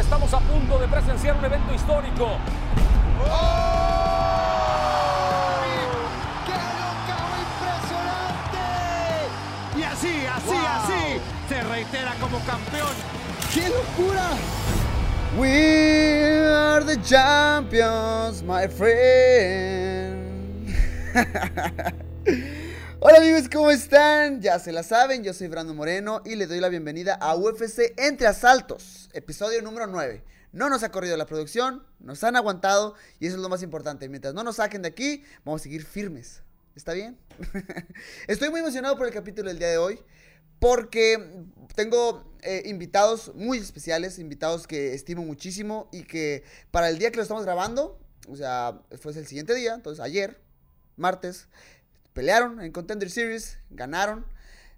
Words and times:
Estamos 0.00 0.32
a 0.32 0.38
punto 0.40 0.78
de 0.78 0.88
presenciar 0.88 1.36
un 1.36 1.44
evento 1.44 1.74
histórico. 1.74 2.38
¡Qué 6.46 6.52
locao 6.80 7.30
impresionante! 7.44 8.64
Y 9.76 9.82
así, 9.82 10.26
así, 10.26 10.48
Wow. 10.48 10.66
así, 10.78 11.20
se 11.48 11.62
reitera 11.64 12.14
como 12.18 12.38
campeón. 12.40 12.94
¡Qué 13.52 13.68
locura! 13.68 14.30
We 15.38 16.44
are 16.46 16.82
the 16.84 16.96
champions, 17.02 18.42
my 18.42 18.66
friend. 18.68 20.16
Hola 23.02 23.16
amigos, 23.16 23.48
¿cómo 23.50 23.70
están? 23.70 24.42
Ya 24.42 24.58
se 24.58 24.72
la 24.72 24.82
saben, 24.82 25.24
yo 25.24 25.32
soy 25.32 25.48
Brando 25.48 25.72
Moreno 25.72 26.20
y 26.26 26.34
le 26.34 26.46
doy 26.46 26.60
la 26.60 26.68
bienvenida 26.68 27.14
a 27.14 27.34
UFC 27.34 27.94
Entre 27.96 28.26
Asaltos, 28.26 29.08
episodio 29.14 29.62
número 29.62 29.86
9. 29.86 30.22
No 30.52 30.68
nos 30.68 30.82
ha 30.82 30.90
corrido 30.90 31.16
la 31.16 31.24
producción, 31.24 31.82
nos 31.98 32.22
han 32.24 32.36
aguantado 32.36 32.94
y 33.18 33.26
eso 33.26 33.36
es 33.36 33.42
lo 33.42 33.48
más 33.48 33.62
importante. 33.62 34.06
Mientras 34.10 34.34
no 34.34 34.44
nos 34.44 34.56
saquen 34.56 34.82
de 34.82 34.88
aquí, 34.88 35.24
vamos 35.46 35.62
a 35.62 35.64
seguir 35.64 35.86
firmes. 35.86 36.42
¿Está 36.76 36.92
bien? 36.92 37.16
Estoy 38.28 38.50
muy 38.50 38.60
emocionado 38.60 38.98
por 38.98 39.06
el 39.06 39.14
capítulo 39.14 39.48
del 39.48 39.58
día 39.58 39.68
de 39.68 39.78
hoy 39.78 39.98
porque 40.58 41.46
tengo 41.74 42.34
eh, 42.42 42.64
invitados 42.66 43.32
muy 43.34 43.56
especiales, 43.56 44.18
invitados 44.18 44.66
que 44.66 44.92
estimo 44.92 45.24
muchísimo 45.24 45.88
y 45.90 46.02
que 46.02 46.44
para 46.70 46.90
el 46.90 46.98
día 46.98 47.10
que 47.10 47.16
lo 47.16 47.22
estamos 47.22 47.44
grabando, 47.44 47.98
o 48.28 48.36
sea, 48.36 48.82
fue 49.00 49.12
el 49.12 49.26
siguiente 49.26 49.54
día, 49.54 49.72
entonces 49.72 50.04
ayer, 50.04 50.38
martes, 50.96 51.48
pelearon 52.12 52.60
en 52.60 52.72
Contender 52.72 53.10
Series, 53.10 53.58
ganaron, 53.70 54.26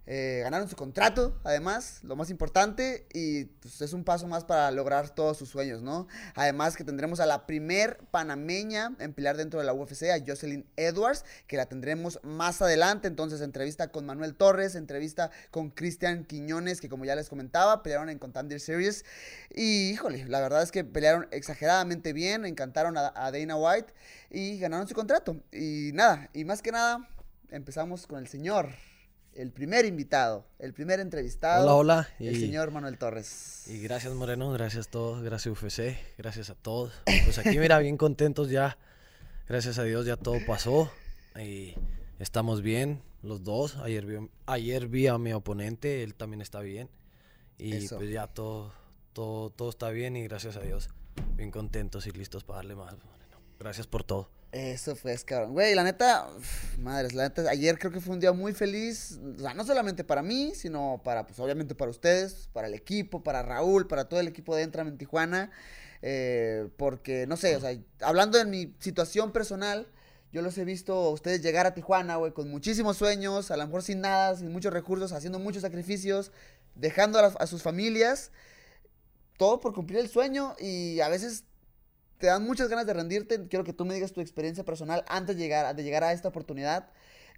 eh, 0.04 0.40
ganaron 0.42 0.68
su 0.68 0.74
contrato, 0.74 1.38
además, 1.44 2.00
lo 2.02 2.16
más 2.16 2.28
importante, 2.28 3.06
y 3.12 3.44
pues, 3.44 3.80
es 3.82 3.92
un 3.92 4.02
paso 4.02 4.26
más 4.26 4.44
para 4.44 4.68
lograr 4.72 5.10
todos 5.10 5.36
sus 5.38 5.48
sueños, 5.48 5.80
¿no? 5.80 6.08
Además 6.34 6.76
que 6.76 6.82
tendremos 6.82 7.20
a 7.20 7.26
la 7.26 7.46
primer 7.46 7.98
panameña 8.10 8.96
en 8.98 9.12
pelear 9.14 9.36
dentro 9.36 9.60
de 9.60 9.66
la 9.66 9.72
UFC, 9.72 10.10
a 10.10 10.18
Jocelyn 10.26 10.66
Edwards, 10.76 11.24
que 11.46 11.56
la 11.56 11.66
tendremos 11.66 12.18
más 12.24 12.60
adelante, 12.60 13.06
entonces 13.06 13.40
entrevista 13.42 13.92
con 13.92 14.04
Manuel 14.04 14.34
Torres, 14.34 14.74
entrevista 14.74 15.30
con 15.52 15.70
Cristian 15.70 16.24
Quiñones, 16.24 16.80
que 16.80 16.88
como 16.88 17.04
ya 17.04 17.14
les 17.14 17.28
comentaba, 17.28 17.84
pelearon 17.84 18.08
en 18.08 18.18
Contender 18.18 18.58
Series, 18.58 19.04
y 19.54 19.90
híjole, 19.90 20.24
la 20.24 20.40
verdad 20.40 20.64
es 20.64 20.72
que 20.72 20.82
pelearon 20.82 21.28
exageradamente 21.30 22.12
bien, 22.12 22.44
encantaron 22.44 22.98
a, 22.98 23.12
a 23.14 23.30
Dana 23.30 23.54
White, 23.54 23.94
y 24.30 24.58
ganaron 24.58 24.88
su 24.88 24.94
contrato, 24.96 25.36
y 25.52 25.92
nada, 25.94 26.28
y 26.32 26.44
más 26.44 26.60
que 26.60 26.72
nada, 26.72 27.08
empezamos 27.52 28.06
con 28.06 28.18
el 28.18 28.26
señor 28.28 28.70
el 29.34 29.50
primer 29.50 29.86
invitado, 29.86 30.44
el 30.58 30.74
primer 30.74 31.00
entrevistado. 31.00 31.64
Hola, 31.64 31.74
hola, 31.74 32.08
El 32.18 32.36
y- 32.36 32.40
señor 32.40 32.70
Manuel 32.70 32.98
Torres. 32.98 33.64
Y 33.66 33.78
gracias 33.80 34.12
Moreno, 34.12 34.50
gracias 34.52 34.88
a 34.88 34.90
todos, 34.90 35.22
gracias 35.22 35.52
UFC, 35.62 35.96
gracias 36.18 36.50
a 36.50 36.54
todos. 36.54 36.92
Pues 37.24 37.38
aquí 37.38 37.58
mira, 37.58 37.78
bien 37.78 37.96
contentos 37.96 38.50
ya, 38.50 38.76
gracias 39.48 39.78
a 39.78 39.84
Dios 39.84 40.04
ya 40.04 40.16
todo 40.18 40.36
pasó 40.46 40.90
y 41.40 41.74
estamos 42.18 42.60
bien 42.60 43.00
los 43.22 43.42
dos. 43.42 43.76
Ayer 43.76 44.04
vi, 44.04 44.28
ayer 44.44 44.86
vi 44.88 45.06
a 45.06 45.16
mi 45.16 45.32
oponente, 45.32 46.02
él 46.02 46.14
también 46.14 46.42
está 46.42 46.60
bien 46.60 46.90
y 47.56 47.76
Eso. 47.76 47.96
pues 47.96 48.10
ya 48.10 48.26
todo, 48.26 48.74
todo, 49.14 49.48
todo 49.48 49.70
está 49.70 49.88
bien 49.88 50.14
y 50.16 50.24
gracias 50.24 50.56
a 50.56 50.60
Dios, 50.60 50.90
bien 51.36 51.50
contentos 51.50 52.06
y 52.06 52.10
listos 52.10 52.44
para 52.44 52.58
darle 52.58 52.74
más. 52.74 52.92
Moreno. 53.02 53.38
Gracias 53.58 53.86
por 53.86 54.04
todo. 54.04 54.28
Eso 54.52 54.94
fue, 54.94 55.14
es 55.14 55.24
cabrón. 55.24 55.52
Güey, 55.52 55.74
la 55.74 55.82
neta, 55.82 56.28
uf, 56.36 56.78
madres, 56.78 57.14
la 57.14 57.24
neta, 57.24 57.48
ayer 57.48 57.78
creo 57.78 57.90
que 57.90 58.00
fue 58.00 58.12
un 58.12 58.20
día 58.20 58.32
muy 58.32 58.52
feliz. 58.52 59.18
O 59.36 59.40
sea, 59.40 59.54
no 59.54 59.64
solamente 59.64 60.04
para 60.04 60.22
mí, 60.22 60.52
sino 60.54 61.00
para, 61.02 61.26
pues 61.26 61.38
obviamente 61.40 61.74
para 61.74 61.90
ustedes, 61.90 62.50
para 62.52 62.66
el 62.68 62.74
equipo, 62.74 63.22
para 63.22 63.42
Raúl, 63.42 63.86
para 63.86 64.10
todo 64.10 64.20
el 64.20 64.28
equipo 64.28 64.54
de 64.54 64.62
Entram 64.62 64.88
en 64.88 64.98
Tijuana. 64.98 65.50
eh, 66.02 66.68
porque, 66.76 67.26
no 67.26 67.36
sé, 67.36 67.56
o 67.56 67.60
sea, 67.60 67.78
hablando 68.00 68.36
de 68.36 68.44
mi 68.44 68.74
situación 68.78 69.32
personal, 69.32 69.88
yo 70.32 70.40
los 70.42 70.56
he 70.58 70.64
visto 70.64 70.94
a 70.94 71.10
ustedes 71.10 71.42
llegar 71.42 71.66
a 71.66 71.74
Tijuana, 71.74 72.16
güey, 72.16 72.32
con 72.32 72.50
muchísimos 72.50 72.96
sueños, 72.96 73.50
a 73.50 73.56
lo 73.56 73.66
mejor 73.66 73.82
sin 73.82 74.00
nada, 74.00 74.34
sin 74.36 74.50
muchos 74.50 74.72
recursos, 74.72 75.12
haciendo 75.12 75.38
muchos 75.38 75.62
sacrificios, 75.62 76.32
dejando 76.74 77.18
a, 77.18 77.46
sus 77.46 77.62
familias, 77.62 78.32
todo 79.36 79.60
por 79.60 79.74
cumplir 79.74 79.98
el 79.98 80.08
sueño 80.08 80.56
y 80.58 81.00
a 81.00 81.08
veces 81.08 81.44
te 82.22 82.28
dan 82.28 82.44
muchas 82.44 82.68
ganas 82.68 82.86
de 82.86 82.94
rendirte. 82.94 83.48
Quiero 83.48 83.64
que 83.64 83.72
tú 83.74 83.84
me 83.84 83.94
digas 83.94 84.12
tu 84.12 84.20
experiencia 84.20 84.64
personal 84.64 85.04
antes 85.08 85.36
de 85.36 85.42
llegar, 85.42 85.74
de 85.76 85.82
llegar 85.84 86.04
a 86.04 86.12
esta 86.12 86.28
oportunidad. 86.28 86.88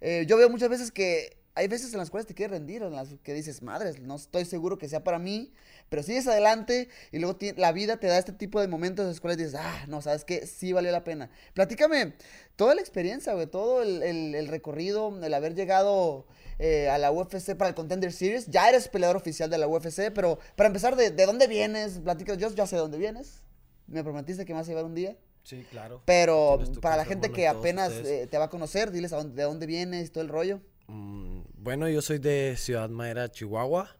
Eh, 0.01 0.25
yo 0.27 0.37
veo 0.37 0.49
muchas 0.49 0.69
veces 0.69 0.91
que 0.91 1.37
hay 1.55 1.67
veces 1.69 1.93
en 1.93 1.99
las 1.99 2.09
cuales 2.11 2.27
te 2.27 2.33
quieres 2.35 2.51
rendir, 2.59 2.83
en 2.83 2.91
las 2.93 3.15
que 3.23 3.33
dices, 3.33 3.61
madres, 3.63 3.99
no 3.99 4.15
estoy 4.17 4.45
seguro 4.45 4.77
que 4.77 4.89
sea 4.89 5.03
para 5.05 5.19
mí, 5.19 5.53
pero 5.89 6.03
sigues 6.03 6.27
adelante 6.27 6.89
y 7.13 7.19
luego 7.19 7.37
la 7.55 7.71
vida 7.71 7.97
te 7.97 8.07
da 8.07 8.17
este 8.17 8.33
tipo 8.33 8.59
de 8.61 8.67
momentos 8.67 9.03
en 9.03 9.09
los 9.09 9.21
cuales 9.21 9.37
dices, 9.37 9.55
ah, 9.57 9.85
no, 9.87 10.01
sabes 10.01 10.25
que 10.25 10.45
sí 10.47 10.73
valió 10.73 10.91
la 10.91 11.03
pena. 11.05 11.29
Platícame 11.53 12.13
toda 12.57 12.75
la 12.75 12.81
experiencia, 12.81 13.33
güey, 13.33 13.47
todo 13.47 13.81
el, 13.81 14.03
el- 14.03 14.35
el 14.35 14.47
recorrido, 14.49 15.17
el 15.23 15.33
haber 15.33 15.55
llegado 15.55 16.27
eh, 16.59 16.89
a 16.89 16.97
la 16.97 17.11
UFC 17.11 17.55
para 17.55 17.69
el 17.69 17.75
Contender 17.75 18.11
Series. 18.13 18.47
Ya 18.47 18.69
eres 18.69 18.87
peleador 18.89 19.15
oficial 19.17 19.49
de 19.49 19.57
la 19.57 19.67
UFC, 19.67 20.11
pero 20.13 20.39
para 20.57 20.67
empezar, 20.67 20.95
¿de, 20.95 21.09
de 21.11 21.25
dónde 21.25 21.47
vienes? 21.47 21.99
Platica, 21.99 22.35
yo 22.35 22.49
ya 22.53 22.67
sé 22.67 22.75
de 22.75 22.81
dónde 22.81 22.97
vienes. 22.97 23.41
Me 23.87 24.03
prometiste 24.03 24.45
que 24.45 24.53
me 24.53 24.59
vas 24.59 24.67
a 24.67 24.71
llevar 24.71 24.85
un 24.85 24.95
día. 24.95 25.17
Sí, 25.43 25.63
claro. 25.69 26.01
Pero 26.05 26.59
para 26.81 26.97
la 26.97 27.05
gente 27.05 27.31
que 27.31 27.47
apenas 27.47 27.91
eh, 27.93 28.27
te 28.29 28.37
va 28.37 28.45
a 28.45 28.49
conocer, 28.49 28.91
diles 28.91 29.13
a 29.13 29.17
dónde, 29.17 29.35
de 29.35 29.43
dónde 29.43 29.65
vienes, 29.67 30.11
todo 30.11 30.23
el 30.23 30.29
rollo. 30.29 30.59
Mm, 30.87 31.41
bueno, 31.57 31.87
yo 31.89 32.01
soy 32.01 32.17
de 32.17 32.55
Ciudad 32.57 32.89
Madera, 32.89 33.29
Chihuahua. 33.29 33.95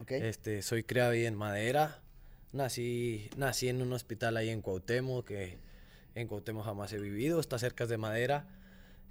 ¿Ok? 0.00 0.10
Este, 0.12 0.62
soy 0.62 0.82
criado 0.84 1.10
ahí 1.12 1.24
en 1.26 1.34
Madera. 1.36 2.02
Nací, 2.52 3.28
nací 3.36 3.68
en 3.68 3.82
un 3.82 3.92
hospital 3.92 4.36
ahí 4.36 4.48
en 4.48 4.62
Cuauhtémoc, 4.62 5.26
que 5.26 5.58
en 6.14 6.26
Cuauhtémoc 6.28 6.64
jamás 6.64 6.92
he 6.92 6.98
vivido, 6.98 7.38
está 7.40 7.58
cerca 7.58 7.86
de 7.86 7.98
Madera. 7.98 8.48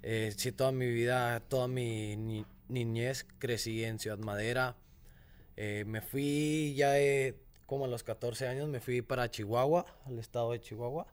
Eh, 0.02 0.32
sí, 0.36 0.52
toda 0.52 0.72
mi 0.72 0.86
vida, 0.90 1.40
toda 1.48 1.68
mi 1.68 2.16
ni- 2.16 2.46
niñez 2.68 3.26
crecí 3.38 3.84
en 3.84 3.98
Ciudad 3.98 4.18
Madera. 4.18 4.76
Eh, 5.56 5.84
me 5.86 6.00
fui 6.02 6.74
ya 6.76 6.90
de- 6.92 7.36
como 7.68 7.84
a 7.84 7.88
los 7.88 8.02
14 8.02 8.48
años, 8.48 8.66
me 8.66 8.80
fui 8.80 9.02
para 9.02 9.30
Chihuahua, 9.30 9.84
al 10.06 10.18
estado 10.18 10.52
de 10.52 10.60
Chihuahua. 10.60 11.06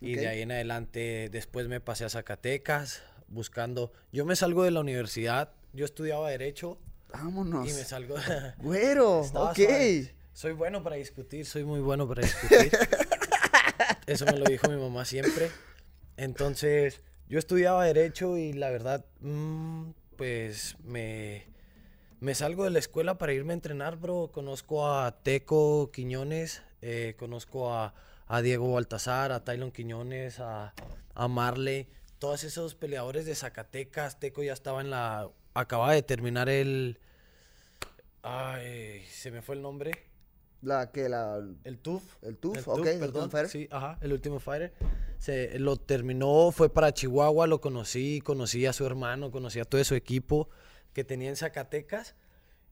Y 0.00 0.16
de 0.16 0.26
ahí 0.26 0.42
en 0.42 0.50
adelante, 0.50 1.28
después 1.30 1.68
me 1.68 1.80
pasé 1.80 2.04
a 2.04 2.08
Zacatecas, 2.08 3.04
buscando... 3.28 3.92
Yo 4.10 4.24
me 4.24 4.34
salgo 4.34 4.64
de 4.64 4.72
la 4.72 4.80
universidad, 4.80 5.52
yo 5.72 5.84
estudiaba 5.84 6.28
Derecho 6.28 6.80
Vámonos. 7.12 7.70
y 7.70 7.72
me 7.72 7.84
salgo... 7.84 8.16
Güero, 8.58 9.20
ok. 9.20 9.56
suave. 9.56 10.12
Soy 10.32 10.54
bueno 10.54 10.82
para 10.82 10.96
discutir, 10.96 11.46
soy 11.46 11.62
muy 11.62 11.78
bueno 11.78 12.08
para 12.08 12.22
discutir. 12.22 12.72
Eso 14.06 14.26
me 14.26 14.38
lo 14.38 14.46
dijo 14.46 14.68
mi 14.68 14.76
mamá 14.76 15.04
siempre. 15.04 15.52
Entonces, 16.16 17.00
yo 17.28 17.38
estudiaba 17.38 17.84
Derecho 17.84 18.36
y 18.36 18.54
la 18.54 18.70
verdad, 18.70 19.06
mm, 19.20 19.90
pues 20.16 20.74
me, 20.82 21.46
me 22.20 22.34
salgo 22.34 22.64
de 22.64 22.70
la 22.70 22.78
escuela 22.78 23.16
para 23.16 23.32
irme 23.32 23.52
a 23.52 23.54
entrenar, 23.54 23.96
bro. 23.96 24.30
Conozco 24.32 24.86
a 24.86 25.22
Teco 25.22 25.90
Quiñones, 25.90 26.62
eh, 26.82 27.16
conozco 27.18 27.72
a, 27.72 27.94
a 28.26 28.42
Diego 28.42 28.72
Baltazar, 28.72 29.32
a 29.32 29.42
Tylon 29.42 29.72
Quiñones, 29.72 30.38
a, 30.38 30.74
a 31.14 31.28
Marley. 31.28 31.88
Todos 32.18 32.44
esos 32.44 32.74
peleadores 32.74 33.24
de 33.24 33.34
Zacatecas. 33.34 34.20
Teco 34.20 34.42
ya 34.42 34.52
estaba 34.52 34.82
en 34.82 34.90
la... 34.90 35.30
Acaba 35.54 35.92
de 35.92 36.02
terminar 36.02 36.48
el... 36.50 36.98
Ay, 38.22 39.02
se 39.06 39.30
me 39.30 39.40
fue 39.40 39.54
el 39.54 39.62
nombre. 39.62 39.92
La 40.60 40.92
que 40.92 41.08
la. 41.08 41.42
El 41.64 41.78
TUF. 41.78 42.22
El 42.22 42.36
TUF, 42.36 42.68
ok, 42.68 42.86
el 42.86 43.02
Ultimate 43.02 43.30
Fighter. 43.30 43.48
Sí, 43.48 43.66
ajá, 43.70 43.96
el 44.02 44.12
último 44.12 44.38
Fighter. 44.40 44.74
Se, 45.18 45.58
lo 45.58 45.78
terminó, 45.78 46.50
fue 46.52 46.68
para 46.68 46.92
Chihuahua, 46.92 47.46
lo 47.46 47.62
conocí, 47.62 48.20
conocí 48.20 48.66
a 48.66 48.74
su 48.74 48.84
hermano, 48.84 49.30
conocí 49.30 49.58
a 49.58 49.64
todo 49.64 49.82
su 49.84 49.94
equipo 49.94 50.50
que 50.92 51.04
tenía 51.04 51.28
en 51.28 51.36
Zacatecas. 51.36 52.14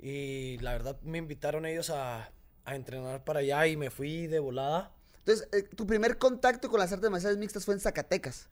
Y 0.01 0.59
la 0.59 0.73
verdad 0.73 1.01
me 1.03 1.19
invitaron 1.19 1.67
ellos 1.67 1.91
a, 1.91 2.31
a 2.65 2.77
entrenar 2.77 3.25
para 3.25 3.41
allá 3.41 3.67
y 3.67 3.77
me 3.77 3.91
fui 3.91 4.27
de 4.27 4.39
volada. 4.39 4.93
Entonces, 5.19 5.49
eh, 5.53 5.63
tu 5.63 5.87
primer 5.87 6.19
contacto 6.19 6.71
con 6.71 6.81
las 6.81 6.93
artes 6.93 7.11
marciales 7.11 7.39
mixtas 7.39 7.65
fue 7.65 7.75
en 7.75 7.81
Zacatecas. 7.81 8.49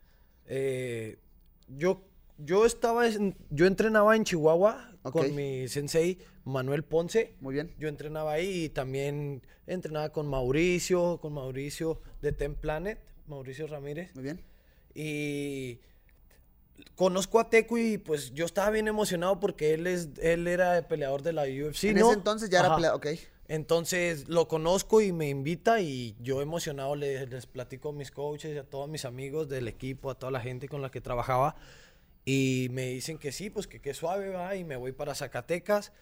Eh, 0.46 1.18
yo 1.68 2.02
yo 2.38 2.66
estaba, 2.66 3.08
en- 3.08 3.34
yo 3.48 3.64
entrenaba 3.66 4.14
en 4.14 4.24
Chihuahua 4.24 4.92
con 5.02 5.34
mi 5.34 5.68
sensei 5.68 6.18
Manuel 6.44 6.84
Ponce. 6.84 7.34
Muy 7.40 7.54
bien. 7.54 7.74
Yo 7.78 7.88
entrenaba 7.88 8.32
ahí 8.32 8.64
y 8.64 8.68
también 8.68 9.40
entrenaba 9.66 10.10
con 10.10 10.26
Mauricio, 10.28 11.18
con 11.22 11.32
Mauricio 11.32 11.98
de 12.20 12.32
Ten 12.32 12.54
Planet, 12.54 12.98
Mauricio 13.26 13.66
Ramírez. 13.68 14.14
Muy 14.14 14.24
bien. 14.24 14.40
Y 14.94 15.80
conozco 16.94 17.40
a 17.40 17.50
Teco 17.50 17.78
y 17.78 17.98
pues 17.98 18.32
yo 18.32 18.44
estaba 18.44 18.70
bien 18.70 18.88
emocionado 18.88 19.40
porque 19.40 19.74
él 19.74 19.86
es 19.86 20.08
él 20.20 20.46
era 20.46 20.86
peleador 20.88 21.22
de 21.22 21.32
la 21.32 21.42
UFC, 21.42 21.84
en 21.84 21.98
¿no? 21.98 22.06
ese 22.08 22.18
entonces 22.18 22.50
ya 22.50 22.60
era 22.60 22.74
peleador. 22.74 22.98
Ok. 22.98 23.06
Entonces 23.48 24.28
lo 24.28 24.48
conozco 24.48 25.00
y 25.00 25.12
me 25.12 25.28
invita 25.28 25.80
y 25.80 26.16
yo 26.20 26.42
emocionado 26.42 26.96
les, 26.96 27.28
les 27.30 27.46
platico 27.46 27.90
a 27.90 27.92
mis 27.92 28.10
coaches, 28.10 28.58
a 28.58 28.64
todos 28.64 28.88
mis 28.88 29.04
amigos 29.04 29.48
del 29.48 29.68
equipo, 29.68 30.10
a 30.10 30.16
toda 30.16 30.32
la 30.32 30.40
gente 30.40 30.68
con 30.68 30.82
la 30.82 30.90
que 30.90 31.00
trabajaba 31.00 31.54
y 32.24 32.66
me 32.72 32.88
dicen 32.88 33.18
que 33.18 33.30
sí, 33.30 33.50
pues 33.50 33.68
que 33.68 33.80
qué 33.80 33.94
suave 33.94 34.30
va 34.30 34.56
y 34.56 34.64
me 34.64 34.76
voy 34.76 34.90
para 34.90 35.14
Zacatecas 35.14 35.92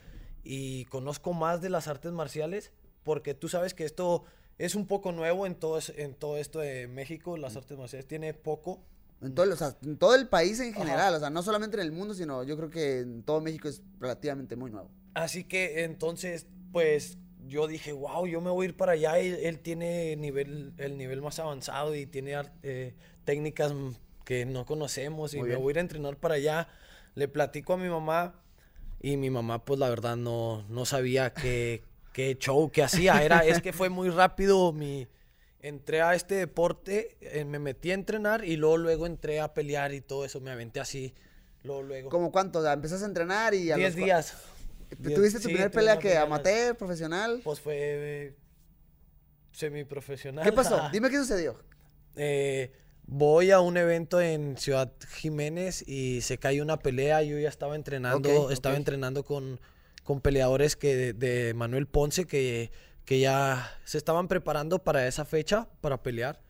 y 0.43 0.87
conozco 0.87 1.35
más 1.35 1.61
de 1.61 1.69
las 1.69 1.87
artes 1.87 2.13
marciales 2.13 2.73
porque 3.03 3.35
tú 3.35 3.51
sabes 3.51 3.75
que 3.75 3.85
esto 3.85 4.25
es 4.57 4.75
un 4.75 4.87
poco 4.87 5.13
nuevo 5.13 5.47
en 5.47 5.55
todo, 5.55 5.79
en 5.97 6.15
todo 6.15 6.39
esto 6.39 6.61
de 6.61 6.89
México, 6.89 7.37
las 7.37 7.57
artes 7.57 7.77
marciales 7.77 8.07
tiene 8.07 8.33
poco. 8.33 8.81
En 9.25 9.35
todo, 9.35 9.47
el- 9.47 9.53
o 9.53 9.57
sea, 9.57 9.77
en 9.83 9.97
todo 9.97 10.15
el 10.15 10.29
país 10.29 10.61
en 10.61 10.75
general, 10.75 11.15
o 11.15 11.19
sea, 11.21 11.31
no 11.31 11.43
solamente 11.43 11.77
en 11.77 11.83
el 11.83 11.93
mundo, 11.93 12.15
sino 12.15 12.43
yo 12.45 12.57
creo 12.57 12.71
que 12.71 13.01
en 13.01 13.23
todo 13.23 13.41
México 13.41 13.69
es 13.69 13.83
relativamente 14.01 14.57
muy 14.57 14.71
nuevo. 14.71 14.91
Así 15.15 15.45
que 15.45 15.85
entonces, 15.85 16.47
pues 16.73 17.19
yo 17.47 17.67
dije, 17.67 17.93
wow, 17.93 18.27
yo 18.27 18.41
me 18.41 18.51
voy 18.51 18.67
a 18.67 18.69
ir 18.71 18.77
para 18.77 18.93
allá. 18.93 19.19
Él, 19.19 19.35
él 19.43 19.59
tiene 19.61 20.17
nivel, 20.17 20.73
el 20.79 20.97
nivel 20.99 21.23
más 21.23 21.39
avanzado 21.39 21.95
y 21.95 22.07
tiene 22.07 22.35
eh, 22.63 22.95
técnicas 23.25 23.73
que 24.25 24.45
no 24.47 24.65
conocemos 24.67 25.35
y 25.35 25.39
me 25.51 25.57
voy 25.57 25.71
a 25.71 25.73
ir 25.73 25.79
a 25.79 25.81
entrenar 25.83 26.17
para 26.17 26.35
allá. 26.37 26.69
Le 27.15 27.29
platico 27.29 27.75
a 27.75 27.77
mi 27.77 27.89
mamá 27.89 28.35
y 29.01 29.17
mi 29.17 29.31
mamá, 29.31 29.65
pues 29.65 29.79
la 29.79 29.89
verdad 29.89 30.17
no, 30.17 30.65
no 30.69 30.85
sabía 30.87 31.33
qué, 31.35 31.83
qué 32.13 32.37
show 32.39 32.71
que 32.71 32.83
hacía. 32.83 33.23
Era, 33.23 33.45
es 33.45 33.61
que 33.61 33.73
fue 33.73 33.89
muy 33.89 34.09
rápido 34.11 34.73
mi... 34.73 35.07
Entré 35.65 36.03
a 36.03 36.15
este 36.15 36.35
deporte, 36.35 37.17
eh, 37.23 37.47
me 37.47 37.59
metí 37.59 37.91
a 37.91 37.95
entrenar 37.95 38.45
y 38.45 38.59
luego, 38.59 38.77
luego 38.77 39.07
entré 39.07 39.41
a 39.41 39.55
pelear 39.55 39.95
y 39.95 40.03
todo 40.03 40.27
eso. 40.27 40.39
Me 40.43 40.51
aventé 40.51 40.79
así, 40.79 41.15
luego, 41.63 41.83
luego. 41.83 42.11
¿Cómo 42.11 42.31
cuánto? 42.31 42.71
Empezaste 42.71 43.07
a 43.07 43.09
entrenar 43.09 43.55
y 43.55 43.73
a 43.73 43.77
10 43.77 43.97
los 43.97 44.05
días. 44.05 44.37
¿Tuviste 45.03 45.39
tu 45.39 45.49
sí, 45.49 45.55
primer 45.55 45.71
tuve 45.71 45.81
pelea 45.81 45.99
que 45.99 46.19
amateur, 46.19 46.77
profesional? 46.77 47.41
Pues 47.43 47.61
fue 47.61 47.77
eh, 47.79 48.37
semiprofesional. 49.53 50.45
¿Qué 50.45 50.53
pasó? 50.53 50.91
Dime 50.93 51.09
qué 51.09 51.17
sucedió. 51.17 51.59
Eh, 52.15 52.71
voy 53.07 53.51
a 53.51 53.61
un 53.61 53.79
evento 53.79 54.21
en 54.21 54.59
Ciudad 54.59 54.93
Jiménez 55.15 55.83
y 55.89 56.21
se 56.21 56.37
cae 56.37 56.61
una 56.61 56.79
pelea. 56.79 57.23
Yo 57.23 57.39
ya 57.39 57.49
estaba 57.49 57.75
entrenando, 57.75 58.51
estaba 58.51 58.77
entrenando 58.77 59.25
con, 59.25 59.59
con 60.03 60.21
peleadores 60.21 60.77
que 60.77 60.95
de, 60.95 61.13
de 61.15 61.55
Manuel 61.55 61.87
Ponce 61.87 62.27
que, 62.27 62.71
que 63.05 63.21
ya 63.21 63.79
se 63.85 63.99
estaban 63.99 64.29
preparando 64.29 64.79
para 64.81 65.07
esa 65.07 65.25
fecha, 65.25 65.69
para 65.81 66.03
pelear. 66.03 66.41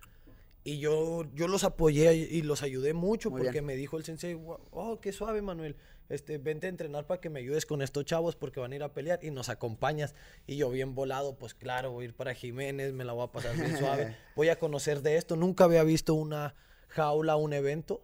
Y 0.62 0.78
yo, 0.78 1.24
yo 1.34 1.46
los 1.48 1.62
apoyé 1.64 2.14
y 2.14 2.40
los 2.42 2.62
ayudé 2.62 2.94
mucho 2.94 3.30
Muy 3.30 3.38
porque 3.40 3.52
bien. 3.52 3.66
me 3.66 3.76
dijo 3.76 3.98
el 3.98 4.04
sensei, 4.04 4.34
"Gua- 4.34 4.60
oh, 4.70 4.98
qué 5.00 5.12
suave 5.12 5.42
Manuel, 5.42 5.76
este, 6.08 6.38
vente 6.38 6.66
a 6.66 6.70
entrenar 6.70 7.06
para 7.06 7.20
que 7.20 7.28
me 7.28 7.40
ayudes 7.40 7.66
con 7.66 7.82
estos 7.82 8.04
chavos 8.06 8.34
porque 8.36 8.60
van 8.60 8.72
a 8.72 8.76
ir 8.76 8.82
a 8.82 8.92
pelear 8.94 9.18
y 9.22 9.30
nos 9.30 9.48
acompañas. 9.50 10.14
Y 10.46 10.56
yo 10.56 10.70
bien 10.70 10.94
volado, 10.94 11.36
pues 11.36 11.52
claro, 11.54 11.92
voy 11.92 12.04
a 12.04 12.08
ir 12.08 12.14
para 12.14 12.34
Jiménez, 12.34 12.92
me 12.94 13.04
la 13.04 13.12
voy 13.12 13.24
a 13.26 13.32
pasar 13.32 13.56
bien 13.56 13.76
suave, 13.76 14.16
voy 14.36 14.48
a 14.48 14.58
conocer 14.58 15.02
de 15.02 15.16
esto. 15.18 15.36
Nunca 15.36 15.64
había 15.64 15.82
visto 15.82 16.14
una 16.14 16.54
jaula, 16.88 17.36
un 17.36 17.52
evento. 17.52 18.02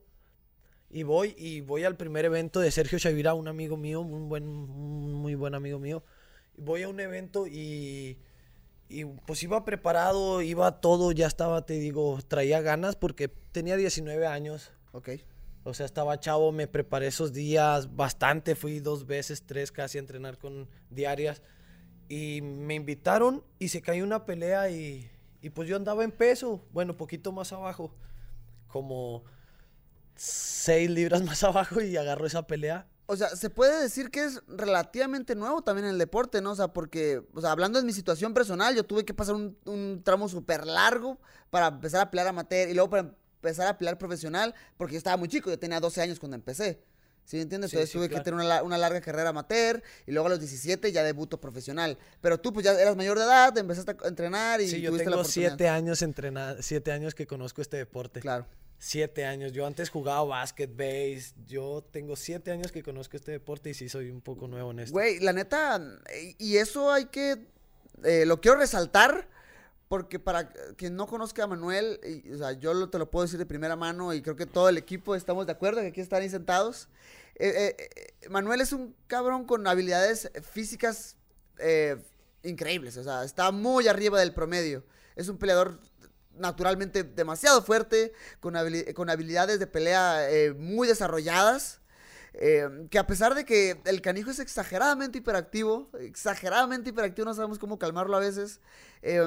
Y 0.90 1.04
voy, 1.04 1.34
y 1.38 1.60
voy 1.62 1.84
al 1.84 1.96
primer 1.96 2.24
evento 2.24 2.58
de 2.60 2.70
Sergio 2.72 2.98
Chavira, 2.98 3.32
un 3.32 3.48
amigo 3.48 3.76
mío, 3.78 4.00
un 4.00 4.28
buen, 4.28 4.42
un 4.46 5.14
muy 5.14 5.34
buen 5.34 5.54
amigo 5.54 5.78
mío. 5.78 6.02
Voy 6.56 6.82
a 6.82 6.88
un 6.88 6.98
evento 7.00 7.46
y, 7.46 8.18
y 8.90 9.04
pues 9.04 9.42
iba 9.44 9.64
preparado, 9.64 10.42
iba 10.42 10.80
todo, 10.80 11.12
ya 11.12 11.28
estaba, 11.28 11.64
te 11.64 11.74
digo, 11.74 12.18
traía 12.26 12.60
ganas 12.60 12.96
porque 12.96 13.28
tenía 13.28 13.76
19 13.76 14.26
años. 14.26 14.72
Ok. 14.92 15.10
O 15.62 15.74
sea, 15.74 15.86
estaba 15.86 16.18
chavo, 16.18 16.50
me 16.50 16.66
preparé 16.66 17.06
esos 17.06 17.32
días 17.32 17.94
bastante, 17.94 18.56
fui 18.56 18.80
dos 18.80 19.06
veces, 19.06 19.44
tres 19.46 19.70
casi 19.70 19.98
a 19.98 20.00
entrenar 20.00 20.38
con 20.38 20.68
diarias. 20.90 21.40
Y 22.08 22.40
me 22.42 22.74
invitaron 22.74 23.44
y 23.60 23.68
se 23.68 23.80
cayó 23.80 24.02
una 24.02 24.26
pelea 24.26 24.70
y, 24.70 25.08
y 25.40 25.50
pues 25.50 25.68
yo 25.68 25.76
andaba 25.76 26.02
en 26.02 26.10
peso, 26.10 26.66
bueno, 26.72 26.96
poquito 26.96 27.30
más 27.30 27.52
abajo, 27.52 27.94
como 28.66 29.22
seis 30.16 30.90
libras 30.90 31.22
más 31.24 31.44
abajo 31.44 31.80
y 31.80 31.96
agarró 31.96 32.26
esa 32.26 32.48
pelea. 32.48 32.88
O 33.12 33.16
sea, 33.16 33.28
se 33.34 33.50
puede 33.50 33.82
decir 33.82 34.10
que 34.10 34.22
es 34.24 34.40
relativamente 34.46 35.34
nuevo 35.34 35.62
también 35.62 35.86
en 35.86 35.92
el 35.94 35.98
deporte, 35.98 36.40
¿no? 36.40 36.52
O 36.52 36.54
sea, 36.56 36.68
porque, 36.68 37.22
o 37.34 37.40
sea, 37.40 37.50
hablando 37.50 37.78
de 37.80 37.84
mi 37.84 37.92
situación 37.92 38.32
personal, 38.34 38.74
yo 38.76 38.84
tuve 38.84 39.04
que 39.04 39.12
pasar 39.14 39.34
un, 39.34 39.58
un 39.64 40.02
tramo 40.04 40.28
súper 40.28 40.64
largo 40.64 41.18
para 41.50 41.66
empezar 41.68 42.00
a 42.02 42.10
pelear 42.10 42.28
amateur 42.28 42.68
y 42.68 42.74
luego 42.74 42.88
para 42.90 43.12
empezar 43.42 43.66
a 43.66 43.76
pelear 43.78 43.98
profesional, 43.98 44.54
porque 44.76 44.94
yo 44.94 44.98
estaba 44.98 45.16
muy 45.16 45.28
chico, 45.28 45.50
yo 45.50 45.58
tenía 45.58 45.80
12 45.80 46.00
años 46.02 46.20
cuando 46.20 46.36
empecé. 46.36 46.82
¿Sí 47.24 47.36
me 47.36 47.42
entiendes? 47.42 47.70
Sí, 47.70 47.76
Entonces 47.76 47.90
sí, 47.92 47.98
tuve 47.98 48.08
claro. 48.08 48.20
que 48.22 48.24
tener 48.24 48.34
una, 48.40 48.44
la- 48.44 48.62
una 48.62 48.78
larga 48.78 49.00
carrera 49.00 49.28
amateur 49.30 49.82
y 50.06 50.12
luego 50.12 50.26
a 50.26 50.30
los 50.30 50.38
17 50.40 50.90
ya 50.92 51.02
debuto 51.02 51.40
profesional. 51.40 51.98
Pero 52.20 52.38
tú 52.40 52.52
pues 52.52 52.64
ya 52.64 52.72
eras 52.72 52.96
mayor 52.96 53.18
de 53.18 53.24
edad, 53.24 53.56
empezaste 53.58 53.96
a 54.04 54.08
entrenar 54.08 54.60
y 54.60 54.68
Sí, 54.68 54.80
yo 54.80 54.90
tuviste 54.90 55.04
la 55.10 55.10
tengo 55.16 55.20
oportunidad. 55.22 55.50
siete 55.50 55.68
años 55.68 56.02
entrenando, 56.02 56.62
siete 56.62 56.92
años 56.92 57.14
que 57.14 57.26
conozco 57.26 57.60
este 57.62 57.76
deporte. 57.76 58.20
Claro. 58.20 58.46
Siete 58.82 59.26
años. 59.26 59.52
Yo 59.52 59.66
antes 59.66 59.90
jugaba 59.90 60.24
básquet, 60.24 60.74
base. 60.74 61.34
Yo 61.46 61.84
tengo 61.90 62.16
siete 62.16 62.50
años 62.50 62.72
que 62.72 62.82
conozco 62.82 63.14
este 63.18 63.30
deporte 63.30 63.68
y 63.68 63.74
sí 63.74 63.90
soy 63.90 64.08
un 64.08 64.22
poco 64.22 64.48
nuevo 64.48 64.70
en 64.70 64.78
esto. 64.78 64.94
Güey, 64.94 65.20
la 65.20 65.34
neta, 65.34 65.78
y 66.38 66.56
eso 66.56 66.90
hay 66.90 67.04
que, 67.04 67.46
eh, 68.04 68.24
lo 68.24 68.40
quiero 68.40 68.56
resaltar, 68.56 69.28
porque 69.88 70.18
para 70.18 70.48
quien 70.78 70.96
no 70.96 71.06
conozca 71.06 71.44
a 71.44 71.46
Manuel, 71.46 72.00
o 72.32 72.38
sea, 72.38 72.52
yo 72.52 72.88
te 72.88 72.98
lo 72.98 73.10
puedo 73.10 73.26
decir 73.26 73.38
de 73.38 73.44
primera 73.44 73.76
mano 73.76 74.14
y 74.14 74.22
creo 74.22 74.34
que 74.34 74.46
todo 74.46 74.70
el 74.70 74.78
equipo 74.78 75.14
estamos 75.14 75.44
de 75.44 75.52
acuerdo 75.52 75.82
que 75.82 75.88
aquí 75.88 76.00
están 76.00 76.22
ahí 76.22 76.30
sentados. 76.30 76.88
Eh, 77.34 77.76
eh, 77.78 78.28
Manuel 78.30 78.62
es 78.62 78.72
un 78.72 78.96
cabrón 79.08 79.44
con 79.44 79.66
habilidades 79.66 80.30
físicas 80.52 81.16
increíbles, 82.42 82.96
o 82.96 83.04
sea, 83.04 83.24
está 83.24 83.52
muy 83.52 83.88
arriba 83.88 84.18
del 84.18 84.32
promedio. 84.32 84.82
Es 85.16 85.28
un 85.28 85.36
peleador 85.36 85.78
naturalmente 86.34 87.04
demasiado 87.04 87.62
fuerte, 87.62 88.12
con, 88.40 88.54
con 88.94 89.10
habilidades 89.10 89.58
de 89.58 89.66
pelea 89.66 90.30
eh, 90.30 90.52
muy 90.54 90.88
desarrolladas. 90.88 91.80
eh, 92.34 92.68
que 92.90 92.98
a 92.98 93.06
pesar 93.06 93.34
de 93.34 93.44
que 93.44 93.80
el 93.84 94.00
canijo 94.02 94.30
es 94.30 94.38
exageradamente 94.38 95.18
hiperactivo, 95.18 95.90
exageradamente 96.00 96.90
hiperactivo, 96.90 97.26
no 97.26 97.34
sabemos 97.34 97.58
cómo 97.58 97.78
calmarlo 97.78 98.16
a 98.16 98.20
veces. 98.20 98.60
eh, 99.02 99.20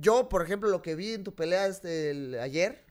yo, 0.00 0.28
por 0.28 0.42
ejemplo, 0.42 0.68
lo 0.70 0.82
que 0.82 0.94
vi 0.94 1.14
en 1.14 1.24
tu 1.24 1.34
pelea 1.34 1.66
este, 1.66 2.38
ayer, 2.40 2.84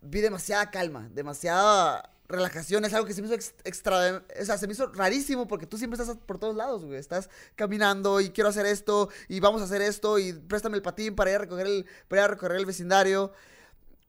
vi 0.00 0.20
demasiada 0.20 0.70
calma, 0.70 1.08
demasiada 1.12 2.10
relajación. 2.28 2.84
Es 2.84 2.94
algo 2.94 3.06
que 3.06 3.14
se 3.14 3.22
me 3.22 3.26
hizo 3.28 3.34
ex- 3.34 3.54
extra, 3.64 4.22
o 4.40 4.44
sea, 4.44 4.58
se 4.58 4.66
me 4.66 4.74
hizo 4.74 4.86
rarísimo 4.92 5.48
porque 5.48 5.66
tú 5.66 5.78
siempre 5.78 6.00
estás 6.00 6.16
por 6.16 6.38
todos 6.38 6.54
lados, 6.54 6.84
güey. 6.84 6.98
Estás 6.98 7.30
caminando 7.54 8.20
y 8.20 8.30
quiero 8.30 8.50
hacer 8.50 8.66
esto 8.66 9.08
y 9.28 9.40
vamos 9.40 9.62
a 9.62 9.64
hacer 9.64 9.82
esto 9.82 10.18
y 10.18 10.32
préstame 10.32 10.76
el 10.76 10.82
patín 10.82 11.14
para 11.14 11.30
ir 11.30 11.36
a 11.36 11.38
recoger 11.40 11.66
el, 11.66 11.86
para 12.08 12.22
ir 12.22 12.24
a 12.24 12.28
recorrer 12.28 12.58
el 12.58 12.66
vecindario. 12.66 13.32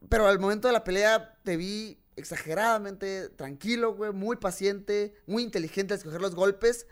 Pero 0.10 0.28
al 0.28 0.40
momento 0.40 0.68
de 0.68 0.74
la 0.74 0.84
pelea 0.84 1.38
te 1.44 1.58
vi 1.58 2.00
exageradamente 2.16 3.30
tranquilo, 3.30 3.96
güey, 3.96 4.12
muy 4.12 4.36
paciente, 4.36 5.14
muy 5.26 5.44
inteligente 5.44 5.94
al 5.94 6.00
escoger 6.00 6.22
los 6.22 6.36
golpes. 6.36 6.88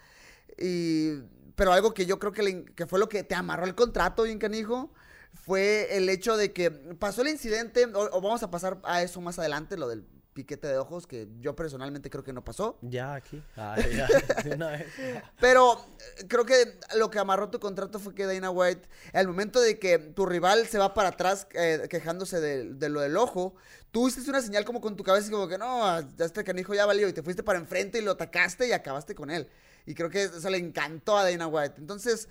Y, 0.58 1.20
pero 1.56 1.74
algo 1.74 1.94
que 1.94 2.06
yo 2.06 2.20
creo 2.20 2.32
que, 2.32 2.66
que 2.76 2.86
fue 2.88 3.00
lo 3.00 3.10
que 3.10 3.24
te 3.24 3.36
amarró 3.36 3.66
el 3.66 3.76
contrato, 3.76 4.24
bien 4.24 4.40
canijo, 4.40 4.94
fue 5.34 5.98
el 5.98 6.08
hecho 6.10 6.38
de 6.38 6.54
que 6.54 6.72
pasó 6.72 7.22
el 7.22 7.30
incidente, 7.30 7.86
o 7.94 8.22
vamos 8.22 8.44
a 8.44 8.50
pasar 8.50 8.80
a 8.84 9.02
eso 9.04 9.22
más 9.22 9.38
adelante, 9.40 9.78
lo 9.78 9.88
del 9.88 10.06
piquete 10.38 10.68
de 10.68 10.78
ojos, 10.78 11.08
que 11.08 11.28
yo 11.40 11.56
personalmente 11.56 12.12
creo 12.12 12.24
que 12.24 12.32
no 12.32 12.44
pasó. 12.44 12.78
Ya 12.84 13.16
aquí. 13.16 13.42
Ah, 13.56 13.76
ya. 13.76 14.08
Pero 15.42 15.74
eh, 16.20 16.28
creo 16.28 16.46
que 16.46 16.78
lo 16.96 17.10
que 17.10 17.18
amarró 17.18 17.50
tu 17.50 17.60
contrato 17.60 17.98
fue 17.98 18.14
que 18.14 18.28
Dana 18.28 18.52
White, 18.52 18.88
al 19.14 19.28
momento 19.28 19.60
de 19.60 19.80
que 19.80 19.98
tu 19.98 20.28
rival 20.28 20.68
se 20.68 20.78
va 20.78 20.94
para 20.94 21.10
atrás 21.10 21.48
eh, 21.56 21.88
quejándose 21.90 22.40
de, 22.40 22.76
de 22.76 22.90
lo 22.90 23.02
del 23.02 23.18
ojo, 23.18 23.56
tú 23.90 24.08
hiciste 24.08 24.30
una 24.30 24.44
señal 24.44 24.64
como 24.64 24.80
con 24.80 24.96
tu 24.96 25.04
cabeza 25.04 25.30
y 25.30 25.32
como 25.32 25.48
que 25.48 25.58
no, 25.58 26.02
ya 26.16 26.26
este 26.26 26.44
canijo 26.44 26.76
ya 26.76 26.86
valió 26.86 27.08
y 27.08 27.14
te 27.14 27.24
fuiste 27.24 27.42
para 27.42 27.58
enfrente 27.58 27.98
y 27.98 28.04
lo 28.04 28.12
atacaste 28.12 28.68
y 28.68 28.74
acabaste 28.74 29.16
con 29.16 29.32
él. 29.32 29.50
Y 29.88 29.96
creo 29.96 30.12
que 30.12 30.26
eso 30.26 30.50
le 30.52 30.60
encantó 30.60 31.18
a 31.18 31.28
Dana 31.28 31.48
White. 31.48 31.76
Entonces, 31.80 32.30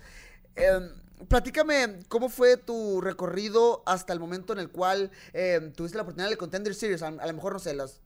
eh, 0.55 0.79
platícame 1.27 1.99
cómo 2.07 2.29
fue 2.29 2.57
tu 2.57 3.01
recorrido 3.01 3.83
hasta 3.85 4.13
el 4.13 4.19
momento 4.19 4.53
en 4.53 4.59
el 4.59 4.69
cual 4.69 5.11
eh, 5.33 5.71
tuviste 5.75 5.97
la 5.97 6.03
oportunidad 6.03 6.29
del 6.29 6.37
Contender 6.37 6.73
Series. 6.75 7.01
A, 7.01 7.07
a 7.07 7.27
lo 7.27 7.33
mejor, 7.33 7.53
no 7.53 7.59
sé, 7.59 7.73
las, 7.73 8.01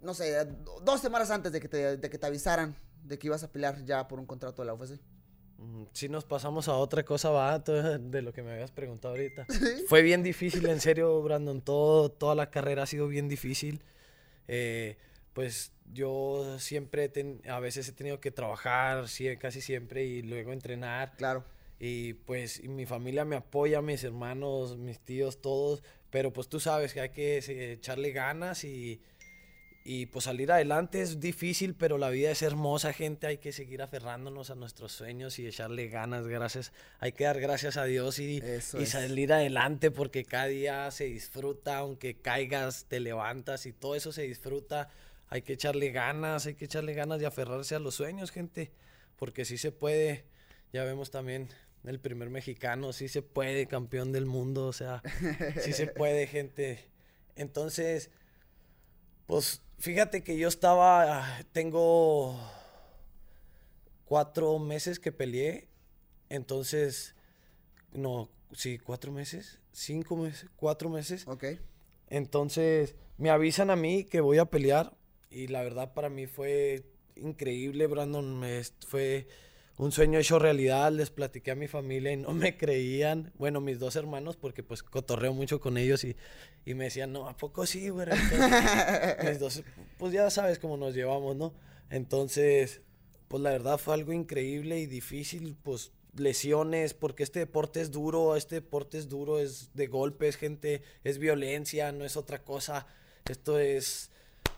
no 0.00 0.14
sé, 0.14 0.46
dos 0.82 1.00
semanas 1.00 1.30
antes 1.30 1.52
de 1.52 1.60
que, 1.60 1.68
te, 1.68 1.96
de 1.96 2.10
que 2.10 2.18
te 2.18 2.26
avisaran 2.26 2.74
de 3.04 3.18
que 3.18 3.26
ibas 3.26 3.42
a 3.42 3.50
pelear 3.50 3.84
ya 3.84 4.06
por 4.06 4.18
un 4.20 4.26
contrato 4.26 4.62
de 4.62 4.66
la 4.66 4.74
UFC. 4.74 4.98
Mm, 5.58 5.84
Si 5.92 6.08
nos 6.08 6.24
pasamos 6.24 6.68
a 6.68 6.74
otra 6.74 7.04
cosa, 7.04 7.30
va, 7.30 7.58
de 7.98 8.22
lo 8.22 8.32
que 8.32 8.42
me 8.42 8.52
habías 8.52 8.70
preguntado 8.70 9.14
ahorita. 9.14 9.46
Fue 9.88 10.02
bien 10.02 10.22
difícil, 10.22 10.66
en 10.66 10.80
serio, 10.80 11.20
Brandon. 11.22 11.60
Todo, 11.60 12.10
toda 12.10 12.34
la 12.34 12.50
carrera 12.50 12.82
ha 12.84 12.86
sido 12.86 13.08
bien 13.08 13.28
difícil. 13.28 13.82
Eh, 14.48 14.98
pues 15.32 15.72
yo 15.92 16.58
siempre, 16.58 17.08
ten- 17.08 17.40
a 17.48 17.58
veces 17.60 17.88
he 17.88 17.92
tenido 17.92 18.20
que 18.20 18.30
trabajar, 18.30 19.08
sí, 19.08 19.34
casi 19.36 19.60
siempre, 19.60 20.04
y 20.04 20.22
luego 20.22 20.52
entrenar. 20.52 21.14
Claro. 21.16 21.44
Y 21.84 22.12
pues 22.14 22.62
mi 22.62 22.86
familia 22.86 23.24
me 23.24 23.34
apoya, 23.34 23.82
mis 23.82 24.04
hermanos, 24.04 24.78
mis 24.78 25.00
tíos, 25.00 25.40
todos. 25.42 25.82
Pero 26.10 26.32
pues 26.32 26.48
tú 26.48 26.60
sabes 26.60 26.94
que 26.94 27.00
hay 27.00 27.08
que 27.10 27.42
se- 27.42 27.72
echarle 27.72 28.12
ganas 28.12 28.62
y, 28.62 29.00
y 29.84 30.06
pues 30.06 30.26
salir 30.26 30.52
adelante 30.52 31.02
es 31.02 31.18
difícil, 31.18 31.74
pero 31.74 31.98
la 31.98 32.08
vida 32.10 32.30
es 32.30 32.42
hermosa, 32.42 32.92
gente. 32.92 33.26
Hay 33.26 33.38
que 33.38 33.50
seguir 33.50 33.82
aferrándonos 33.82 34.50
a 34.50 34.54
nuestros 34.54 34.92
sueños 34.92 35.40
y 35.40 35.46
echarle 35.48 35.88
ganas, 35.88 36.28
gracias. 36.28 36.72
Hay 37.00 37.10
que 37.10 37.24
dar 37.24 37.40
gracias 37.40 37.76
a 37.76 37.82
Dios 37.84 38.20
y, 38.20 38.40
y 38.80 38.86
salir 38.86 39.32
adelante 39.32 39.90
porque 39.90 40.24
cada 40.24 40.46
día 40.46 40.88
se 40.92 41.06
disfruta, 41.06 41.78
aunque 41.78 42.14
caigas, 42.14 42.84
te 42.86 43.00
levantas 43.00 43.66
y 43.66 43.72
todo 43.72 43.96
eso 43.96 44.12
se 44.12 44.22
disfruta. 44.22 44.88
Hay 45.30 45.42
que 45.42 45.54
echarle 45.54 45.90
ganas, 45.90 46.46
hay 46.46 46.54
que 46.54 46.66
echarle 46.66 46.94
ganas 46.94 47.20
y 47.20 47.24
aferrarse 47.24 47.74
a 47.74 47.80
los 47.80 47.96
sueños, 47.96 48.30
gente. 48.30 48.70
Porque 49.16 49.44
sí 49.44 49.58
se 49.58 49.72
puede. 49.72 50.26
Ya 50.72 50.84
vemos 50.84 51.10
también 51.10 51.48
el 51.84 52.00
primer 52.00 52.30
mexicano, 52.30 52.92
sí 52.92 53.08
se 53.08 53.22
puede, 53.22 53.66
campeón 53.66 54.12
del 54.12 54.26
mundo, 54.26 54.66
o 54.66 54.72
sea, 54.72 55.02
sí 55.60 55.72
se 55.72 55.86
puede, 55.88 56.26
gente. 56.26 56.88
Entonces, 57.36 58.10
pues 59.26 59.62
fíjate 59.78 60.22
que 60.22 60.36
yo 60.36 60.48
estaba, 60.48 61.26
tengo 61.52 62.38
cuatro 64.04 64.58
meses 64.58 64.98
que 65.00 65.12
peleé, 65.12 65.68
entonces, 66.28 67.14
no, 67.92 68.30
sí, 68.52 68.78
cuatro 68.78 69.12
meses, 69.12 69.60
cinco 69.72 70.16
meses, 70.16 70.48
cuatro 70.56 70.88
meses. 70.88 71.26
Ok. 71.26 71.44
Entonces 72.08 72.94
me 73.16 73.30
avisan 73.30 73.70
a 73.70 73.76
mí 73.76 74.04
que 74.04 74.20
voy 74.20 74.38
a 74.38 74.44
pelear 74.44 74.94
y 75.30 75.46
la 75.46 75.62
verdad 75.62 75.94
para 75.94 76.10
mí 76.10 76.26
fue 76.26 76.84
increíble, 77.16 77.86
Brandon. 77.86 78.38
Me, 78.38 78.62
fue 78.86 79.26
un 79.76 79.92
sueño 79.92 80.18
hecho 80.18 80.38
realidad. 80.38 80.92
Les 80.92 81.10
platiqué 81.10 81.50
a 81.50 81.54
mi 81.54 81.68
familia 81.68 82.12
y 82.12 82.16
no 82.16 82.32
me 82.32 82.56
creían. 82.56 83.32
Bueno, 83.38 83.60
mis 83.60 83.78
dos 83.78 83.96
hermanos, 83.96 84.36
porque 84.36 84.62
pues 84.62 84.82
cotorreo 84.82 85.32
mucho 85.32 85.60
con 85.60 85.78
ellos 85.78 86.04
y, 86.04 86.16
y 86.64 86.74
me 86.74 86.84
decían, 86.84 87.12
no, 87.12 87.28
¿a 87.28 87.36
poco 87.36 87.66
sí, 87.66 87.88
güey? 87.88 88.08
Entonces, 88.10 89.24
mis 89.24 89.38
dos, 89.38 89.62
pues 89.98 90.12
ya 90.12 90.30
sabes 90.30 90.58
cómo 90.58 90.76
nos 90.76 90.94
llevamos, 90.94 91.36
¿no? 91.36 91.54
Entonces, 91.90 92.80
pues 93.28 93.42
la 93.42 93.50
verdad 93.50 93.78
fue 93.78 93.94
algo 93.94 94.12
increíble 94.12 94.78
y 94.78 94.86
difícil, 94.86 95.56
pues 95.62 95.92
lesiones, 96.16 96.94
porque 96.94 97.22
este 97.22 97.38
deporte 97.38 97.80
es 97.80 97.90
duro, 97.90 98.36
este 98.36 98.56
deporte 98.56 98.98
es 98.98 99.08
duro, 99.08 99.38
es 99.38 99.70
de 99.74 99.86
golpes, 99.86 100.36
gente, 100.36 100.82
es 101.04 101.18
violencia, 101.18 101.92
no 101.92 102.04
es 102.04 102.16
otra 102.16 102.44
cosa. 102.44 102.86
Esto 103.28 103.58
es, 103.58 104.10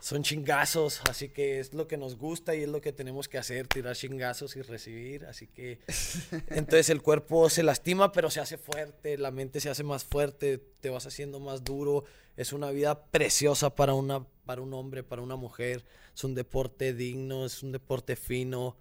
son 0.04 0.22
chingazos, 0.22 1.00
así 1.08 1.30
que 1.30 1.60
es 1.60 1.72
lo 1.72 1.88
que 1.88 1.96
nos 1.96 2.18
gusta 2.18 2.54
y 2.54 2.62
es 2.62 2.68
lo 2.68 2.82
que 2.82 2.92
tenemos 2.92 3.26
que 3.26 3.38
hacer, 3.38 3.66
tirar 3.68 3.96
chingazos 3.96 4.54
y 4.54 4.60
recibir, 4.60 5.24
así 5.24 5.46
que 5.46 5.78
entonces 6.50 6.90
el 6.90 7.00
cuerpo 7.00 7.48
se 7.48 7.62
lastima, 7.62 8.12
pero 8.12 8.30
se 8.30 8.40
hace 8.40 8.58
fuerte, 8.58 9.16
la 9.16 9.30
mente 9.30 9.60
se 9.60 9.70
hace 9.70 9.82
más 9.82 10.04
fuerte, 10.04 10.58
te 10.58 10.90
vas 10.90 11.06
haciendo 11.06 11.40
más 11.40 11.64
duro, 11.64 12.04
es 12.36 12.52
una 12.52 12.70
vida 12.70 13.06
preciosa 13.06 13.74
para 13.74 13.94
una 13.94 14.26
para 14.44 14.60
un 14.60 14.74
hombre, 14.74 15.04
para 15.04 15.22
una 15.22 15.36
mujer, 15.36 15.86
es 16.14 16.22
un 16.22 16.34
deporte 16.34 16.92
digno, 16.92 17.46
es 17.46 17.62
un 17.62 17.72
deporte 17.72 18.14
fino. 18.14 18.76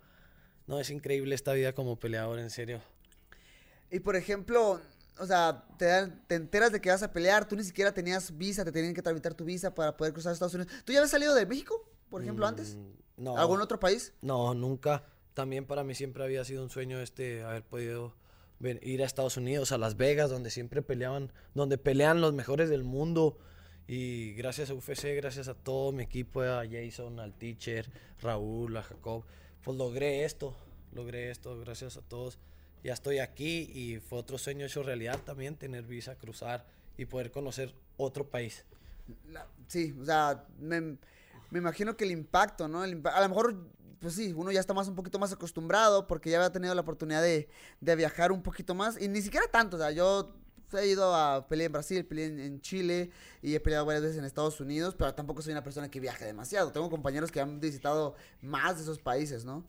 No, 0.68 0.78
es 0.78 0.90
increíble 0.90 1.36
esta 1.36 1.54
vida 1.54 1.72
como 1.72 1.98
peleador, 1.98 2.40
en 2.40 2.50
serio. 2.50 2.82
Y 3.90 4.02
por 4.02 4.18
ejemplo, 4.18 4.82
o 5.20 5.26
sea, 5.26 5.66
te, 5.78 5.86
dan- 5.86 6.24
te 6.28 6.36
enteras 6.36 6.72
de 6.72 6.82
que 6.82 6.90
vas 6.90 7.04
a 7.04 7.12
pelear, 7.12 7.48
tú 7.48 7.56
ni 7.56 7.64
siquiera 7.64 7.94
tenías 7.94 8.38
visa, 8.38 8.64
te 8.66 8.72
tenían 8.72 8.94
que 8.94 9.02
tramitar 9.02 9.34
tu 9.34 9.46
visa 9.46 9.74
para 9.74 9.96
poder 9.98 10.14
cruzar 10.14 10.34
Estados 10.34 10.54
Unidos. 10.56 10.72
¿Tú 10.86 10.92
ya 10.94 11.00
habías 11.00 11.12
salido 11.12 11.34
de 11.36 11.46
México, 11.46 11.90
por 12.10 12.22
ejemplo, 12.22 12.46
antes? 12.48 12.76
Mm, 12.76 13.24
No. 13.24 13.38
¿Algún 13.38 13.62
otro 13.62 13.80
país? 13.80 14.14
No, 14.22 14.54
nunca. 14.54 15.04
También 15.34 15.66
para 15.66 15.84
mí 15.84 15.94
siempre 15.96 16.24
había 16.24 16.44
sido 16.46 16.64
un 16.64 16.70
sueño 16.70 17.00
este 17.00 17.44
haber 17.44 17.64
podido 17.64 18.16
ven- 18.60 18.80
ir 18.84 19.02
a 19.04 19.06
Estados 19.06 19.38
Unidos, 19.38 19.72
a 19.72 19.78
Las 19.78 19.98
Vegas, 19.98 20.30
donde 20.30 20.50
siempre 20.50 20.82
peleaban, 20.82 21.32
donde 21.54 21.78
pelean 21.78 22.22
los 22.22 22.34
mejores 22.34 22.70
del 22.70 22.84
mundo. 22.84 23.38
Y 23.88 24.34
gracias 24.34 24.70
a 24.70 24.74
UFC, 24.74 25.16
gracias 25.16 25.48
a 25.48 25.54
todo 25.54 25.92
mi 25.92 26.04
equipo, 26.04 26.42
a 26.42 26.64
Jason, 26.70 27.20
al 27.20 27.34
teacher, 27.38 27.92
Raúl, 28.22 28.78
a 28.78 28.84
Jacob, 28.84 29.26
pues 29.62 29.78
logré 29.78 30.24
esto, 30.24 30.56
logré 30.94 31.30
esto, 31.32 31.60
gracias 31.60 31.98
a 31.98 32.02
todos. 32.02 32.40
Ya 32.84 32.94
estoy 32.94 33.20
aquí 33.20 33.72
y 33.74 34.00
fue 34.00 34.20
otro 34.20 34.38
sueño 34.38 34.66
hecho 34.66 34.84
realidad 34.84 35.20
también, 35.26 35.56
tener 35.56 35.84
visa, 35.84 36.16
cruzar 36.16 36.66
y 36.98 37.06
poder 37.06 37.32
conocer 37.32 37.74
otro 37.98 38.30
país. 38.30 38.66
La- 39.30 39.48
sí, 39.68 39.96
o 40.02 40.06
sea, 40.06 40.46
me, 40.60 40.82
me 40.82 41.60
imagino 41.60 41.96
que 41.96 42.04
el 42.04 42.12
impacto, 42.12 42.68
¿no? 42.68 42.84
El 42.84 43.02
a 43.08 43.22
lo 43.22 43.30
mejor, 43.30 43.56
pues 44.00 44.16
sí, 44.16 44.34
uno 44.34 44.52
ya 44.52 44.60
está 44.60 44.74
más 44.74 44.88
un 44.88 44.96
poquito 44.96 45.18
más 45.20 45.32
acostumbrado 45.32 46.08
porque 46.08 46.30
ya 46.30 46.38
había 46.38 46.52
tenido 46.52 46.76
la 46.76 46.82
oportunidad 46.82 47.22
de, 47.22 47.48
de 47.80 47.96
viajar 47.96 48.32
un 48.32 48.44
poquito 48.44 48.76
más 48.76 49.02
y 49.02 49.08
ni 49.08 49.22
siquiera 49.22 49.48
tanto, 49.48 49.78
o 49.78 49.80
sea, 49.80 49.92
yo 49.92 50.36
he 50.78 50.88
ido 50.88 51.14
a 51.16 51.48
pelear 51.48 51.68
en 51.68 51.72
Brasil, 51.72 52.06
peleé 52.06 52.26
en 52.46 52.60
Chile 52.60 53.12
y 53.42 53.54
he 53.56 53.60
peleado 53.60 53.86
varias 53.86 54.02
veces 54.04 54.18
en 54.18 54.26
Estados 54.26 54.60
Unidos, 54.60 54.96
pero 54.98 55.14
tampoco 55.14 55.42
soy 55.42 55.52
una 55.54 55.64
persona 55.64 55.90
que 55.90 56.00
viaje 56.00 56.26
demasiado. 56.26 56.72
Tengo 56.72 56.90
compañeros 56.90 57.32
que 57.32 57.40
han 57.40 57.60
visitado 57.60 58.16
más 58.42 58.78
de 58.78 58.82
esos 58.84 58.98
países, 59.00 59.46
¿no? 59.46 59.64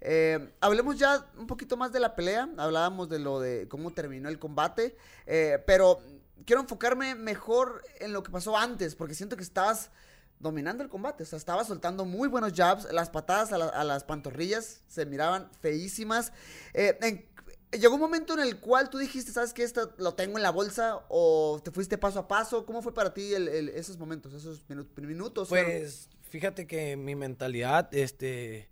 Eh, 0.00 0.52
hablemos 0.60 0.98
ya 0.98 1.26
un 1.38 1.46
poquito 1.46 1.76
más 1.76 1.92
de 1.92 2.00
la 2.00 2.14
pelea. 2.14 2.48
Hablábamos 2.56 3.08
de 3.08 3.18
lo 3.18 3.40
de 3.40 3.66
cómo 3.68 3.92
terminó 3.92 4.28
el 4.28 4.38
combate. 4.38 4.96
eh, 5.26 5.62
pero 5.66 6.00
quiero 6.44 6.62
enfocarme 6.62 7.14
mejor 7.14 7.82
en 8.00 8.12
lo 8.12 8.22
que 8.22 8.30
pasó 8.30 8.56
antes. 8.56 8.94
Porque 8.94 9.14
siento 9.14 9.36
que 9.36 9.42
estabas 9.42 9.90
dominando 10.38 10.82
el 10.82 10.90
combate. 10.90 11.22
O 11.22 11.26
sea, 11.26 11.38
estabas 11.38 11.66
soltando 11.66 12.04
muy 12.04 12.28
buenos 12.28 12.52
jabs. 12.54 12.86
Las 12.92 13.10
patadas 13.10 13.52
a, 13.52 13.58
la- 13.58 13.68
a 13.68 13.84
las 13.84 14.04
pantorrillas 14.04 14.82
se 14.86 15.06
miraban 15.06 15.50
feísimas. 15.60 16.32
Eh, 16.74 17.26
llegó 17.72 17.94
un 17.94 18.00
momento 18.00 18.34
en 18.34 18.40
el 18.40 18.60
cual 18.60 18.90
tú 18.90 18.98
dijiste, 18.98 19.32
¿sabes 19.32 19.52
qué? 19.54 19.62
Esto 19.62 19.94
lo 19.96 20.14
tengo 20.14 20.36
en 20.36 20.42
la 20.42 20.50
bolsa. 20.50 21.00
O 21.08 21.58
te 21.64 21.70
fuiste 21.70 21.96
paso 21.98 22.18
a 22.18 22.28
paso. 22.28 22.66
¿Cómo 22.66 22.82
fue 22.82 22.92
para 22.92 23.14
ti 23.14 23.32
esos 23.74 23.96
momentos, 23.98 24.34
esos 24.34 24.62
minu- 24.68 24.86
minutos? 25.00 25.48
Pues 25.48 26.10
fíjate 26.28 26.66
que 26.66 26.96
mi 26.96 27.14
mentalidad 27.16 27.88
este 27.94 28.68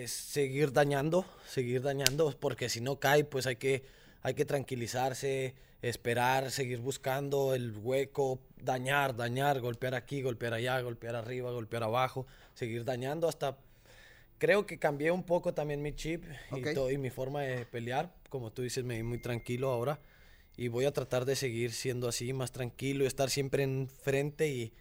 es 0.00 0.10
seguir 0.10 0.72
dañando, 0.72 1.26
seguir 1.46 1.82
dañando, 1.82 2.34
porque 2.40 2.68
si 2.68 2.80
no 2.80 2.98
cae, 2.98 3.24
pues 3.24 3.46
hay 3.46 3.56
que 3.56 3.84
hay 4.22 4.34
que 4.34 4.44
tranquilizarse, 4.44 5.54
esperar, 5.82 6.50
seguir 6.52 6.78
buscando 6.78 7.54
el 7.54 7.76
hueco, 7.76 8.38
dañar, 8.56 9.16
dañar, 9.16 9.60
golpear 9.60 9.94
aquí, 9.96 10.22
golpear 10.22 10.54
allá, 10.54 10.80
golpear 10.80 11.16
arriba, 11.16 11.50
golpear 11.50 11.82
abajo, 11.82 12.26
seguir 12.54 12.84
dañando 12.84 13.28
hasta 13.28 13.58
creo 14.38 14.66
que 14.66 14.78
cambié 14.78 15.10
un 15.10 15.22
poco 15.22 15.54
también 15.54 15.82
mi 15.82 15.94
chip 15.94 16.24
y, 16.50 16.74
todo, 16.74 16.90
y 16.90 16.98
mi 16.98 17.10
forma 17.10 17.42
de 17.42 17.64
pelear, 17.64 18.12
como 18.28 18.50
tú 18.50 18.62
dices, 18.62 18.84
me 18.84 18.96
vi 18.96 19.02
muy 19.02 19.18
tranquilo 19.18 19.70
ahora 19.70 20.00
y 20.56 20.68
voy 20.68 20.84
a 20.84 20.92
tratar 20.92 21.24
de 21.24 21.36
seguir 21.36 21.72
siendo 21.72 22.08
así, 22.08 22.32
más 22.32 22.52
tranquilo, 22.52 23.06
estar 23.06 23.30
siempre 23.30 23.62
enfrente 23.62 24.48
y 24.48 24.72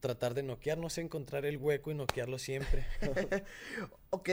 tratar 0.00 0.34
de 0.34 0.42
noquear, 0.42 0.78
no 0.78 0.90
sé, 0.90 1.02
encontrar 1.02 1.44
el 1.44 1.56
hueco 1.58 1.90
y 1.90 1.94
noquearlo 1.94 2.38
siempre. 2.38 2.86
Ok. 4.10 4.28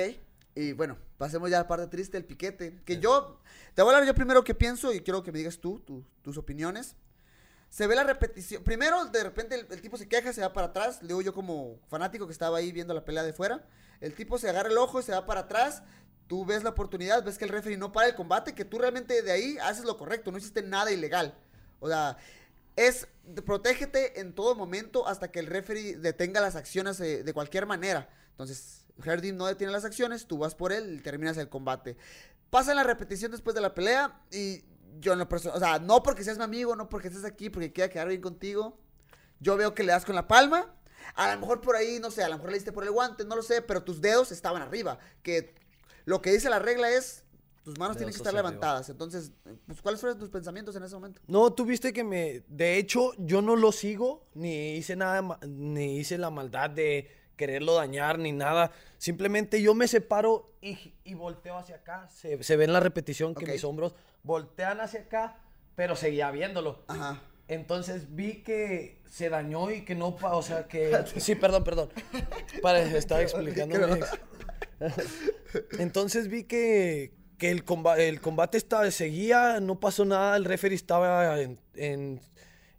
Y 0.55 0.73
bueno, 0.73 0.97
pasemos 1.17 1.49
ya 1.51 1.57
a 1.57 1.61
la 1.61 1.67
parte 1.67 1.85
triste, 1.87 2.17
el 2.17 2.25
piquete. 2.25 2.81
Que 2.83 2.99
yo, 2.99 3.39
te 3.75 3.83
voy 3.83 3.93
a 3.93 3.97
hablar 3.97 4.07
yo 4.07 4.15
primero 4.15 4.43
qué 4.43 4.55
pienso 4.55 4.91
y 4.91 5.01
quiero 5.01 5.21
que 5.21 5.31
me 5.31 5.37
digas 5.37 5.59
tú, 5.59 5.79
tu- 5.79 6.03
tus 6.23 6.37
opiniones. 6.37 6.95
Se 7.69 7.85
ve 7.85 7.95
la 7.95 8.03
repetición. 8.03 8.63
Primero, 8.63 9.05
de 9.05 9.23
repente, 9.23 9.53
el, 9.55 9.67
el 9.69 9.81
tipo 9.81 9.97
se 9.97 10.07
queja, 10.07 10.33
se 10.33 10.41
va 10.41 10.53
para 10.53 10.67
atrás. 10.67 11.01
Le 11.03 11.09
digo 11.09 11.21
yo 11.21 11.33
como 11.33 11.79
fanático 11.89 12.25
que 12.25 12.31
estaba 12.33 12.57
ahí 12.57 12.71
viendo 12.71 12.93
la 12.95 13.05
pelea 13.05 13.21
de 13.23 13.33
fuera. 13.33 13.67
El 14.01 14.13
tipo 14.15 14.39
se 14.39 14.49
agarra 14.49 14.69
el 14.69 14.77
ojo 14.79 14.99
y 14.99 15.03
se 15.03 15.11
va 15.11 15.25
para 15.27 15.41
atrás. 15.41 15.83
Tú 16.25 16.43
ves 16.45 16.63
la 16.63 16.71
oportunidad, 16.71 17.23
ves 17.23 17.37
que 17.37 17.45
el 17.45 17.51
referee 17.51 17.77
no 17.77 17.91
para 17.91 18.07
el 18.07 18.15
combate, 18.15 18.55
que 18.55 18.65
tú 18.65 18.79
realmente 18.79 19.21
de 19.21 19.31
ahí 19.31 19.57
haces 19.61 19.85
lo 19.85 19.95
correcto, 19.97 20.31
no 20.31 20.37
hiciste 20.39 20.61
nada 20.63 20.91
ilegal. 20.91 21.37
O 21.79 21.87
sea, 21.87 22.17
es 22.77 23.07
protégete 23.45 24.21
en 24.21 24.33
todo 24.33 24.55
momento 24.55 25.05
hasta 25.07 25.29
que 25.29 25.39
el 25.39 25.47
referee 25.47 25.97
detenga 25.97 26.39
las 26.39 26.55
acciones 26.55 26.97
de, 26.97 27.23
de 27.23 27.33
cualquier 27.33 27.65
manera. 27.65 28.07
Entonces, 28.29 28.85
Hardy 29.01 29.33
no 29.33 29.47
detiene 29.47 29.73
las 29.73 29.83
acciones, 29.83 30.27
tú 30.27 30.37
vas 30.37 30.55
por 30.55 30.71
él 30.71 30.97
y 30.99 31.01
terminas 31.01 31.37
el 31.37 31.49
combate. 31.49 31.97
Pasa 32.49 32.73
la 32.73 32.83
repetición 32.83 33.31
después 33.31 33.55
de 33.55 33.61
la 33.61 33.73
pelea 33.73 34.21
y 34.31 34.63
yo 34.99 35.13
en 35.13 35.19
lo 35.19 35.27
personal, 35.27 35.57
o 35.57 35.59
sea, 35.59 35.79
no 35.79 36.01
porque 36.03 36.23
seas 36.23 36.37
mi 36.37 36.43
amigo, 36.43 36.75
no 36.75 36.87
porque 36.87 37.09
estés 37.09 37.25
aquí, 37.25 37.49
porque 37.49 37.73
quiera 37.73 37.89
quedar 37.89 38.07
bien 38.07 38.21
contigo. 38.21 38.79
Yo 39.39 39.57
veo 39.57 39.73
que 39.73 39.83
le 39.83 39.91
das 39.91 40.05
con 40.05 40.15
la 40.15 40.27
palma. 40.27 40.73
A 41.15 41.33
lo 41.33 41.39
mejor 41.39 41.61
por 41.61 41.75
ahí, 41.75 41.99
no 41.99 42.11
sé, 42.11 42.23
a 42.23 42.29
lo 42.29 42.35
mejor 42.35 42.51
le 42.51 42.57
diste 42.57 42.71
por 42.71 42.83
el 42.83 42.91
guante, 42.91 43.25
no 43.25 43.35
lo 43.35 43.43
sé, 43.43 43.61
pero 43.61 43.83
tus 43.83 44.01
dedos 44.01 44.31
estaban 44.31 44.61
arriba. 44.61 44.99
Que 45.23 45.55
lo 46.05 46.21
que 46.21 46.31
dice 46.31 46.49
la 46.49 46.59
regla 46.59 46.89
es, 46.89 47.23
tus 47.67 47.77
manos 47.77 47.97
tienen 47.97 48.13
que 48.13 48.17
estar 48.17 48.33
levantadas. 48.33 48.87
Entonces, 48.87 49.33
pues, 49.65 49.81
¿cuáles 49.81 49.99
fueron 49.99 50.17
tus 50.17 50.29
pensamientos 50.29 50.73
en 50.77 50.83
ese 50.83 50.95
momento? 50.95 51.21
No, 51.27 51.51
tú 51.51 51.65
viste 51.65 51.91
que 51.91 52.01
me, 52.01 52.45
de 52.47 52.77
hecho, 52.77 53.11
yo 53.17 53.41
no 53.41 53.57
lo 53.57 53.73
sigo, 53.73 54.25
ni 54.35 54.75
hice 54.75 54.95
nada, 54.95 55.37
ni 55.45 55.97
hice 55.97 56.17
la 56.17 56.29
maldad 56.29 56.69
de 56.69 57.11
quererlo 57.35 57.75
dañar, 57.75 58.19
ni 58.19 58.31
nada. 58.31 58.71
Simplemente 58.97 59.61
yo 59.61 59.75
me 59.75 59.89
separo 59.89 60.53
y, 60.61 60.93
y 61.03 61.13
volteo 61.13 61.57
hacia 61.57 61.75
acá. 61.75 62.07
Se, 62.07 62.41
se 62.41 62.55
ve 62.55 62.63
en 62.63 62.71
la 62.71 62.79
repetición 62.79 63.35
que 63.35 63.45
mis 63.45 63.65
hombros 63.65 63.95
voltean 64.23 64.79
hacia 64.79 65.01
acá, 65.01 65.41
pero 65.75 65.97
seguía 65.97 66.31
viéndolo. 66.31 66.85
Ajá. 66.87 67.21
Entonces 67.49 68.15
vi 68.15 68.43
que 68.43 69.01
se 69.09 69.27
dañó 69.27 69.71
y 69.71 69.83
que 69.83 69.93
no, 69.93 70.17
o 70.21 70.41
sea, 70.41 70.69
que... 70.69 71.03
Sí, 71.17 71.35
perdón, 71.35 71.65
perdón. 71.65 71.89
Para, 72.61 72.81
estaba 72.97 73.21
explicándome. 73.21 73.99
Entonces 75.79 76.29
vi 76.29 76.45
que, 76.45 77.26
que 77.37 77.51
el, 77.51 77.63
comba- 77.65 77.97
el 77.99 78.19
combate 78.21 78.57
estaba, 78.57 78.89
seguía, 78.91 79.59
no 79.59 79.79
pasó 79.79 80.05
nada, 80.05 80.35
el 80.37 80.45
referee 80.45 80.75
estaba 80.75 81.39
en, 81.41 81.59
en- 81.75 82.19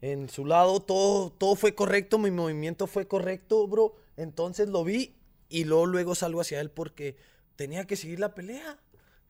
en 0.01 0.29
su 0.29 0.45
lado, 0.47 0.81
todo, 0.81 1.31
todo 1.33 1.57
fue 1.57 1.75
correcto, 1.75 2.19
mi 2.19 2.31
movimiento 2.31 2.87
fue 2.87 3.09
correcto, 3.09 3.67
bro. 3.67 3.97
Entonces 4.17 4.69
lo 4.69 4.85
vi 4.85 5.17
y 5.49 5.65
luego, 5.65 5.87
luego 5.87 6.15
salgo 6.15 6.41
hacia 6.41 6.61
él 6.61 6.71
porque 6.71 7.17
tenía 7.57 7.85
que 7.87 7.97
seguir 7.97 8.21
la 8.21 8.35
pelea, 8.35 8.79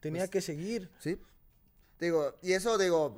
tenía 0.00 0.28
que 0.28 0.42
seguir. 0.42 0.90
Sí. 0.98 1.16
Digo, 1.98 2.34
y 2.42 2.52
eso, 2.52 2.76
digo, 2.76 3.16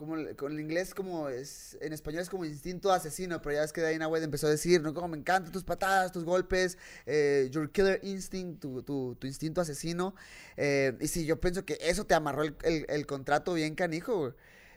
como 0.00 0.16
con 0.34 0.52
el 0.52 0.60
inglés 0.60 0.94
como 0.94 1.28
es, 1.28 1.76
en 1.82 1.92
español 1.92 2.22
es 2.22 2.30
como 2.30 2.46
instinto 2.46 2.90
asesino, 2.90 3.42
pero 3.42 3.56
ya 3.56 3.60
ves 3.60 3.72
que 3.74 3.82
Dana 3.82 4.08
White 4.08 4.24
empezó 4.24 4.46
a 4.46 4.50
decir, 4.50 4.80
no, 4.80 4.94
como 4.94 5.08
me 5.08 5.18
encantan 5.18 5.52
tus 5.52 5.62
patadas, 5.62 6.10
tus 6.10 6.24
golpes, 6.24 6.78
eh, 7.04 7.48
your 7.52 7.70
killer 7.70 8.00
instinct, 8.02 8.62
tu, 8.62 8.82
tu, 8.82 9.26
instinto 9.26 9.60
asesino. 9.60 10.14
Eh, 10.56 10.96
y 11.00 11.06
sí, 11.08 11.26
yo 11.26 11.38
pienso 11.38 11.66
que 11.66 11.76
eso 11.82 12.06
te 12.06 12.14
amarró 12.14 12.44
el, 12.44 12.56
el- 12.88 13.06
contrato 13.06 13.52
bien 13.52 13.74
canijo, 13.74 14.16
güey. 14.18 14.32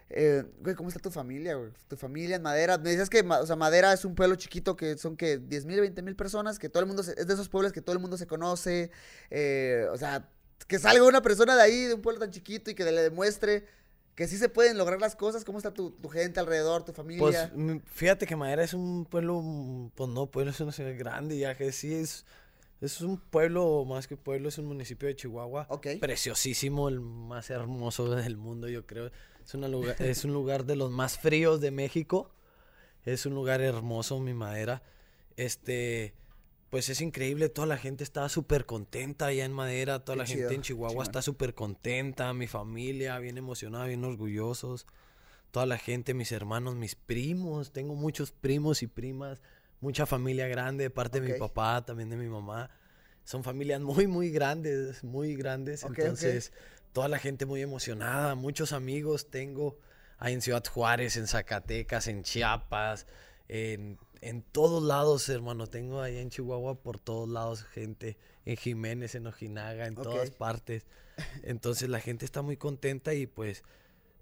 Eh, 0.10 0.44
güey, 0.60 0.76
¿cómo 0.76 0.90
está 0.90 1.00
tu 1.00 1.10
familia, 1.10 1.56
güey? 1.56 1.72
Tu 1.88 1.96
familia 1.96 2.36
en 2.36 2.42
Madera. 2.42 2.78
Me 2.78 2.90
dices 2.92 3.10
que, 3.10 3.22
o 3.22 3.46
sea, 3.48 3.56
Madera 3.56 3.94
es 3.94 4.04
un 4.04 4.16
pueblo 4.16 4.36
chiquito 4.36 4.76
que 4.76 4.98
son 4.98 5.16
que 5.16 5.38
10 5.38 5.64
mil, 5.66 5.80
20 5.80 6.02
mil 6.02 6.18
personas, 6.18 6.60
que 6.60 6.68
todo 6.68 6.82
el 6.84 6.88
mundo, 6.88 7.02
se- 7.02 7.18
es 7.20 7.28
de 7.28 7.34
esos 7.34 7.48
pueblos 7.48 7.72
que 7.72 7.82
todo 7.82 7.94
el 7.96 8.02
mundo 8.02 8.18
se 8.18 8.28
conoce. 8.28 8.92
o 9.32 9.98
sea, 9.98 10.30
que 10.68 10.80
salga 10.80 11.04
una 11.06 11.22
persona 11.22 11.56
de 11.56 11.62
ahí, 11.62 11.86
de 11.86 11.94
un 11.94 12.02
pueblo 12.02 12.20
tan 12.20 12.32
chiquito 12.32 12.72
y 12.72 12.76
que 12.76 12.84
le 12.84 13.02
demuestre 13.02 13.66
que 14.16 14.28
sí 14.28 14.38
se 14.38 14.50
pueden 14.50 14.78
lograr 14.78 15.00
las 15.00 15.16
cosas. 15.16 15.44
¿Cómo 15.44 15.58
está 15.58 15.74
tu, 15.74 15.92
tu 15.92 16.10
gente 16.10 16.40
alrededor, 16.40 16.84
tu 16.84 16.94
familia? 16.94 17.22
Pues 17.22 17.50
mm, 17.54 17.78
fíjate 17.86 18.26
que 18.26 18.36
Madera 18.36 18.64
es 18.64 18.74
un 18.74 19.06
pueblo, 19.06 19.92
pues 19.96 20.10
no, 20.10 20.28
pueblo 20.28 20.52
es 20.52 20.60
una 20.60 20.72
ciudad 20.72 20.96
grande, 20.98 21.38
ya 21.38 21.56
que 21.56 21.72
sí 21.72 21.94
es, 21.94 22.26
es 22.82 23.02
un 23.02 23.18
pueblo, 23.18 23.86
más 23.86 24.08
que 24.08 24.18
pueblo, 24.18 24.50
es 24.50 24.58
un 24.58 24.66
municipio 24.66 25.08
de 25.08 25.16
Chihuahua. 25.16 25.66
Ok. 25.70 25.88
Preciosísimo, 26.00 26.90
el 26.90 27.00
más 27.00 27.50
hermoso 27.50 28.14
del 28.14 28.38
mundo, 28.38 28.68
yo 28.70 28.86
creo. 28.86 29.10
Es, 29.44 29.54
una 29.54 29.68
lugar, 29.68 29.96
es 30.02 30.26
un 30.26 30.34
lugar 30.34 30.66
de 30.66 30.76
los 30.76 30.92
más 30.92 31.18
fríos 31.18 31.60
de 31.60 31.72
México. 31.72 32.30
Es 33.06 33.26
un 33.26 33.34
lugar 33.34 33.62
hermoso, 33.62 34.20
mi 34.20 34.34
Madera. 34.34 34.84
Este, 35.36 36.14
pues 36.74 36.90
es 36.90 37.02
increíble, 37.02 37.50
toda 37.50 37.68
la 37.68 37.78
gente 37.78 38.04
está 38.04 38.28
súper 38.30 38.66
contenta 38.66 39.28
allá 39.28 39.46
en 39.46 39.54
Madera, 39.54 40.04
toda 40.04 40.16
Qué 40.16 40.20
la 40.20 40.26
chido, 40.26 40.40
gente 40.40 40.56
en 40.56 40.62
Chihuahua 40.64 41.04
está 41.04 41.22
súper 41.22 41.54
contenta, 41.54 42.34
mi 42.34 42.48
familia 42.48 43.20
bien 43.20 43.38
emocionada, 43.38 43.86
bien 43.86 44.04
orgullosos 44.04 44.88
toda 45.54 45.68
la 45.68 45.78
gente, 45.78 46.16
mis 46.16 46.32
hermanos, 46.32 46.76
mis 46.76 46.96
primos. 46.96 47.72
Tengo 47.72 47.94
muchos 47.94 48.32
primos 48.32 48.82
y 48.82 48.88
primas, 48.88 49.40
mucha 49.82 50.08
familia 50.08 50.48
grande 50.48 50.86
de 50.86 50.90
parte 50.90 51.22
de 51.22 51.32
mi 51.32 51.40
papá, 51.40 51.86
también 51.86 52.10
de 52.10 52.18
mi 52.18 52.28
mamá. 52.28 52.72
Son 53.24 53.44
familias 53.44 53.80
muy, 53.80 54.08
muy 54.08 54.32
grandes, 54.32 55.04
muy 55.04 55.36
grandes. 55.36 55.84
Entonces, 55.84 56.52
toda 56.92 57.08
la 57.08 57.20
gente 57.20 57.46
muy 57.46 57.62
emocionada, 57.62 58.34
muchos 58.34 58.74
amigos 58.74 59.30
tengo 59.30 59.78
ahí 60.18 60.34
en 60.34 60.42
Ciudad 60.42 60.66
Juárez, 60.66 61.18
en 61.18 61.28
Zacatecas, 61.28 62.08
en 62.08 62.24
Chiapas, 62.24 63.06
en, 63.48 64.00
en 64.24 64.42
todos 64.42 64.82
lados, 64.84 65.28
hermano. 65.30 65.68
Tengo 65.68 66.02
ahí 66.02 66.18
en 66.18 66.30
Chihuahua 66.30 66.82
por 66.82 67.00
todos 67.00 67.28
lados 67.30 67.64
gente, 67.64 68.18
en 68.46 68.58
Jiménez, 68.58 69.16
en 69.16 69.28
Ojinaga, 69.28 69.88
en 69.88 69.96
todas 69.96 70.32
partes. 70.32 70.86
Entonces 71.44 71.90
la 71.90 72.00
gente 72.00 72.26
está 72.26 72.42
muy 72.42 72.58
contenta 72.58 73.14
y 73.14 73.28
pues 73.28 73.64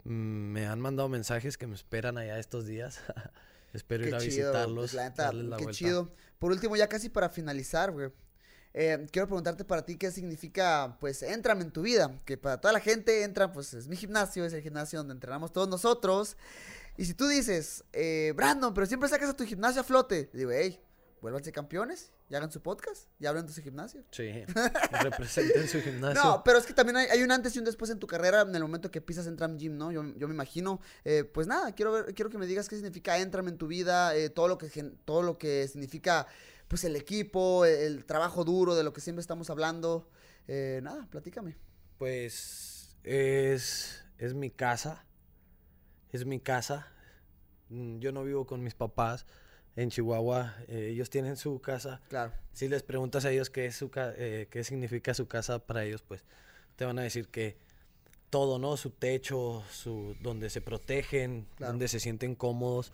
mm, 0.03 0.09
me 0.11 0.65
han 0.65 0.79
mandado 0.79 1.07
mensajes 1.07 1.57
que 1.57 1.67
me 1.67 1.75
esperan 1.75 2.17
allá 2.17 2.39
estos 2.39 2.65
días. 2.65 2.99
Espero 3.73 4.05
ir 4.05 4.15
a 4.15 4.19
chido, 4.19 4.51
visitarlos, 4.51 4.91
pues, 4.91 4.93
la 4.93 5.09
neta, 5.09 5.23
darles 5.23 5.45
la 5.45 5.57
qué 5.57 5.63
vuelta. 5.63 5.77
chido. 5.77 6.11
Por 6.39 6.51
último, 6.51 6.75
ya 6.75 6.89
casi 6.89 7.09
para 7.09 7.29
finalizar, 7.29 7.91
güey. 7.91 8.09
eh, 8.73 9.07
quiero 9.11 9.27
preguntarte 9.27 9.63
para 9.63 9.85
ti 9.85 9.95
qué 9.95 10.11
significa, 10.11 10.97
pues, 10.99 11.21
Entram 11.23 11.61
en 11.61 11.71
tu 11.71 11.81
vida. 11.83 12.19
Que 12.25 12.37
para 12.37 12.59
toda 12.59 12.73
la 12.73 12.79
gente, 12.79 13.23
Entram, 13.23 13.53
pues, 13.53 13.73
es 13.73 13.87
mi 13.87 13.95
gimnasio, 13.95 14.43
es 14.43 14.53
el 14.53 14.61
gimnasio 14.61 14.99
donde 14.99 15.13
entrenamos 15.13 15.53
todos 15.53 15.69
nosotros. 15.69 16.35
Y 16.97 17.05
si 17.05 17.13
tú 17.13 17.27
dices, 17.27 17.83
eh, 17.93 18.33
Brandon, 18.35 18.73
pero 18.73 18.85
siempre 18.85 19.09
sacas 19.09 19.29
a 19.29 19.35
tu 19.35 19.45
gimnasio 19.45 19.81
a 19.81 19.83
flote, 19.83 20.29
digo, 20.33 20.51
hey, 20.51 20.79
vuélvanse 21.21 21.51
campeones 21.51 22.11
y 22.29 22.35
hagan 22.35 22.51
su 22.51 22.61
podcast 22.61 23.07
y 23.19 23.25
hablen 23.27 23.45
de 23.45 23.53
su 23.53 23.61
gimnasio. 23.61 24.03
Sí, 24.11 24.31
representen 25.03 25.67
su 25.67 25.81
gimnasio. 25.81 26.21
No, 26.23 26.43
pero 26.43 26.57
es 26.57 26.65
que 26.65 26.73
también 26.73 26.97
hay, 26.97 27.07
hay 27.07 27.23
un 27.23 27.31
antes 27.31 27.55
y 27.55 27.59
un 27.59 27.65
después 27.65 27.91
en 27.91 27.99
tu 27.99 28.07
carrera 28.07 28.41
en 28.41 28.55
el 28.55 28.61
momento 28.61 28.89
que 28.89 29.01
pisas 29.01 29.27
Entram 29.27 29.57
Gym, 29.57 29.77
¿no? 29.77 29.91
Yo, 29.91 30.03
yo 30.17 30.27
me 30.27 30.33
imagino. 30.33 30.81
Eh, 31.05 31.23
pues 31.23 31.47
nada, 31.47 31.73
quiero 31.73 31.91
ver, 31.91 32.13
quiero 32.13 32.29
que 32.29 32.37
me 32.37 32.47
digas 32.47 32.67
qué 32.67 32.75
significa 32.75 33.17
Entram 33.19 33.47
en 33.47 33.57
tu 33.57 33.67
vida, 33.67 34.15
eh, 34.15 34.29
todo 34.29 34.47
lo 34.47 34.57
que 34.57 34.69
todo 35.05 35.21
lo 35.21 35.37
que 35.37 35.67
significa, 35.67 36.27
pues 36.67 36.83
el 36.83 36.95
equipo, 36.95 37.65
el, 37.65 37.79
el 37.79 38.05
trabajo 38.05 38.43
duro 38.43 38.75
de 38.75 38.83
lo 38.83 38.93
que 38.93 39.01
siempre 39.01 39.21
estamos 39.21 39.49
hablando. 39.49 40.09
Eh, 40.47 40.79
nada, 40.83 41.07
platícame. 41.09 41.57
Pues 41.97 42.95
es, 43.03 44.03
es 44.17 44.33
mi 44.33 44.49
casa. 44.49 45.05
Es 46.11 46.25
mi 46.25 46.39
casa. 46.39 46.87
Mm, 47.69 47.99
Yo 47.99 48.11
no 48.11 48.23
vivo 48.23 48.45
con 48.45 48.63
mis 48.63 48.73
papás 48.75 49.25
en 49.75 49.89
Chihuahua. 49.89 50.55
eh, 50.67 50.89
ellos 50.91 51.09
tienen 51.09 51.37
su 51.37 51.59
casa. 51.61 52.01
Claro. 52.09 52.33
Si 52.53 52.67
les 52.67 52.83
preguntas 52.83 53.25
a 53.25 53.31
ellos 53.31 53.49
qué, 53.49 53.65
es 53.67 53.75
su 53.75 53.89
eh, 53.95 54.47
qué 54.49 54.63
significa 54.63 55.13
su 55.13 55.27
casa 55.27 55.59
para 55.59 55.83
ellos, 55.85 56.01
pues 56.01 56.23
te 56.75 56.85
van 56.85 56.99
a 56.99 57.03
decir 57.03 57.27
que 57.29 57.57
todo, 58.29 58.59
¿no? 58.59 58.77
Su 58.77 58.91
techo, 58.91 59.63
su, 59.71 60.15
donde 60.21 60.49
se 60.49 60.61
protegen, 60.61 61.47
Claro. 61.55 61.73
donde 61.73 61.87
se 61.87 61.99
sienten 61.99 62.35
cómodos. 62.35 62.91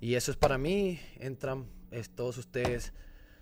Y 0.00 0.14
eso 0.14 0.30
es 0.30 0.36
para 0.36 0.58
mí. 0.58 0.98
Entran 1.20 1.66
es, 1.90 2.10
todos 2.10 2.36
ustedes, 2.38 2.92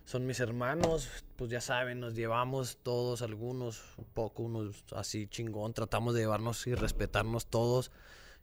son 0.05 0.27
mis 0.27 0.41
hermanos, 0.41 1.09
pues 1.37 1.51
ya 1.51 1.61
saben, 1.61 2.01
nos 2.01 2.15
llevamos 2.15 2.79
todos, 2.83 3.23
algunos 3.23 3.81
un 3.97 4.05
poco, 4.07 4.43
unos 4.43 4.85
así 4.95 5.27
chingón. 5.29 5.73
Tratamos 5.73 6.15
de 6.15 6.21
llevarnos 6.21 6.67
y 6.67 6.75
respetarnos 6.75 7.47
todos, 7.47 7.93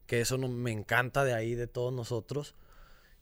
que 0.08 0.22
eso 0.22 0.38
no, 0.38 0.48
me 0.48 0.72
encanta 0.72 1.24
de 1.24 1.34
ahí, 1.34 1.54
de 1.56 1.68
todos 1.68 1.94
nosotros. 1.94 2.56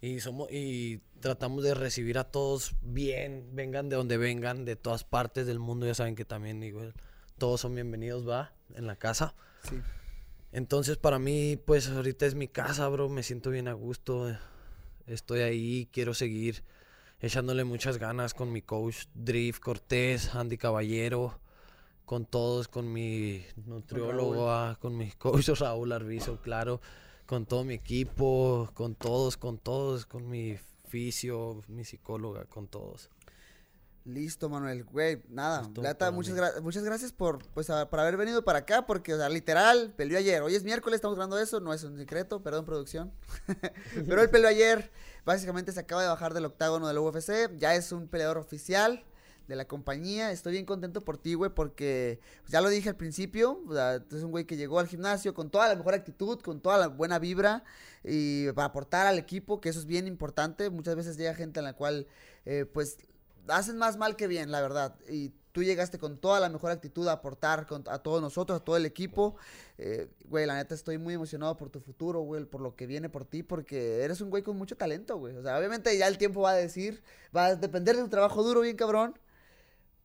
Y, 0.02 0.20
somos, 0.20 0.52
y 0.52 1.02
tratamos 1.20 1.64
de 1.64 1.74
recibir 1.74 2.18
a 2.18 2.26
todos 2.26 2.76
bien, 2.82 3.50
vengan 3.54 3.90
de 3.90 3.96
donde 3.96 4.18
vengan, 4.18 4.64
de 4.66 4.76
todas 4.76 5.04
partes 5.04 5.48
del 5.48 5.60
mundo. 5.60 5.86
Ya 5.86 5.96
saben 5.96 6.16
que 6.16 6.26
también 6.26 6.62
igual, 6.64 6.94
todos 7.38 7.62
son 7.62 7.76
bienvenidos, 7.76 8.28
va, 8.28 8.54
en 8.76 8.88
la 8.88 8.96
casa. 8.96 9.36
Sí. 9.68 9.76
Entonces 10.52 10.98
para 10.98 11.20
mí, 11.20 11.58
pues 11.66 11.90
ahorita 11.90 12.26
es 12.26 12.36
mi 12.36 12.48
casa, 12.48 12.88
bro. 12.88 13.10
Me 13.10 13.24
siento 13.24 13.50
bien 13.50 13.68
a 13.68 13.74
gusto. 13.74 14.30
eh, 14.30 14.38
Estoy 15.08 15.42
ahí, 15.42 15.88
quiero 15.92 16.14
seguir 16.14 16.64
echándole 17.20 17.64
muchas 17.64 17.98
ganas 17.98 18.34
con 18.34 18.52
mi 18.52 18.62
coach 18.62 19.06
Drift 19.14 19.60
Cortés, 19.60 20.34
Andy 20.34 20.58
Caballero, 20.58 21.40
con 22.06 22.26
todos, 22.26 22.68
con 22.68 22.92
mi 22.92 23.44
nutriólogo, 23.66 24.52
ah, 24.52 24.78
con 24.80 24.96
mi 24.98 25.12
coach 25.12 25.48
Raúl 25.60 25.92
Arbizo, 25.92 26.40
claro, 26.42 26.82
con 27.26 27.46
todo 27.46 27.64
mi 27.64 27.74
equipo, 27.74 28.70
con 28.74 28.96
todos, 28.96 29.38
con 29.38 29.58
todos, 29.58 30.06
con 30.06 30.30
mi 30.30 30.58
fisio, 30.88 31.62
mi 31.68 31.84
psicóloga, 31.84 32.46
con 32.46 32.68
todos. 32.68 33.10
Listo, 34.08 34.50
Manuel. 34.50 34.84
Güey, 34.84 35.24
nada. 35.30 35.68
Para 35.98 36.12
muchas, 36.12 36.36
gra- 36.36 36.62
muchas 36.62 36.84
gracias 36.84 37.12
por, 37.12 37.40
pues, 37.56 37.72
a- 37.72 37.90
por 37.90 38.00
haber 38.00 38.18
venido 38.18 38.44
para 38.46 38.60
acá, 38.60 38.86
porque, 38.86 39.16
o 39.16 39.18
sea, 39.18 39.30
literal, 39.30 39.96
peleó 39.98 40.20
ayer. 40.20 40.44
Hoy 40.44 40.54
es 40.54 40.64
miércoles, 40.64 40.98
estamos 40.98 41.16
grabando 41.16 41.40
eso, 41.40 41.60
no 41.60 41.74
es 41.74 41.84
un 41.84 41.98
secreto, 41.98 42.44
perdón, 42.44 42.66
producción. 42.66 43.12
Pero 44.08 44.22
él 44.22 44.30
peleó 44.30 44.48
ayer. 44.48 44.92
Básicamente 45.26 45.72
se 45.72 45.80
acaba 45.80 46.04
de 46.04 46.08
bajar 46.10 46.36
del 46.36 46.46
octágono 46.46 46.88
de 46.88 46.94
la 46.94 47.02
UFC. 47.02 47.58
Ya 47.58 47.74
es 47.74 47.92
un 47.92 48.08
peleador 48.08 48.38
oficial 48.38 49.04
de 49.48 49.56
la 49.56 49.66
compañía. 49.66 50.32
Estoy 50.32 50.54
bien 50.54 50.66
contento 50.66 51.02
por 51.02 51.18
ti, 51.18 51.34
güey, 51.34 51.52
porque 51.54 52.20
pues, 52.42 52.52
ya 52.52 52.62
lo 52.62 52.70
dije 52.70 52.90
al 52.90 52.96
principio. 52.96 53.62
O 53.68 53.74
sea, 53.74 54.00
tú 54.00 54.16
eres 54.16 54.24
un 54.24 54.32
güey 54.32 54.46
que 54.46 54.58
llegó 54.58 54.80
al 54.80 54.88
gimnasio 54.88 55.34
con 55.34 55.50
toda 55.50 55.68
la 55.68 55.76
mejor 55.76 55.94
actitud, 55.94 56.40
con 56.42 56.62
toda 56.62 56.78
la 56.78 56.88
buena 56.88 57.20
vibra 57.20 57.64
y 58.04 58.52
para 58.54 58.66
aportar 58.66 59.08
al 59.08 59.18
equipo, 59.18 59.62
que 59.62 59.70
eso 59.70 59.80
es 59.80 59.86
bien 59.86 60.08
importante. 60.08 60.70
Muchas 60.70 60.96
veces 60.96 61.18
llega 61.18 61.34
gente 61.34 61.60
en 61.60 61.66
la 61.66 61.74
cual, 61.74 62.08
eh, 62.46 62.66
pues, 62.66 62.98
hacen 63.48 63.78
más 63.78 63.98
mal 63.98 64.16
que 64.16 64.28
bien, 64.28 64.52
la 64.52 64.62
verdad. 64.62 64.96
Y 65.10 65.34
tú 65.56 65.64
llegaste 65.64 65.98
con 65.98 66.18
toda 66.18 66.42
la 66.42 66.50
mejor 66.50 66.72
actitud 66.72 67.08
a 67.08 67.14
aportar 67.14 67.66
a 67.88 68.00
todos 68.00 68.22
nosotros, 68.22 68.60
a 68.60 68.64
todo 68.64 68.76
el 68.76 68.86
equipo. 68.86 69.38
Eh, 69.78 70.10
güey, 70.26 70.46
la 70.46 70.56
neta 70.56 70.76
estoy 70.76 70.98
muy 70.98 71.14
emocionado 71.14 71.56
por 71.56 71.70
tu 71.70 71.80
futuro, 71.80 72.20
güey, 72.20 72.44
por 72.44 72.60
lo 72.60 72.76
que 72.76 72.86
viene 72.86 73.08
por 73.08 73.24
ti, 73.24 73.42
porque 73.42 74.04
eres 74.04 74.20
un 74.20 74.30
güey 74.30 74.44
con 74.44 74.58
mucho 74.58 74.76
talento, 74.76 75.18
güey. 75.18 75.36
O 75.38 75.42
sea, 75.42 75.58
obviamente 75.58 75.98
ya 75.98 76.10
el 76.10 76.18
tiempo 76.18 76.42
va 76.42 76.52
a 76.52 76.56
decir, 76.56 77.02
va 77.36 77.46
a 77.46 77.56
depender 77.56 77.96
de 77.96 78.04
tu 78.04 78.10
trabajo 78.10 78.44
duro, 78.44 78.60
bien 78.62 78.76
cabrón. 78.76 79.18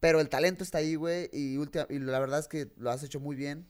Pero 0.00 0.20
el 0.20 0.28
talento 0.28 0.64
está 0.64 0.78
ahí, 0.78 0.94
güey, 0.94 1.28
y, 1.32 1.56
y 1.56 1.98
la 1.98 2.18
verdad 2.18 2.38
es 2.38 2.48
que 2.48 2.70
lo 2.76 2.90
has 2.90 3.02
hecho 3.02 3.20
muy 3.20 3.36
bien. 3.36 3.66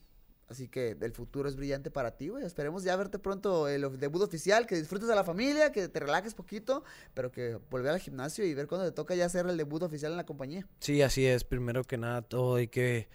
Así 0.47 0.67
que 0.67 0.97
el 0.99 1.13
futuro 1.13 1.47
es 1.47 1.55
brillante 1.55 1.91
para 1.91 2.17
ti, 2.17 2.27
güey. 2.27 2.43
Esperemos 2.43 2.83
ya 2.83 2.93
verte 2.97 3.19
pronto 3.19 3.69
el 3.69 3.97
debut 3.97 4.21
oficial, 4.21 4.67
que 4.67 4.75
disfrutes 4.75 5.07
de 5.07 5.15
la 5.15 5.23
familia, 5.23 5.71
que 5.71 5.87
te 5.87 5.99
relajes 6.01 6.33
poquito, 6.33 6.83
pero 7.13 7.31
que 7.31 7.57
volver 7.69 7.93
al 7.93 7.99
gimnasio 8.01 8.43
y 8.43 8.53
ver 8.53 8.67
cuándo 8.67 8.85
te 8.85 8.91
toca 8.91 9.15
ya 9.15 9.27
hacer 9.27 9.45
el 9.45 9.55
debut 9.55 9.81
oficial 9.81 10.11
en 10.11 10.17
la 10.17 10.25
compañía. 10.25 10.67
Sí, 10.79 11.01
así 11.01 11.25
es. 11.25 11.45
Primero 11.45 11.85
que 11.85 11.97
nada, 11.97 12.21
todo 12.21 12.55
hay 12.55 12.67
que 12.67 13.07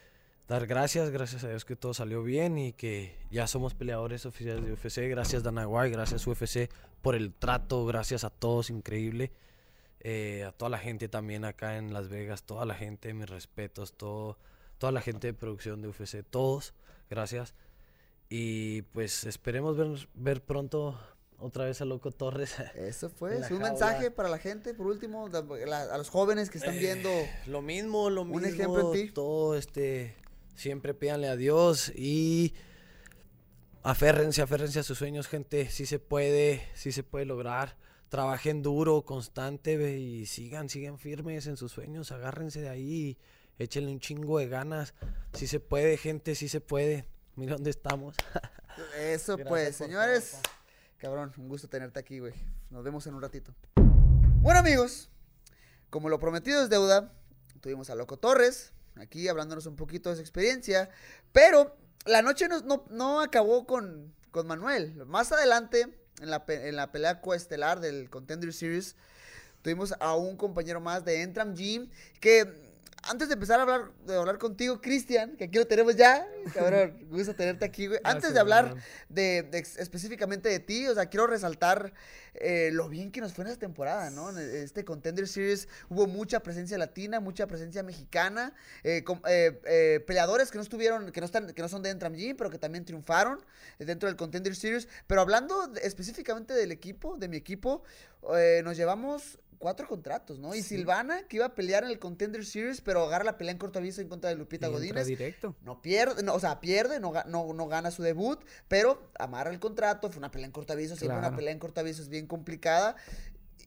dar 0.48 0.66
gracias, 0.66 1.10
gracias 1.10 1.44
a 1.44 1.48
Dios 1.48 1.66
que 1.66 1.76
todo 1.76 1.92
salió 1.92 2.22
bien 2.22 2.56
y 2.56 2.72
que 2.72 3.14
ya 3.30 3.46
somos 3.46 3.74
peleadores 3.74 4.24
oficiales 4.24 4.64
de 4.64 4.72
UFC. 4.72 5.08
Gracias 5.10 5.42
Dana 5.42 5.68
White, 5.68 5.90
gracias 5.90 6.26
UFC 6.26 6.70
por 7.02 7.14
el 7.14 7.34
trato, 7.34 7.84
gracias 7.84 8.24
a 8.24 8.30
todos, 8.30 8.70
increíble. 8.70 9.30
Eh, 10.00 10.44
a 10.44 10.52
toda 10.52 10.68
la 10.70 10.78
gente 10.78 11.08
también 11.08 11.44
acá 11.44 11.76
en 11.78 11.92
Las 11.92 12.08
Vegas, 12.08 12.42
toda 12.44 12.64
la 12.66 12.74
gente, 12.74 13.12
mis 13.14 13.28
respetos, 13.28 13.92
todo, 13.94 14.38
toda 14.78 14.92
la 14.92 15.00
gente 15.00 15.26
de 15.28 15.34
producción 15.34 15.82
de 15.82 15.88
UFC, 15.88 16.22
todos, 16.28 16.74
gracias. 17.10 17.54
Y 18.28 18.82
pues 18.82 19.24
esperemos 19.24 19.76
ver, 19.76 20.08
ver 20.14 20.42
pronto 20.44 20.98
otra 21.38 21.64
vez 21.64 21.80
a 21.80 21.84
Loco 21.84 22.10
Torres. 22.12 22.54
Eso 22.76 23.08
fue, 23.10 23.34
es 23.38 23.50
un 23.50 23.58
jaula. 23.58 23.70
mensaje 23.70 24.10
para 24.10 24.28
la 24.28 24.38
gente, 24.38 24.74
por 24.74 24.86
último, 24.86 25.28
la- 25.28 25.42
la- 25.42 25.82
a 25.94 25.98
los 25.98 26.08
jóvenes 26.10 26.50
que 26.50 26.58
están 26.58 26.78
viendo. 26.78 27.10
Lo 27.46 27.62
mismo, 27.62 28.10
lo 28.10 28.22
Un 28.22 28.30
mismo. 28.30 28.46
ejemplo 28.46 28.94
en 28.94 29.06
ti. 29.06 29.12
Todo 29.12 29.56
este. 29.56 30.14
Siempre 30.54 30.94
pídanle 30.94 31.28
a 31.28 31.36
Dios 31.36 31.90
y. 31.94 32.54
Aférrense, 33.82 34.42
aférrense 34.42 34.80
a 34.80 34.82
sus 34.82 34.98
sueños, 34.98 35.28
gente. 35.28 35.68
Sí 35.70 35.86
se 35.86 35.98
puede, 35.98 36.62
sí 36.74 36.90
se 36.92 37.02
puede 37.04 37.24
lograr. 37.24 37.76
Trabajen 38.08 38.62
duro, 38.62 39.02
constante 39.02 39.76
ve, 39.76 39.98
y 39.98 40.26
sigan, 40.26 40.68
sigan 40.68 40.98
firmes 40.98 41.46
en 41.46 41.56
sus 41.56 41.72
sueños. 41.72 42.12
Agárrense 42.12 42.60
de 42.60 42.68
ahí. 42.68 43.18
Échenle 43.58 43.90
un 43.90 44.00
chingo 44.00 44.38
de 44.38 44.48
ganas. 44.48 44.94
Sí 45.32 45.46
se 45.46 45.60
puede, 45.60 45.96
gente, 45.96 46.34
sí 46.34 46.48
se 46.48 46.60
puede. 46.60 47.06
Mira 47.34 47.54
dónde 47.54 47.70
estamos. 47.70 48.14
Eso 48.98 49.36
Gracias 49.36 49.48
pues, 49.48 49.76
señores. 49.76 50.38
Cabrón, 50.98 51.32
un 51.36 51.48
gusto 51.48 51.68
tenerte 51.68 51.98
aquí, 51.98 52.20
güey. 52.20 52.34
Nos 52.70 52.84
vemos 52.84 53.06
en 53.06 53.14
un 53.14 53.22
ratito. 53.22 53.54
Bueno, 54.40 54.60
amigos, 54.60 55.10
como 55.90 56.08
lo 56.08 56.18
prometido 56.18 56.62
es 56.62 56.68
deuda, 56.70 57.12
tuvimos 57.60 57.90
a 57.90 57.94
Loco 57.94 58.16
Torres 58.18 58.72
aquí 58.96 59.28
hablándonos 59.28 59.66
un 59.66 59.76
poquito 59.76 60.08
de 60.10 60.16
su 60.16 60.22
experiencia, 60.22 60.88
pero 61.32 61.76
la 62.06 62.22
noche 62.22 62.48
no, 62.48 62.60
no- 62.60 62.84
no 62.90 63.20
acabó 63.20 63.66
con, 63.66 64.14
con 64.30 64.46
Manuel. 64.46 64.94
Más 65.06 65.32
adelante, 65.32 65.98
en 66.20 66.30
la, 66.30 66.46
pe- 66.46 66.68
en 66.68 66.76
la 66.76 66.92
pelea 66.92 67.20
coestelar 67.20 67.80
del 67.80 68.08
Contender 68.10 68.52
Series, 68.52 68.96
tuvimos 69.62 69.94
a 70.00 70.14
un 70.16 70.36
compañero 70.36 70.80
más 70.80 71.04
de 71.04 71.22
Entram 71.22 71.54
Gym 71.54 71.88
que 72.20 72.65
antes 73.08 73.28
de 73.28 73.34
empezar 73.34 73.60
a 73.60 73.62
hablar, 73.62 73.92
de 74.04 74.16
hablar 74.16 74.38
contigo, 74.38 74.80
Cristian, 74.80 75.36
que 75.36 75.44
aquí 75.44 75.58
lo 75.58 75.66
tenemos 75.66 75.94
ya, 75.96 76.26
cabrón, 76.52 77.06
gusto 77.10 77.34
tenerte 77.34 77.64
aquí, 77.64 77.86
güey. 77.86 78.00
Antes 78.02 78.34
de 78.34 78.40
hablar 78.40 78.74
de, 79.08 79.48
específicamente 79.78 80.48
de 80.48 80.58
ti, 80.58 80.86
o 80.88 80.94
sea, 80.94 81.06
quiero 81.06 81.26
resaltar 81.26 81.92
eh, 82.34 82.70
lo 82.72 82.88
bien 82.88 83.12
que 83.12 83.20
nos 83.20 83.32
fue 83.32 83.44
en 83.44 83.48
esta 83.50 83.60
temporada, 83.60 84.10
¿no? 84.10 84.30
En 84.30 84.38
este 84.38 84.84
Contender 84.84 85.28
Series 85.28 85.68
hubo 85.88 86.06
mucha 86.06 86.40
presencia 86.40 86.76
latina, 86.78 87.20
mucha 87.20 87.46
presencia 87.46 87.82
mexicana, 87.82 88.54
eh, 88.82 89.04
eh, 89.26 90.00
peleadores 90.06 90.50
que 90.50 90.58
no 90.58 90.62
estuvieron, 90.62 91.12
que 91.12 91.20
no 91.20 91.26
están, 91.26 91.52
que 91.52 91.62
no 91.62 91.68
son 91.68 91.82
de 91.82 91.90
Entram 91.90 92.14
Gym, 92.14 92.36
pero 92.36 92.50
que 92.50 92.58
también 92.58 92.84
triunfaron 92.84 93.38
dentro 93.78 94.08
del 94.08 94.16
Contender 94.16 94.54
Series. 94.56 94.88
Pero 95.06 95.20
hablando 95.20 95.68
de- 95.68 95.80
específicamente 95.86 96.54
del 96.54 96.72
equipo, 96.72 97.16
de 97.16 97.28
mi 97.28 97.36
equipo, 97.36 97.82
nos 98.64 98.76
llevamos 98.76 99.38
cuatro 99.58 99.88
contratos, 99.88 100.38
¿no? 100.38 100.54
Y 100.54 100.62
Silvana, 100.62 101.22
que 101.28 101.36
iba 101.36 101.46
a 101.46 101.54
pelear 101.54 101.84
en 101.84 101.90
el 101.90 101.98
Contender 101.98 102.44
Series, 102.44 102.80
pero 102.80 103.04
agarra 103.04 103.24
la 103.24 103.38
pelea 103.38 103.52
en 103.52 103.58
corto 103.58 103.78
aviso 103.78 104.00
en 104.00 104.08
contra 104.08 104.30
de 104.30 104.36
Lupita 104.36 104.68
Godínez. 104.68 105.06
directo. 105.06 105.54
No 105.62 105.82
pierde, 105.82 106.22
no, 106.22 106.34
o 106.34 106.40
sea, 106.40 106.60
pierde, 106.60 107.00
no, 107.00 107.12
no, 107.26 107.52
no 107.52 107.66
gana 107.68 107.90
su 107.90 108.02
debut, 108.02 108.38
pero 108.68 109.10
amarra 109.18 109.50
el 109.50 109.60
contrato, 109.60 110.10
fue 110.10 110.18
una 110.18 110.30
pelea 110.30 110.46
en 110.46 110.52
corto 110.52 110.72
aviso, 110.72 110.96
siempre 110.96 111.18
una 111.18 111.34
pelea 111.34 111.52
en 111.52 111.58
corto 111.58 111.80
aviso 111.80 112.02
es 112.02 112.08
bien 112.08 112.26
complicada. 112.26 112.96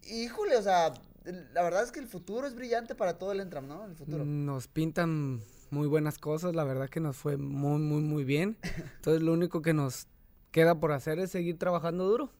Híjole, 0.09 0.57
o 0.57 0.61
sea, 0.61 0.93
la 1.53 1.61
verdad 1.61 1.83
es 1.83 1.91
que 1.91 1.99
el 1.99 2.07
futuro 2.07 2.47
es 2.47 2.55
brillante 2.55 2.95
para 2.95 3.17
todo 3.17 3.31
el 3.31 3.39
Entram, 3.39 3.67
¿no? 3.67 3.85
El 3.85 3.95
futuro. 3.95 4.25
Nos 4.25 4.67
pintan 4.67 5.41
muy 5.69 5.87
buenas 5.87 6.17
cosas, 6.17 6.55
la 6.55 6.63
verdad 6.63 6.89
que 6.89 6.99
nos 6.99 7.15
fue 7.15 7.37
muy, 7.37 7.79
muy, 7.79 8.01
muy 8.01 8.23
bien. 8.23 8.57
Entonces 8.95 9.21
lo 9.21 9.33
único 9.33 9.61
que 9.61 9.73
nos 9.73 10.07
queda 10.51 10.79
por 10.79 10.91
hacer 10.91 11.19
es 11.19 11.31
seguir 11.31 11.57
trabajando 11.57 12.05
duro. 12.07 12.31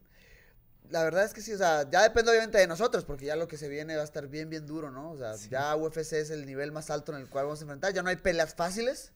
La 0.90 1.04
verdad 1.04 1.24
es 1.24 1.34
que 1.34 1.42
sí, 1.42 1.54
o 1.54 1.58
sea, 1.58 1.90
ya 1.90 2.02
depende 2.02 2.32
obviamente 2.32 2.58
de 2.58 2.68
nosotros, 2.68 3.06
porque 3.06 3.26
ya 3.26 3.36
lo 3.36 3.48
que 3.48 3.58
se 3.58 3.70
viene 3.70 3.96
va 3.96 4.02
a 4.02 4.06
estar 4.06 4.28
bien, 4.28 4.50
bien 4.50 4.66
duro, 4.66 4.92
¿no? 4.92 5.12
O 5.12 5.18
sea, 5.18 5.36
ya 5.50 5.76
UFC 5.76 6.14
es 6.14 6.32
el 6.32 6.46
nivel 6.46 6.72
más 6.72 6.90
alto 6.90 7.14
en 7.14 7.22
el 7.22 7.30
cual 7.30 7.46
vamos 7.46 7.60
a 7.60 7.64
enfrentar, 7.64 7.94
ya 7.94 8.02
no 8.02 8.10
hay 8.10 8.16
peleas 8.16 8.56
fáciles, 8.56 9.12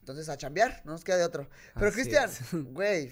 entonces 0.00 0.28
a 0.28 0.36
chambear, 0.36 0.80
no 0.84 0.92
nos 0.92 1.02
queda 1.04 1.16
de 1.16 1.24
otro. 1.24 1.48
Pero 1.74 1.88
Así 1.88 1.94
Cristian, 1.96 2.30
güey, 2.72 3.08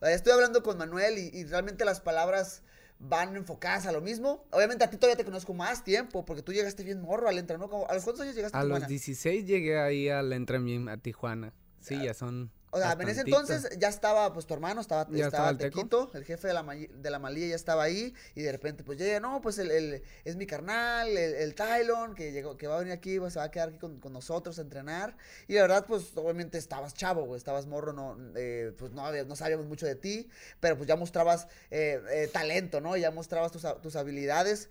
o 0.00 0.04
sea, 0.04 0.14
estoy 0.14 0.32
hablando 0.32 0.62
con 0.62 0.78
Manuel 0.78 1.18
y, 1.18 1.30
y 1.36 1.44
realmente 1.44 1.84
las 1.84 2.00
palabras 2.00 2.62
van 2.98 3.36
enfocadas 3.36 3.86
a 3.86 3.92
lo 3.92 4.00
mismo. 4.00 4.46
Obviamente 4.50 4.84
a 4.84 4.90
ti 4.90 4.96
todavía 4.96 5.16
te 5.16 5.24
conozco 5.24 5.54
más 5.54 5.84
tiempo, 5.84 6.24
porque 6.24 6.42
tú 6.42 6.52
llegaste 6.52 6.84
bien 6.84 7.00
morro 7.00 7.28
al 7.28 7.38
entrar, 7.38 7.58
¿no? 7.58 7.86
¿A 7.88 7.94
los 7.94 8.04
cuántos 8.04 8.20
años 8.22 8.34
llegaste 8.34 8.56
A 8.56 8.60
a 8.60 8.64
los 8.64 8.76
Tijuana? 8.76 8.88
16 8.88 9.46
llegué 9.46 9.78
ahí 9.78 10.08
al 10.08 10.30
Gym 10.46 10.88
a 10.88 10.96
Tijuana. 10.96 11.52
Sí, 11.80 12.02
ya 12.02 12.14
son. 12.14 12.50
O 12.74 12.78
sea, 12.78 12.92
en 12.92 13.08
ese 13.08 13.20
entonces 13.20 13.78
ya 13.78 13.88
estaba, 13.88 14.32
pues, 14.32 14.46
tu 14.46 14.54
hermano, 14.54 14.80
estaba, 14.80 15.04
Ya 15.10 15.26
estaba 15.26 15.28
estaba 15.28 15.50
el 15.50 15.58
Teco. 15.58 15.78
Tequito, 15.78 16.10
el 16.14 16.24
jefe 16.24 16.48
de 16.48 16.54
la, 16.54 16.62
de 16.64 17.10
la 17.10 17.18
malilla 17.20 17.46
ya 17.48 17.54
estaba 17.54 17.84
ahí, 17.84 18.12
y 18.34 18.42
de 18.42 18.50
repente, 18.50 18.82
pues, 18.82 18.98
llega, 18.98 19.20
no, 19.20 19.40
pues, 19.40 19.58
el, 19.58 19.70
el- 19.70 20.02
es 20.24 20.34
mi 20.34 20.44
carnal, 20.46 21.06
el, 21.08 21.34
el 21.34 21.54
Tylon, 21.54 22.16
que 22.16 22.32
llegó, 22.32 22.56
que 22.56 22.66
va 22.66 22.74
a 22.74 22.78
venir 22.80 22.92
aquí, 22.92 23.20
pues, 23.20 23.34
se 23.34 23.38
va 23.38 23.44
a 23.44 23.50
quedar 23.52 23.68
aquí 23.68 23.78
con, 23.78 24.00
con 24.00 24.12
nosotros 24.12 24.58
a 24.58 24.62
entrenar, 24.62 25.16
y 25.46 25.54
la 25.54 25.62
verdad, 25.62 25.84
pues, 25.86 26.16
obviamente 26.16 26.58
estabas 26.58 26.94
chavo, 26.94 27.24
güey, 27.26 27.38
estabas 27.38 27.66
morro, 27.66 27.92
no, 27.92 28.16
eh, 28.34 28.72
pues, 28.76 28.90
no, 28.90 29.12
no 29.24 29.36
sabíamos 29.36 29.66
mucho 29.66 29.86
de 29.86 29.94
ti, 29.94 30.28
pero, 30.58 30.76
pues, 30.76 30.88
ya 30.88 30.96
mostrabas 30.96 31.46
eh, 31.70 32.02
eh, 32.10 32.28
talento, 32.32 32.80
¿no? 32.80 32.96
Ya 32.96 33.12
mostrabas 33.12 33.52
tus, 33.52 33.64
tus 33.82 33.94
habilidades, 33.94 34.68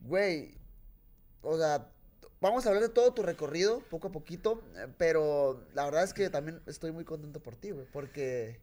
güey, 0.00 0.56
o 1.42 1.58
sea, 1.58 1.88
vamos 2.42 2.66
a 2.66 2.68
hablar 2.70 2.82
de 2.84 2.90
todo 2.90 3.14
tu 3.14 3.22
recorrido, 3.22 3.80
poco 3.90 4.08
a 4.08 4.12
poquito, 4.12 4.62
eh, 4.76 4.88
pero 4.98 5.64
la 5.74 5.86
verdad 5.86 6.04
es 6.04 6.14
que 6.14 6.30
también 6.30 6.62
estoy 6.66 6.92
muy 6.92 7.04
contento 7.06 7.40
por 7.42 7.56
ti, 7.56 7.70
güey, 7.72 7.86
porque, 7.90 8.60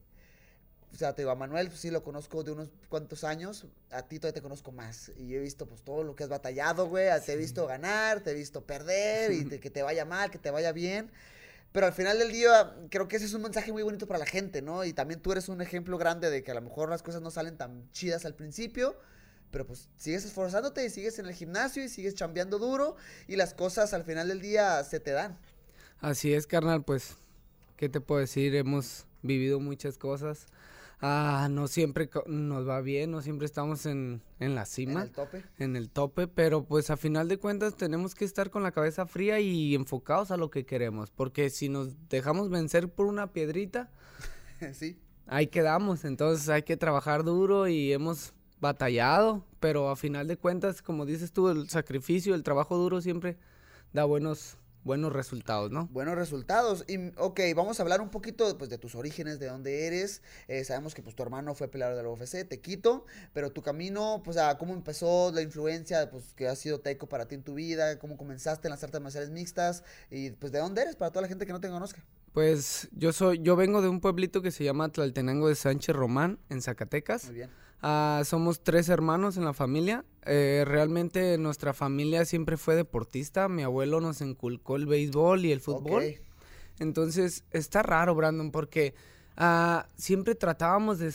o 0.93 0.97
sea, 0.97 1.13
te 1.15 1.21
digo, 1.23 1.31
a 1.31 1.35
Manuel 1.35 1.67
pues, 1.69 1.79
sí 1.79 1.91
lo 1.91 2.03
conozco 2.03 2.43
de 2.43 2.51
unos 2.51 2.69
cuantos 2.89 3.23
años, 3.23 3.65
a 3.91 4.03
ti 4.03 4.19
todavía 4.19 4.35
te 4.35 4.41
conozco 4.41 4.71
más, 4.71 5.11
y 5.17 5.35
he 5.35 5.39
visto 5.39 5.65
pues 5.67 5.81
todo 5.83 6.03
lo 6.03 6.15
que 6.15 6.23
has 6.23 6.29
batallado, 6.29 6.87
güey, 6.87 7.07
te 7.25 7.33
he 7.33 7.37
visto 7.37 7.67
ganar, 7.67 8.21
te 8.21 8.31
he 8.31 8.35
visto 8.35 8.65
perder, 8.65 9.31
y 9.31 9.45
te- 9.49 9.59
que 9.59 9.71
te 9.71 9.81
vaya 9.83 10.05
mal, 10.05 10.31
que 10.31 10.39
te 10.39 10.51
vaya 10.51 10.71
bien, 10.71 11.11
pero 11.71 11.87
al 11.87 11.93
final 11.93 12.19
del 12.19 12.31
día 12.31 12.75
creo 12.91 13.07
que 13.07 13.17
ese 13.17 13.25
es 13.27 13.33
un 13.35 13.43
mensaje 13.43 13.71
muy 13.73 13.83
bonito 13.83 14.07
para 14.07 14.19
la 14.19 14.27
gente, 14.27 14.61
¿no? 14.61 14.85
Y 14.85 14.93
también 14.93 15.21
tú 15.21 15.31
eres 15.33 15.49
un 15.49 15.61
ejemplo 15.61 15.97
grande 15.99 16.29
de 16.31 16.43
que 16.43 16.51
a 16.51 16.55
lo 16.55 16.61
mejor 16.61 16.89
las 16.89 17.03
cosas 17.03 17.21
no 17.21 17.31
salen 17.31 17.57
tan 17.57 17.91
chidas 17.91 18.25
al 18.25 18.35
principio, 18.35 18.95
pero 19.51 19.65
pues 19.65 19.89
sigues 19.97 20.25
esforzándote 20.25 20.85
y 20.85 20.89
sigues 20.89 21.19
en 21.19 21.25
el 21.27 21.33
gimnasio 21.33 21.83
y 21.83 21.89
sigues 21.89 22.15
chambeando 22.15 22.59
duro 22.59 22.95
y 23.27 23.35
las 23.35 23.53
cosas 23.53 23.93
al 23.93 24.03
final 24.03 24.27
del 24.27 24.41
día 24.41 24.83
se 24.83 24.99
te 24.99 25.11
dan. 25.11 25.37
Así 25.99 26.33
es, 26.33 26.47
carnal, 26.47 26.83
pues, 26.83 27.17
¿qué 27.75 27.89
te 27.89 28.01
puedo 28.01 28.21
decir? 28.21 28.55
Hemos 28.55 29.05
vivido 29.21 29.59
muchas 29.59 29.97
cosas. 29.97 30.45
Ah, 31.01 31.47
no 31.49 31.67
siempre 31.67 32.09
nos 32.27 32.67
va 32.67 32.81
bien, 32.81 33.11
no 33.11 33.21
siempre 33.21 33.45
estamos 33.45 33.85
en, 33.85 34.21
en 34.39 34.55
la 34.55 34.65
En 34.65 34.67
cima. 34.67 35.01
el 35.01 35.11
tope. 35.11 35.45
en 35.57 35.75
el 35.77 35.89
tope, 35.89 36.27
pero 36.27 36.65
pues 36.65 36.89
a 36.89 36.97
final 36.97 37.29
de 37.29 37.37
cuentas 37.37 37.75
tenemos 37.77 38.15
que 38.15 38.25
estar 38.25 38.49
con 38.49 38.63
la 38.63 38.71
cabeza 38.73 39.05
fría 39.05 39.39
y 39.39 39.75
enfocados 39.75 40.31
a 40.31 40.37
lo 40.37 40.49
que 40.49 40.65
queremos, 40.65 41.11
porque 41.11 41.49
si 41.49 41.69
nos 41.69 41.95
dejamos 42.09 42.49
vencer 42.49 42.89
por 42.89 43.05
una 43.05 43.31
piedrita, 43.31 43.89
sí. 44.73 44.99
ahí 45.25 45.47
quedamos, 45.47 46.03
entonces 46.03 46.49
hay 46.49 46.63
que 46.63 46.75
trabajar 46.77 47.23
duro 47.23 47.67
y 47.69 47.93
hemos 47.93 48.33
batallado, 48.61 49.45
pero 49.59 49.89
a 49.89 49.95
final 49.95 50.27
de 50.27 50.37
cuentas, 50.37 50.81
como 50.81 51.05
dices 51.05 51.31
tú, 51.31 51.49
el 51.49 51.69
sacrificio, 51.69 52.35
el 52.35 52.43
trabajo 52.43 52.77
duro 52.77 53.01
siempre 53.01 53.37
da 53.93 54.05
buenos 54.05 54.57
buenos 54.83 55.13
resultados, 55.13 55.71
¿no? 55.71 55.87
Buenos 55.91 56.15
resultados. 56.15 56.85
Y, 56.87 57.11
ok, 57.17 57.39
vamos 57.55 57.79
a 57.79 57.83
hablar 57.83 58.01
un 58.01 58.09
poquito 58.09 58.57
pues, 58.57 58.69
de 58.69 58.77
tus 58.77 58.95
orígenes, 58.95 59.39
de 59.39 59.47
dónde 59.47 59.87
eres. 59.87 60.21
Eh, 60.47 60.63
sabemos 60.63 60.95
que 60.95 61.01
pues, 61.01 61.15
tu 61.15 61.23
hermano 61.23 61.53
fue 61.53 61.67
peleador 61.67 61.97
de 61.97 62.03
la 62.03 62.09
UFC, 62.09 62.47
te 62.47 62.59
quito, 62.59 63.05
pero 63.33 63.51
tu 63.51 63.61
camino, 63.61 64.21
pues, 64.23 64.37
a 64.37 64.57
cómo 64.57 64.73
empezó 64.73 65.31
la 65.31 65.41
influencia 65.41 66.09
pues, 66.09 66.33
que 66.33 66.47
ha 66.47 66.55
sido 66.55 66.79
Teco 66.79 67.07
para 67.07 67.27
ti 67.27 67.35
en 67.35 67.43
tu 67.43 67.55
vida, 67.55 67.99
cómo 67.99 68.17
comenzaste 68.17 68.67
en 68.67 68.71
las 68.71 68.83
artes 68.83 69.01
marciales 69.01 69.29
mixtas 69.29 69.83
y 70.09 70.31
pues 70.31 70.51
de 70.51 70.59
dónde 70.59 70.81
eres 70.81 70.95
para 70.95 71.11
toda 71.11 71.23
la 71.23 71.27
gente 71.27 71.45
que 71.45 71.53
no 71.53 71.59
te 71.59 71.69
conozca. 71.69 72.03
Pues 72.33 72.89
yo 72.91 73.11
soy 73.11 73.39
yo 73.41 73.55
vengo 73.55 73.81
de 73.81 73.89
un 73.89 74.01
pueblito 74.01 74.41
que 74.41 74.51
se 74.51 74.63
llama 74.63 74.89
Tlaltenango 74.89 75.47
de 75.49 75.55
Sánchez 75.55 75.95
Román 75.95 76.39
en 76.49 76.61
Zacatecas. 76.61 77.25
Muy 77.25 77.35
bien. 77.35 77.49
Ah, 77.81 78.21
somos 78.25 78.61
tres 78.61 78.89
hermanos 78.89 79.37
en 79.37 79.45
la 79.45 79.53
familia. 79.53 80.03
Eh, 80.25 80.63
realmente 80.67 81.37
nuestra 81.37 81.73
familia 81.73 82.25
siempre 82.25 82.57
fue 82.57 82.75
deportista. 82.75 83.47
Mi 83.47 83.63
abuelo 83.63 84.01
nos 84.01 84.21
inculcó 84.21 84.75
el 84.75 84.85
béisbol 84.85 85.45
y 85.45 85.51
el 85.51 85.61
fútbol. 85.61 86.03
Entonces 86.79 87.43
está 87.51 87.81
raro, 87.83 88.15
Brandon, 88.15 88.51
porque 88.51 88.93
ah, 89.37 89.87
siempre 89.97 90.35
tratábamos 90.35 90.99
de... 90.99 91.13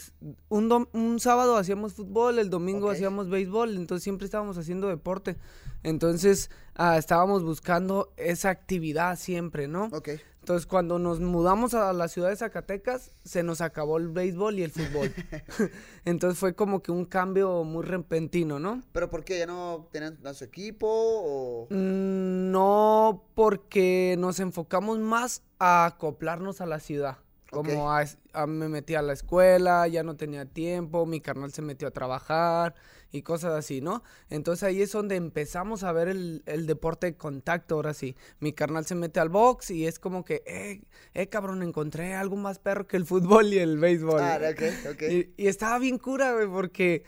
Un, 0.49 0.69
dom- 0.71 0.89
un 0.93 1.21
sábado 1.21 1.57
hacíamos 1.57 1.95
fútbol, 1.95 2.39
el 2.39 2.51
domingo 2.51 2.89
hacíamos 2.91 3.29
béisbol, 3.29 3.77
entonces 3.77 4.03
siempre 4.05 4.25
estábamos 4.25 4.59
haciendo 4.59 4.89
deporte. 4.89 5.37
Entonces 5.83 6.51
ah, 6.75 6.97
estábamos 6.99 7.45
buscando 7.45 8.13
esa 8.17 8.51
actividad 8.51 9.19
siempre, 9.19 9.69
¿no? 9.69 9.85
Ok. 9.93 10.11
Entonces, 10.45 10.67
cuando 10.67 10.99
nos 10.99 11.21
mudamos 11.21 11.73
a 11.73 11.91
la 11.95 12.07
ciudad 12.07 12.29
de 12.29 12.37
Zacatecas, 12.37 13.13
se 13.25 13.43
nos 13.43 13.63
acabó 13.63 13.97
el 13.97 14.09
béisbol 14.11 14.59
y 14.59 14.65
el 14.65 14.71
fútbol. 14.73 15.11
Entonces 16.05 16.39
fue 16.39 16.55
como 16.55 16.83
que 16.83 16.93
un 16.93 17.07
cambio 17.07 17.65
muy 17.65 17.83
repentino, 17.83 18.59
¿no? 18.59 18.83
¿Pero 18.93 19.09
por 19.09 19.25
qué? 19.25 19.39
¿Ya 19.39 19.47
no 19.47 19.89
tenían 19.91 20.19
a 20.27 20.35
su 20.35 20.45
equipo 20.45 20.87
o...? 20.87 21.67
Mm, 21.71 22.51
No, 22.51 23.25
porque 23.35 24.17
nos 24.19 24.39
enfocamos 24.39 24.99
más 24.99 25.43
a 25.59 25.87
acoplarnos 25.87 26.61
a 26.61 26.67
la 26.67 26.79
ciudad. 26.79 27.17
Como 27.51 27.91
a- 27.91 28.05
me 28.47 28.69
metí 28.69 28.97
a 28.97 29.01
la 29.01 29.15
escuela, 29.15 29.89
ya 29.89 30.03
no 30.03 30.15
tenía 30.15 30.45
tiempo, 30.45 31.07
mi 31.07 31.23
carnal 31.23 31.53
se 31.55 31.63
metió 31.63 31.89
a 31.89 31.91
trabajar 31.91 32.75
y 33.15 33.23
cosas 33.23 33.53
así, 33.55 33.81
¿no? 33.81 34.03
Entonces 34.29 34.65
ahí 34.65 34.83
es 34.83 34.91
donde 34.91 35.15
empezamos 35.15 35.85
a 35.85 35.93
ver 35.93 36.09
el, 36.09 36.43
el 36.47 36.67
deporte 36.67 37.07
de 37.07 37.17
contacto, 37.17 37.77
ahora 37.77 37.95
sí. 37.95 38.17
Mi 38.41 38.53
carnal 38.53 38.85
se 38.87 38.97
mete 38.97 39.21
al 39.21 39.29
box 39.29 39.71
y 39.71 39.87
es 39.87 40.01
como 40.01 40.25
que, 40.25 40.43
eh, 40.47 40.83
eh, 41.15 41.29
cabrón, 41.29 41.63
encontré 41.63 42.15
algo 42.15 42.35
más 42.35 42.59
perro 42.59 42.89
que 42.89 42.97
el 42.97 43.07
fútbol 43.07 43.53
y 43.53 43.59
el 43.61 43.79
béisbol. 43.79 44.21
Ah, 44.21 44.41
ok, 44.51 44.63
ok. 44.95 45.03
Y, 45.03 45.33
y 45.37 45.47
estaba 45.47 45.79
bien 45.79 45.99
cura, 45.99 46.33
güey, 46.33 46.49
porque 46.49 47.05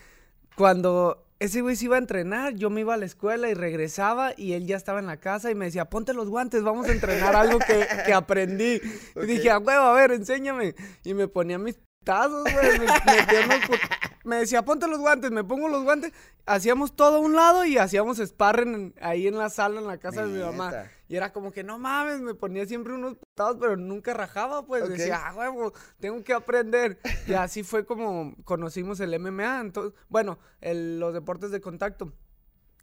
cuando 0.57 1.25
ese 1.41 1.61
güey 1.61 1.75
se 1.75 1.87
iba 1.87 1.97
a 1.97 1.99
entrenar, 1.99 2.55
yo 2.55 2.71
me 2.71 2.83
iba 2.83 2.95
a 2.95 2.97
la 2.97 3.05
escuela 3.05 3.51
y 3.51 3.55
regresaba 3.55 4.33
y 4.37 4.53
él 4.53 4.67
ya 4.67 4.77
estaba 4.77 5.01
en 5.01 5.07
la 5.07 5.19
casa 5.19 5.51
y 5.51 5.55
me 5.57 5.65
decía, 5.67 5.87
ponte 5.87 6.15
los 6.15 6.29
guantes, 6.29 6.63
vamos 6.63 6.89
a 6.89 6.93
entrenar 6.93 7.35
algo 7.35 7.59
que, 7.59 7.85
que 8.07 8.13
aprendí. 8.15 8.81
Y 9.17 9.27
dije, 9.27 9.51
a 9.51 9.59
huevo, 9.59 9.83
a 9.87 9.93
ver, 9.93 10.13
enséñame. 10.13 10.77
Y 11.05 11.15
me 11.15 11.27
ponía 11.29 11.59
mis 11.59 11.77
tazos, 12.05 12.45
güey. 12.45 12.79
Me, 12.79 12.85
unos 12.85 13.69
put- 13.69 13.81
me 14.27 14.37
decía, 14.37 14.65
ponte 14.65 14.87
los 14.89 14.99
guantes, 14.99 15.31
me 15.31 15.43
pongo 15.45 15.69
los 15.69 15.83
guantes. 15.85 16.13
Hacíamos 16.45 16.95
todo 16.95 17.17
a 17.17 17.21
un 17.21 17.35
lado 17.35 17.65
y 17.65 17.79
hacíamos 17.79 18.19
sparring 18.19 18.95
ahí 19.01 19.27
en 19.27 19.39
la 19.39 19.49
sala, 19.51 19.81
en 19.81 19.87
la 19.87 19.99
casa 19.99 20.27
de 20.27 20.33
mi 20.33 20.43
mamá. 20.43 20.85
Y 21.09 21.17
era 21.17 21.33
como 21.33 21.53
que, 21.53 21.63
no 21.65 21.79
mames, 21.79 22.21
me 22.21 22.35
ponía 22.35 22.67
siempre 22.67 22.93
unos 22.93 23.17
putados, 23.17 23.57
pero 23.61 23.77
nunca 23.77 24.13
rajaba, 24.15 24.67
pues. 24.67 24.83
Ok. 24.83 24.91
Decía, 24.91 25.23
ah, 25.27 25.35
huevo, 25.35 25.73
tengo 26.01 26.23
que 26.23 26.33
aprender. 26.35 26.99
Y 27.27 27.33
así 27.35 27.63
fue 27.63 27.87
como 27.87 28.35
conocimos 28.45 29.01
el 29.01 29.15
MMA. 29.19 29.61
Entonces, 29.61 29.99
bueno, 30.09 30.39
el- 30.61 30.99
los 31.01 31.15
deportes 31.15 31.51
de 31.51 31.61
contacto. 31.61 32.13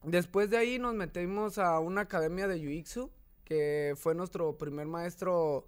Después 0.03 0.49
de 0.49 0.57
ahí 0.57 0.79
nos 0.79 0.93
metimos 0.95 1.57
a 1.57 1.79
una 1.79 2.01
academia 2.01 2.47
de 2.47 2.57
Jiu-Jitsu, 2.59 3.09
que 3.45 3.93
fue 3.97 4.15
nuestro 4.15 4.57
primer 4.57 4.87
maestro 4.87 5.65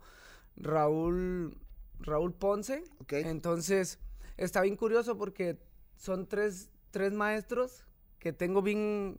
Raúl, 0.58 1.58
Raúl 2.00 2.34
Ponce. 2.34 2.84
Ok. 3.02 3.14
Entonces, 3.14 4.00
está 4.38 4.62
bien 4.62 4.76
curioso 4.76 5.18
porque 5.18 5.58
son 5.96 6.28
tres, 6.28 6.70
tres 6.92 7.14
maestros 7.14 7.86
que 8.20 8.34
tengo 8.34 8.62
bien, 8.62 9.18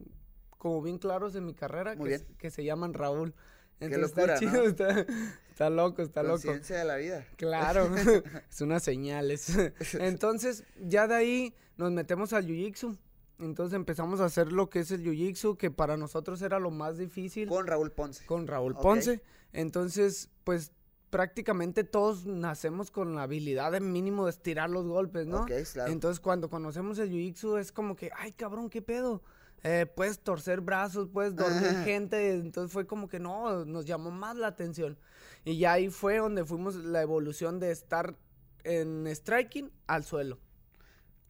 como 0.59 0.83
bien 0.83 0.99
claros 0.99 1.35
en 1.37 1.45
mi 1.47 1.55
carrera, 1.55 1.97
que, 1.97 2.19
se- 2.19 2.27
que 2.39 2.51
se 2.51 2.65
llaman 2.65 2.95
Raúl. 2.95 3.35
Qué 3.79 3.85
Entonces 3.87 4.11
locura, 4.17 4.35
está 4.35 4.47
¿no? 4.47 4.53
chido, 4.53 4.65
está, 4.67 5.07
está 5.51 5.71
loco, 5.71 6.03
está 6.03 6.23
loco. 6.23 6.51
De 6.55 6.85
la 6.85 6.97
vida. 6.97 7.27
Claro, 7.37 7.91
es 8.51 8.61
una 8.61 8.81
señal. 8.81 9.31
es- 9.31 9.53
Entonces, 10.01 10.65
ya 10.81 11.07
de 11.07 11.15
ahí 11.15 11.55
nos 11.77 11.93
metemos 11.93 12.33
al 12.33 12.47
Jiu-Jitsu. 12.47 12.97
Entonces 13.39 13.77
empezamos 13.77 14.21
a 14.21 14.25
hacer 14.25 14.51
lo 14.51 14.71
que 14.71 14.81
es 14.81 14.91
el 14.91 15.03
Jiu-Jitsu, 15.05 15.59
que 15.59 15.71
para 15.71 15.99
nosotros 15.99 16.41
era 16.41 16.59
lo 16.59 16.71
más 16.71 16.97
difícil 16.97 17.49
Con 17.51 17.67
Raúl 17.67 17.93
Ponce. 17.93 18.25
con 18.25 18.47
Raúl. 18.47 18.75
Ponce. 18.77 19.21
Entonces, 19.53 20.31
pues 20.43 20.73
prácticamente 21.11 21.85
todos 21.85 22.27
nacemos 22.27 22.91
con 22.91 23.15
la 23.15 23.23
habilidad 23.23 23.73
de 23.73 23.81
mínimo 23.81 24.25
de 24.25 24.31
estirar 24.31 24.71
los 24.71 24.87
golpes, 24.87 25.27
¿no? 25.27 25.43
Ok, 25.43 25.53
claro. 25.73 25.93
Entonces, 25.93 26.21
cuando 26.21 26.51
conocemos 26.51 26.99
el 26.99 27.11
Jiu-Jitsu 27.11 27.59
es 27.59 27.73
como 27.73 27.97
que, 27.97 28.11
ay, 28.17 28.33
cabrón, 28.33 28.71
¿qué 28.71 28.83
pedo? 28.83 29.23
Eh, 29.63 29.87
puedes 29.87 30.21
torcer 30.21 30.61
brazos, 30.61 31.09
puedes 31.09 31.35
dormir 31.35 31.69
Ajá. 31.69 31.83
gente. 31.85 32.35
Entonces 32.35 32.73
fue 32.73 32.87
como 32.87 33.09
que 33.09 33.19
no, 33.19 33.65
nos 33.65 33.85
llamó 33.85 34.11
más 34.11 34.37
la 34.37 34.49
atención. 34.49 34.99
Y 35.45 35.59
ya 35.59 35.73
ahí 35.73 35.89
fue 35.91 36.19
donde 36.19 36.45
fuimos 36.45 36.77
la 36.77 37.03
evolución 37.03 37.59
de 37.59 37.71
estar 37.71 38.17
en 38.65 39.07
striking 39.07 39.73
al 39.87 40.05
suelo. 40.05 40.39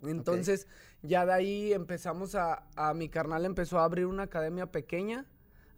Entonces, 0.03 0.67
ya 1.03 1.25
de 1.25 1.33
ahí 1.33 1.73
empezamos 1.73 2.35
a, 2.35 2.69
a 2.77 2.93
mi 2.95 3.09
carnal 3.09 3.45
empezó 3.45 3.79
a 3.79 3.85
abrir 3.85 4.07
una 4.07 4.25
academia 4.25 4.71
pequeña 4.71 5.27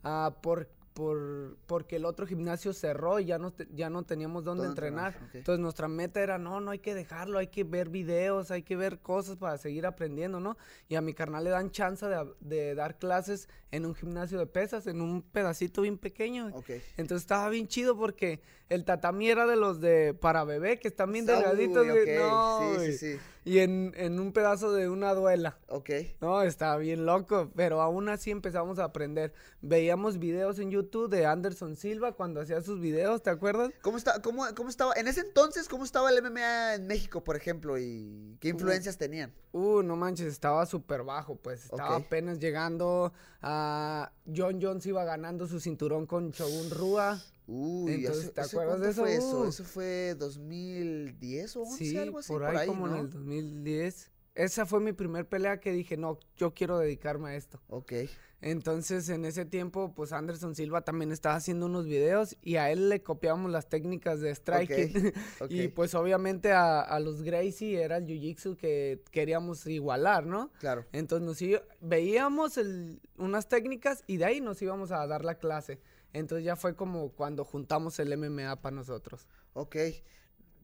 ah, 0.03 0.39
por, 0.43 0.69
por, 0.99 1.57
porque 1.67 1.95
el 1.95 2.05
otro 2.05 2.27
gimnasio 2.27 2.73
cerró 2.73 3.21
y 3.21 3.27
ya 3.27 3.39
no, 3.39 3.53
te- 3.53 3.69
ya 3.73 3.89
no 3.89 4.03
teníamos 4.03 4.43
dónde 4.43 4.65
entrenar. 4.67 5.13
Entonces, 5.39 5.61
nuestra 5.61 5.87
meta 5.87 6.21
era, 6.21 6.39
no, 6.39 6.61
no 6.61 6.73
hay 6.73 6.81
que 6.81 6.93
dejarlo, 6.93 7.39
hay 7.39 7.47
que 7.47 7.63
ver 7.63 7.89
videos, 7.89 8.51
hay 8.51 8.65
que 8.65 8.75
ver 8.75 8.99
cosas 8.99 9.37
para 9.37 9.57
seguir 9.59 9.87
aprendiendo, 9.87 10.41
¿no? 10.41 10.57
Y 10.89 10.97
a 10.97 11.01
mi 11.01 11.15
carnal 11.15 11.45
le 11.45 11.51
dan 11.51 11.71
chance 11.71 12.05
de, 12.41 12.75
dar 12.75 12.99
clases 12.99 13.49
en 13.71 13.87
un 13.87 13.95
gimnasio 13.95 14.41
de 14.41 14.47
pesas, 14.47 14.89
en 14.89 15.01
un 15.01 15.23
pedacito 15.23 15.83
bien 15.83 15.99
pequeño. 15.99 16.49
Entonces 16.97 17.23
estaba 17.23 17.49
bien 17.49 17.69
chido 17.69 17.97
porque 17.97 18.41
el 18.69 18.85
tatami 18.85 19.29
era 19.31 19.47
de 19.47 19.57
los 19.57 19.81
de 19.81 20.15
para 20.15 20.45
bebé, 20.45 20.79
que 20.79 20.89
están 20.89 21.13
bien 21.13 21.29
Ah, 21.29 21.35
delgaditos, 21.35 21.85
uy, 21.85 21.91
güey. 21.91 22.17
ok, 22.19 22.23
No, 22.23 22.59
sí, 22.61 22.75
güey. 22.77 22.93
sí, 22.93 23.15
sí. 23.15 23.21
Y 23.45 23.61
en, 23.61 23.95
en 23.97 24.21
un 24.21 24.33
pedazo 24.35 24.73
de 24.75 24.91
una 24.91 25.15
duela. 25.15 25.57
Ok. 25.69 25.89
No, 26.21 26.43
estaba 26.43 26.77
bien 26.77 27.07
loco, 27.07 27.51
pero 27.57 27.81
aún 27.81 28.11
así 28.11 28.31
empezamos 28.31 28.79
a 28.79 28.85
aprender. 28.85 29.33
Veíamos 29.63 30.19
videos 30.19 30.59
en 30.59 30.71
YouTube 30.71 31.09
de 31.09 31.25
Anderson 31.25 31.75
Silva 31.75 32.13
cuando 32.13 32.43
hacía 32.43 32.61
sus 32.61 32.79
videos, 32.79 33.23
¿te 33.23 33.31
acuerdas? 33.31 33.71
¿Cómo, 33.81 33.97
está, 33.97 34.21
cómo, 34.21 34.45
¿Cómo 34.55 34.69
estaba, 34.69 34.93
en 34.97 35.09
ese 35.09 35.23
entonces, 35.23 35.67
cómo 35.67 35.85
estaba 35.85 36.11
el 36.11 36.21
MMA 36.23 36.75
en 36.75 36.87
México, 36.89 37.25
por 37.25 37.37
ejemplo? 37.37 37.79
¿Y 37.79 38.37
qué 38.39 38.49
influencias 38.49 38.99
tenían? 38.99 39.33
Uh, 39.53 39.81
no 39.83 39.97
manches, 39.97 40.27
estaba 40.27 40.67
súper 40.67 41.03
bajo, 41.03 41.37
pues. 41.37 41.65
Estaba 41.65 41.97
apenas 41.97 42.39
llegando 42.41 43.15
a... 43.41 44.13
John 44.37 44.59
Jones 44.61 44.85
iba 44.85 45.05
ganando 45.05 45.47
su 45.47 45.59
cinturón 45.59 46.05
con 46.05 46.33
Shogun 46.33 46.69
Rua. 46.71 47.19
Uy, 47.51 47.95
Entonces, 47.95 48.25
¿hace- 48.27 48.33
¿te 48.33 48.41
acuerdas 48.43 48.79
de 48.81 48.85
cuánto 48.87 49.01
fue 49.01 49.15
eso? 49.15 49.29
eso? 49.45 49.49
Eso 49.49 49.65
fue 49.65 50.15
2010 50.17 51.57
o 51.57 51.63
11, 51.63 51.85
Sí, 51.85 51.97
algo 51.97 52.19
así, 52.19 52.29
por 52.29 52.43
por 52.43 52.51
ahí, 52.51 52.57
ahí, 52.59 52.67
como 52.69 52.87
¿no? 52.89 52.95
en 52.97 53.01
el 53.01 53.11
2010. 53.11 54.11
Esa 54.35 54.67
fue 54.67 54.81
mi 54.81 54.93
primer 54.93 55.27
pelea 55.27 55.59
que 55.59 55.73
dije, 55.73 55.97
no, 55.97 56.19
yo 56.37 56.55
quiero 56.55 56.79
dedicarme 56.79 57.31
a 57.31 57.37
esto. 57.37 57.61
Ok. 57.69 57.93
Entonces, 58.41 59.09
en 59.09 59.25
ese 59.25 59.45
tiempo, 59.45 59.93
pues 59.97 60.13
Anderson 60.13 60.55
Silva 60.55 60.83
también 60.83 61.11
estaba 61.11 61.35
haciendo 61.35 61.67
unos 61.67 61.87
videos 61.87 62.37
y 62.41 62.55
a 62.55 62.71
él 62.71 62.89
le 62.89 63.03
copiábamos 63.03 63.51
las 63.51 63.69
técnicas 63.69 64.21
de 64.21 64.33
striking. 64.33 65.13
ok. 65.41 65.51
y 65.51 65.67
pues 65.69 65.95
obviamente 65.97 66.53
a, 66.53 66.81
a 66.81 67.01
los 67.01 67.23
Gracie 67.23 67.83
era 67.83 67.97
el 67.97 68.07
jiu-jitsu 68.07 68.57
que 68.57 69.03
queríamos 69.11 69.67
igualar, 69.67 70.25
¿no? 70.25 70.53
Claro. 70.61 70.85
Entonces 70.93 71.27
nos 71.27 71.43
iba- 71.43 71.63
veíamos 71.81 72.59
el- 72.59 73.01
unas 73.17 73.49
técnicas 73.49 74.05
y 74.07 74.19
de 74.19 74.27
ahí 74.27 74.41
nos 74.41 74.63
íbamos 74.63 74.93
a 74.93 75.05
dar 75.09 75.25
la 75.25 75.35
clase. 75.39 75.81
Entonces 76.19 76.45
ya 76.45 76.57
fue 76.57 76.75
como 76.77 77.11
cuando 77.13 77.45
juntamos 77.45 77.99
el 77.99 78.13
MMA 78.13 78.61
para 78.61 78.75
nosotros. 78.77 79.27
Ok. 79.55 79.77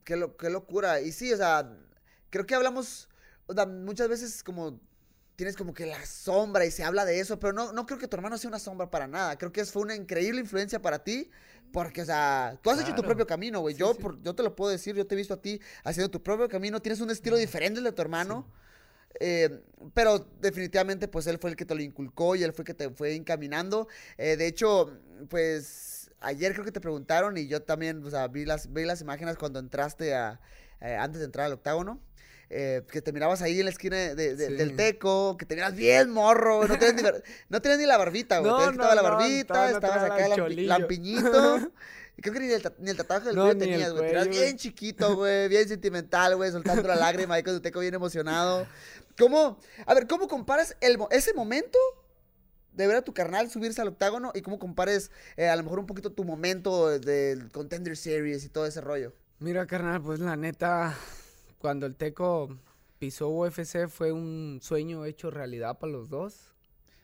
Qué, 0.04 0.16
lo- 0.16 0.36
qué 0.36 0.50
locura. 0.50 1.00
Y 1.00 1.12
sí, 1.12 1.32
o 1.32 1.36
sea, 1.36 1.74
creo 2.30 2.46
que 2.46 2.54
hablamos, 2.54 3.08
o 3.46 3.54
sea, 3.54 3.66
muchas 3.66 4.08
veces 4.08 4.42
como 4.42 4.80
tienes 5.36 5.56
como 5.56 5.74
que 5.74 5.84
la 5.86 6.04
sombra 6.06 6.64
y 6.64 6.70
se 6.70 6.84
habla 6.84 7.04
de 7.04 7.18
eso, 7.18 7.38
pero 7.40 7.52
no, 7.52 7.72
no 7.72 7.86
creo 7.86 7.98
que 7.98 8.06
tu 8.06 8.14
hermano 8.16 8.38
sea 8.38 8.48
una 8.48 8.58
sombra 8.60 8.90
para 8.90 9.06
nada. 9.08 9.36
Creo 9.36 9.50
que 9.52 9.64
fue 9.64 9.82
una 9.82 9.96
increíble 9.96 10.40
influencia 10.40 10.80
para 10.80 11.02
ti, 11.02 11.28
porque, 11.72 12.02
o 12.02 12.04
sea, 12.04 12.56
tú 12.62 12.70
has 12.70 12.78
hecho 12.80 12.94
tu 12.94 13.02
propio 13.02 13.26
camino, 13.26 13.60
güey. 13.60 13.74
yo, 13.74 13.94
por- 14.00 14.22
yo 14.22 14.34
te 14.34 14.42
lo 14.44 14.54
puedo 14.54 14.70
decir, 14.70 14.94
yo 14.94 15.06
te 15.06 15.14
he 15.14 15.18
visto 15.18 15.34
a 15.34 15.40
ti 15.42 15.60
haciendo 15.82 16.08
tu 16.10 16.22
propio 16.22 16.48
camino, 16.48 16.80
tienes 16.80 17.00
un 17.00 17.10
estilo 17.10 17.36
diferente 17.36 17.78
al 17.78 17.84
de 17.84 17.92
tu 17.92 18.00
hermano. 18.02 18.46
Eh, 19.20 19.62
pero 19.94 20.26
definitivamente, 20.40 21.08
pues 21.08 21.26
él 21.26 21.38
fue 21.38 21.50
el 21.50 21.56
que 21.56 21.64
te 21.64 21.74
lo 21.74 21.82
inculcó 21.82 22.34
y 22.36 22.42
él 22.42 22.52
fue 22.52 22.62
el 22.62 22.66
que 22.66 22.74
te 22.74 22.90
fue 22.90 23.14
encaminando. 23.14 23.86
Eh, 24.18 24.36
de 24.36 24.46
hecho, 24.46 24.90
pues 25.28 26.10
ayer 26.20 26.52
creo 26.52 26.64
que 26.64 26.72
te 26.72 26.80
preguntaron 26.80 27.36
y 27.36 27.46
yo 27.46 27.62
también, 27.62 28.02
o 28.04 28.10
sea, 28.10 28.26
vi 28.28 28.44
las, 28.44 28.72
vi 28.72 28.84
las 28.84 29.00
imágenes 29.00 29.36
cuando 29.36 29.58
entraste 29.58 30.14
a, 30.14 30.40
eh, 30.80 30.96
antes 30.96 31.20
de 31.20 31.26
entrar 31.26 31.46
al 31.46 31.52
octágono. 31.52 32.00
eh, 32.50 32.82
que 32.92 33.00
te 33.00 33.10
mirabas 33.10 33.40
ahí 33.40 33.58
en 33.58 33.64
la 33.64 33.70
esquina 33.70 33.96
de- 33.96 34.14
de- 34.36 34.46
Sí. 34.46 34.52
del 34.54 34.76
teco, 34.76 35.36
que 35.38 35.46
te 35.46 35.54
miras 35.56 35.74
bien 35.74 36.10
morro, 36.10 36.68
no 36.68 36.78
tenías 36.78 36.94
ni, 36.94 37.02
no 37.48 37.62
tenías 37.62 37.78
ni 37.80 37.86
la 37.86 37.96
barbita, 37.96 38.38
güey, 38.38 38.52
No, 38.52 38.70
quitado 38.70 38.90
no, 38.90 38.94
la 38.94 39.02
no, 39.02 39.16
barbita, 39.16 39.70
no 39.70 39.74
estabas 39.76 40.02
acá 40.04 40.26
el 40.26 40.32
lampi- 40.32 40.66
lampiñito, 40.66 41.56
y 42.16 42.22
creo 42.22 42.34
que 42.34 42.40
ni 42.40 42.52
el, 42.52 42.62
ni 42.78 42.90
el 42.90 42.96
tatuaje 42.98 43.26
del 43.28 43.36
No, 43.36 43.44
cuello 43.46 43.58
tenías, 43.58 43.90
güey, 43.92 44.04
te 44.04 44.08
miras 44.10 44.28
bien 44.28 44.56
chiquito, 44.58 45.16
güey, 45.16 45.48
bien 45.48 45.66
sentimental, 45.66 46.36
güey, 46.36 46.52
soltando 46.52 46.86
la 46.86 46.96
lágrima 47.28 47.34
ahí 47.36 47.42
con 47.42 47.54
tu 47.54 47.60
teco 47.62 47.80
bien 47.80 47.94
emocionado. 47.94 48.66
¿Cómo? 49.18 49.58
A 49.86 49.94
ver, 49.94 50.06
¿cómo 50.06 50.28
comparas 50.28 50.76
el, 50.80 50.98
ese 51.10 51.34
momento 51.34 51.78
de 52.72 52.86
ver 52.88 52.96
a 52.96 53.02
tu 53.02 53.14
carnal 53.14 53.48
subirse 53.50 53.80
al 53.80 53.88
octágono 53.88 54.32
y 54.34 54.42
cómo 54.42 54.58
compares 54.58 55.10
eh, 55.36 55.48
a 55.48 55.54
lo 55.56 55.62
mejor 55.62 55.78
un 55.78 55.86
poquito 55.86 56.10
tu 56.12 56.24
momento 56.24 56.98
del 56.98 57.50
Contender 57.52 57.96
Series 57.96 58.44
y 58.44 58.48
todo 58.48 58.66
ese 58.66 58.80
rollo? 58.80 59.12
Mira, 59.38 59.66
carnal, 59.66 60.02
pues 60.02 60.18
la 60.20 60.36
neta, 60.36 60.96
cuando 61.58 61.86
el 61.86 61.94
Teco 61.94 62.56
pisó 62.98 63.28
UFC 63.28 63.88
fue 63.88 64.10
un 64.12 64.58
sueño 64.62 65.04
hecho 65.04 65.30
realidad 65.30 65.78
para 65.78 65.92
los 65.92 66.08
dos. 66.08 66.50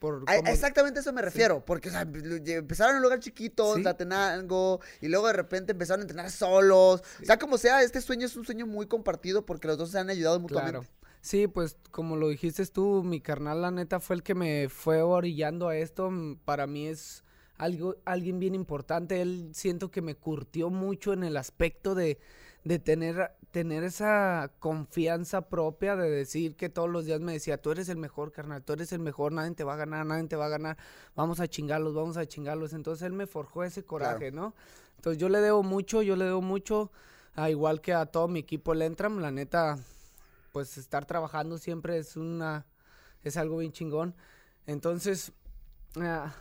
Por 0.01 0.25
A- 0.27 0.37
cómo- 0.37 0.49
exactamente 0.49 0.99
a 0.99 1.03
eso 1.03 1.13
me 1.13 1.21
refiero, 1.21 1.63
porque 1.65 1.91
o 1.91 1.93
sea, 1.93 2.01
empezaron 2.03 2.93
en 2.93 2.97
un 2.97 3.03
lugar 3.03 3.21
chiquito, 3.21 3.73
en 3.73 3.77
Sí. 3.77 3.83
Tlatenango, 3.83 4.81
y 5.03 5.09
luego 5.09 5.27
de 5.27 5.35
repente 5.35 5.73
empezaron 5.73 6.01
a 6.01 6.05
entrenar 6.05 6.31
solos. 6.31 7.03
O 7.21 7.25
sea, 7.25 7.39
como 7.39 7.59
sea, 7.59 7.83
este 7.83 8.01
sueño 8.01 8.25
es 8.27 8.35
un 8.35 8.47
sueño 8.47 8.67
muy 8.67 8.87
compartido 8.87 9.45
porque 9.45 9.69
los 9.69 9.77
dos 9.77 9.91
se 9.91 9.99
han 9.99 10.09
ayudado 10.09 10.41
mutuamente. 10.41 10.79
Claro. 10.81 10.91
Sí, 11.21 11.47
pues 11.49 11.77
como 11.91 12.17
lo 12.17 12.29
dijiste 12.29 12.65
tú, 12.67 13.03
mi 13.05 13.21
carnal 13.21 13.61
la 13.63 13.71
neta 13.71 14.01
fue 14.01 14.17
el 14.17 14.23
que 14.23 14.35
me 14.35 14.69
fue 14.69 15.03
orillando 15.03 15.69
a 15.69 15.77
esto. 15.77 16.11
Mm, 16.11 16.37
Para 16.45 16.67
mí 16.67 16.87
es 16.87 17.25
algo, 17.59 17.97
alguien 18.07 18.39
bien 18.41 18.55
importante. 18.55 19.21
Él 19.21 19.51
siento 19.53 19.91
que 19.91 20.01
me 20.03 20.15
curtió 20.15 20.71
mucho 20.71 21.13
en 21.13 21.23
el 21.25 21.37
aspecto 21.37 21.95
de, 21.95 22.19
de 22.65 22.79
tener, 22.79 23.33
tener 23.51 23.85
esa 23.85 24.51
confianza 24.61 25.49
propia 25.49 25.95
de 25.95 26.11
decir 26.11 26.57
que 26.57 26.71
todos 26.71 26.89
los 26.89 27.05
días 27.05 27.21
me 27.21 27.33
decía, 27.35 27.61
tú 27.61 27.71
eres 27.71 27.91
el 27.91 27.99
mejor, 27.99 28.33
carnal, 28.33 28.63
tú 28.65 28.73
eres 28.73 28.93
el 28.93 29.01
mejor, 29.01 29.33
nadie 29.33 29.55
te 29.55 29.65
va 29.65 29.75
a 29.75 29.77
ganar, 29.77 30.07
nadie 30.07 30.25
te 30.27 30.37
va 30.37 30.47
a 30.47 30.49
ganar, 30.49 30.79
vamos 31.15 31.39
a 31.41 31.49
chingarlos, 31.49 31.95
vamos 31.95 32.17
a 32.17 32.27
chingarlos. 32.27 32.73
Entonces 32.73 33.07
él 33.07 33.13
me 33.13 33.27
forjó 33.27 33.63
ese 33.65 33.85
coraje, 33.85 34.33
¿no? 34.33 34.55
Entonces 34.97 35.21
yo 35.21 35.29
le 35.29 35.41
debo 35.41 35.63
mucho, 35.63 36.01
yo 36.03 36.17
le 36.17 36.25
debo 36.25 36.41
mucho, 36.41 36.91
a 37.35 37.51
igual 37.51 37.81
que 37.83 37.93
a 37.93 38.07
todo 38.07 38.27
mi 38.29 38.41
equipo 38.41 38.73
el 38.73 38.83
Entram, 38.83 39.19
la 39.21 39.31
neta, 39.31 39.79
pues 40.53 40.77
estar 40.79 41.05
trabajando 41.07 41.59
siempre 41.59 41.99
es 41.99 42.17
una, 42.17 42.67
es 43.23 43.37
algo 43.37 43.59
bien 43.59 43.73
chingón. 43.73 44.15
Entonces, 44.67 45.33
ah, 45.97 46.35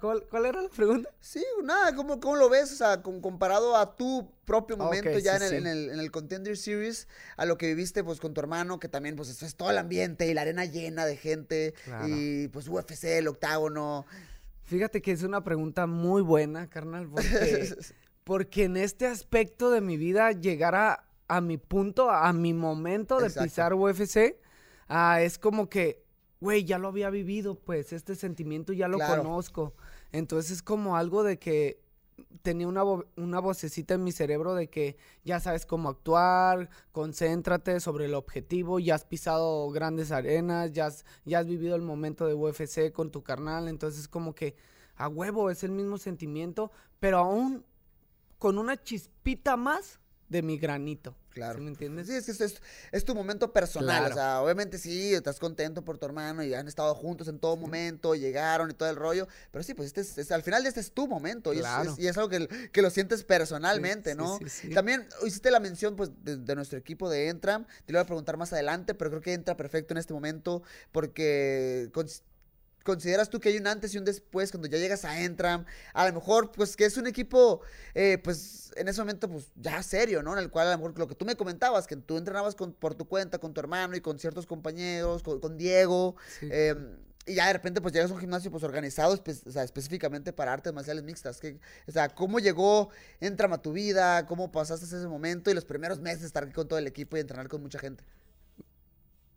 ¿cuál, 0.00 0.24
cuál 0.30 0.46
era 0.46 0.62
la 0.62 0.68
pregunta? 0.68 1.08
Sí, 1.20 1.44
nada, 1.64 1.94
¿cómo, 1.94 2.20
cómo 2.20 2.36
lo 2.36 2.48
ves? 2.48 2.72
O 2.72 2.76
sea, 2.76 3.02
com- 3.02 3.20
comparado 3.20 3.76
a 3.76 3.96
tu 3.96 4.30
propio 4.44 4.76
momento 4.76 5.18
ya 5.18 5.38
sí, 5.38 5.44
en, 5.44 5.44
el, 5.44 5.48
sí. 5.50 5.56
en, 5.56 5.66
el, 5.66 5.90
en 5.90 6.00
el 6.00 6.10
Contender 6.10 6.56
Series, 6.56 7.08
a 7.36 7.46
lo 7.46 7.56
que 7.58 7.66
viviste 7.68 8.02
pues 8.04 8.20
con 8.20 8.34
tu 8.34 8.40
hermano, 8.40 8.78
que 8.78 8.88
también 8.88 9.16
pues 9.16 9.28
eso 9.28 9.46
es 9.46 9.54
todo 9.54 9.70
el 9.70 9.78
ambiente 9.78 10.26
y 10.26 10.34
la 10.34 10.42
arena 10.42 10.64
llena 10.64 11.06
de 11.06 11.16
gente 11.16 11.74
Claro. 11.84 12.06
y 12.08 12.48
pues 12.48 12.68
UFC, 12.68 13.04
el 13.04 13.28
octágono. 13.28 14.06
Fíjate 14.64 15.02
que 15.02 15.12
es 15.12 15.22
una 15.22 15.42
pregunta 15.44 15.86
muy 15.86 16.22
buena, 16.22 16.68
carnal, 16.68 17.08
porque, 17.08 17.74
porque 18.24 18.64
en 18.64 18.76
este 18.76 19.06
aspecto 19.06 19.70
de 19.70 19.80
mi 19.80 19.96
vida, 19.96 20.32
llegar 20.32 20.74
a, 20.74 21.04
a 21.36 21.40
mi 21.40 21.56
punto, 21.58 22.10
a 22.10 22.32
mi 22.32 22.52
momento 22.54 23.18
de 23.18 23.26
Exacto. 23.26 23.44
pisar 23.44 23.74
UFC, 23.74 24.38
ah, 24.88 25.22
es 25.22 25.38
como 25.38 25.68
que, 25.68 26.04
güey, 26.40 26.64
ya 26.64 26.78
lo 26.78 26.88
había 26.88 27.08
vivido, 27.10 27.54
pues, 27.54 27.92
este 27.92 28.14
sentimiento 28.14 28.72
ya 28.72 28.88
lo 28.88 28.98
Claro. 28.98 29.22
conozco. 29.22 29.74
Entonces 30.12 30.50
es 30.50 30.62
como 30.62 30.96
algo 30.96 31.22
de 31.22 31.38
que 31.38 31.80
tenía 32.42 32.68
una, 32.68 32.82
vo- 32.84 33.06
una 33.16 33.40
vocecita 33.40 33.94
en 33.94 34.04
mi 34.04 34.12
cerebro 34.12 34.54
de 34.54 34.68
que 34.68 34.96
ya 35.24 35.40
sabes 35.40 35.64
cómo 35.64 35.88
actuar, 35.88 36.68
concéntrate 36.92 37.80
sobre 37.80 38.04
el 38.04 38.14
objetivo, 38.14 38.78
ya 38.78 38.94
has 38.94 39.04
pisado 39.04 39.70
grandes 39.70 40.12
arenas, 40.12 40.72
ya 40.72 40.86
has, 40.86 41.04
ya 41.24 41.38
has 41.38 41.46
vivido 41.46 41.74
el 41.76 41.82
momento 41.82 42.26
de 42.26 42.34
UFC 42.34 42.92
con 42.92 43.10
tu 43.10 43.22
carnal, 43.22 43.68
entonces 43.68 44.06
como 44.08 44.34
que 44.34 44.54
a 44.96 45.08
huevo 45.08 45.50
es 45.50 45.64
el 45.64 45.70
mismo 45.72 45.96
sentimiento, 45.96 46.70
pero 47.00 47.18
aún 47.18 47.64
con 48.38 48.58
una 48.58 48.76
chispita 48.82 49.56
más 49.56 49.98
de 50.32 50.42
mi 50.42 50.58
granito. 50.58 51.14
Claro. 51.30 51.54
¿Sí 51.58 51.64
me 51.64 51.70
entiendes? 51.70 52.08
Sí, 52.08 52.14
es 52.14 52.26
que 52.26 52.32
es, 52.32 52.40
es- 52.42 52.62
es 52.90 53.04
tu 53.06 53.14
momento 53.14 53.52
personal. 53.54 53.98
Claro. 54.00 54.14
O 54.14 54.16
sea, 54.18 54.42
obviamente 54.42 54.76
sí, 54.76 55.14
estás 55.14 55.38
contento 55.38 55.82
por 55.82 55.96
tu 55.96 56.04
hermano 56.04 56.42
y 56.42 56.52
han 56.52 56.68
estado 56.68 56.94
juntos 56.94 57.26
en 57.28 57.38
todo 57.38 57.56
momento, 57.56 58.14
llegaron 58.14 58.70
y 58.70 58.74
todo 58.74 58.90
el 58.90 58.96
rollo. 58.96 59.26
Pero 59.50 59.62
sí, 59.62 59.72
pues 59.72 59.86
este 59.86 60.02
es, 60.02 60.18
es- 60.18 60.30
al 60.32 60.42
final 60.42 60.66
este 60.66 60.80
es 60.80 60.92
tu 60.92 61.06
momento. 61.06 61.52
Y, 61.54 61.56
es- 61.58 61.62
Claro. 61.62 61.92
es, 61.92 61.98
y 61.98 62.06
es 62.08 62.16
algo 62.18 62.28
que, 62.28 62.48
que 62.70 62.82
lo 62.82 62.90
sientes 62.90 63.24
personalmente, 63.24 64.10
Sí, 64.12 64.16
¿no? 64.18 64.38
sí, 64.38 64.44
sí, 64.48 64.68
sí. 64.68 64.74
También 64.74 65.06
hiciste 65.24 65.50
la 65.50 65.60
mención 65.60 65.96
pues, 65.96 66.10
de, 66.22 66.36
de 66.36 66.54
nuestro 66.54 66.78
equipo 66.78 67.08
de 67.08 67.28
Entram. 67.28 67.64
Te 67.86 67.92
lo 67.92 67.98
voy 67.98 68.02
a 68.04 68.06
preguntar 68.06 68.36
más 68.36 68.52
adelante, 68.52 68.94
pero 68.94 69.10
creo 69.10 69.22
que 69.22 69.32
entra 69.32 69.56
perfecto 69.56 69.94
en 69.94 69.98
este 69.98 70.12
momento 70.12 70.62
porque. 70.92 71.88
Cons- 72.84 73.02
¿Consideras 73.02 73.30
tú 73.30 73.40
que 73.40 73.48
hay 73.48 73.56
un 73.58 73.66
antes 73.66 73.92
y 73.94 73.98
un 73.98 74.04
después 74.04 74.50
cuando 74.52 74.68
ya 74.68 74.78
llegas 74.78 75.04
a 75.04 75.20
Entram? 75.22 75.64
A 75.92 76.06
lo 76.06 76.12
mejor, 76.14 76.52
pues, 76.52 76.76
que 76.76 76.84
es 76.84 76.96
un 76.96 77.06
equipo, 77.08 77.60
eh, 77.94 78.18
pues, 78.22 78.70
en 78.76 78.86
ese 78.88 79.00
momento, 79.00 79.28
pues, 79.28 79.46
ya 79.56 79.82
serio, 79.82 80.22
¿no? 80.22 80.32
En 80.34 80.38
el 80.38 80.50
cual, 80.50 80.68
a 80.68 80.72
lo 80.72 80.78
mejor, 80.78 80.98
lo 80.98 81.08
que 81.08 81.14
tú 81.16 81.24
me 81.24 81.34
comentabas, 81.36 81.86
que 81.88 81.96
tú 81.96 82.16
entrenabas 82.16 82.54
con, 82.54 82.72
por 82.72 82.94
tu 82.94 83.08
cuenta, 83.08 83.38
con 83.38 83.52
tu 83.54 83.60
hermano 83.60 83.96
y 83.96 84.00
con 84.00 84.18
ciertos 84.18 84.46
compañeros, 84.46 85.22
con, 85.22 85.40
con 85.40 85.56
Diego, 85.58 86.14
Sí. 86.38 86.48
eh, 86.52 86.74
y 87.26 87.34
ya 87.34 87.46
de 87.46 87.52
repente, 87.52 87.80
pues, 87.80 87.92
llegas 87.94 88.10
a 88.10 88.14
un 88.14 88.20
gimnasio, 88.20 88.50
pues, 88.50 88.62
organizado, 88.64 89.14
espe- 89.16 89.46
o 89.46 89.50
sea, 89.52 89.62
específicamente 89.62 90.32
para 90.32 90.52
artes 90.52 90.72
marciales 90.72 91.04
mixtas. 91.04 91.38
Que, 91.38 91.58
o 91.86 91.92
sea, 91.92 92.08
¿cómo 92.08 92.38
llegó 92.40 92.90
Entram 93.20 93.52
a 93.52 93.62
tu 93.62 93.72
vida? 93.72 94.26
¿Cómo 94.26 94.50
pasaste 94.52 94.86
ese 94.86 95.06
momento 95.08 95.50
y 95.50 95.54
los 95.54 95.64
primeros 95.64 96.00
meses 96.00 96.20
de 96.20 96.26
estar 96.28 96.44
aquí 96.44 96.52
con 96.52 96.66
todo 96.68 96.78
el 96.78 96.86
equipo 96.86 97.16
y 97.16 97.20
entrenar 97.20 97.48
con 97.48 97.62
mucha 97.62 97.78
gente? 97.78 98.04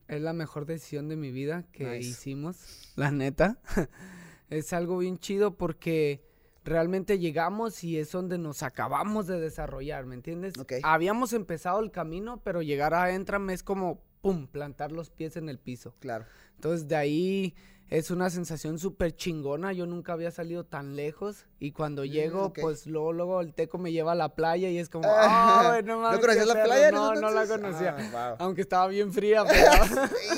Es 0.07 0.21
la 0.21 0.33
mejor 0.33 0.65
decisión 0.65 1.07
de 1.09 1.15
mi 1.15 1.31
vida 1.31 1.65
que 1.71 1.85
Nice. 1.85 2.09
hicimos, 2.09 2.91
la 2.95 3.11
neta. 3.11 3.59
es 4.49 4.73
algo 4.73 4.99
bien 4.99 5.17
chido 5.17 5.55
porque 5.57 6.23
realmente 6.63 7.19
llegamos 7.19 7.83
y 7.83 7.97
es 7.97 8.11
donde 8.11 8.37
nos 8.37 8.63
acabamos 8.63 9.27
de 9.27 9.39
desarrollar, 9.39 10.05
¿me 10.05 10.15
entiendes? 10.15 10.53
Habíamos 10.83 11.33
empezado 11.33 11.79
el 11.79 11.91
camino, 11.91 12.41
pero 12.43 12.61
llegar 12.61 12.93
a 12.93 13.11
Entram 13.13 13.49
es 13.49 13.63
como, 13.63 14.01
pum, 14.21 14.47
plantar 14.47 14.91
los 14.91 15.09
pies 15.09 15.37
en 15.37 15.49
el 15.49 15.59
piso. 15.59 15.95
Claro. 15.99 16.25
Entonces 16.55 16.87
de 16.87 16.95
ahí 16.95 17.55
es 17.89 18.09
una 18.09 18.29
sensación 18.31 18.79
súper 18.79 19.15
chingona. 19.15 19.71
Yo 19.71 19.85
nunca 19.85 20.13
había 20.13 20.31
salido 20.31 20.65
tan 20.65 20.95
lejos 20.95 21.45
y 21.59 21.71
cuando 21.71 22.03
llego, 22.03 22.45
ok. 22.45 22.59
pues 22.61 22.87
luego, 22.87 23.13
luego 23.13 23.41
el 23.41 23.53
teco 23.53 23.77
me 23.77 23.91
lleva 23.91 24.13
a 24.13 24.15
la 24.15 24.33
playa 24.35 24.69
y 24.69 24.77
es 24.79 24.89
como, 24.89 25.07
Ah, 25.07 25.73
¡ay, 25.75 25.83
no 25.83 25.95
¿no 25.95 26.01
mames! 26.01 26.19
conocías 26.19 26.43
qué 26.45 26.47
la 26.47 26.53
perro". 26.55 26.65
playa 26.67 26.91
No, 26.91 27.13
no 27.15 27.29
la 27.31 27.45
conocía. 27.47 27.95
Ah, 27.97 28.09
wow. 28.29 28.35
Aunque 28.39 28.61
estaba 28.61 28.87
bien 28.87 29.13
fría, 29.13 29.43
pero... 29.47 29.71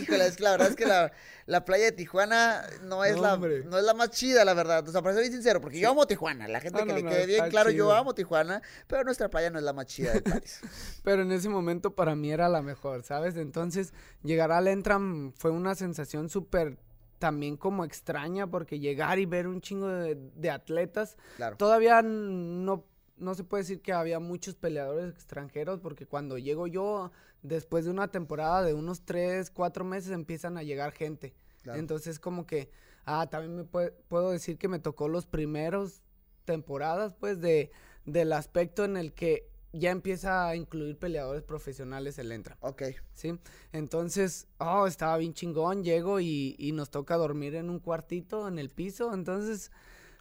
Híjole, 0.02 0.28
es 0.28 0.36
que 0.38 0.44
la 0.44 0.52
verdad 0.52 0.68
es 0.70 0.76
que 0.76 0.86
la, 0.86 1.12
la 1.46 1.64
playa 1.64 1.86
de 1.86 1.92
Tijuana 1.94 2.64
no 2.84 3.06
es, 3.06 3.16
No, 3.16 3.22
la, 3.22 3.34
hombre. 3.36 3.64
no 3.64 3.78
es 3.78 3.84
la 3.86 3.94
más 3.94 4.10
chida, 4.12 4.44
la 4.44 4.54
verdad. 4.54 4.88
O 4.88 4.92
sea, 4.92 5.02
para 5.02 5.14
ser 5.14 5.22
bien 5.24 5.34
sincero, 5.34 5.62
porque 5.62 5.80
yo 5.80 5.90
amo 5.90 6.06
Tijuana. 6.06 6.48
La 6.50 6.60
gente 6.60 6.80
No, 6.80 6.86
que 6.86 6.92
no, 6.92 6.98
le 6.98 7.04
no, 7.04 7.10
quede 7.10 7.26
bien 7.28 7.50
claro, 7.50 7.70
yo 7.72 7.94
amo 7.94 8.14
Tijuana, 8.14 8.62
pero 8.88 9.04
nuestra 9.06 9.30
playa 9.30 9.50
no 9.50 9.58
es 9.58 9.64
la 9.64 9.74
más 9.74 9.86
chida 9.86 10.12
del 10.14 10.24
país. 10.24 10.60
Pero 11.04 11.22
en 11.22 11.32
ese 11.32 11.48
momento 11.48 11.96
para 11.96 12.16
mí 12.16 12.30
era 12.32 12.50
la 12.50 12.62
mejor, 12.62 13.04
¿sabes? 13.04 13.38
Entonces, 13.38 13.94
llegar 14.24 14.52
al 14.52 14.68
Entram 14.68 15.32
fue 15.38 15.52
una 15.52 15.74
sensación 15.76 16.30
súper 16.30 16.78
también 17.19 17.58
como 17.58 17.84
extraña 17.84 18.47
porque 18.47 18.80
llegar 18.80 19.19
y 19.19 19.25
ver 19.25 19.47
un 19.47 19.62
chingo 19.62 19.88
de, 19.88 20.15
de 20.36 20.49
atletas. 20.49 21.17
Claro. 21.38 21.58
Todavía 21.58 22.01
no, 22.01 22.86
no 23.17 23.34
se 23.36 23.43
puede 23.43 23.63
decir 23.63 23.82
que 23.82 23.93
había 23.93 24.19
muchos 24.19 24.56
peleadores 24.56 25.13
extranjeros 25.15 25.80
porque 25.80 26.06
cuando 26.06 26.38
llego 26.38 26.67
yo, 26.67 27.12
después 27.41 27.86
de 27.86 27.91
una 27.91 28.10
temporada 28.10 28.62
de 28.63 28.73
unos 28.73 29.01
3, 29.06 29.49
4 29.51 29.84
meses, 29.86 30.12
empiezan 30.12 30.58
a 30.58 30.63
llegar 30.63 30.91
gente. 30.91 31.34
Claro. 31.63 31.80
Entonces, 31.80 32.19
como 32.19 32.45
que, 32.45 32.69
ah, 33.06 33.27
también 33.30 33.56
me 33.56 33.63
pue- 33.65 33.93
puedo 34.08 34.32
decir 34.32 34.58
que 34.58 34.67
me 34.67 34.80
tocó 34.80 35.08
los 35.08 35.25
primeros 35.25 36.01
temporadas, 36.45 37.13
pues, 37.15 37.41
de, 37.41 37.71
del 38.06 38.32
aspecto 38.34 38.86
en 38.86 38.95
el 38.95 39.13
que 39.13 39.49
ya 39.80 39.92
empieza 39.92 40.48
a 40.48 40.56
incluir 40.56 40.98
peleadores 40.98 41.44
profesionales 41.44 42.18
el 42.20 42.32
entra, 42.32 42.58
Ok. 42.62 42.84
¿sí? 43.13 43.40
Entonces, 43.72 44.48
oh, 44.58 44.88
estaba 44.88 45.18
bien 45.18 45.34
chingón, 45.34 45.84
llego 45.84 46.20
y, 46.20 46.56
y 46.58 46.72
nos 46.72 46.90
toca 46.90 47.16
dormir 47.16 47.56
en 47.56 47.70
un 47.70 47.80
cuartito 47.80 48.48
en 48.48 48.60
el 48.60 48.70
piso, 48.70 49.13
entonces, 49.13 49.72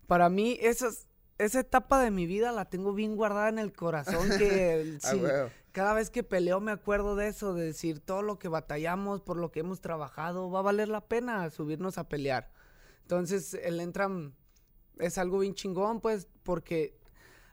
para 0.07 0.29
mí, 0.29 0.59
esas, 0.61 1.09
esa 1.39 1.61
etapa 1.61 2.03
de 2.03 2.11
mi 2.11 2.27
vida 2.27 2.53
la 2.53 2.67
tengo 2.67 2.93
bien 2.93 3.17
guardada 3.17 3.49
en 3.49 3.59
el 3.59 3.73
corazón, 3.73 4.29
que 4.39 4.99
sí, 5.01 5.23
cada 5.73 5.93
vez 5.93 6.11
que 6.11 6.23
peleo 6.23 6.61
me 6.61 6.73
acuerdo 6.73 7.17
de 7.17 7.29
eso, 7.29 7.53
de 7.53 7.67
decir 7.67 8.01
todo 8.01 8.23
lo 8.23 8.39
que 8.39 8.49
batallamos, 8.49 9.21
por 9.21 9.37
lo 9.37 9.53
que 9.53 9.61
hemos 9.61 9.81
trabajado, 9.81 10.51
va 10.51 10.61
a 10.61 10.63
valer 10.63 10.89
la 10.89 11.07
pena 11.07 11.51
subirnos 11.51 11.99
a 11.99 12.09
pelear. 12.09 12.51
Entonces, 13.03 13.55
el 13.55 13.81
Entram 13.81 14.33
es 14.99 15.19
algo 15.19 15.41
bien 15.41 15.55
chingón, 15.55 16.01
pues, 16.01 16.29
porque 16.43 16.99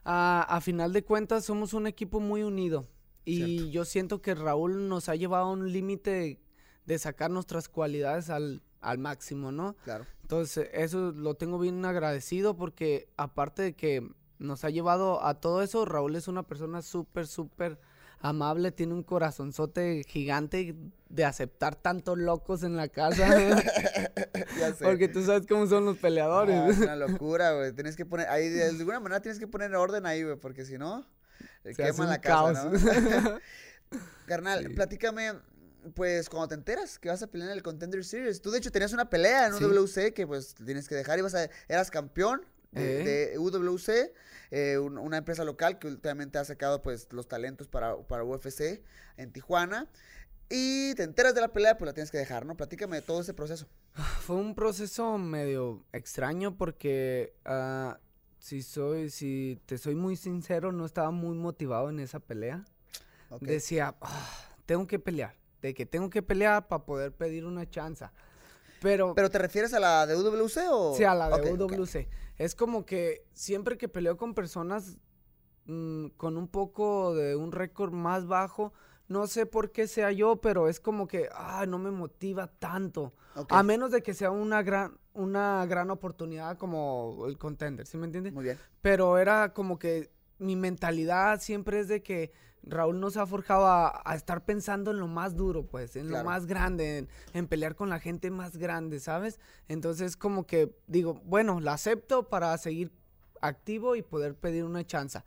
a, 0.04 0.42
a 0.42 0.60
final 0.60 0.92
de 0.92 1.04
cuentas 1.04 1.44
somos 1.44 1.74
un 1.74 1.86
equipo 1.86 2.20
muy 2.20 2.42
unido. 2.42 2.86
Y 3.24 3.36
Cierto. 3.36 3.70
yo 3.70 3.84
siento 3.84 4.20
que 4.22 4.34
Raúl 4.34 4.88
nos 4.88 5.08
ha 5.08 5.16
llevado 5.16 5.46
a 5.46 5.50
un 5.50 5.72
límite 5.72 6.40
de 6.84 6.98
sacar 6.98 7.30
nuestras 7.30 7.68
cualidades 7.68 8.28
al, 8.28 8.62
al 8.82 8.98
máximo, 8.98 9.50
¿no? 9.50 9.76
Claro. 9.84 10.06
Entonces, 10.22 10.68
eso 10.72 11.12
lo 11.12 11.34
tengo 11.34 11.58
bien 11.58 11.84
agradecido 11.84 12.56
porque 12.56 13.08
aparte 13.16 13.62
de 13.62 13.74
que 13.74 14.06
nos 14.38 14.64
ha 14.64 14.70
llevado 14.70 15.24
a 15.24 15.40
todo 15.40 15.62
eso, 15.62 15.84
Raúl 15.86 16.16
es 16.16 16.28
una 16.28 16.42
persona 16.42 16.82
súper, 16.82 17.26
súper 17.26 17.78
amable, 18.24 18.72
tiene 18.72 18.94
un 18.94 19.02
corazonzote 19.02 20.02
gigante 20.08 20.74
de 21.10 21.24
aceptar 21.24 21.76
tantos 21.76 22.16
locos 22.18 22.62
en 22.62 22.74
la 22.76 22.88
casa, 22.88 23.26
Ya 24.58 24.72
sé. 24.74 24.82
porque 24.84 25.08
tú 25.08 25.22
sabes 25.24 25.46
cómo 25.46 25.66
son 25.66 25.84
los 25.84 25.98
Ah, 25.98 26.00
peleadores. 26.00 26.76
es 26.76 26.78
una 26.78 26.96
locura, 27.06 27.52
güey. 27.52 27.72
Tienes 27.72 27.96
que 27.96 28.06
poner, 28.06 28.28
ahí 28.28 28.48
de 28.48 28.64
alguna 28.64 28.98
manera 28.98 29.20
tienes 29.20 29.38
que 29.38 29.46
poner 29.46 29.74
orden 29.76 30.06
ahí, 30.06 30.22
güey, 30.22 30.36
porque 30.36 30.64
si 30.64 30.78
no, 30.78 31.06
Se 31.62 31.74
quema 31.74 32.04
un 32.04 32.10
la 32.10 32.20
casa, 32.20 32.70
caos. 32.70 32.82
¿no? 32.82 33.98
Carnal, 34.26 34.64
Sí. 34.66 34.68
platícame, 34.70 35.32
pues, 35.94 36.28
cuando 36.30 36.48
te 36.48 36.54
enteras 36.54 36.98
que 36.98 37.10
vas 37.10 37.22
a 37.22 37.26
pelear 37.26 37.50
en 37.50 37.56
el 37.56 37.62
Contender 37.62 38.04
Series. 38.04 38.40
Tú, 38.40 38.50
de 38.50 38.58
hecho, 38.58 38.72
tenías 38.72 38.92
una 38.94 39.10
pelea 39.10 39.46
en 39.48 39.54
Sí. 39.54 39.64
UWC 39.64 40.12
que, 40.14 40.26
pues, 40.26 40.54
tienes 40.54 40.88
que 40.88 40.94
dejar. 40.94 41.18
Ibas 41.18 41.34
a, 41.34 41.48
eras 41.68 41.90
campeón 41.90 42.42
de, 42.74 43.04
de 43.30 43.38
UWC, 43.38 44.12
eh, 44.50 44.78
un- 44.78 44.98
una 44.98 45.16
empresa 45.18 45.44
local 45.44 45.78
que 45.78 45.86
últimamente 45.88 46.38
ha 46.38 46.44
sacado, 46.44 46.82
pues, 46.82 47.08
los 47.12 47.26
talentos 47.28 47.68
para, 47.68 47.96
para 48.06 48.24
UFC 48.24 48.82
en 49.16 49.32
Tijuana. 49.32 49.88
Y 50.50 50.94
te 50.94 51.04
enteras 51.04 51.34
de 51.34 51.40
la 51.40 51.48
pelea, 51.52 51.78
pues 51.78 51.86
la 51.86 51.94
tienes 51.94 52.10
que 52.10 52.18
dejar, 52.18 52.44
¿no? 52.44 52.54
Platícame 52.56 52.96
de 52.96 53.02
todo 53.02 53.20
ese 53.22 53.32
proceso. 53.34 53.66
Fue 54.20 54.36
un 54.36 54.54
proceso 54.54 55.16
medio 55.16 55.84
extraño 55.92 56.56
porque 56.56 57.34
ah, 57.46 57.98
si 58.38 58.62
soy, 58.62 59.08
si 59.08 59.58
te 59.66 59.78
soy 59.78 59.94
muy 59.94 60.16
sincero, 60.16 60.70
no 60.70 60.84
estaba 60.84 61.10
muy 61.10 61.34
motivado 61.34 61.88
en 61.88 61.98
esa 61.98 62.20
pelea. 62.20 62.64
Ok. 63.30 63.42
Decía, 63.42 63.94
"Ah, 64.02 64.48
tengo 64.66 64.86
que 64.86 64.98
pelear, 64.98 65.34
de 65.62 65.72
que 65.72 65.86
tengo 65.86 66.10
que 66.10 66.22
pelear 66.22 66.68
para 66.68 66.84
poder 66.84 67.12
pedir 67.12 67.46
una 67.46 67.68
chanza. 67.68 68.12
Pero, 68.80 69.14
¿Pero 69.14 69.30
te 69.30 69.38
refieres 69.38 69.72
a 69.74 69.80
la 69.80 70.06
de 70.06 70.16
UWC 70.16 70.56
o...? 70.70 70.94
sí, 70.96 71.04
a 71.04 71.14
la 71.14 71.28
de 71.38 71.52
Ok, 71.52 71.60
ok. 71.60 71.72
UWC. 71.72 72.08
Es 72.36 72.54
como 72.54 72.84
que 72.84 73.24
siempre 73.32 73.78
que 73.78 73.88
peleo 73.88 74.16
con 74.16 74.34
personas 74.34 74.98
mm, 75.66 76.08
con 76.16 76.36
un 76.36 76.48
poco 76.48 77.14
de 77.14 77.36
un 77.36 77.52
récord 77.52 77.92
más 77.92 78.26
bajo, 78.26 78.72
no 79.08 79.26
sé 79.26 79.46
por 79.46 79.70
qué 79.70 79.86
sea 79.86 80.12
yo, 80.12 80.36
pero 80.40 80.68
es 80.68 80.80
como 80.80 81.06
que, 81.06 81.28
ah, 81.32 81.66
no 81.66 81.78
me 81.78 81.90
motiva 81.90 82.46
tanto. 82.48 83.12
A 83.48 83.62
menos 83.62 83.90
de 83.90 84.02
que 84.02 84.14
sea 84.14 84.30
una 84.30 84.62
gran, 84.62 84.98
una 85.12 85.64
gran 85.66 85.90
oportunidad 85.90 86.56
como 86.56 87.24
el 87.26 87.36
contender, 87.36 87.86
¿sí 87.86 87.96
me 87.98 88.06
entiendes? 88.06 88.32
Muy 88.32 88.44
bien. 88.44 88.58
pero 88.80 89.18
era 89.18 89.52
como 89.52 89.78
que 89.78 90.10
mi 90.38 90.56
mentalidad 90.56 91.40
siempre 91.40 91.80
es 91.80 91.88
de 91.88 92.02
que 92.02 92.32
Raúl 92.66 92.98
nos 93.00 93.16
ha 93.16 93.26
forjado 93.26 93.66
a, 93.66 94.02
a 94.04 94.14
estar 94.14 94.44
pensando 94.44 94.90
en 94.90 94.98
lo 94.98 95.06
más 95.06 95.36
duro, 95.36 95.66
pues, 95.66 95.96
en 95.96 96.08
Claro. 96.08 96.24
lo 96.24 96.30
más 96.30 96.46
grande, 96.46 96.98
en, 96.98 97.08
en 97.34 97.46
pelear 97.46 97.74
con 97.74 97.90
la 97.90 98.00
gente 98.00 98.30
más 98.30 98.56
grande, 98.56 99.00
¿sabes? 99.00 99.38
Entonces 99.68 100.16
como 100.16 100.46
que 100.46 100.74
digo, 100.86 101.14
bueno, 101.24 101.60
la 101.60 101.74
acepto 101.74 102.28
para 102.28 102.56
seguir 102.58 102.90
activo 103.42 103.96
y 103.96 104.02
poder 104.02 104.34
pedir 104.34 104.64
una 104.64 104.84
chance. 104.86 105.20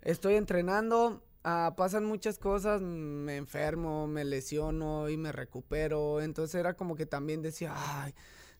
Estoy 0.00 0.34
entrenando, 0.34 1.22
ah, 1.44 1.74
pasan 1.76 2.04
muchas 2.04 2.38
cosas, 2.38 2.80
me 2.80 3.36
enfermo, 3.36 4.06
me 4.06 4.24
lesiono 4.24 5.08
y 5.10 5.16
me 5.16 5.30
recupero, 5.32 6.20
entonces 6.20 6.54
era 6.56 6.74
como 6.74 6.96
que 6.96 7.06
también 7.06 7.42
decía, 7.42 7.72
ay, 7.76 8.14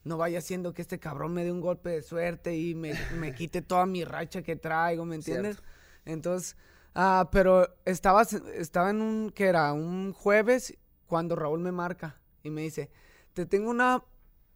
no 0.05 0.17
vaya 0.19 0.41
siendo 0.41 0.75
que 0.75 0.83
este 0.83 0.99
cabrón 0.99 1.33
me 1.33 1.45
dé 1.45 1.53
un 1.53 1.61
golpe 1.61 1.91
de 1.91 2.03
suerte 2.03 2.57
y 2.57 2.75
me, 2.75 2.93
me 3.19 3.35
quite 3.35 3.63
toda 3.63 3.87
mi 3.87 4.05
racha 4.05 4.43
que 4.43 4.57
traigo, 4.57 5.05
¿me 5.05 5.15
entiendes? 5.21 5.57
Cierto. 5.57 5.73
Entonces, 6.05 6.57
ah, 6.95 7.29
pero 7.33 7.69
estaba, 7.85 8.23
estaba 8.23 8.91
en 8.91 9.03
un, 9.03 9.31
que 9.31 9.47
era 9.47 9.73
un 9.73 10.13
jueves 10.13 10.77
cuando 11.07 11.37
Raúl 11.37 11.61
me 11.61 11.73
marca 11.73 12.21
y 12.43 12.51
me 12.51 12.63
dice, 12.63 12.91
te 13.35 13.47
tengo 13.47 13.71
una 13.71 14.03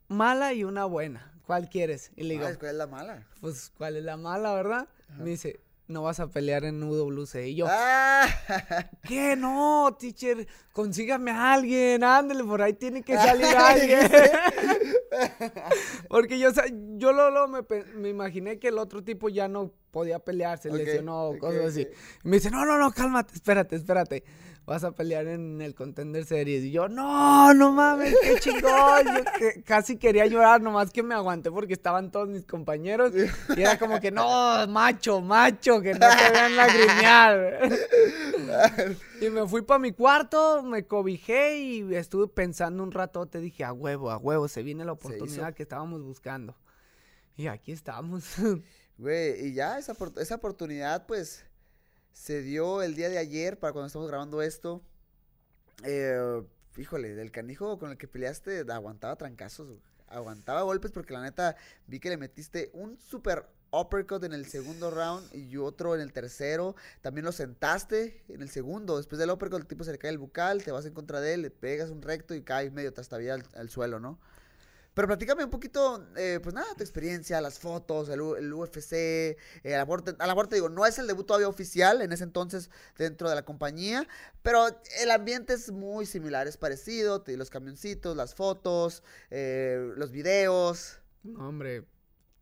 mala 0.09 0.53
y 0.53 0.65
una 0.65 0.85
buena, 0.85 1.33
¿cuál 1.47 1.69
quieres? 1.69 2.13
Y 2.17 2.25
le 2.25 2.35
digo, 2.35 2.47
Ah, 2.47 2.57
¿Cuál 2.59 2.71
es 2.73 2.77
la 2.77 2.87
mala? 2.87 3.27
pues, 3.41 3.73
¿cuál 3.77 3.97
es 3.97 4.05
la 4.05 4.17
mala, 4.17 4.55
verdad? 4.55 4.89
Me 5.19 5.31
dice, 5.31 5.61
no 5.89 6.03
vas 6.03 6.19
a 6.19 6.27
pelear 6.29 6.65
en 6.65 6.83
UWC. 6.83 7.35
Y 7.47 7.55
yo, 7.55 7.67
Ah, 7.69 8.27
¿qué? 9.07 9.37
No, 9.37 9.97
teacher, 9.99 10.47
consígame 10.73 11.31
a 11.31 11.53
alguien, 11.55 12.03
ándale, 12.03 12.43
por 12.43 12.61
ahí 12.63 12.73
tiene 12.73 13.03
que 13.03 13.17
salir 13.17 13.47
alguien. 13.57 14.01
Porque 16.09 16.39
yo, 16.39 16.51
yo 16.97 17.13
luego 17.13 17.49
me, 17.49 17.63
pe- 17.63 17.85
me 17.95 18.09
imaginé 18.09 18.59
que 18.59 18.69
el 18.69 18.79
otro 18.79 19.03
tipo 19.05 19.29
ya 19.29 19.49
no 19.49 19.73
podía 19.97 20.19
pelear, 20.19 20.59
se 20.59 20.69
lesionó, 20.71 21.33
cosas 21.41 21.65
así. 21.69 21.89
Y 22.23 22.29
me 22.29 22.37
dice, 22.37 22.51
no, 22.51 22.67
no, 22.67 22.77
no, 22.77 22.93
cálmate, 22.93 23.33
espérate, 23.33 23.77
espérate. 23.77 24.25
Vas 24.67 24.85
a 24.85 24.91
pelear 24.93 25.27
en 25.27 25.63
el 25.63 25.75
Contender 25.75 26.27
Series. 26.27 26.65
Y 26.65 26.71
yo, 26.71 26.87
no, 26.87 27.55
no 27.55 27.73
mames, 27.73 28.15
qué 28.21 28.35
chingón. 28.39 29.07
Yo 29.07 29.25
que- 29.39 29.63
casi 29.63 29.97
quería 29.97 30.27
llorar, 30.27 30.61
nomás 30.61 30.91
que 30.91 31.03
me 31.03 31.15
aguanté 31.15 31.51
porque 31.51 31.73
estaban 31.73 32.11
todos 32.11 32.29
mis 32.29 32.45
compañeros. 32.45 33.11
Y 33.57 33.63
era 33.63 33.79
como 33.79 33.99
que, 34.01 34.11
no, 34.11 34.67
macho, 34.67 35.23
macho, 35.23 35.81
que 35.81 35.95
no 35.95 36.01
te 36.01 36.31
vean 36.31 36.57
lagrimear. 36.57 37.71
Y 39.23 39.31
me 39.31 39.47
fui 39.49 39.63
para 39.63 39.79
mi 39.79 39.93
cuarto, 39.93 40.63
me 40.63 40.85
cobijé 40.87 41.59
y 41.59 41.95
estuve 41.95 42.29
pensando 42.29 42.83
un 42.83 42.93
rato. 42.93 43.25
Te 43.25 43.41
dije, 43.41 43.65
a 43.65 43.73
huevo, 43.73 44.11
a 44.11 44.19
huevo, 44.19 44.47
se 44.47 44.63
viene 44.63 44.85
la 44.85 44.93
oportunidad 44.93 45.55
que 45.55 45.63
estábamos 45.63 46.03
buscando. 46.03 46.55
Y 47.35 47.47
aquí 47.47 47.73
estamos. 47.73 48.25
Güey, 48.99 49.49
y 49.49 49.55
ya 49.55 49.79
esa, 49.79 49.95
esa 50.19 50.35
oportunidad, 50.37 51.07
pues, 51.07 51.45
se 52.13 52.41
dio 52.41 52.83
el 52.83 52.95
día 52.95 53.11
de 53.11 53.19
ayer, 53.19 53.59
para 53.59 53.73
cuando 53.73 53.89
estamos 53.89 54.09
grabando 54.09 54.41
esto. 54.41 54.83
Eh, 55.85 56.43
híjole, 56.79 57.15
del 57.15 57.31
canijo 57.31 57.79
con 57.79 57.91
el 57.91 57.99
que 57.99 58.09
peleaste, 58.09 58.65
aguantaba 58.71 59.17
trancazos, 59.17 59.69
aguantaba 60.09 60.63
golpes, 60.63 60.93
porque 60.93 61.13
la 61.13 61.23
neta 61.23 61.57
vi 61.87 62.01
que 62.01 62.09
le 62.09 62.17
metiste 62.17 62.71
un 62.73 62.99
super 62.99 63.47
uppercut 63.71 64.25
en 64.25 64.33
el 64.33 64.47
segundo 64.47 64.91
round 64.91 65.35
y 65.35 65.59
otro 65.59 65.95
en 65.95 66.01
el 66.01 66.15
tercero. 66.15 66.75
También 67.03 67.27
lo 67.27 67.33
sentaste 67.33 68.25
en 68.29 68.41
el 68.41 68.49
segundo. 68.49 68.97
Después 68.97 69.19
del 69.19 69.31
uppercut, 69.31 69.61
el 69.61 69.67
tipo 69.67 69.85
se 69.85 69.93
le 69.93 69.99
cae 69.99 70.11
el 70.11 70.19
bucal, 70.19 70.65
te 70.65 70.71
vas 70.71 70.87
en 70.87 70.95
contra 70.95 71.21
de 71.21 71.35
él, 71.35 71.43
le 71.43 71.51
pegas 71.51 71.91
un 71.91 72.01
recto 72.01 72.35
y 72.35 72.43
cae 72.43 72.71
medio 72.71 72.95
trastabilla 72.95 73.35
al, 73.35 73.45
al 73.55 73.69
suelo, 73.69 74.01
¿no? 74.01 74.19
Pero 74.97 75.09
platícame 75.09 75.45
un 75.45 75.51
poquito, 75.51 76.09
eh, 76.17 76.41
pues 76.43 76.55
nada, 76.55 76.75
tu 76.75 76.83
experiencia, 76.83 77.39
las 77.43 77.59
fotos, 77.59 78.09
el, 78.09 78.19
UFC, 78.55 79.37
eh, 79.63 79.75
a 79.75 79.77
la 79.77 79.85
muerte, 79.85 80.15
a 80.19 80.27
la 80.27 80.35
digo, 80.45 80.71
no 80.71 80.87
es 80.87 80.99
el 80.99 81.07
debut 81.07 81.27
todavía 81.27 81.49
oficial 81.49 82.01
en 82.01 82.13
ese 82.13 82.25
entonces 82.25 82.71
dentro 82.97 83.29
de 83.29 83.35
la 83.35 83.45
compañía, 83.45 84.09
pero 84.41 84.67
el 85.03 85.11
ambiente 85.11 85.53
es 85.53 85.71
muy 85.71 86.07
similar, 86.07 86.47
es 86.47 86.57
parecido, 86.57 87.21
te- 87.21 87.37
los 87.37 87.51
camioncitos, 87.51 88.17
las 88.17 88.35
fotos, 88.35 89.03
eh, 89.29 89.93
los 89.97 90.13
videos. 90.13 90.99
No, 91.25 91.47
hombre, 91.47 91.85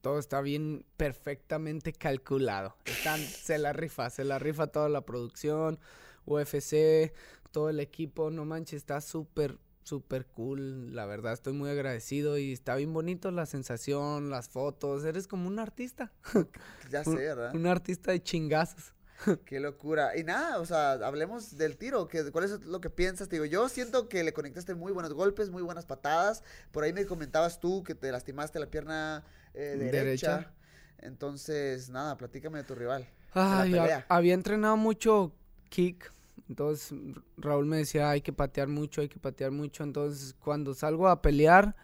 todo 0.00 0.20
está 0.20 0.40
bien 0.40 0.86
perfectamente 0.96 1.92
calculado. 1.92 2.76
Están, 2.84 3.18
se 3.18 3.58
la 3.58 3.72
rifa, 3.72 4.10
se 4.10 4.22
la 4.22 4.38
rifa 4.38 4.68
toda 4.68 4.88
la 4.88 5.00
producción, 5.00 5.80
UFC, 6.24 7.12
todo 7.50 7.68
el 7.68 7.80
equipo, 7.80 8.30
no 8.30 8.44
manches, 8.44 8.76
está 8.76 9.00
súper, 9.00 9.58
súper 9.84 10.26
cool, 10.26 10.94
la 10.94 11.06
verdad, 11.06 11.32
estoy 11.32 11.52
muy 11.52 11.70
agradecido 11.70 12.38
y 12.38 12.52
está 12.52 12.74
bien 12.74 12.92
bonito 12.92 13.30
la 13.30 13.46
sensación, 13.46 14.30
las 14.30 14.48
fotos, 14.48 15.04
eres 15.04 15.28
como 15.28 15.46
un 15.46 15.58
artista, 15.58 16.12
Ya 16.90 17.04
sé, 17.04 17.14
¿verdad? 17.14 17.54
un 17.54 17.66
artista 17.66 18.10
de 18.10 18.22
chingazos. 18.22 18.92
Qué 19.46 19.60
locura. 19.60 20.16
Y 20.18 20.24
nada, 20.24 20.58
o 20.58 20.66
sea, 20.66 20.92
hablemos 20.94 21.56
del 21.56 21.76
tiro. 21.76 22.08
Que, 22.08 22.30
¿Cuál 22.32 22.44
es 22.44 22.60
lo 22.64 22.80
que 22.80 22.90
piensas? 22.90 23.28
Te 23.28 23.36
digo, 23.36 23.44
yo 23.44 23.68
siento 23.68 24.08
que 24.08 24.24
le 24.24 24.32
conectaste 24.32 24.74
muy 24.74 24.92
buenos 24.92 25.12
golpes, 25.14 25.50
muy 25.50 25.62
buenas 25.62 25.86
patadas. 25.86 26.42
Por 26.72 26.82
ahí 26.82 26.92
me 26.92 27.06
comentabas 27.06 27.60
tú 27.60 27.84
que 27.84 27.94
te 27.94 28.10
lastimaste 28.10 28.58
la 28.58 28.66
pierna 28.66 29.24
eh, 29.54 29.76
derecha. 29.78 30.38
Derecha. 30.38 30.52
Entonces, 30.98 31.90
nada, 31.90 32.16
platícame 32.16 32.58
de 32.58 32.64
tu 32.64 32.74
rival. 32.74 33.02
de 33.02 33.40
la 33.40 33.60
Ay, 33.60 33.70
pelea. 33.72 34.06
había 34.08 34.34
entrenado 34.34 34.76
mucho 34.76 35.32
kick. 35.68 36.12
Entonces 36.48 36.94
Raúl 37.36 37.66
me 37.66 37.78
decía, 37.78 38.10
hay 38.10 38.20
que 38.20 38.32
patear 38.32 38.68
mucho, 38.68 39.00
hay 39.00 39.08
que 39.08 39.18
patear 39.18 39.50
mucho. 39.50 39.82
Entonces 39.82 40.34
cuando 40.38 40.74
salgo 40.74 41.08
a 41.08 41.22
pelear, 41.22 41.74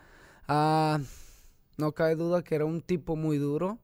ah, 0.49 1.01
no 1.77 1.93
cabe 1.93 2.15
duda 2.15 2.43
que 2.43 2.55
era 2.55 2.65
un 2.65 2.83
tipo 2.83 3.17
muy 3.17 3.39
duro. 3.39 3.79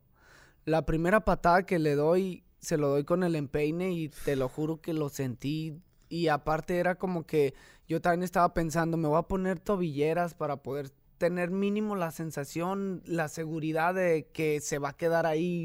La 0.65 0.85
primera 0.85 1.25
patada 1.25 1.65
que 1.65 1.79
le 1.79 1.95
doy, 1.95 2.45
se 2.59 2.77
lo 2.77 2.89
doy 2.89 3.05
con 3.05 3.23
el 3.23 3.37
empeine 3.37 3.93
y 3.93 4.09
te 4.09 4.37
lo 4.37 4.49
juro 4.49 4.81
que 4.81 4.93
lo 4.93 5.09
sentí. 5.09 5.81
Y 6.09 6.29
aparte 6.29 6.79
era 6.79 6.97
como 6.97 7.25
que 7.25 7.55
yo 7.89 8.01
también 8.01 8.23
estaba 8.23 8.53
pensando, 8.53 8.97
me 8.97 9.09
voy 9.09 9.19
a 9.19 9.23
poner 9.23 9.61
tobilleras 9.61 10.35
para 10.35 10.57
poder 10.63 10.91
tener 11.19 11.51
mínimo 11.51 11.97
la 11.97 12.11
sensación, 12.11 13.03
la 13.07 13.29
seguridad 13.29 13.95
de 13.95 14.29
que 14.33 14.61
se 14.61 14.79
va 14.79 14.91
a 14.91 14.97
quedar 14.97 15.27
ahí. 15.27 15.65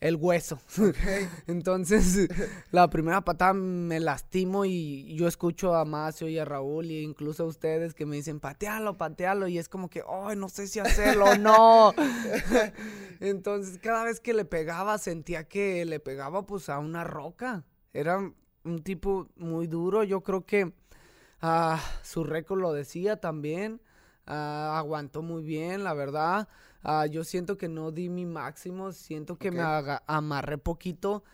El 0.00 0.16
hueso. 0.16 0.60
Entonces, 1.46 2.28
la 2.70 2.88
primera 2.88 3.22
patada 3.22 3.54
me 3.54 4.00
lastimo 4.00 4.64
y 4.64 5.14
yo 5.14 5.26
escucho 5.26 5.74
a 5.74 5.84
Macio 5.84 6.28
y 6.28 6.38
a 6.38 6.44
Raúl 6.44 6.90
e 6.90 7.02
incluso 7.02 7.44
a 7.44 7.46
ustedes 7.46 7.94
que 7.94 8.06
me 8.06 8.16
dicen, 8.16 8.40
patealo, 8.40 8.96
patealo. 8.96 9.48
Y 9.48 9.58
es 9.58 9.68
como 9.68 9.88
que, 9.88 10.02
ay, 10.08 10.36
no 10.36 10.48
sé 10.48 10.66
si 10.66 10.78
hacerlo 10.78 11.26
o 11.26 11.36
no. 11.36 11.94
Entonces, 13.20 13.78
cada 13.78 14.04
vez 14.04 14.20
que 14.20 14.34
le 14.34 14.44
pegaba, 14.44 14.98
sentía 14.98 15.48
que 15.48 15.84
le 15.84 16.00
pegaba 16.00 16.46
pues 16.46 16.68
a 16.68 16.78
una 16.78 17.04
roca. 17.04 17.64
Era 17.92 18.18
un 18.64 18.82
tipo 18.82 19.28
muy 19.36 19.66
duro. 19.66 20.04
Yo 20.04 20.22
creo 20.22 20.44
que 20.44 20.72
ah, 21.40 21.80
su 22.02 22.24
récord 22.24 22.60
lo 22.60 22.72
decía 22.72 23.20
también. 23.20 23.80
Ah, 24.26 24.76
aguantó 24.78 25.22
muy 25.22 25.42
bien, 25.42 25.84
la 25.84 25.94
verdad. 25.94 26.48
Ah, 26.88 27.06
yo 27.06 27.24
siento 27.24 27.56
que 27.58 27.68
no 27.68 27.90
di 27.90 28.08
mi 28.08 28.26
máximo, 28.26 28.92
siento 28.92 29.36
que 29.38 29.50
me 29.50 29.58
Ok. 29.58 29.64
aga- 29.66 30.02
amarré 30.06 30.56
poquito. 30.56 31.24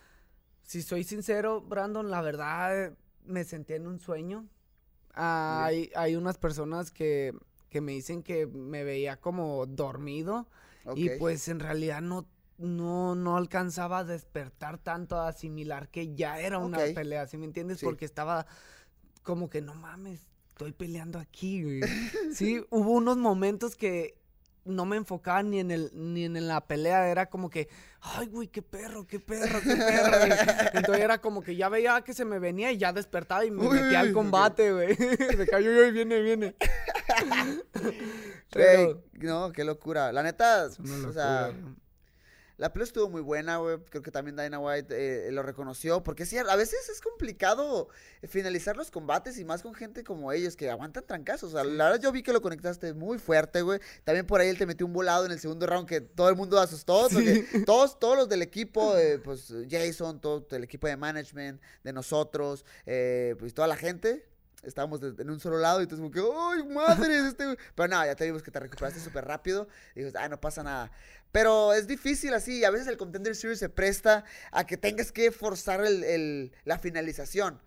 Si 0.63 0.81
soy 0.81 1.03
sincero, 1.03 1.61
Brandon, 1.61 2.09
la 2.09 2.21
verdad 2.21 2.93
me 3.25 3.43
sentí 3.43 3.73
en 3.73 3.85
un 3.85 3.99
sueño. 3.99 4.47
Ah, 5.13 5.65
hay, 5.65 5.91
hay 5.95 6.15
unas 6.15 6.39
personas 6.39 6.89
que, 6.89 7.35
que 7.69 7.81
me 7.81 7.91
dicen 7.91 8.23
que 8.23 8.47
me 8.47 8.83
veía 8.83 9.17
como 9.21 9.67
dormido 9.67 10.47
y 10.95 11.09
Ok. 11.09 11.15
pues 11.19 11.47
en 11.49 11.59
realidad 11.59 12.01
no, 12.01 12.25
no, 12.57 13.13
no 13.13 13.37
alcanzaba 13.37 13.99
a 13.99 14.03
despertar 14.03 14.79
tanto, 14.79 15.17
a 15.17 15.27
asimilar 15.27 15.89
que 15.89 16.15
ya 16.15 16.39
era 16.39 16.57
una 16.57 16.79
Ok. 16.79 16.95
pelea, 16.95 17.27
¿sí 17.27 17.37
me 17.37 17.45
entiendes? 17.45 17.77
Sí. 17.79 17.85
Porque 17.85 18.05
estaba 18.05 18.47
como 19.21 19.51
que 19.51 19.61
no 19.61 19.75
mames, 19.75 20.25
estoy 20.49 20.71
peleando 20.71 21.19
aquí, 21.19 21.61
güey. 21.63 21.81
Sí, 22.33 22.65
hubo 22.71 22.91
unos 22.93 23.17
momentos 23.17 23.75
que 23.75 24.17
no 24.65 24.85
me 24.85 24.95
enfocaba 24.97 25.43
ni 25.43 25.59
en 25.59 25.71
el 25.71 25.91
ni 25.93 26.25
en 26.25 26.47
la 26.47 26.65
pelea, 26.65 27.09
era 27.09 27.25
como 27.29 27.49
que, 27.49 27.67
ay, 28.01 28.27
güey, 28.27 28.47
qué 28.47 28.61
perro, 28.61 29.05
qué 29.05 29.19
perro, 29.19 29.59
qué 29.61 29.75
perro. 29.75 30.19
güey". 30.19 30.31
Entonces 30.73 31.03
era 31.03 31.19
como 31.19 31.41
que 31.41 31.55
ya 31.55 31.69
veía 31.69 32.01
que 32.01 32.13
se 32.13 32.25
me 32.25 32.39
venía 32.39 32.71
y 32.71 32.77
ya 32.77 32.93
despertaba 32.93 33.45
y 33.45 33.51
me 33.51 33.67
Uy, 33.67 33.79
metía 33.79 33.99
al 33.99 34.13
combate, 34.13 34.71
güey. 34.71 34.97
"Ay, 35.53 35.67
uy, 35.67 35.77
uy, 35.79 35.91
viene, 35.91 36.21
viene. 36.21 36.55
Güey, 38.53 38.95
no, 39.13 39.51
qué 39.51 39.63
locura. 39.63 40.11
La 40.11 40.21
neta, 40.23 40.67
o 40.67 41.11
sea, 41.11 41.47
locura. 41.47 41.75
La 42.63 42.71
pelea 42.71 42.85
estuvo 42.85 43.09
muy 43.09 43.19
buena, 43.19 43.57
güey. 43.57 43.75
Creo 43.89 44.01
que 44.01 44.09
también 44.09 44.37
Dana 44.37 44.57
White 44.57 45.27
eh, 45.27 45.29
lo 45.33 45.43
reconoció. 45.43 46.01
Porque 46.01 46.25
sí, 46.25 46.37
a 46.37 46.55
veces 46.55 46.87
es 46.87 47.01
complicado 47.01 47.89
finalizar 48.25 48.77
los 48.77 48.89
combates 48.89 49.37
y 49.37 49.43
más 49.43 49.61
con 49.61 49.73
gente 49.73 50.05
como 50.05 50.31
ellos 50.31 50.55
que 50.55 50.69
aguantan 50.69 51.05
trancazos. 51.05 51.49
O 51.53 51.57
sea, 51.57 51.65
la 51.65 51.83
verdad 51.89 51.99
yo 51.99 52.13
vi 52.13 52.23
que 52.23 52.31
lo 52.31 52.41
conectaste 52.41 52.93
muy 52.93 53.19
fuerte, 53.19 53.63
güey. 53.63 53.81
También 54.05 54.25
por 54.25 54.39
ahí 54.39 54.47
él 54.47 54.57
te 54.57 54.65
metió 54.65 54.85
un 54.85 54.93
volado 54.93 55.25
en 55.25 55.33
el 55.33 55.41
segundo 55.41 55.67
round 55.67 55.89
que 55.89 55.99
todo 55.99 56.29
el 56.29 56.37
mundo 56.37 56.57
asustó. 56.57 57.09
todos, 57.65 57.99
todos 57.99 58.15
los 58.15 58.29
del 58.29 58.41
equipo, 58.41 58.95
eh, 58.95 59.19
pues 59.19 59.53
Jason, 59.69 60.21
todo 60.21 60.47
el 60.51 60.63
equipo 60.63 60.87
de 60.87 60.95
management, 60.95 61.61
de 61.83 61.91
nosotros, 61.91 62.63
eh, 62.85 63.35
pues 63.39 63.53
toda 63.53 63.67
la 63.67 63.75
gente, 63.75 64.25
estábamos 64.63 65.01
en 65.03 65.29
un 65.29 65.39
solo 65.39 65.57
lado 65.57 65.79
y 65.79 65.83
entonces 65.83 66.01
como 66.01 66.11
que, 66.11 66.21
¡ay, 66.21 66.63
madre! 66.67 67.27
Este... 67.27 67.57
Pero 67.75 67.87
nada, 67.87 68.05
ya 68.07 68.15
te 68.15 68.25
vimos 68.25 68.43
que 68.43 68.51
te 68.51 68.59
recuperaste 68.59 68.99
súper 68.99 69.25
rápido 69.25 69.67
y 69.95 69.99
dices, 69.99 70.15
ah, 70.15 70.29
no 70.29 70.39
pasa 70.39 70.63
nada. 70.63 70.91
Pero 71.31 71.73
es 71.73 71.87
difícil 71.87 72.33
así, 72.33 72.63
a 72.63 72.69
veces 72.69 72.87
el 72.87 72.97
Contender 72.97 73.35
Series 73.35 73.59
se 73.59 73.69
presta 73.69 74.23
a 74.51 74.65
que 74.65 74.77
tengas 74.77 75.11
que 75.11 75.31
forzar 75.31 75.83
el, 75.83 76.51
la 76.63 76.77
finalización. 76.77 77.59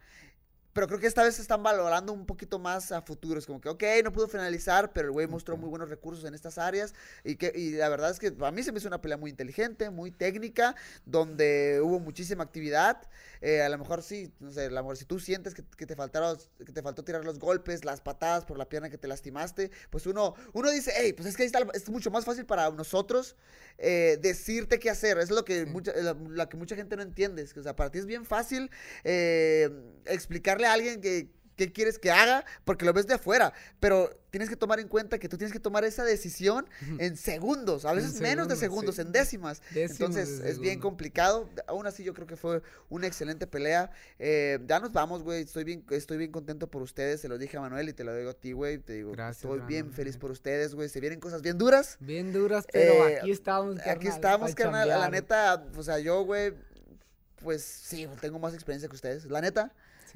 Pero 0.77 0.89
creo 0.89 1.01
que 1.01 1.07
esta 1.07 1.22
vez 1.22 1.37
se 1.37 1.41
están 1.41 1.62
valorando 1.62 2.12
un 2.12 2.27
poquito 2.27 2.59
más 2.59 2.93
a 2.93 3.01
futuros. 3.01 3.47
Como 3.47 3.62
que, 3.62 3.70
ok, 3.70 3.83
no 4.05 4.12
pudo 4.12 4.29
finalizar, 4.29 4.93
pero 4.93 5.07
el 5.09 5.12
güey 5.12 5.27
mostró 5.27 5.57
muy 5.57 5.70
buenos 5.70 5.89
recursos 5.89 6.27
en 6.27 6.35
estas 6.35 6.59
áreas. 6.59 6.93
Y, 7.24 7.37
que, 7.37 7.51
y 7.57 7.70
la 7.70 7.89
verdad 7.89 8.11
es 8.11 8.18
que 8.18 8.37
a 8.39 8.51
mí 8.51 8.62
se 8.62 8.72
me 8.72 8.79
hizo 8.79 8.87
una 8.87 9.01
pelea 9.01 9.16
muy 9.16 9.31
inteligente, 9.31 9.89
muy 9.89 10.11
técnica, 10.11 10.77
donde 11.07 11.81
hubo 11.83 11.99
muchísima 11.99 12.45
actividad. 12.45 13.09
Eh, 13.41 13.62
a 13.62 13.70
lo 13.70 13.79
mejor 13.79 14.03
sí, 14.03 14.31
no 14.39 14.53
sé, 14.53 14.66
a 14.66 14.70
lo 14.70 14.83
mejor 14.83 14.99
si 14.99 15.07
tú 15.07 15.18
sientes 15.18 15.55
que, 15.55 15.62
te 15.62 15.97
faltaron, 15.97 16.37
que 16.59 16.72
te 16.72 16.83
faltó 16.83 17.05
tirar 17.05 17.24
los 17.24 17.39
golpes, 17.39 17.87
las 17.87 18.03
patadas 18.03 18.45
por 18.45 18.59
la 18.59 18.68
pierna 18.68 18.91
que 18.91 18.99
te 18.99 19.09
lastimaste, 19.09 19.70
pues 19.89 20.07
uno, 20.07 20.35
uno 20.53 20.70
dice, 20.70 20.93
hey, 20.95 21.14
pues 21.14 21.27
es 21.27 21.37
que 21.39 21.45
ahí 21.45 21.47
está, 21.47 21.61
es 21.72 21.89
mucho 21.89 22.11
más 22.11 22.27
fácil 22.27 22.45
para 22.45 22.70
nosotros 22.70 23.35
eh, 23.79 24.18
decirte 24.20 24.79
qué 24.79 24.91
hacer. 24.91 25.16
Es 25.18 25.31
lo 25.31 25.45
que, 25.47 25.64
mucha, 25.64 25.93
la, 25.95 26.49
que 26.51 26.59
mucha 26.59 26.77
gente 26.77 26.97
no 26.97 27.03
entiende. 27.03 27.45
o 27.45 27.62
sea, 27.62 27.74
para 27.74 27.91
ti 27.91 27.99
es 27.99 28.07
bien 28.07 28.27
fácil 28.27 28.70
eh, 29.05 29.70
explicarle 30.05 30.66
a 30.67 30.73
alguien 30.73 31.01
que, 31.01 31.31
qué 31.57 31.73
quieres 31.73 31.99
que 31.99 32.11
haga 32.11 32.45
porque 32.64 32.85
lo 32.85 32.93
ves 32.93 33.07
de 33.07 33.14
afuera. 33.14 33.53
Pero 33.81 34.11
tienes 34.31 34.49
que 34.49 34.57
tomar 34.57 34.79
en 34.79 34.89
cuenta 34.89 35.19
que 35.19 35.29
tú 35.29 35.39
tienes 35.39 35.53
que 35.53 35.61
tomar 35.61 35.85
esa 35.85 36.05
decisión 36.05 36.69
en 36.99 37.17
segundos, 37.17 37.87
a 37.87 37.93
veces 37.93 38.21
menos 38.21 38.49
de 38.49 38.57
segundos, 38.57 38.99
en 38.99 39.11
décimas. 39.11 39.62
Entonces 39.75 40.41
es 40.41 40.61
bien 40.61 40.79
complicado. 40.79 41.49
Aún 41.67 41.87
así 41.87 42.05
yo 42.05 42.14
creo 42.14 42.27
que 42.27 42.37
fue 42.37 42.62
una 42.89 43.07
excelente 43.07 43.47
pelea. 43.47 43.91
Eh, 44.19 44.59
ya 44.67 44.79
nos 44.79 44.93
vamos, 44.93 45.23
güey. 45.23 45.43
Estoy 45.43 45.64
bien, 45.64 45.85
estoy 45.91 46.19
bien 46.19 46.31
contento 46.31 46.69
por 46.69 46.83
ustedes. 46.83 47.23
Se 47.23 47.29
lo 47.29 47.39
dije 47.39 47.57
a 47.57 47.61
Manuel 47.61 47.89
y 47.89 47.93
te 47.95 48.05
lo 48.05 48.14
digo 48.14 48.31
a 48.31 48.35
ti, 48.35 48.53
güey. 48.53 48.79
Te 48.79 48.93
digo, 48.93 49.14
estoy 49.14 49.61
bien 49.61 49.91
feliz 49.93 50.19
por 50.19 50.31
ustedes, 50.31 50.75
güey. 50.75 50.89
Se 50.89 51.01
vienen 51.01 51.19
cosas 51.19 51.43
bien 51.43 51.57
duras. 51.57 51.97
Bien 52.01 52.33
duras, 52.33 52.67
pero 52.71 53.09
eh, 53.09 53.19
aquí 53.21 53.31
estamos, 53.31 53.77
carnal, 53.77 53.97
Aquí 53.97 54.09
estamos, 54.09 54.55
carnal. 54.55 54.89
La 54.89 55.09
neta, 55.09 55.67
o 55.75 55.83
sea, 55.83 55.99
yo, 55.99 56.23
güey, 56.25 56.53
pues 57.43 57.62
sí, 57.62 58.07
tengo 58.21 58.39
más 58.39 58.53
experiencia 58.53 58.89
que 58.89 58.97
ustedes. 58.97 59.25
La 59.27 59.41
neta. 59.41 59.73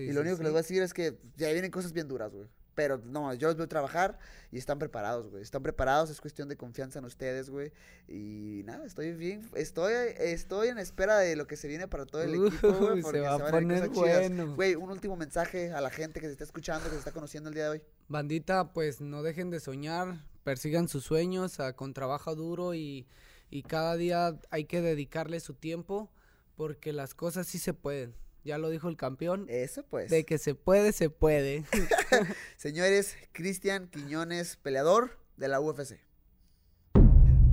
Y 0.08 0.12
lo 0.12 0.20
único 0.20 0.36
que 0.36 0.44
les 0.44 0.52
voy 0.52 0.58
a 0.58 0.62
decir 0.62 0.82
es 0.82 0.94
que 0.94 1.18
ya 1.36 1.50
vienen 1.52 1.70
cosas 1.70 1.92
bien 1.92 2.08
duras, 2.08 2.32
güey. 2.32 2.48
Pero 2.74 2.98
no, 2.98 3.34
yo 3.34 3.48
los 3.48 3.56
veo 3.56 3.68
trabajar 3.68 4.18
y 4.52 4.58
están 4.58 4.78
preparados, 4.78 5.28
güey. 5.28 5.42
Están 5.42 5.62
preparados, 5.62 6.08
es 6.08 6.20
cuestión 6.20 6.48
de 6.48 6.56
confianza 6.56 6.98
en 6.98 7.04
ustedes, 7.04 7.50
güey. 7.50 7.72
Y 8.08 8.62
nada, 8.64 8.86
estoy 8.86 9.12
bien, 9.12 9.48
estoy, 9.54 9.92
estoy 10.18 10.68
en 10.68 10.78
espera 10.78 11.18
de 11.18 11.36
lo 11.36 11.46
que 11.46 11.56
se 11.56 11.68
viene 11.68 11.88
para 11.88 12.06
todo 12.06 12.22
el 12.22 12.34
equipo, 12.34 12.72
güey. 12.72 13.02
Se 13.02 13.20
va 13.20 13.34
a 13.34 13.50
poner 13.50 13.88
bueno. 13.90 14.54
Güey, 14.54 14.76
un 14.76 14.90
último 14.90 15.16
mensaje 15.16 15.72
a 15.72 15.80
la 15.80 15.90
gente 15.90 16.20
que 16.20 16.26
se 16.26 16.32
está 16.32 16.44
escuchando, 16.44 16.84
que 16.84 16.92
se 16.92 16.98
está 16.98 17.12
conociendo 17.12 17.48
el 17.48 17.54
día 17.54 17.64
de 17.64 17.70
hoy. 17.70 17.82
Bandita, 18.08 18.72
pues 18.72 19.00
no 19.00 19.22
dejen 19.22 19.50
de 19.50 19.60
soñar, 19.60 20.24
persigan 20.44 20.88
sus 20.88 21.04
sueños 21.04 21.58
con 21.76 21.92
trabajo 21.92 22.34
duro 22.34 22.74
y, 22.74 23.06
y 23.50 23.62
cada 23.64 23.96
día 23.96 24.38
hay 24.50 24.64
que 24.64 24.80
dedicarle 24.80 25.40
su 25.40 25.54
tiempo 25.54 26.10
porque 26.56 26.92
las 26.92 27.14
cosas 27.14 27.46
sí 27.46 27.58
se 27.58 27.74
pueden. 27.74 28.14
Ya 28.44 28.58
lo 28.58 28.70
dijo 28.70 28.88
el 28.88 28.96
campeón. 28.96 29.46
Eso 29.48 29.84
pues. 29.84 30.10
De 30.10 30.24
que 30.24 30.38
se 30.38 30.54
puede, 30.54 30.92
se 30.92 31.10
puede. 31.10 31.64
Señores, 32.56 33.16
Cristian 33.32 33.88
Quiñones, 33.88 34.56
peleador 34.56 35.18
de 35.36 35.48
la 35.48 35.60
UFC. 35.60 35.98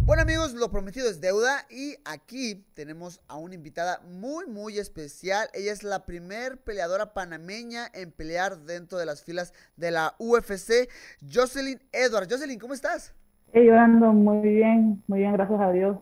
Bueno 0.07 0.21
amigos, 0.21 0.53
lo 0.53 0.71
prometido 0.71 1.09
es 1.09 1.19
deuda 1.19 1.65
y 1.69 1.95
aquí 2.05 2.63
tenemos 2.75 3.19
a 3.27 3.35
una 3.35 3.55
invitada 3.55 3.99
muy 4.07 4.47
muy 4.47 4.77
especial. 4.77 5.49
Ella 5.53 5.73
es 5.73 5.83
la 5.83 6.05
primer 6.05 6.59
peleadora 6.63 7.13
panameña 7.13 7.87
en 7.93 8.13
pelear 8.13 8.59
dentro 8.59 8.97
de 8.97 9.05
las 9.05 9.21
filas 9.21 9.53
de 9.75 9.91
la 9.91 10.15
UFC, 10.17 10.89
Jocelyn 11.29 11.81
Edwards. 11.91 12.31
Jocelyn, 12.31 12.57
¿cómo 12.57 12.73
estás? 12.73 13.13
Hey, 13.51 13.65
yo 13.67 13.77
ando 13.77 14.13
muy 14.13 14.47
bien, 14.47 15.03
muy 15.07 15.19
bien, 15.19 15.33
gracias 15.33 15.59
a 15.59 15.71
Dios. 15.73 15.97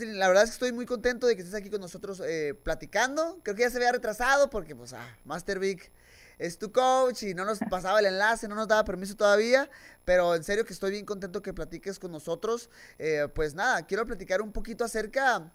La 0.00 0.28
verdad 0.28 0.44
es 0.44 0.50
que 0.50 0.54
estoy 0.54 0.72
muy 0.72 0.86
contento 0.86 1.26
de 1.26 1.36
que 1.36 1.42
estés 1.42 1.54
aquí 1.54 1.68
con 1.68 1.80
nosotros 1.80 2.22
eh, 2.24 2.54
platicando. 2.62 3.38
Creo 3.42 3.54
que 3.54 3.62
ya 3.62 3.70
se 3.70 3.76
había 3.76 3.92
retrasado 3.92 4.48
porque, 4.48 4.74
pues, 4.74 4.94
ah, 4.94 5.06
Master 5.24 5.58
Vic 5.58 5.90
es 6.38 6.58
tu 6.58 6.72
coach 6.72 7.24
y 7.24 7.34
no 7.34 7.44
nos 7.44 7.58
pasaba 7.70 8.00
el 8.00 8.06
enlace, 8.06 8.48
no 8.48 8.54
nos 8.54 8.68
daba 8.68 8.84
permiso 8.84 9.16
todavía. 9.16 9.68
Pero 10.04 10.34
en 10.34 10.44
serio 10.44 10.64
que 10.64 10.72
estoy 10.72 10.92
bien 10.92 11.04
contento 11.04 11.42
que 11.42 11.52
platiques 11.52 11.98
con 11.98 12.10
nosotros. 12.10 12.70
Eh, 12.98 13.28
pues 13.34 13.54
nada, 13.54 13.86
quiero 13.86 14.06
platicar 14.06 14.40
un 14.40 14.52
poquito 14.52 14.84
acerca 14.84 15.52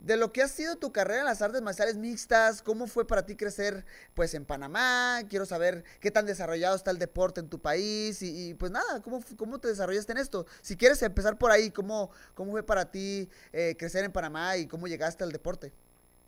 de 0.00 0.16
lo 0.16 0.32
que 0.32 0.42
ha 0.42 0.48
sido 0.48 0.76
tu 0.76 0.92
carrera 0.92 1.20
en 1.20 1.26
las 1.26 1.42
artes 1.42 1.60
marciales 1.62 1.96
mixtas, 1.96 2.62
cómo 2.62 2.86
fue 2.86 3.06
para 3.06 3.26
ti 3.26 3.36
crecer 3.36 3.84
pues 4.14 4.34
en 4.34 4.44
Panamá, 4.44 5.20
quiero 5.28 5.44
saber 5.44 5.84
qué 6.00 6.10
tan 6.10 6.26
desarrollado 6.26 6.76
está 6.76 6.90
el 6.90 6.98
deporte 6.98 7.40
en 7.40 7.48
tu 7.48 7.58
país 7.58 8.22
y, 8.22 8.54
pues 8.54 8.70
nada, 8.70 9.02
¿cómo, 9.02 9.20
cómo 9.36 9.58
te 9.58 9.68
desarrollaste 9.68 10.12
en 10.12 10.18
esto. 10.18 10.46
Si 10.60 10.76
quieres 10.76 11.02
empezar 11.02 11.36
por 11.36 11.50
ahí, 11.50 11.70
¿cómo, 11.70 12.10
cómo 12.34 12.52
fue 12.52 12.62
para 12.62 12.90
ti 12.90 13.28
eh, 13.52 13.74
crecer 13.78 14.04
en 14.04 14.12
Panamá 14.12 14.56
y 14.56 14.66
cómo 14.66 14.86
llegaste 14.86 15.24
al 15.24 15.32
deporte? 15.32 15.72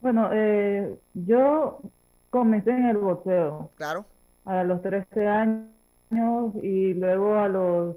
Bueno, 0.00 0.30
eh, 0.32 0.98
yo 1.14 1.80
comencé 2.30 2.70
en 2.70 2.86
el 2.86 2.96
boxeo. 2.96 3.70
Claro. 3.76 4.06
A 4.46 4.64
los 4.64 4.82
13 4.82 5.26
años 5.26 5.70
y 6.62 6.94
luego 6.94 7.36
a 7.36 7.48
los, 7.48 7.96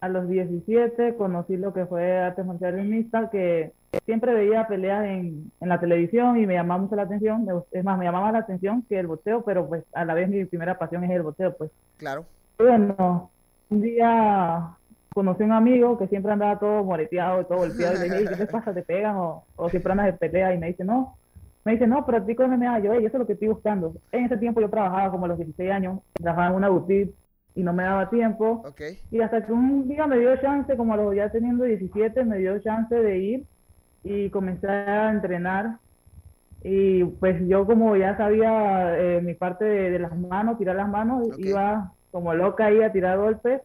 a 0.00 0.08
los 0.08 0.28
17 0.28 1.16
conocí 1.16 1.56
lo 1.56 1.74
que 1.74 1.84
fue 1.86 2.18
artes 2.18 2.46
marciales 2.46 2.86
mixtas 2.86 3.30
que 3.30 3.72
siempre 4.04 4.34
veía 4.34 4.66
peleas 4.66 5.04
en, 5.04 5.50
en, 5.60 5.68
la 5.68 5.80
televisión 5.80 6.38
y 6.38 6.46
me 6.46 6.54
llamaba 6.54 6.82
mucho 6.82 6.96
la 6.96 7.02
atención. 7.02 7.46
Es 7.70 7.84
más, 7.84 7.98
me 7.98 8.04
llamaba 8.04 8.32
la 8.32 8.40
atención 8.40 8.82
que 8.88 8.98
el 8.98 9.06
boxeo, 9.06 9.44
pero 9.44 9.68
pues 9.68 9.84
a 9.92 10.04
la 10.04 10.14
vez 10.14 10.28
mi 10.28 10.44
primera 10.44 10.78
pasión 10.78 11.04
es 11.04 11.10
el 11.10 11.22
boxeo, 11.22 11.56
pues. 11.56 11.70
Claro. 11.96 12.24
Bueno, 12.58 13.30
un 13.70 13.80
día 13.80 14.76
conocí 15.12 15.42
a 15.42 15.46
un 15.46 15.52
amigo 15.52 15.96
que 15.98 16.08
siempre 16.08 16.32
andaba 16.32 16.58
todo 16.58 16.84
moreteado 16.84 17.40
y 17.40 17.44
todo 17.44 17.58
golpeado 17.58 17.94
y 17.94 18.08
le 18.08 18.18
dije, 18.18 18.30
¿qué 18.30 18.36
te 18.36 18.46
pasa? 18.46 18.74
¿Te 18.74 18.82
pegan? 18.82 19.16
O, 19.16 19.44
o 19.56 19.68
siempre 19.68 19.92
andas 19.92 20.06
de 20.06 20.12
pelea 20.14 20.54
y 20.54 20.58
me 20.58 20.68
dice, 20.68 20.84
no. 20.84 21.16
Me 21.64 21.72
dice, 21.72 21.86
no, 21.86 22.04
practico 22.04 22.46
MMA. 22.46 22.80
Yo, 22.80 22.92
eso 22.92 23.06
es 23.06 23.14
lo 23.14 23.26
que 23.26 23.32
estoy 23.34 23.48
buscando. 23.48 23.94
En 24.12 24.24
ese 24.24 24.36
tiempo 24.36 24.60
yo 24.60 24.68
trabajaba 24.68 25.10
como 25.10 25.24
a 25.24 25.28
los 25.28 25.38
16 25.38 25.70
años, 25.70 26.00
trabajaba 26.12 26.48
en 26.48 26.54
una 26.56 26.68
boutique 26.68 27.14
y 27.54 27.62
no 27.62 27.72
me 27.72 27.84
daba 27.84 28.10
tiempo. 28.10 28.62
Okay. 28.66 28.98
Y 29.10 29.20
hasta 29.20 29.46
que 29.46 29.52
un 29.52 29.88
día 29.88 30.06
me 30.06 30.18
dio 30.18 30.36
chance, 30.36 30.76
como 30.76 30.92
a 30.92 30.96
los 30.96 31.14
ya 31.14 31.30
teniendo 31.30 31.64
17, 31.64 32.24
me 32.24 32.38
dio 32.38 32.58
chance 32.58 32.94
de 32.94 33.18
ir 33.18 33.46
y 34.04 34.30
comencé 34.30 34.68
a 34.68 35.10
entrenar. 35.10 35.78
Y 36.62 37.04
pues 37.04 37.46
yo 37.48 37.66
como 37.66 37.96
ya 37.96 38.16
sabía 38.16 38.98
eh, 38.98 39.20
mi 39.22 39.34
parte 39.34 39.64
de, 39.64 39.98
las 39.98 40.16
manos, 40.16 40.58
tirar 40.58 40.76
las 40.76 40.88
manos, 40.88 41.28
iba 41.38 41.92
como 42.10 42.32
loca 42.34 42.66
ahí 42.66 42.82
a 42.82 42.92
tirar 42.92 43.18
golpes. 43.18 43.62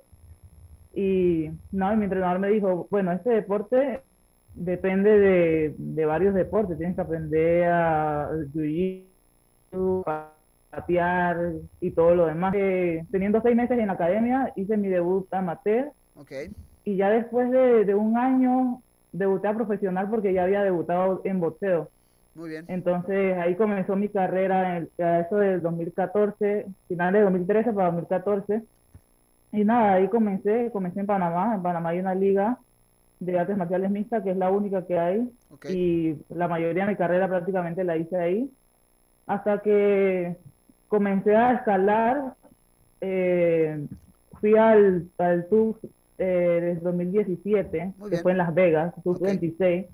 Y 0.93 1.51
no, 1.71 1.93
y 1.93 1.97
mi 1.97 2.05
entrenador 2.05 2.39
me 2.39 2.49
dijo, 2.49 2.87
bueno, 2.89 3.11
este 3.11 3.29
deporte 3.29 4.01
depende 4.55 5.17
de, 5.17 5.75
de 5.77 6.05
varios 6.05 6.33
deportes, 6.33 6.77
tienes 6.77 6.95
que 6.95 7.01
aprender 7.01 7.65
a 7.65 8.29
a 10.07 10.31
patear 10.71 11.53
y 11.79 11.91
todo 11.91 12.15
lo 12.15 12.25
demás. 12.25 12.53
Eh, 12.57 13.05
teniendo 13.11 13.41
seis 13.41 13.55
meses 13.55 13.77
en 13.77 13.87
la 13.87 13.93
academia, 13.93 14.51
hice 14.55 14.77
mi 14.77 14.87
debut 14.87 15.31
amateur. 15.33 15.91
Okay. 16.15 16.51
Y 16.83 16.97
ya 16.97 17.09
después 17.09 17.49
de, 17.51 17.85
de 17.85 17.95
un 17.95 18.17
año 18.17 18.81
debuté 19.11 19.47
a 19.47 19.53
profesional 19.53 20.09
porque 20.09 20.33
ya 20.33 20.43
había 20.43 20.63
debutado 20.63 21.21
en 21.23 21.39
boxeo. 21.39 21.89
Muy 22.35 22.49
bien. 22.49 22.65
Entonces 22.67 23.37
ahí 23.37 23.55
comenzó 23.55 23.95
mi 23.95 24.09
carrera 24.09 24.77
en 24.77 24.89
eso 24.97 25.37
del 25.37 25.61
2014, 25.61 26.67
finales 26.87 27.19
de 27.19 27.23
2013 27.23 27.73
para 27.73 27.87
2014. 27.87 28.63
Y 29.51 29.63
nada, 29.63 29.93
ahí 29.93 30.07
comencé, 30.07 30.69
comencé 30.71 30.99
en 30.99 31.07
Panamá. 31.07 31.55
En 31.55 31.61
Panamá 31.61 31.89
hay 31.89 31.99
una 31.99 32.15
liga 32.15 32.57
de 33.19 33.37
artes 33.37 33.57
marciales 33.57 33.91
mixtas 33.91 34.23
que 34.23 34.31
es 34.31 34.37
la 34.37 34.51
única 34.51 34.85
que 34.85 34.97
hay. 34.97 35.29
Y 35.69 36.15
la 36.29 36.47
mayoría 36.47 36.85
de 36.85 36.91
mi 36.91 36.95
carrera 36.95 37.27
prácticamente 37.27 37.83
la 37.83 37.97
hice 37.97 38.15
ahí. 38.15 38.51
Hasta 39.25 39.59
que 39.59 40.37
comencé 40.87 41.35
a 41.35 41.53
escalar, 41.53 42.35
eh, 43.01 43.85
fui 44.39 44.55
al, 44.55 45.07
al 45.17 45.47
eh, 46.19 46.59
desde 46.61 46.81
2017, 46.81 47.93
que 48.09 48.17
fue 48.17 48.33
en 48.33 48.37
Las 48.37 48.53
Vegas, 48.53 48.93
sub 49.03 49.19
26. 49.19 49.85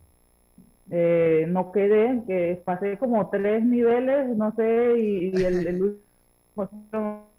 Eh, 0.91 1.45
no 1.47 1.71
quedé, 1.71 2.21
que 2.28 2.61
pasé 2.63 2.97
como 2.97 3.30
tres 3.30 3.63
niveles, 3.63 4.36
no 4.36 4.53
sé, 4.55 4.99
y, 4.99 5.43
el, 5.43 5.82
último 6.55 7.30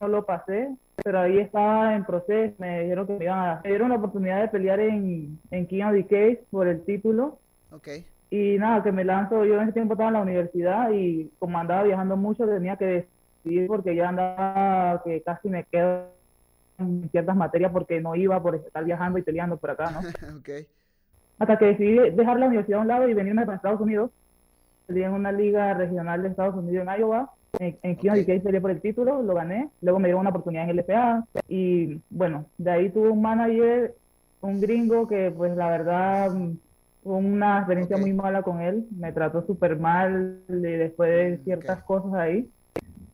no 0.00 0.08
lo 0.08 0.24
pasé, 0.24 0.68
pero 1.02 1.20
ahí 1.20 1.38
estaba 1.38 1.94
en 1.94 2.04
proceso, 2.04 2.54
me 2.58 2.82
dijeron 2.82 3.06
que 3.06 3.14
me 3.14 3.24
iban 3.24 3.38
a 3.38 3.60
me 3.62 3.70
dieron 3.70 3.88
la 3.90 3.96
oportunidad 3.96 4.40
de 4.40 4.48
pelear 4.48 4.80
en, 4.80 5.38
en 5.50 5.66
King 5.66 5.84
of 5.84 5.92
the 5.92 6.04
Case 6.04 6.44
por 6.50 6.68
el 6.68 6.82
título. 6.82 7.38
Y 8.30 8.56
nada, 8.58 8.82
que 8.82 8.90
me 8.90 9.04
lanzo, 9.04 9.44
yo 9.44 9.54
en 9.54 9.62
ese 9.62 9.72
tiempo 9.72 9.94
estaba 9.94 10.08
en 10.08 10.14
la 10.14 10.22
universidad 10.22 10.90
y 10.90 11.30
como 11.38 11.58
andaba 11.58 11.84
viajando 11.84 12.16
mucho 12.16 12.46
tenía 12.46 12.76
que 12.76 13.06
decidir 13.44 13.68
porque 13.68 13.94
ya 13.94 14.08
andaba 14.08 15.02
que 15.04 15.22
casi 15.22 15.48
me 15.48 15.62
quedo 15.64 16.15
en 16.78 17.08
ciertas 17.10 17.36
materias 17.36 17.72
porque 17.72 18.00
no 18.00 18.14
iba 18.14 18.42
por 18.42 18.56
estar 18.56 18.84
viajando 18.84 19.18
y 19.18 19.22
peleando 19.22 19.58
por 19.58 19.70
acá, 19.70 19.90
¿no? 19.90 20.00
ok. 20.38 20.48
Hasta 21.38 21.58
que 21.58 21.66
decidí 21.66 21.96
dejar 22.12 22.38
la 22.38 22.46
universidad 22.46 22.78
a 22.80 22.82
un 22.82 22.88
lado 22.88 23.08
y 23.08 23.14
venirme 23.14 23.44
para 23.44 23.56
Estados 23.56 23.80
Unidos. 23.80 24.10
Salí 24.86 25.02
en 25.02 25.12
una 25.12 25.32
liga 25.32 25.74
regional 25.74 26.22
de 26.22 26.28
Estados 26.30 26.54
Unidos 26.56 26.86
en 26.88 27.00
Iowa. 27.00 27.30
En, 27.58 27.78
en 27.82 27.96
Keystone 27.96 28.22
Ok. 28.22 28.28
DK 28.38 28.42
peleé 28.44 28.60
por 28.60 28.70
el 28.70 28.80
título, 28.82 29.22
lo 29.22 29.34
gané. 29.34 29.70
Luego 29.80 29.98
me 29.98 30.08
dieron 30.08 30.20
una 30.22 30.30
oportunidad 30.30 30.64
en 30.68 30.70
LPA. 30.78 31.24
Y 31.48 32.02
bueno, 32.10 32.50
de 32.58 32.70
ahí 32.70 32.90
tuve 32.92 33.10
un 33.10 33.22
manager, 33.22 33.94
un 34.40 34.60
gringo 34.60 35.06
que 35.08 35.30
pues 35.30 35.56
la 35.56 35.70
verdad 35.70 36.32
una 37.02 37.58
experiencia 37.58 37.96
Ok. 37.96 37.98
muy 37.98 38.12
mala 38.12 38.42
con 38.42 38.60
él. 38.60 38.86
Me 38.90 39.12
trató 39.12 39.44
súper 39.46 39.78
mal 39.78 40.44
y 40.48 40.52
después 40.54 41.10
de 41.10 41.44
ciertas 41.44 41.78
ok. 41.78 41.84
cosas 41.84 42.14
ahí. 42.14 42.50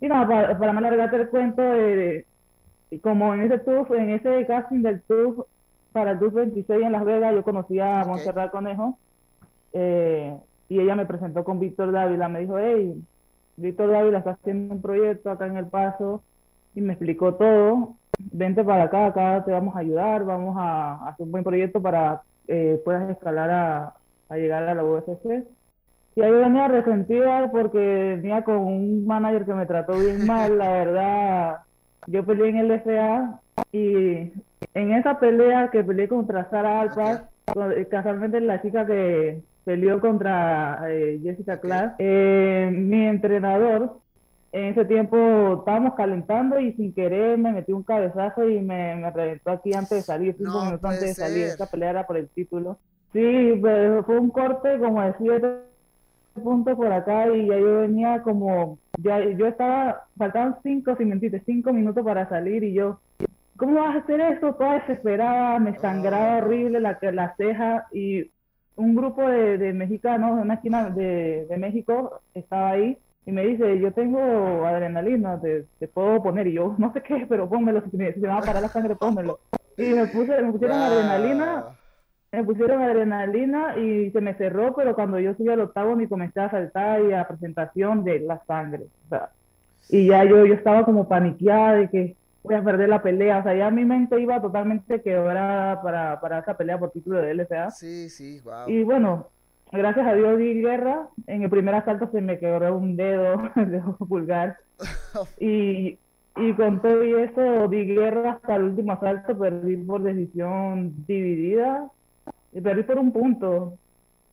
Y 0.00 0.08
nada, 0.08 0.26
para, 0.28 0.58
para 0.58 0.72
no 0.72 0.78
alargarte 0.80 1.16
el 1.16 1.28
cuento, 1.30 1.62
eh, 1.62 2.26
y 2.92 2.98
como 2.98 3.32
en 3.32 3.40
ese 3.40 3.58
tour, 3.60 3.86
en 3.96 4.10
ese 4.10 4.44
casting 4.46 4.82
del 4.82 5.00
tour 5.04 5.46
para 5.92 6.10
el 6.10 6.18
tour 6.18 6.30
26 6.34 6.82
en 6.82 6.92
Las 6.92 7.06
Vegas, 7.06 7.34
yo 7.34 7.42
conocí 7.42 7.80
a 7.80 8.02
Ok. 8.02 8.08
Montserrat 8.08 8.50
Conejo 8.50 8.98
eh, 9.72 10.36
y 10.68 10.78
ella 10.78 10.94
me 10.94 11.06
presentó 11.06 11.42
con 11.42 11.58
Víctor 11.58 11.90
Dávila. 11.90 12.28
Me 12.28 12.40
dijo, 12.40 12.58
hey, 12.58 13.02
Víctor 13.56 13.92
Dávila 13.92 14.18
está 14.18 14.32
haciendo 14.32 14.74
un 14.74 14.82
proyecto 14.82 15.30
acá 15.30 15.46
en 15.46 15.56
El 15.56 15.68
Paso 15.68 16.22
y 16.74 16.82
me 16.82 16.92
explicó 16.92 17.32
todo. 17.32 17.96
Vente 18.18 18.62
para 18.62 18.84
acá, 18.84 19.06
acá 19.06 19.42
te 19.42 19.52
vamos 19.52 19.74
a 19.74 19.78
ayudar, 19.78 20.26
vamos 20.26 20.54
a, 20.58 21.08
hacer 21.08 21.24
un 21.24 21.32
buen 21.32 21.44
proyecto 21.44 21.80
para 21.80 22.20
eh, 22.46 22.78
puedas 22.84 23.08
escalar 23.08 23.50
a, 23.50 23.94
a 24.28 24.36
llegar 24.36 24.64
a 24.64 24.74
la 24.74 24.84
UFC. 24.84 25.46
Y 26.14 26.20
ahí 26.20 26.30
venía 26.30 26.68
resentida 26.68 27.50
porque 27.50 28.18
venía 28.18 28.44
con 28.44 28.56
un 28.58 29.06
manager 29.06 29.46
que 29.46 29.54
me 29.54 29.64
trató 29.64 29.98
bien 29.98 30.26
mal, 30.26 30.58
la 30.58 30.70
verdad. 30.72 31.56
Yo 32.06 32.24
peleé 32.24 32.50
en 32.50 32.56
el 32.56 32.80
FA 32.80 33.40
y 33.72 34.32
en 34.74 34.92
esa 34.92 35.18
pelea 35.18 35.70
que 35.70 35.84
peleé 35.84 36.08
contra 36.08 36.48
Sara 36.50 36.80
Alpaz, 36.80 37.22
eh, 37.76 37.86
casualmente 37.90 38.40
la 38.40 38.60
chica 38.62 38.86
que 38.86 39.40
peleó 39.64 40.00
contra 40.00 40.80
eh, 40.88 41.20
Jessica 41.22 41.60
Clark, 41.60 41.94
eh, 41.98 42.70
mi 42.72 43.06
entrenador, 43.06 43.98
en 44.52 44.66
ese 44.66 44.84
tiempo 44.84 45.58
estábamos 45.60 45.94
calentando 45.94 46.60
y 46.60 46.72
sin 46.74 46.92
querer 46.92 47.38
me 47.38 47.52
metí 47.52 47.72
un 47.72 47.82
cabezazo 47.82 48.48
y 48.48 48.60
me, 48.60 48.96
me 48.96 49.10
reventó 49.10 49.50
aquí 49.50 49.72
antes 49.72 49.90
de 49.90 50.02
salir, 50.02 50.34
cinco 50.36 50.50
No 50.50 50.64
minutos 50.66 50.84
antes 50.84 51.00
de 51.00 51.14
salir. 51.14 51.44
Esa 51.44 51.70
pelea 51.70 51.90
era 51.90 52.06
por 52.06 52.18
el 52.18 52.28
título. 52.28 52.78
Sí, 53.12 53.58
pero 53.62 54.04
fue 54.04 54.18
un 54.18 54.30
corte 54.30 54.78
como 54.78 55.02
de 55.02 55.14
siete 55.18 55.48
puntos 56.34 56.76
por 56.76 56.92
acá 56.92 57.28
y 57.28 57.46
ya 57.46 57.58
yo 57.58 57.80
venía 57.80 58.22
como, 58.22 58.78
ya 58.96 59.20
yo 59.24 59.46
estaba, 59.46 60.04
faltaban 60.16 60.56
cinco, 60.62 60.96
sin 60.96 61.08
mentirte, 61.10 61.42
cinco 61.46 61.72
minutos 61.72 62.04
para 62.04 62.28
salir 62.28 62.64
y 62.64 62.74
yo, 62.74 63.00
¿cómo 63.56 63.74
vas 63.80 63.96
a 63.96 63.98
hacer 64.00 64.20
esto? 64.20 64.54
Toda 64.56 64.74
desesperada, 64.80 65.58
me 65.58 65.78
sangraba 65.80 66.38
horrible 66.38 66.80
la, 66.80 66.98
la 67.12 67.34
ceja 67.36 67.86
y 67.92 68.30
un 68.76 68.94
grupo 68.96 69.22
de, 69.28 69.58
de 69.58 69.72
mexicanos 69.72 70.32
en 70.32 70.38
una 70.44 70.54
esquina 70.54 70.90
de, 70.90 71.46
de 71.48 71.56
México 71.58 72.22
estaba 72.34 72.70
ahí 72.70 72.98
y 73.26 73.32
me 73.32 73.46
dice, 73.46 73.78
yo 73.80 73.92
tengo 73.92 74.66
adrenalina, 74.66 75.40
te, 75.40 75.68
te 75.78 75.88
puedo 75.88 76.22
poner 76.22 76.46
y 76.48 76.54
yo, 76.54 76.74
no 76.78 76.92
sé 76.92 77.02
qué, 77.02 77.26
pero 77.28 77.48
pónmelo, 77.48 77.82
si 77.90 77.96
me, 77.96 78.12
si 78.14 78.20
me 78.20 78.28
va 78.28 78.38
a 78.38 78.44
parar 78.44 78.62
la 78.62 78.72
sangre, 78.72 78.96
pónmelo. 78.96 79.40
Y 79.76 79.84
me, 79.94 80.06
puse, 80.08 80.40
me 80.42 80.52
pusieron 80.52 80.82
Wow. 80.82 80.82
adrenalina 80.82 81.78
me 82.32 82.44
pusieron 82.44 82.82
adrenalina 82.82 83.76
y 83.78 84.10
se 84.10 84.20
me 84.22 84.34
cerró, 84.34 84.74
pero 84.74 84.94
cuando 84.94 85.20
yo 85.20 85.34
subí 85.34 85.50
al 85.50 85.60
octavo 85.60 86.00
y 86.00 86.08
comencé 86.08 86.40
a 86.40 86.50
saltar 86.50 87.02
y 87.02 87.12
a 87.12 87.28
presentación 87.28 88.04
de 88.04 88.20
la 88.20 88.42
sangre. 88.46 88.84
o 89.04 89.08
sea, 89.10 89.30
y 89.90 90.06
ya 90.06 90.24
yo, 90.24 90.46
yo 90.46 90.54
estaba 90.54 90.84
como 90.86 91.06
paniqueada 91.06 91.74
de 91.74 91.90
que 91.90 92.16
voy 92.42 92.54
a 92.54 92.64
perder 92.64 92.88
la 92.88 93.02
pelea. 93.02 93.38
O 93.38 93.42
sea, 93.42 93.54
ya 93.54 93.70
mi 93.70 93.84
mente 93.84 94.18
iba 94.18 94.40
totalmente 94.40 95.02
quebrada 95.02 95.82
para, 95.82 96.20
para 96.20 96.38
esa 96.38 96.56
pelea 96.56 96.78
por 96.78 96.90
título 96.90 97.18
de 97.18 97.34
LFA. 97.34 97.70
Sí, 97.70 98.08
sí, 98.08 98.40
wow. 98.40 98.66
Y 98.66 98.82
bueno, 98.82 99.28
gracias 99.70 100.06
a 100.06 100.14
Dios 100.14 100.38
di 100.38 100.62
guerra. 100.62 101.08
En 101.26 101.42
el 101.42 101.50
primer 101.50 101.74
asalto 101.74 102.10
se 102.10 102.22
me 102.22 102.38
quebró 102.38 102.76
un 102.76 102.96
dedo, 102.96 103.42
el 103.56 103.70
dedo 103.70 103.96
pulgar. 103.96 104.56
Y, 105.38 105.98
y 106.36 106.52
con 106.54 106.80
todo 106.80 107.04
y 107.04 107.12
eso 107.12 107.68
di 107.68 107.84
guerra 107.84 108.32
hasta 108.32 108.56
el 108.56 108.62
último 108.62 108.92
asalto, 108.92 109.38
perdí 109.38 109.76
por 109.76 110.02
decisión 110.02 110.94
dividida. 111.06 111.90
Y 112.52 112.60
perdí 112.60 112.82
por 112.84 112.98
un 112.98 113.12
punto. 113.12 113.78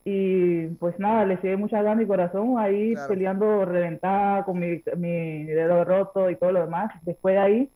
Y 0.04 0.68
pues 0.80 0.98
nada, 0.98 1.24
le 1.26 1.34
eché 1.34 1.56
mucha 1.56 1.82
ganas 1.82 2.04
y 2.04 2.08
corazón 2.08 2.58
ahí 2.58 2.92
Claro. 2.94 3.08
peleando 3.08 3.64
reventada 3.64 4.44
con 4.44 4.58
mi, 4.58 4.82
mi 4.96 5.44
dedo 5.44 5.84
roto 5.84 6.30
y 6.30 6.36
todo 6.36 6.52
lo 6.52 6.60
demás. 6.64 6.90
Después 7.02 7.34
de 7.34 7.38
ahí, 7.40 7.70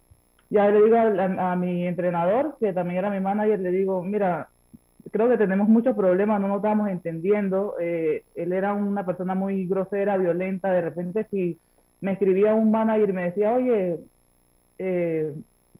ya 0.50 0.68
le 0.70 0.82
digo 0.82 0.96
a, 0.96 1.02
a- 1.02 1.52
a 1.52 1.56
mi 1.56 1.86
entrenador, 1.86 2.56
que 2.60 2.72
también 2.72 2.98
era 3.00 3.10
mi 3.10 3.20
manager, 3.20 3.60
le 3.60 3.70
digo, 3.70 4.02
mira, 4.02 4.48
creo 5.12 5.28
que 5.28 5.38
tenemos 5.38 5.68
muchos 5.68 5.94
problemas, 5.96 6.40
no 6.40 6.48
nos 6.48 6.56
estamos 6.58 6.88
entendiendo. 6.88 7.74
Eh, 7.80 8.22
él 8.34 8.52
era 8.52 8.72
una 8.74 9.04
persona 9.04 9.34
muy 9.34 9.66
grosera, 9.66 10.16
violenta. 10.16 10.72
De 10.72 10.80
repente, 10.80 11.26
si 11.30 11.58
me 12.00 12.12
escribía 12.12 12.54
un 12.54 12.70
manager 12.70 13.10
y 13.10 13.12
me 13.12 13.24
decía, 13.24 13.52
oye, 13.54 13.98
eh, 14.78 15.34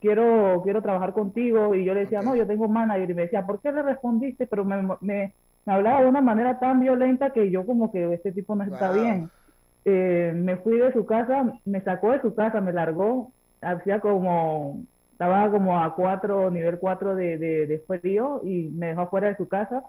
quiero, 0.04 0.62
quiero 0.64 0.82
trabajar 0.82 1.14
contigo, 1.14 1.74
y 1.74 1.84
yo 1.84 1.94
le 1.94 2.02
decía, 2.02 2.22
no, 2.22 2.36
yo 2.36 2.46
tengo 2.46 2.66
un 2.66 2.74
manager, 2.74 3.10
y 3.10 3.14
me 3.14 3.22
decía, 3.24 3.46
¿por 3.46 3.60
qué 3.62 3.72
le 3.72 3.82
respondiste? 3.82 4.46
Pero 4.48 4.64
me, 4.64 4.82
me, 5.00 5.34
me 5.66 5.72
hablaba 5.74 6.02
de 6.02 6.08
una 6.08 6.22
manera 6.22 6.58
tan 6.60 6.80
violenta 6.80 7.32
que 7.32 7.50
yo 7.50 7.66
como 7.66 7.92
que 7.92 8.14
este 8.14 8.32
tipo 8.32 8.56
no 8.56 8.64
está 8.64 8.90
Wow. 8.90 8.92
bien. 8.92 9.32
Eh, 9.84 10.32
me 10.34 10.56
fui 10.58 10.78
de 10.78 10.92
su 10.92 11.04
casa, 11.06 11.52
me 11.64 11.82
sacó 11.82 12.12
de 12.12 12.22
su 12.22 12.34
casa, 12.34 12.60
me 12.60 12.72
largó, 12.72 13.34
hacía 13.60 14.00
como, 14.00 14.84
estaba 15.12 15.50
como 15.50 15.78
a 15.80 15.94
cuatro, 15.94 16.50
nivel 16.50 16.78
4 16.78 17.14
de, 17.16 17.38
de, 17.38 17.66
de 17.66 17.80
frío, 18.00 18.40
y 18.44 18.70
me 18.70 18.88
dejó 18.88 19.08
fuera 19.10 19.28
de 19.28 19.36
su 19.36 19.48
casa. 19.48 19.82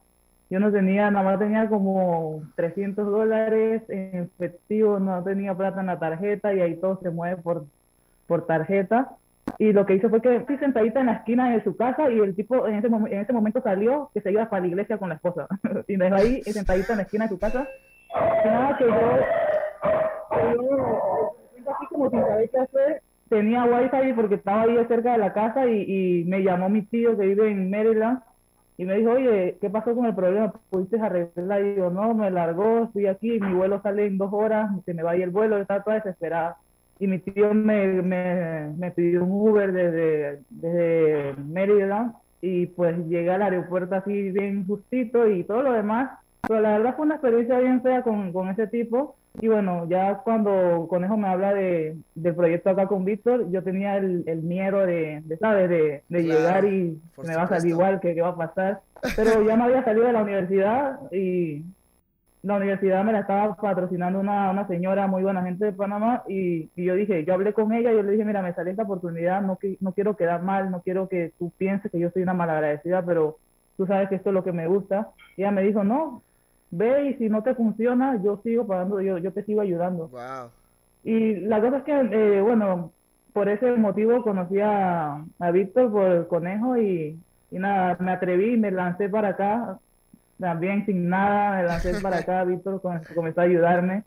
Yo 0.49 0.59
no 0.59 0.71
tenía, 0.71 1.09
nada 1.11 1.25
más 1.25 1.39
tenía 1.39 1.67
como 1.69 2.43
300 2.55 3.07
dólares 3.07 3.83
en 3.89 4.23
efectivo, 4.37 4.99
no 4.99 5.23
tenía 5.23 5.55
plata 5.55 5.81
en 5.81 5.87
la 5.87 5.99
tarjeta, 5.99 6.53
y 6.53 6.61
ahí 6.61 6.79
todo 6.79 6.99
se 7.01 7.09
mueve 7.09 7.41
por, 7.41 7.67
por 8.27 8.45
tarjeta. 8.47 9.17
Y 9.57 9.71
lo 9.73 9.85
que 9.85 9.95
hizo 9.95 10.09
fue 10.09 10.21
que 10.21 10.35
estoy 10.35 10.57
sentadita 10.57 10.99
en 10.99 11.05
la 11.05 11.13
esquina 11.13 11.51
de 11.51 11.63
su 11.63 11.77
casa 11.77 12.09
y 12.09 12.19
el 12.19 12.35
tipo 12.35 12.67
en 12.67 12.75
ese, 12.75 12.87
en 12.87 13.19
ese 13.19 13.33
momento 13.33 13.61
salió 13.61 14.09
que 14.13 14.21
se 14.21 14.31
iba 14.31 14.49
para 14.49 14.61
la 14.61 14.67
iglesia 14.67 14.97
con 14.97 15.09
la 15.09 15.15
esposa. 15.15 15.47
y 15.87 15.97
me 15.97 16.05
dejó 16.05 16.17
ahí 16.17 16.41
sentadita 16.43 16.93
en 16.93 16.97
la 16.97 17.03
esquina 17.03 17.25
de 17.25 17.29
su 17.29 17.39
casa. 17.39 17.67
Y 18.43 18.47
nada, 18.47 18.77
que 18.77 18.85
yo, 18.85 18.91
como 21.89 22.09
sin 22.09 22.21
saber 22.21 22.49
qué. 22.49 23.01
Tenía 23.29 23.65
wifi 23.65 24.13
porque 24.13 24.35
estaba 24.35 24.63
ahí 24.63 24.77
cerca 24.87 25.13
de 25.13 25.17
la 25.17 25.33
casa 25.33 25.65
y, 25.65 26.21
y 26.21 26.25
me 26.25 26.43
llamó 26.43 26.69
mi 26.69 26.83
tío 26.83 27.17
que 27.17 27.25
vive 27.25 27.49
en 27.49 27.71
Maryland 27.71 28.19
y 28.77 28.85
me 28.85 28.95
dijo, 28.95 29.11
oye, 29.11 29.57
¿qué 29.61 29.69
pasó 29.69 29.95
con 29.95 30.05
el 30.05 30.13
problema? 30.13 30.53
¿Pudiste 30.69 30.99
arreglar? 30.99 31.65
Y 31.65 31.75
yo, 31.75 31.89
no, 31.89 32.13
me 32.13 32.29
largó, 32.29 32.83
estoy 32.83 33.07
aquí, 33.07 33.39
mi 33.39 33.53
vuelo 33.53 33.81
sale 33.81 34.05
en 34.05 34.17
dos 34.17 34.31
horas, 34.31 34.69
se 34.85 34.93
me 34.93 35.01
va 35.01 35.11
a 35.11 35.15
ir 35.15 35.23
el 35.23 35.29
vuelo, 35.31 35.57
estaba 35.57 35.83
toda 35.83 35.95
desesperada 35.95 36.57
y 36.99 37.07
mi 37.07 37.19
tío 37.19 37.53
me, 37.53 38.01
me, 38.01 38.69
me 38.77 38.91
pidió 38.91 39.23
un 39.23 39.31
Uber 39.31 39.71
desde, 39.71 40.39
desde 40.49 41.33
Maryland 41.43 42.13
y 42.41 42.67
pues 42.67 42.97
llegué 43.07 43.31
al 43.31 43.41
aeropuerto 43.41 43.95
así 43.95 44.31
bien 44.31 44.65
justito 44.67 45.27
y 45.29 45.43
todo 45.43 45.61
lo 45.63 45.73
demás. 45.73 46.11
Pero 46.47 46.61
la 46.61 46.77
verdad 46.77 46.95
fue 46.95 47.05
una 47.05 47.15
experiencia 47.15 47.59
bien 47.59 47.81
fea 47.81 48.03
con, 48.03 48.31
con 48.31 48.49
ese 48.49 48.67
tipo. 48.67 49.17
Y 49.41 49.47
bueno, 49.49 49.85
ya 49.89 50.19
cuando 50.19 50.87
Conejo 50.87 51.17
me 51.17 51.27
habla 51.27 51.53
de, 51.53 51.97
del 52.13 52.35
proyecto 52.35 52.69
acá 52.69 52.87
con 52.87 53.03
Víctor, 53.03 53.51
yo 53.51 53.63
tenía 53.63 53.97
el, 53.97 54.23
el 54.27 54.43
miedo 54.43 54.85
de, 54.85 55.21
de 55.25 55.37
¿sabes? 55.37 55.69
De, 55.69 56.03
de 56.07 56.23
Claro, 56.23 56.39
llegar 56.39 56.65
y 56.65 57.01
me 57.23 57.35
va 57.35 57.43
a 57.43 57.47
salir 57.49 57.71
igual, 57.71 57.99
que 57.99 58.15
qué 58.15 58.21
va 58.21 58.29
a 58.29 58.37
pasar. 58.37 58.81
Pero 59.15 59.43
ya 59.43 59.57
me 59.57 59.65
había 59.65 59.83
salido 59.83 60.05
de 60.05 60.13
la 60.13 60.23
universidad 60.23 60.99
y 61.11 61.65
la 62.45 62.57
universidad 62.57 63.03
me 63.03 63.11
la 63.11 63.21
estaba 63.21 63.55
patrocinando 63.55 64.19
una, 64.19 64.51
una 64.51 64.67
señora 64.67 65.07
muy 65.07 65.23
buena 65.23 65.41
gente 65.43 65.65
de 65.65 65.73
Panamá 65.73 66.23
y, 66.27 66.69
y 66.75 66.85
yo 66.85 66.93
dije, 66.95 67.25
yo 67.25 67.33
hablé 67.33 67.53
con 67.53 67.73
ella, 67.73 67.91
yo 67.91 68.03
le 68.03 68.11
dije, 68.11 68.23
mira, 68.23 68.41
me 68.43 68.53
sale 68.53 68.71
esta 68.71 68.83
oportunidad, 68.83 69.41
no, 69.41 69.57
qui- 69.57 69.77
no 69.81 69.93
quiero 69.93 70.15
quedar 70.15 70.43
mal, 70.43 70.69
no 70.69 70.81
quiero 70.81 71.09
que 71.09 71.33
tú 71.39 71.51
pienses 71.57 71.91
que 71.91 71.99
yo 71.99 72.11
soy 72.11 72.21
una 72.21 72.35
malagradecida, 72.35 73.03
pero 73.03 73.37
tú 73.77 73.87
sabes 73.87 74.09
que 74.09 74.15
esto 74.15 74.29
es 74.29 74.33
lo 74.35 74.43
que 74.43 74.51
me 74.51 74.67
gusta. 74.67 75.09
Y 75.35 75.41
ella 75.41 75.51
me 75.51 75.63
dijo, 75.63 75.83
no, 75.83 76.21
ve 76.69 77.09
y 77.09 77.13
si 77.15 77.29
no 77.29 77.41
te 77.41 77.55
funciona, 77.55 78.21
yo 78.23 78.39
sigo 78.43 78.67
pagando, 78.67 79.01
yo, 79.01 79.17
yo 79.17 79.33
te 79.33 79.43
sigo 79.43 79.61
ayudando. 79.61 80.07
Wow. 80.09 80.51
Y 81.03 81.35
la 81.41 81.59
cosa 81.61 81.77
es 81.77 81.83
que, 81.83 81.99
eh, 81.99 82.41
bueno, 82.41 82.91
por 83.33 83.49
ese 83.49 83.71
motivo 83.71 84.21
conocí 84.23 84.59
a, 84.59 85.23
a 85.39 85.51
Víctor 85.51 85.91
por 85.91 86.07
el 86.11 86.27
conejo 86.27 86.77
y, 86.77 87.19
y 87.51 87.59
nada, 87.59 87.97
me 87.99 88.11
atreví, 88.11 88.55
me 88.57 88.71
lancé 88.71 89.09
para 89.09 89.29
acá, 89.29 89.79
también 90.39 90.85
sin 90.85 91.09
nada, 91.09 91.57
me 91.57 91.63
lancé 91.63 91.99
para 92.01 92.17
acá, 92.17 92.43
Víctor 92.43 92.81
com- 92.81 92.99
comenzó 93.13 93.41
a 93.41 93.45
ayudarme. 93.45 94.03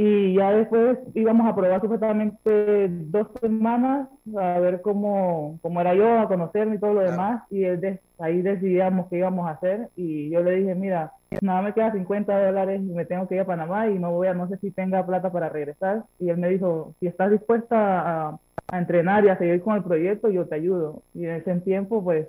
Y 0.00 0.34
ya 0.34 0.52
después 0.52 0.96
íbamos 1.14 1.48
a 1.50 1.56
probar 1.56 1.80
supuestamente 1.80 2.86
dos 2.88 3.26
semanas 3.40 4.08
a 4.38 4.60
ver 4.60 4.80
cómo, 4.80 5.58
cómo 5.60 5.80
era 5.80 5.92
yo, 5.92 6.20
a 6.20 6.28
conocerme 6.28 6.76
y 6.76 6.78
todo 6.78 6.94
lo 6.94 7.00
demás. 7.00 7.42
Y 7.50 7.64
él 7.64 7.80
de- 7.80 8.00
ahí 8.20 8.40
decidíamos 8.40 9.08
qué 9.08 9.18
íbamos 9.18 9.48
a 9.48 9.52
hacer. 9.52 9.88
Y 9.96 10.30
yo 10.30 10.40
le 10.44 10.52
dije, 10.52 10.76
mira, 10.76 11.10
nada 11.40 11.62
me 11.62 11.72
queda 11.74 11.90
50 11.90 12.46
dólares 12.46 12.80
y 12.80 12.92
me 12.92 13.06
tengo 13.06 13.26
que 13.26 13.34
ir 13.34 13.40
a 13.40 13.44
Panamá 13.46 13.88
y 13.88 13.98
no 13.98 14.12
voy 14.12 14.28
a, 14.28 14.34
no 14.34 14.46
sé 14.48 14.56
si 14.58 14.70
tenga 14.70 15.04
plata 15.04 15.32
para 15.32 15.48
regresar. 15.48 16.04
Y 16.20 16.30
él 16.30 16.36
me 16.38 16.48
dijo, 16.48 16.94
si 17.00 17.08
estás 17.08 17.32
dispuesta 17.32 18.28
a, 18.28 18.38
a 18.70 18.78
entrenar 18.78 19.24
y 19.24 19.30
a 19.30 19.38
seguir 19.38 19.60
con 19.62 19.74
el 19.74 19.82
proyecto, 19.82 20.30
yo 20.30 20.46
te 20.46 20.54
ayudo. 20.54 21.02
Y 21.12 21.24
en 21.24 21.32
ese 21.32 21.52
tiempo, 21.62 22.04
pues, 22.04 22.28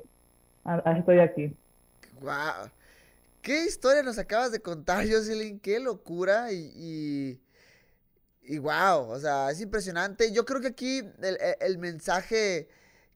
a- 0.66 0.82
a- 0.90 0.98
estoy 0.98 1.20
aquí. 1.20 1.56
Wow. 2.20 2.68
¿Qué 3.50 3.66
historia 3.66 4.04
nos 4.04 4.20
acabas 4.20 4.52
de 4.52 4.62
contar, 4.62 5.08
Jocelyn? 5.10 5.60
Qué 5.60 5.80
locura 5.80 6.52
y, 6.52 6.72
y, 6.76 7.42
y 8.42 8.58
wow, 8.58 9.10
o 9.10 9.20
sea, 9.20 9.52
es 9.52 9.62
impresionante. 9.62 10.32
Yo 10.32 10.46
creo 10.46 10.62
que 10.62 10.68
aquí 10.68 11.00
el, 11.00 11.38
el- 11.42 11.56
el 11.60 11.78
mensaje 11.78 12.68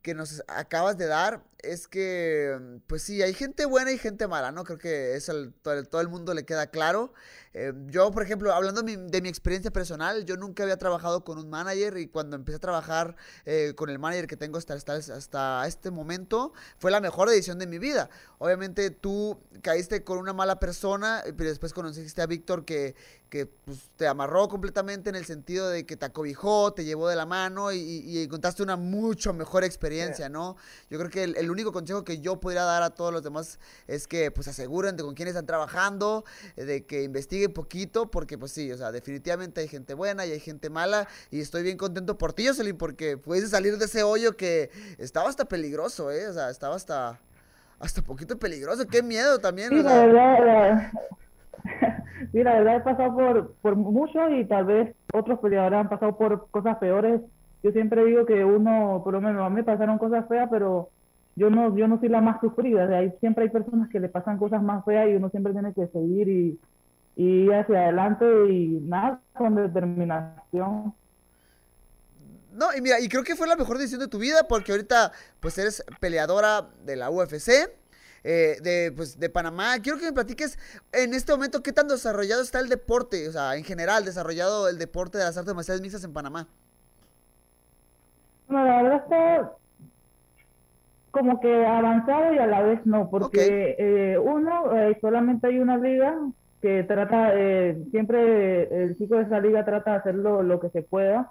que 0.02 0.14
nos 0.14 0.44
acabas 0.48 0.98
de 0.98 1.06
dar 1.08 1.44
es 1.60 1.88
que, 1.88 2.60
pues 2.88 3.04
sí, 3.04 3.22
hay 3.22 3.34
gente 3.34 3.66
buena 3.66 3.92
y 3.92 3.98
gente 3.98 4.28
mala, 4.28 4.52
¿no? 4.52 4.64
Creo 4.66 4.78
que 4.78 5.16
eso 5.16 5.32
el, 5.32 5.54
todo 5.90 6.02
el 6.02 6.10
mundo 6.10 6.34
le 6.34 6.46
queda 6.46 6.68
claro. 6.68 7.14
Eh, 7.56 7.72
yo, 7.88 8.10
por 8.12 8.24
ejemplo, 8.24 8.52
hablando 8.54 8.82
de 8.82 8.98
mi, 8.98 9.10
de 9.12 9.22
mi 9.22 9.30
experiencia 9.30 9.72
personal, 9.72 10.26
yo 10.26 10.38
nunca 10.38 10.64
había 10.64 10.78
trabajado 10.78 11.24
con 11.24 11.38
un 11.38 11.50
manager 11.50 11.98
y 11.98 12.08
cuando 12.08 12.36
empecé 12.36 12.56
a 12.58 12.60
trabajar 12.60 13.16
eh, 13.46 13.74
con 13.76 13.90
el 13.90 14.00
manager 14.00 14.26
que 14.28 14.38
tengo 14.38 14.58
hasta, 14.58 14.74
hasta, 14.74 14.96
hasta 14.96 15.68
este 15.68 15.92
momento, 15.92 16.54
fue 16.80 16.90
la 16.90 17.00
mejor 17.00 17.30
decisión 17.30 17.60
de 17.60 17.68
mi 17.68 17.78
vida. 17.78 18.10
Obviamente 18.40 18.90
tú 18.90 19.40
caíste 19.62 20.04
con 20.04 20.18
una 20.18 20.34
mala 20.34 20.60
persona, 20.60 21.22
eh, 21.26 21.34
pero 21.38 21.50
después 21.50 21.74
conociste 21.74 22.22
a 22.22 22.26
Víctor 22.26 22.66
que, 22.66 22.96
que 23.30 23.46
pues, 23.46 23.90
te 23.98 24.08
amarró 24.08 24.48
completamente 24.48 25.10
en 25.10 25.16
el 25.16 25.26
sentido 25.26 25.70
de 25.70 25.86
que 25.86 25.96
te 25.96 26.06
acobijó, 26.06 26.74
te 26.74 26.86
llevó 26.86 27.08
de 27.08 27.16
la 27.16 27.26
mano 27.26 27.72
y, 27.72 27.78
y- 27.78 28.18
y 28.20 28.24
encontraste 28.24 28.64
una 28.64 28.76
mucho 28.78 29.32
mejor 29.34 29.64
experiencia, 29.64 30.28
¿no? 30.30 30.56
Yo 30.90 30.98
creo 30.98 31.10
que 31.12 31.24
el, 31.24 31.36
el 31.38 31.50
único 31.52 31.72
consejo 31.72 32.04
que 32.04 32.20
yo 32.20 32.40
podría 32.40 32.64
dar 32.64 32.84
a 32.84 32.90
todos 32.92 33.14
los 33.14 33.24
demás 33.24 33.60
es 33.88 34.08
que 34.08 34.32
pues 34.32 34.48
aseguren 34.48 34.98
de 34.98 35.04
con 35.04 35.14
quién 35.16 35.28
están 35.28 35.46
trabajando, 35.46 36.26
eh, 36.56 36.66
de 36.66 36.86
que 36.86 37.04
investiguen 37.04 37.43
poquito, 37.50 38.10
porque 38.12 38.38
pues 38.38 38.52
sí, 38.52 38.72
o 38.72 38.78
sea, 38.78 38.92
definitivamente 38.92 39.62
hay 39.62 39.68
gente 39.68 39.94
buena 39.94 40.26
y 40.26 40.32
hay 40.32 40.40
gente 40.40 40.70
mala 40.70 41.08
y 41.32 41.40
estoy 41.42 41.64
bien 41.64 41.78
contento 41.78 42.18
por 42.18 42.34
ti, 42.34 42.48
Jocelyn, 42.48 42.78
porque 42.78 43.18
puedes 43.18 43.50
salir 43.50 43.78
de 43.78 43.86
ese 43.86 44.04
hoyo 44.04 44.36
que 44.38 44.70
estaba 44.98 45.30
hasta 45.30 45.46
peligroso, 45.46 46.12
¿eh? 46.12 46.28
O 46.28 46.34
sea, 46.34 46.50
estaba 46.50 46.76
hasta 46.76 47.20
hasta 47.80 48.02
poquito 48.02 48.38
peligroso, 48.40 48.88
qué 48.88 49.04
miedo 49.04 49.40
también. 49.40 49.70
Sí, 49.70 49.80
o 49.80 49.84
la 49.84 49.90
sea. 49.90 50.06
verdad, 50.06 50.46
la- 50.46 50.92
sí, 52.32 52.44
la 52.44 52.54
verdad 52.56 52.76
he 52.78 52.82
pasado 52.82 53.14
por, 53.16 53.56
por 53.62 53.76
mucho 53.76 54.30
y 54.30 54.46
tal 54.48 54.66
vez 54.66 54.96
otros 55.14 55.40
peleadores 55.40 55.80
han 55.80 55.90
pasado 55.90 56.18
por 56.18 56.50
cosas 56.52 56.78
peores. 56.78 57.22
Yo 57.64 57.72
siempre 57.72 58.04
digo 58.06 58.26
que 58.26 58.44
uno, 58.44 59.02
por 59.04 59.14
lo 59.14 59.22
menos 59.22 59.42
a 59.46 59.50
mí 59.50 59.58
me 59.58 59.64
pasaron 59.64 59.98
cosas 59.98 60.28
feas, 60.28 60.50
pero 60.52 60.90
yo 61.36 61.50
no, 61.50 61.76
yo 61.78 61.88
no 61.88 62.00
soy 62.00 62.10
la 62.10 62.22
más 62.22 62.40
sufrida. 62.42 62.86
O 62.86 62.88
sea, 62.88 62.98
hay- 63.00 63.14
siempre 63.20 63.46
hay 63.46 63.50
personas 63.50 63.90
que 63.90 64.00
le 64.00 64.10
pasan 64.10 64.38
cosas 64.38 64.62
más 64.62 64.84
feas 64.86 65.10
y 65.10 65.16
uno 65.16 65.30
siempre 65.30 65.54
tiene 65.54 65.74
que 65.74 65.88
seguir 65.88 66.28
y, 66.30 66.60
y 67.16 67.52
hacia 67.52 67.84
adelante 67.84 68.26
y 68.50 68.80
nada, 68.82 69.22
con 69.34 69.56
determinación. 69.56 70.94
No, 72.54 72.68
y 72.76 72.82
mira, 72.82 73.00
y 73.00 73.10
creo 73.10 73.24
que 73.24 73.36
fue 73.36 73.48
la 73.48 73.56
mejor 73.56 73.78
decisión 73.78 74.00
de 74.00 74.08
tu 74.08 74.20
vida 74.20 74.48
porque 74.48 74.72
ahorita 74.72 75.12
pues 75.40 75.58
eres 75.58 75.84
peleadora 76.00 76.70
de 76.86 76.96
la 76.96 77.10
UFC, 77.10 77.50
eh, 78.24 78.58
de, 78.62 78.94
pues, 78.96 79.20
de 79.20 79.30
Panamá. 79.30 79.80
Quiero 79.82 79.98
que 79.98 80.06
me 80.06 80.14
platiques 80.14 80.58
en 80.92 81.14
este 81.14 81.32
momento 81.32 81.64
qué 81.64 81.74
tan 81.74 81.88
desarrollado 81.88 82.42
está 82.42 82.60
el 82.60 82.70
deporte, 82.70 83.28
o 83.28 83.32
sea, 83.32 83.56
en 83.56 83.64
general, 83.64 84.06
desarrollado 84.06 84.70
el 84.70 84.78
deporte 84.78 85.18
de 85.18 85.24
las 85.24 85.38
artes 85.38 85.54
marciales 85.54 85.82
mixtas 85.82 86.04
en 86.04 86.14
Panamá. 86.14 86.48
Bueno, 88.48 88.66
la 88.66 88.84
verdad 88.84 89.04
está 89.04 89.52
como 91.12 91.40
que 91.40 91.66
avanzado 91.66 92.34
y 92.34 92.38
a 92.38 92.48
la 92.48 92.62
vez 92.62 92.86
no, 92.86 93.10
porque 93.10 93.76
eh, 93.78 94.18
uno, 94.18 94.76
eh, 94.76 94.98
solamente 95.00 95.48
hay 95.48 95.60
una 95.60 95.78
liga 95.78 96.18
que 96.64 96.84
trata, 96.84 97.32
eh, 97.34 97.78
siempre 97.92 98.84
el 98.86 98.98
chico 98.98 99.18
de 99.18 99.24
esa 99.24 99.42
liga 99.42 99.66
trata 99.66 99.92
de 99.92 99.98
hacer 99.98 100.16
lo, 100.16 100.60
que 100.62 100.70
se 100.70 100.82
pueda. 100.82 101.30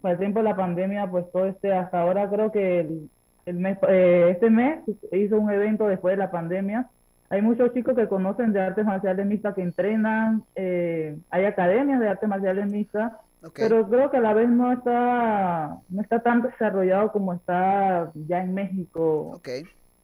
Para 0.00 0.14
el 0.14 0.18
tiempo 0.18 0.40
de 0.40 0.46
la 0.46 0.56
pandemia, 0.56 1.08
pues 1.08 1.30
todo 1.30 1.46
este, 1.46 1.72
hasta 1.72 2.00
ahora 2.00 2.28
creo 2.28 2.50
que 2.50 2.80
el, 2.80 3.08
el 3.46 3.56
mes, 3.58 3.78
eh, 3.88 4.30
este 4.32 4.50
mes 4.50 4.80
hizo 5.12 5.38
un 5.38 5.52
evento 5.52 5.86
después 5.86 6.14
de 6.14 6.16
la 6.16 6.32
pandemia. 6.32 6.88
Hay 7.30 7.42
muchos 7.42 7.72
chicos 7.72 7.94
que 7.94 8.08
conocen 8.08 8.52
de 8.52 8.60
artes 8.60 8.84
marciales 8.84 9.24
mixtas 9.24 9.54
que 9.54 9.62
entrenan, 9.62 10.42
eh, 10.56 11.16
hay 11.30 11.44
academias 11.44 12.00
de 12.00 12.08
artes 12.08 12.28
marciales 12.28 12.68
mixtas, 12.68 13.12
pero 13.54 13.88
creo 13.88 14.10
que 14.10 14.16
a 14.16 14.20
la 14.20 14.34
vez 14.34 14.48
no 14.48 14.72
está, 14.72 15.76
no 15.90 16.02
está 16.02 16.18
tan 16.24 16.42
desarrollado 16.42 17.12
como 17.12 17.34
está 17.34 18.10
ya 18.14 18.42
en 18.42 18.52
México. 18.52 19.40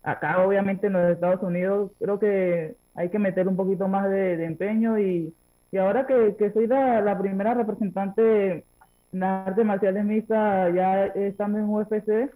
Acá, 0.04 0.46
obviamente, 0.46 0.86
en 0.86 0.92
los 0.92 1.10
Estados 1.10 1.42
Unidos, 1.42 1.90
creo 1.98 2.20
que 2.20 2.76
hay 2.98 3.08
que 3.10 3.18
meter 3.18 3.46
un 3.48 3.56
poquito 3.56 3.88
más 3.88 4.10
de, 4.10 4.36
de 4.36 4.44
empeño 4.44 4.98
y, 4.98 5.32
y 5.70 5.76
ahora 5.78 6.06
que, 6.06 6.36
que 6.38 6.50
soy 6.52 6.66
la, 6.66 7.00
la 7.00 7.18
primera 7.18 7.54
representante 7.54 8.64
en 9.12 9.22
artes 9.22 9.64
marciales 9.64 10.04
mixtas, 10.04 10.74
ya 10.74 11.06
estando 11.06 11.58
en 11.58 11.64
UFC, 11.68 12.30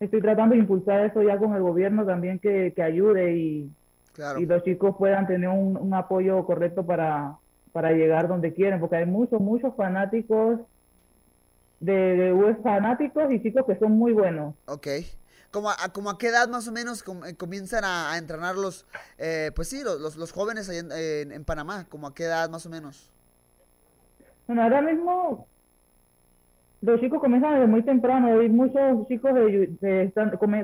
estoy 0.00 0.20
tratando 0.20 0.54
de 0.54 0.60
impulsar 0.60 1.04
eso 1.06 1.22
ya 1.22 1.38
con 1.38 1.54
el 1.54 1.62
gobierno 1.62 2.04
también 2.04 2.38
que, 2.38 2.72
que 2.74 2.82
ayude 2.82 3.36
y, 3.36 3.70
Claro. 4.12 4.40
y 4.40 4.46
los 4.46 4.62
chicos 4.64 4.96
puedan 4.98 5.26
tener 5.26 5.50
un, 5.50 5.76
un 5.76 5.92
apoyo 5.94 6.44
correcto 6.46 6.86
para, 6.86 7.36
para 7.72 7.92
llegar 7.92 8.28
donde 8.28 8.54
quieren, 8.54 8.80
porque 8.80 8.96
hay 8.96 9.06
muchos, 9.06 9.40
muchos 9.40 9.76
fanáticos 9.76 10.60
de, 11.80 11.92
de 12.16 12.32
UFC, 12.32 12.62
fanáticos 12.62 13.30
y 13.30 13.42
chicos 13.42 13.64
que 13.66 13.76
son 13.76 13.92
muy 13.92 14.12
buenos. 14.12 14.54
Ok. 14.66 14.86
¿Como 15.56 15.70
a, 15.70 15.76
como 15.90 16.10
a 16.10 16.18
qué 16.18 16.28
edad 16.28 16.50
más 16.50 16.68
o 16.68 16.72
menos 16.72 17.02
eh, 17.26 17.34
comienzan 17.34 17.82
a, 17.82 18.18
entrenar 18.18 18.56
los, 18.56 18.86
eh, 19.16 19.52
pues 19.56 19.70
sí, 19.70 19.82
los, 19.82 20.14
los, 20.14 20.30
jóvenes 20.30 20.68
ahí 20.68 20.76
en, 20.76 21.44
Panamá? 21.46 21.86
¿Como 21.88 22.06
a 22.06 22.14
qué 22.14 22.24
edad 22.24 22.50
más 22.50 22.66
o 22.66 22.68
menos? 22.68 23.10
Bueno, 24.46 24.64
ahora 24.64 24.82
mismo 24.82 25.46
los 26.82 27.00
chicos 27.00 27.20
comienzan 27.20 27.54
desde 27.54 27.68
muy 27.68 27.82
temprano, 27.84 28.38
hay 28.38 28.50
muchos 28.50 29.08
chicos 29.08 29.32
de, 29.32 30.12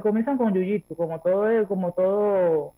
comienzan 0.02 0.36
con 0.36 0.52
jiu-jitsu, 0.52 0.94
como 0.94 1.18
todo, 1.20 1.66
como 1.66 1.92
todo, 1.92 2.74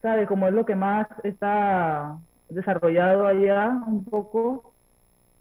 ¿sabes? 0.00 0.28
Como 0.28 0.46
es 0.46 0.54
lo 0.54 0.64
que 0.64 0.76
más 0.76 1.08
está 1.24 2.18
desarrollado 2.50 3.26
allá 3.26 3.82
un 3.84 4.04
poco. 4.04 4.74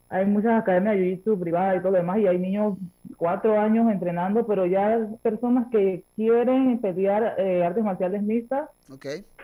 Hay 0.09 0.25
muchas 0.25 0.61
academias 0.61 0.95
de 0.95 1.01
jiu-jitsu 1.01 1.39
privadas 1.39 1.77
y 1.77 1.79
todo 1.79 1.91
lo 1.91 1.97
demás, 1.97 2.19
y 2.19 2.27
hay 2.27 2.39
niños 2.39 2.77
cuatro 3.17 3.59
años 3.59 3.91
entrenando, 3.91 4.45
pero 4.45 4.65
ya 4.65 5.07
personas 5.21 5.67
que 5.71 6.03
quieren 6.15 6.79
pelear 6.79 7.35
eh, 7.37 7.63
artes 7.63 7.83
marciales 7.83 8.21
mixtas, 8.23 8.69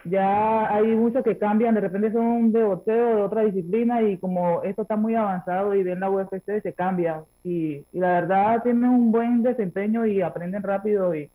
ya 0.05 0.73
hay 0.73 0.87
muchos 0.87 1.23
que 1.23 1.37
cambian, 1.37 1.75
de 1.75 1.81
repente 1.81 2.11
son 2.11 2.51
de 2.51 2.63
boxeo, 2.63 3.15
de 3.15 3.21
otra 3.21 3.41
disciplina, 3.43 4.01
y 4.01 4.17
como 4.17 4.61
esto 4.63 4.81
está 4.81 4.95
muy 4.95 5.15
avanzado 5.15 5.73
y 5.75 5.83
ven 5.83 6.01
la 6.01 6.09
UFC, 6.09 6.61
se 6.61 6.73
cambia. 6.73 7.23
Y, 7.43 7.85
y 7.91 7.99
la 7.99 8.21
verdad 8.21 8.63
tienen 8.63 8.89
un 8.89 9.11
buen 9.11 9.43
desempeño 9.43 10.05
y 10.05 10.21
aprenden 10.21 10.63
rápido. 10.63 11.15
Y, 11.15 11.29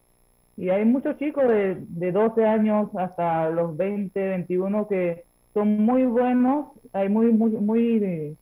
y 0.57 0.69
hay 0.69 0.85
muchos 0.85 1.17
chicos 1.19 1.49
de, 1.49 1.79
de 1.89 2.13
12 2.13 2.45
años 2.45 2.91
hasta 2.97 3.49
los 3.51 3.77
20, 3.77 4.21
21 4.21 4.89
que 4.89 5.25
son 5.55 5.79
muy 5.85 6.05
buenos. 6.05 6.67
Hay 6.93 7.09
muy, 7.09 7.33
muy, 7.33 7.51
muy, 7.53 8.37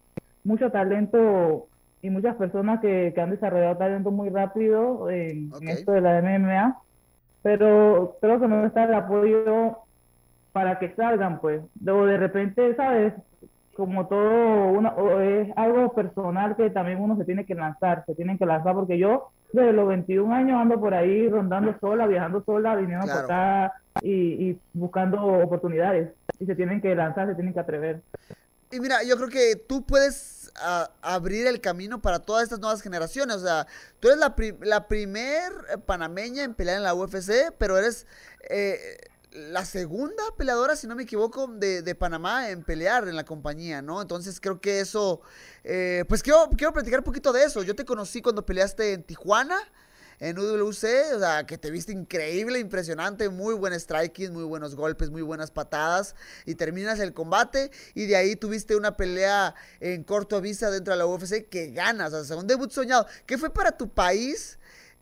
mucho 0.47 0.71
talento 0.71 1.67
y 2.03 2.11
muchas 2.11 2.37
personas 2.37 2.81
que, 2.81 3.13
que 3.15 3.21
han 3.21 3.31
desarrollado 3.31 3.77
talento 3.77 4.11
muy 4.11 4.29
rápido 4.29 5.11
en, 5.11 5.51
esto 5.69 5.93
de 5.93 6.01
la 6.01 6.23
MMA. 6.23 6.79
Pero 7.43 8.17
creo 8.21 8.41
que 8.41 8.49
no 8.49 8.65
está 8.65 8.85
el 8.85 8.95
apoyo 8.95 9.79
para 10.53 10.79
que 10.79 10.95
salgan, 10.95 11.41
pues. 11.41 11.63
Luego 11.83 12.07
de 12.07 12.17
repente, 12.17 12.75
¿sabes? 12.77 13.13
Como 13.75 14.07
todo, 14.07 14.69
una, 14.71 14.91
o 14.91 15.21
es 15.21 15.51
algo 15.57 15.93
personal 15.93 16.57
que 16.57 16.71
también 16.71 17.01
uno 17.01 17.17
se 17.17 17.25
tiene 17.25 17.45
que 17.45 17.55
lanzar, 17.55 18.05
se 18.07 18.15
tienen 18.15 18.39
que 18.39 18.47
lanzar, 18.47 18.75
porque 18.75 18.99
yo 18.99 19.31
desde 19.53 19.73
los 19.73 19.87
21 19.89 20.33
años 20.35 20.61
ando 20.61 20.81
por 20.81 20.95
ahí 20.95 21.29
rondando 21.29 21.77
sola, 21.81 22.07
viajando 22.07 22.43
sola, 22.45 22.75
viniendo 22.75 23.07
por 23.07 23.25
acá 23.25 23.75
y, 24.01 24.11
y 24.13 24.59
buscando 24.73 25.23
oportunidades. 25.23 26.11
Y 26.39 26.47
se 26.47 26.55
tienen 26.55 26.81
que 26.81 26.95
lanzar, 26.95 27.29
se 27.29 27.35
tienen 27.35 27.53
que 27.53 27.61
atrever. 27.61 28.01
Y 28.71 28.81
mira, 28.81 29.03
yo 29.05 29.17
creo 29.17 29.29
que 29.29 29.57
tú 29.57 29.83
puedes 29.83 30.36
a- 30.59 30.91
abrir 31.03 31.47
el 31.47 31.61
camino 31.61 32.01
para 32.01 32.19
todas 32.21 32.45
estas 32.45 32.61
nuevas 32.61 32.83
generaciones. 32.83 33.37
O 33.37 33.41
sea, 33.41 33.67
tú 34.01 34.09
eres 34.09 34.19
la, 34.21 34.35
pri- 34.37 34.57
la 34.61 34.89
primer 34.89 35.53
eh, 35.73 35.79
panameña 35.79 36.45
en 36.45 36.55
pelear 36.55 36.77
en 36.79 36.83
la 36.83 36.95
UFC, 36.95 37.53
pero 37.59 37.77
eres 37.79 38.07
eh, 38.51 38.99
la 39.33 39.65
segunda 39.65 40.23
peleadora, 40.39 40.77
si 40.77 40.87
no 40.87 40.95
me 40.97 41.03
equivoco, 41.03 41.47
de, 41.47 41.83
de 41.83 41.95
Panamá 41.95 42.49
en 42.51 42.63
pelear 42.65 43.07
en 43.07 43.17
la 43.17 43.25
compañía, 43.25 43.83
¿no? 43.83 44.01
Entonces 44.01 44.41
creo 44.41 44.61
que 44.61 44.81
eso, 44.81 45.21
eh, 45.65 46.05
pues 46.09 46.23
quiero, 46.23 46.49
quiero 46.57 46.73
platicar 46.73 47.01
un 47.01 47.05
poquito 47.05 47.33
de 47.33 47.45
eso. 47.45 47.63
Yo 47.63 47.75
te 47.77 47.85
conocí 47.85 48.23
cuando 48.23 48.47
peleaste 48.47 48.95
en 48.95 49.03
Tijuana. 49.03 49.59
En 50.19 50.39
UWC, 50.39 51.15
o 51.15 51.19
sea, 51.19 51.45
que 51.47 51.59
te 51.59 51.71
viste 51.71 51.93
increíble, 51.93 52.59
impresionante, 52.59 53.29
muy 53.29 53.55
buen 53.55 53.79
striking, 53.79 54.33
muy 54.33 54.45
buenos 54.45 54.75
golpes, 54.75 55.11
muy 55.11 55.23
buenas 55.23 55.51
patadas, 55.51 56.15
y 56.45 56.55
terminas 56.55 56.99
el 57.01 57.13
combate, 57.13 57.71
y 57.95 58.07
de 58.07 58.17
ahí 58.17 58.37
tuviste 58.37 58.77
una 58.77 58.97
pelea 58.97 59.55
en 59.81 60.05
corto 60.05 60.41
vista 60.41 60.71
dentro 60.71 60.95
de 60.95 60.99
la 60.99 61.07
UFC 61.07 61.49
que 61.49 61.71
ganas, 61.73 62.13
o 62.13 62.25
sea, 62.25 62.37
un 62.37 62.47
debut 62.47 62.71
soñado. 62.71 63.07
¿Qué 63.27 63.37
fue 63.37 63.51
para 63.53 63.73
tu 63.73 63.89
país 63.89 64.59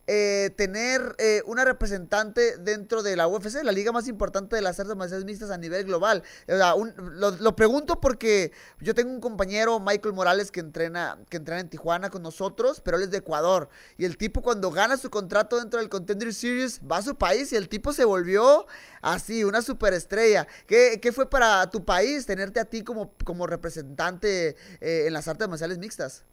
eh, 0.07 0.51
tener 0.57 1.15
eh, 1.19 1.43
una 1.47 1.65
representante 1.65 2.59
dentro 2.59 3.03
de 3.03 3.17
la 3.17 3.27
UFC, 3.27 3.63
la 3.63 3.73
liga 3.73 3.93
más 3.93 4.07
importante 4.07 4.55
de 4.57 4.63
las 4.63 4.79
artes 4.79 4.95
marciales 4.97 5.25
mixtas 5.25 5.51
a 5.51 5.57
nivel 5.57 5.85
global. 5.85 6.23
O 6.49 6.57
sea, 6.57 6.75
lo 6.77 7.57
pregunto 7.57 8.01
porque 8.01 8.53
yo 8.81 8.95
tengo 8.95 9.11
un 9.11 9.21
compañero, 9.21 9.81
Michael 9.81 10.15
Morales, 10.15 10.51
que 10.51 10.61
entrena, 10.61 11.19
que 11.31 11.39
entrena 11.39 11.61
en 11.61 11.71
Tijuana 11.71 12.11
con 12.11 12.23
nosotros, 12.23 12.81
pero 12.85 12.97
él 12.97 13.05
es 13.05 13.11
de 13.11 13.19
Ecuador. 13.19 13.69
Y 13.97 14.05
el 14.05 14.17
tipo 14.17 14.43
cuando 14.43 14.71
gana 14.71 14.97
su 14.97 15.11
contrato 15.11 15.59
dentro 15.59 15.81
del 15.81 15.89
Contender 15.89 16.35
Series 16.35 16.81
va 16.81 16.99
a 16.99 17.03
su 17.03 17.17
país 17.17 17.53
y 17.53 17.57
el 17.57 17.69
tipo 17.69 17.93
se 17.93 18.05
volvió 18.05 18.67
así, 19.01 19.45
una 19.45 19.63
superestrella. 19.63 20.47
¿Qué, 20.67 20.99
qué 21.01 21.13
fue 21.13 21.29
para 21.29 21.71
tu 21.71 21.85
país 21.85 22.27
tenerte 22.27 22.61
a 22.61 22.65
ti 22.65 22.83
como, 22.83 23.15
como 23.25 23.47
representante 23.47 24.57
eh, 24.81 25.05
en 25.07 25.13
las 25.13 25.29
artes 25.29 25.49
marciales 25.49 25.79
mixtas? 25.79 26.25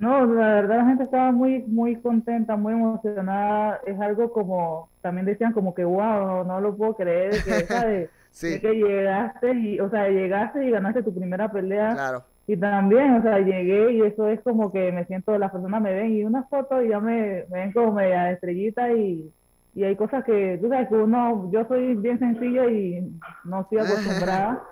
No, 0.00 0.24
la 0.26 0.54
verdad 0.54 0.78
la 0.78 0.86
gente 0.86 1.04
estaba 1.04 1.30
muy, 1.30 1.62
muy 1.66 2.00
contenta, 2.00 2.56
muy 2.56 2.72
emocionada. 2.72 3.80
Es 3.86 4.00
algo 4.00 4.32
como, 4.32 4.88
también 5.02 5.26
decían 5.26 5.52
como 5.52 5.74
que, 5.74 5.84
wow, 5.84 6.26
no, 6.26 6.44
no 6.44 6.60
lo 6.60 6.76
puedo 6.76 6.96
creer, 6.96 7.42
que, 7.44 7.66
¿sabes? 7.66 8.10
Sí, 8.32 8.48
De 8.48 8.60
que 8.60 8.74
llegaste 8.74 9.52
y, 9.54 9.80
o 9.80 9.90
sea, 9.90 10.08
llegaste 10.08 10.64
y 10.64 10.70
ganaste 10.70 11.02
tu 11.02 11.12
primera 11.14 11.50
pelea. 11.50 11.92
claro. 11.94 12.24
Y 12.46 12.56
también, 12.56 13.14
o 13.16 13.22
sea, 13.22 13.38
llegué 13.40 13.92
y 13.92 14.02
eso 14.02 14.28
es 14.28 14.40
como 14.42 14.72
que 14.72 14.92
me 14.92 15.04
siento, 15.06 15.36
las 15.38 15.52
personas 15.52 15.82
me 15.82 15.92
ven 15.94 16.12
y 16.12 16.24
una 16.24 16.44
foto 16.44 16.82
y 16.82 16.88
ya 16.90 17.00
me, 17.00 17.44
me 17.50 17.60
ven 17.60 17.72
como 17.72 17.92
media 17.92 18.30
estrellita 18.32 18.92
y, 18.92 19.32
y 19.74 19.84
hay 19.84 19.96
cosas 19.96 20.24
que, 20.24 20.58
tú 20.60 20.68
sabes 20.68 20.88
que 20.88 20.94
uno, 20.96 21.50
yo 21.52 21.64
soy 21.66 21.94
bien 21.96 22.18
sencillo 22.20 22.68
y 22.70 23.20
no 23.44 23.62
estoy 23.62 23.78
acostumbrada, 23.80 24.62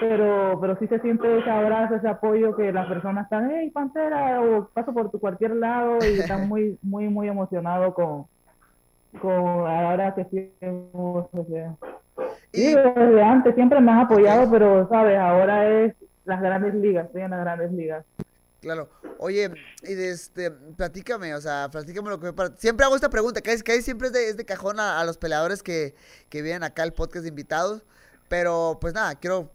pero, 0.00 0.58
pero 0.60 0.76
sí 0.78 0.86
se 0.88 0.98
siente 1.00 1.38
ese 1.38 1.50
abrazo, 1.50 1.94
ese 1.94 2.08
apoyo 2.08 2.54
que 2.56 2.72
las 2.72 2.86
personas 2.88 3.24
están, 3.24 3.50
hey, 3.50 3.70
Pantera, 3.70 4.40
o 4.40 4.68
paso 4.68 4.92
por 4.92 5.10
tu 5.10 5.20
cualquier 5.20 5.54
lado 5.56 5.98
y 6.04 6.18
están 6.18 6.48
muy, 6.48 6.78
muy, 6.82 7.08
muy 7.08 7.28
emocionados 7.28 7.94
con, 7.94 8.26
con 9.20 9.66
ahora 9.66 10.14
que 10.14 10.24
sí, 10.24 10.52
Y- 12.52 12.60
Sí, 12.60 12.74
desde 12.74 13.22
antes 13.22 13.54
siempre 13.54 13.80
me 13.80 13.92
han 13.92 14.00
apoyado, 14.00 14.50
pero, 14.50 14.88
¿sabes? 14.88 15.18
Ahora 15.18 15.68
es 15.68 15.94
las 16.24 16.40
grandes 16.40 16.74
ligas, 16.74 17.06
estoy 17.06 17.22
en 17.22 17.30
las 17.30 17.40
grandes 17.40 17.70
ligas. 17.72 18.04
Claro. 18.60 18.88
Oye, 19.18 19.50
y 19.84 19.92
este, 19.92 20.50
platícame, 20.50 21.34
o 21.34 21.40
sea, 21.40 21.68
platícame 21.70 22.08
lo 22.10 22.18
que 22.18 22.32
para... 22.32 22.50
Siempre 22.56 22.84
hago 22.84 22.96
esta 22.96 23.10
pregunta, 23.10 23.40
que, 23.40 23.52
es, 23.52 23.62
que 23.62 23.80
siempre 23.82 24.08
es 24.08 24.12
de, 24.12 24.28
es 24.30 24.36
de 24.36 24.44
cajón 24.44 24.80
a, 24.80 24.98
a 25.00 25.04
los 25.04 25.18
peleadores 25.18 25.62
que, 25.62 25.94
que 26.28 26.42
vienen 26.42 26.64
acá 26.64 26.82
al 26.82 26.92
podcast 26.92 27.22
de 27.22 27.28
invitados. 27.28 27.84
Pero, 28.28 28.78
pues 28.80 28.92
nada, 28.94 29.14
quiero 29.14 29.50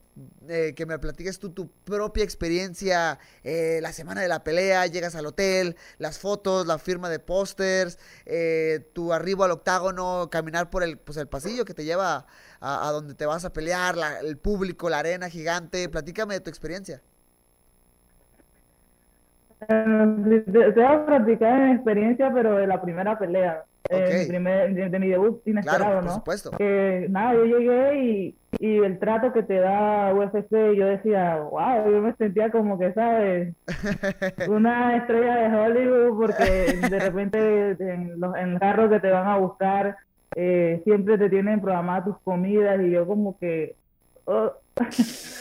eh, 0.47 0.73
que 0.75 0.85
me 0.85 0.99
platiques 0.99 1.39
tú 1.39 1.49
tu 1.51 1.69
propia 1.85 2.23
experiencia, 2.23 3.19
eh, 3.43 3.79
la 3.81 3.91
semana 3.93 4.21
de 4.21 4.27
la 4.27 4.43
pelea, 4.43 4.85
llegas 4.87 5.15
al 5.15 5.25
hotel, 5.25 5.75
las 5.97 6.19
fotos, 6.19 6.65
la 6.67 6.77
firma 6.79 7.09
de 7.09 7.19
pósters, 7.19 7.99
eh, 8.25 8.89
tu 8.93 9.13
arribo 9.13 9.43
al 9.43 9.51
octágono, 9.51 10.29
caminar 10.31 10.69
por 10.69 10.83
el, 10.83 10.97
pues, 10.97 11.17
el 11.17 11.27
pasillo 11.27 11.65
que 11.65 11.73
te 11.73 11.85
lleva 11.85 12.25
a, 12.61 12.89
donde 12.91 13.13
te 13.15 13.25
vas 13.25 13.45
a 13.45 13.53
pelear, 13.53 13.97
la- 13.97 14.19
el 14.19 14.37
público, 14.37 14.89
la 14.89 14.99
arena 14.99 15.29
gigante. 15.29 15.89
Platícame 15.89 16.35
de 16.35 16.39
tu 16.41 16.49
experiencia. 16.49 17.01
Eh, 19.61 20.43
Te 20.51 20.71
voy 20.71 20.83
a 20.83 21.05
platicar 21.05 21.59
mi 21.61 21.71
experiencia, 21.73 22.31
pero 22.33 22.55
de 22.57 22.67
la 22.67 22.81
primera 22.81 23.17
pelea, 23.17 23.65
eh, 23.89 24.05
Ok. 24.07 24.19
mi 24.21 24.25
primer, 24.27 24.73
de, 24.73 24.89
de 24.89 24.99
mi 24.99 25.07
debut 25.09 25.41
inesperado, 25.47 25.83
Claro, 25.83 25.95
por 25.99 26.05
¿no? 26.09 26.13
supuesto. 26.15 26.51
Que 26.51 27.07
nada, 27.09 27.33
yo 27.33 27.45
llegué 27.45 27.95
y, 28.03 28.35
y 28.59 28.77
el 28.77 28.97
trato 28.99 29.33
que 29.33 29.43
te 29.43 29.59
da 29.59 30.13
UFC, 30.13 30.51
yo 30.75 30.85
decía, 30.87 31.37
wow, 31.37 31.91
yo 31.91 32.01
me 32.01 32.13
sentía 32.15 32.49
como 32.49 32.79
que, 32.79 32.93
¿sabes? 32.93 33.53
Una 34.49 34.97
estrella 34.97 35.35
de 35.35 35.57
Hollywood, 35.57 36.17
porque 36.19 36.43
de 36.89 36.99
repente 36.99 37.71
en 37.79 38.19
los 38.19 38.35
en 38.35 38.53
el 38.53 38.59
carro 38.59 38.89
que 38.89 38.99
te 38.99 39.09
van 39.11 39.27
a 39.27 39.37
buscar, 39.37 39.97
eh, 40.35 40.81
siempre 40.83 41.17
te 41.17 41.29
tienen 41.29 41.61
programadas 41.61 42.05
tus 42.05 42.17
comidas 42.23 42.79
y 42.81 42.91
yo 42.91 43.05
como 43.05 43.37
que... 43.37 43.75
oh. 44.25 44.51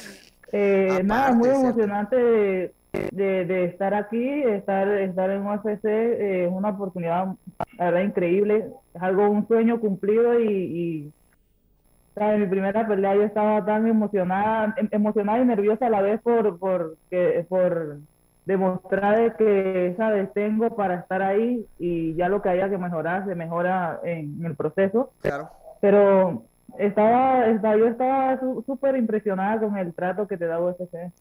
Eh, 0.54 1.00
nada, 1.04 1.32
muy 1.32 1.48
emocionante 1.48 2.72
de, 2.92 3.44
de, 3.46 3.64
estar 3.64 3.94
aquí, 3.94 4.42
estar, 4.42 4.88
estar 4.88 5.30
en 5.30 5.46
UFC, 5.46 5.84
eh, 5.86 6.44
es 6.46 6.52
una 6.52 6.70
oportunidad, 6.70 7.26
la 7.78 7.84
verdad, 7.86 8.02
increíble, 8.02 8.66
es 8.94 9.02
algo, 9.02 9.28
un 9.30 9.46
sueño 9.48 9.80
cumplido 9.80 10.38
y, 10.40 10.46
y 10.48 11.14
¿sabes? 12.14 12.40
mi 12.40 12.46
primera 12.46 12.86
pelea 12.86 13.14
yo 13.14 13.22
estaba 13.22 13.64
tan 13.64 13.86
emocionada, 13.86 14.74
em- 14.76 14.88
emocionada 14.90 15.40
y 15.40 15.46
nerviosa 15.46 15.86
a 15.86 15.90
la 15.90 16.02
vez 16.02 16.20
por, 16.22 16.58
por, 16.58 16.98
que, 17.10 17.46
por 17.48 18.00
demostrar 18.44 19.16
de 19.18 19.34
que, 19.36 19.94
¿sabes? 19.96 20.30
Tengo 20.34 20.74
para 20.76 20.96
estar 20.96 21.22
ahí 21.22 21.64
y 21.78 22.14
ya 22.14 22.28
lo 22.28 22.42
que 22.42 22.50
haya 22.50 22.68
que 22.68 22.76
mejorar 22.78 23.24
se 23.26 23.34
mejora 23.34 24.00
en, 24.04 24.36
en 24.40 24.46
el 24.46 24.56
proceso 24.56 25.12
Claro. 25.20 25.48
pero 25.80 26.44
estaba, 26.78 27.46
estaba 27.46 27.76
yo 27.76 27.86
estaba 27.86 28.38
su- 28.40 28.62
súper 28.66 28.96
impresionada 28.96 29.60
con 29.60 29.76
el 29.78 29.94
trato 29.94 30.26
que 30.26 30.36
te 30.36 30.46
da 30.46 30.60
UFC. 30.60 31.12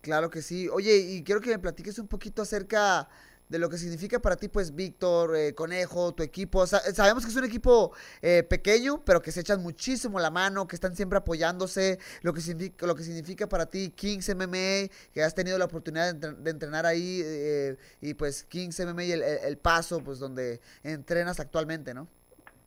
Claro 0.00 0.30
que 0.30 0.42
sí. 0.42 0.68
Oye, 0.68 0.96
y 0.96 1.22
quiero 1.22 1.40
que 1.40 1.50
me 1.50 1.58
platiques 1.58 1.98
un 1.98 2.08
poquito 2.08 2.42
acerca 2.42 3.08
de 3.50 3.58
lo 3.58 3.68
que 3.68 3.76
significa 3.78 4.20
para 4.20 4.36
ti, 4.36 4.46
pues, 4.48 4.74
Víctor, 4.76 5.36
eh, 5.36 5.54
Conejo, 5.54 6.14
tu 6.14 6.22
equipo. 6.22 6.66
Sa- 6.66 6.80
sabemos 6.94 7.24
que 7.24 7.30
es 7.32 7.36
un 7.36 7.44
equipo 7.44 7.92
eh, 8.22 8.44
pequeño, 8.44 9.04
pero 9.04 9.20
que 9.20 9.32
se 9.32 9.40
echan 9.40 9.60
muchísimo 9.60 10.20
la 10.20 10.30
mano, 10.30 10.68
que 10.68 10.76
están 10.76 10.94
siempre 10.94 11.18
apoyándose. 11.18 11.98
Lo 12.22 12.32
que 12.32 12.40
significa, 12.40 12.86
lo 12.86 12.94
que 12.94 13.02
significa 13.02 13.48
para 13.48 13.66
ti 13.66 13.90
Kings 13.90 14.28
MMA, 14.30 14.88
que 15.12 15.22
has 15.24 15.34
tenido 15.34 15.58
la 15.58 15.64
oportunidad 15.66 16.04
de, 16.04 16.10
entre- 16.28 16.32
de 16.44 16.50
entrenar 16.50 16.86
ahí, 16.86 17.20
eh, 17.24 17.76
y 18.00 18.14
pues 18.14 18.44
Kings 18.44 18.78
MMA 18.80 19.04
y 19.04 19.12
el, 19.12 19.22
el- 19.22 19.38
el 19.44 19.58
paso, 19.58 19.98
pues, 20.02 20.18
donde 20.20 20.60
entrenas 20.84 21.40
actualmente, 21.40 21.92
¿no? 21.92 22.06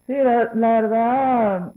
Sí, 0.06 0.14
la, 0.14 0.54
la 0.54 0.82
verdad, 0.82 1.74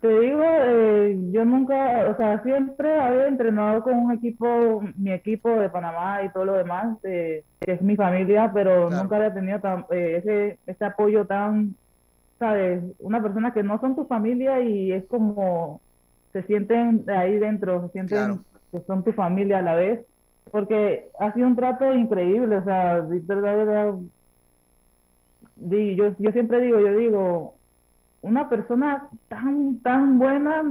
te 0.00 0.08
digo, 0.20 0.42
eh, 0.44 1.16
yo 1.32 1.44
nunca, 1.44 2.10
o 2.10 2.16
sea, 2.16 2.42
siempre 2.42 3.00
había 3.00 3.28
entrenado 3.28 3.82
con 3.82 3.94
un 3.96 4.12
equipo, 4.12 4.82
mi 4.96 5.10
equipo 5.12 5.48
de 5.50 5.70
Panamá 5.70 6.22
y 6.22 6.30
todo 6.32 6.44
lo 6.44 6.52
demás, 6.54 6.98
eh, 7.04 7.44
que 7.60 7.72
es 7.72 7.82
mi 7.82 7.96
familia, 7.96 8.50
pero 8.52 8.88
Claro. 8.88 9.02
nunca 9.02 9.16
había 9.16 9.34
tenido 9.34 9.60
tan, 9.60 9.86
eh, 9.90 10.16
ese, 10.18 10.58
ese 10.66 10.84
apoyo 10.84 11.26
tan, 11.26 11.76
¿sabes? 12.38 12.84
Una 12.98 13.22
persona 13.22 13.52
que 13.54 13.62
no 13.62 13.80
son 13.80 13.96
tu 13.96 14.06
familia 14.06 14.60
y 14.60 14.92
es 14.92 15.06
como 15.08 15.80
se 16.32 16.42
sienten 16.44 17.04
ahí 17.08 17.38
dentro, 17.38 17.86
se 17.86 17.92
sienten 17.92 18.18
Claro. 18.18 18.44
que 18.72 18.80
son 18.86 19.02
tu 19.02 19.12
familia 19.14 19.58
a 19.58 19.62
la 19.62 19.74
vez, 19.76 20.06
porque 20.50 21.08
ha 21.18 21.32
sido 21.32 21.46
un 21.46 21.56
trato 21.56 21.92
increíble, 21.94 22.58
o 22.58 22.64
sea, 22.64 23.00
de 23.00 23.20
verdad, 23.20 23.56
de 23.56 23.64
verdad, 23.64 23.94
yo, 25.56 26.14
yo 26.18 26.32
siempre 26.32 26.60
digo, 26.60 26.80
yo 26.80 26.96
digo, 26.96 27.55
una 28.26 28.48
persona 28.48 29.08
tan, 29.28 29.80
tan 29.82 30.18
buena, 30.18 30.62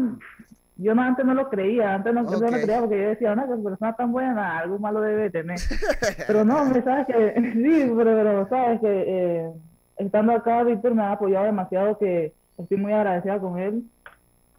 yo 0.78 0.93
no, 0.93 1.01
antes 1.01 1.26
no 1.26 1.34
lo 1.34 1.49
creía, 1.49 1.95
antes 1.95 2.14
no, 2.14 2.24
yo 2.24 2.39
no 2.39 2.51
lo 2.51 2.62
creía 2.62 2.80
porque 2.82 3.01
yo 3.01 3.10
decía, 3.10 3.34
una 3.34 3.47
persona 3.47 3.93
tan 3.93 4.12
buena, 4.12 4.60
algo 4.60 4.78
malo 4.78 5.01
debe 5.01 5.30
tener. 5.30 5.58
Pero 6.28 6.43
no, 6.43 6.66
me 6.66 6.82
sabes 6.84 7.08
que, 7.08 7.34
sí, 7.53 7.91
pero, 7.95 8.03
pero 8.16 8.49
sabes 8.49 8.82
que 8.82 9.03
eh, 9.08 9.51
estando 9.97 10.34
acá, 10.34 10.64
Víctor 10.64 10.93
me 10.95 11.03
ha 11.03 11.14
apoyado 11.14 11.45
demasiado, 11.45 11.97
que 11.97 12.34
estoy 12.58 12.78
muy 12.78 12.91
agradecida 12.93 13.39
con 13.39 13.58
él. 13.58 13.84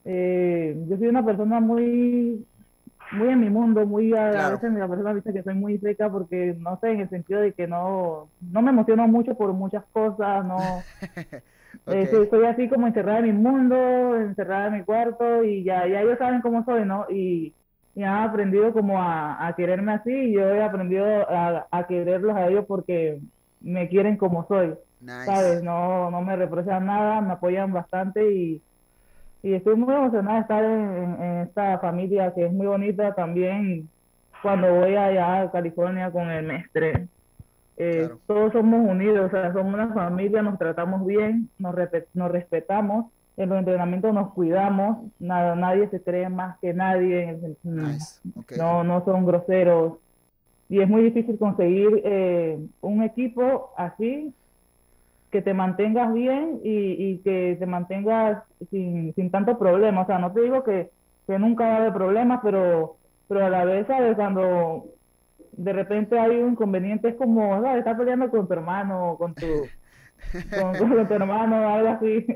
Eh, 0.04 0.76
yo 0.88 0.96
soy 0.96 1.08
una 1.08 1.24
persona 1.24 1.60
muy, 1.60 2.46
muy 3.12 3.28
en 3.28 3.40
mi 3.40 3.50
mundo, 3.50 3.84
muy 3.84 4.14
a, 4.14 4.28
a 4.28 4.30
Claro. 4.32 4.50
veces 4.54 4.72
la 4.72 4.88
persona 4.88 5.14
dice 5.14 5.32
que 5.32 5.42
soy 5.42 5.54
muy 5.54 5.78
seca 5.78 6.08
porque 6.10 6.54
no 6.58 6.78
sé, 6.80 6.92
en 6.92 7.00
el 7.00 7.10
sentido 7.10 7.40
de 7.40 7.52
que 7.52 7.66
no, 7.66 8.30
no 8.40 8.62
me 8.62 8.70
emociono 8.70 9.06
mucho 9.08 9.36
por 9.36 9.52
muchas 9.52 9.84
cosas, 9.92 10.44
no, 10.44 10.82
eh, 11.88 12.06
Ok. 12.06 12.10
soy, 12.10 12.28
soy 12.30 12.44
así 12.46 12.68
como 12.68 12.86
encerrada 12.86 13.20
en 13.20 13.24
mi 13.26 13.32
mundo, 13.32 14.16
encerrada 14.16 14.68
en 14.68 14.74
mi 14.74 14.84
cuarto 14.84 15.44
y 15.44 15.64
ya, 15.64 15.86
ya 15.88 16.02
ellos 16.02 16.18
saben 16.18 16.40
cómo 16.42 16.64
soy, 16.64 16.84
¿no? 16.84 17.06
Y, 17.10 17.56
y 17.94 18.02
han 18.02 18.28
aprendido 18.28 18.72
como 18.72 19.00
a, 19.02 19.46
a 19.46 19.54
quererme 19.56 19.92
así 19.94 20.10
y 20.12 20.34
yo 20.34 20.40
he 20.42 20.62
aprendido 20.62 21.06
a, 21.06 21.66
a 21.70 21.86
quererlos 21.86 22.36
a 22.36 22.48
ellos 22.48 22.64
porque 22.68 23.20
me 23.60 23.88
quieren 23.88 24.16
como 24.16 24.46
soy, 24.48 24.74
¿sabes? 25.24 25.62
No, 25.62 26.10
no 26.10 26.22
me 26.22 26.36
reprochan 26.36 26.86
nada, 26.86 27.20
me 27.20 27.32
apoyan 27.34 27.72
bastante 27.72 28.30
y, 28.32 28.64
y 29.42 29.54
estoy 29.54 29.76
muy 29.76 29.94
emocionada 29.94 30.36
de 30.36 30.42
estar 30.42 30.64
en, 30.64 30.80
en- 30.96 31.22
en 31.22 31.36
esta 31.48 31.78
familia 31.80 32.34
que 32.34 32.46
es 32.46 32.52
muy 32.52 32.66
bonita 32.66 33.14
también 33.14 33.90
cuando 34.42 34.72
voy 34.74 34.96
allá 34.96 35.42
a 35.42 35.50
California 35.52 36.10
con 36.12 36.30
el 36.30 36.44
mestre. 36.46 37.08
Eh, 37.76 37.98
Claro. 38.06 38.20
Todos 38.26 38.52
somos 38.52 38.88
unidos, 38.88 39.26
o 39.26 39.30
sea, 39.30 39.52
somos 39.52 39.74
una 39.74 39.92
familia, 39.92 40.42
nos 40.42 40.58
tratamos 40.58 41.04
bien, 41.06 41.50
nos, 41.58 41.74
respetamos, 41.74 43.06
en 43.36 43.50
los 43.50 43.58
entrenamientos 43.58 44.14
nos 44.14 44.32
cuidamos, 44.32 44.98
nada, 45.18 45.54
nadie 45.54 45.88
se 45.90 46.02
cree 46.02 46.28
más 46.30 46.58
que 46.60 46.72
nadie, 46.72 47.38
sen- 47.38 47.56
Nice. 47.62 48.20
Ok. 48.34 48.52
no, 48.56 48.82
no 48.82 49.04
son 49.04 49.26
groseros. 49.26 49.98
Y 50.68 50.80
es 50.80 50.88
muy 50.88 51.02
difícil 51.02 51.38
conseguir 51.38 52.00
eh, 52.04 52.58
un 52.80 53.02
equipo 53.02 53.70
así 53.76 54.34
que 55.30 55.42
te 55.42 55.54
mantengas 55.54 56.12
bien 56.12 56.60
y, 56.64 56.92
y 56.98 57.18
que 57.18 57.56
te 57.58 57.66
mantengas 57.66 58.42
sin, 58.70 59.12
sin 59.14 59.30
tanto 59.30 59.58
problema. 59.58 60.02
O 60.02 60.06
sea, 60.06 60.18
no 60.18 60.32
te 60.32 60.40
digo 60.40 60.64
que, 60.64 60.90
que 61.26 61.38
nunca 61.38 61.66
va 61.68 61.74
a 61.74 61.76
haber 61.78 61.92
problemas, 61.92 62.40
pero, 62.42 62.96
pero 63.28 63.44
a 63.46 63.50
la 63.50 63.64
vez, 63.64 63.86
¿sabes? 63.86 64.16
Cuando 64.16 64.86
de 65.56 65.72
repente 65.72 66.18
hay 66.18 66.36
un 66.36 66.52
inconveniente, 66.52 67.08
es 67.08 67.16
como, 67.16 67.62
¿sabes? 67.62 67.78
Estar 67.78 67.96
peleando 67.96 68.30
con 68.30 68.46
tu 68.46 68.52
hermano, 68.52 69.12
o 69.12 69.18
con 69.18 69.34
tu, 69.34 69.46
con, 70.54 70.76
con 70.76 71.08
tu 71.08 71.14
hermano, 71.14 71.74
algo 71.74 71.88
así. 71.88 72.26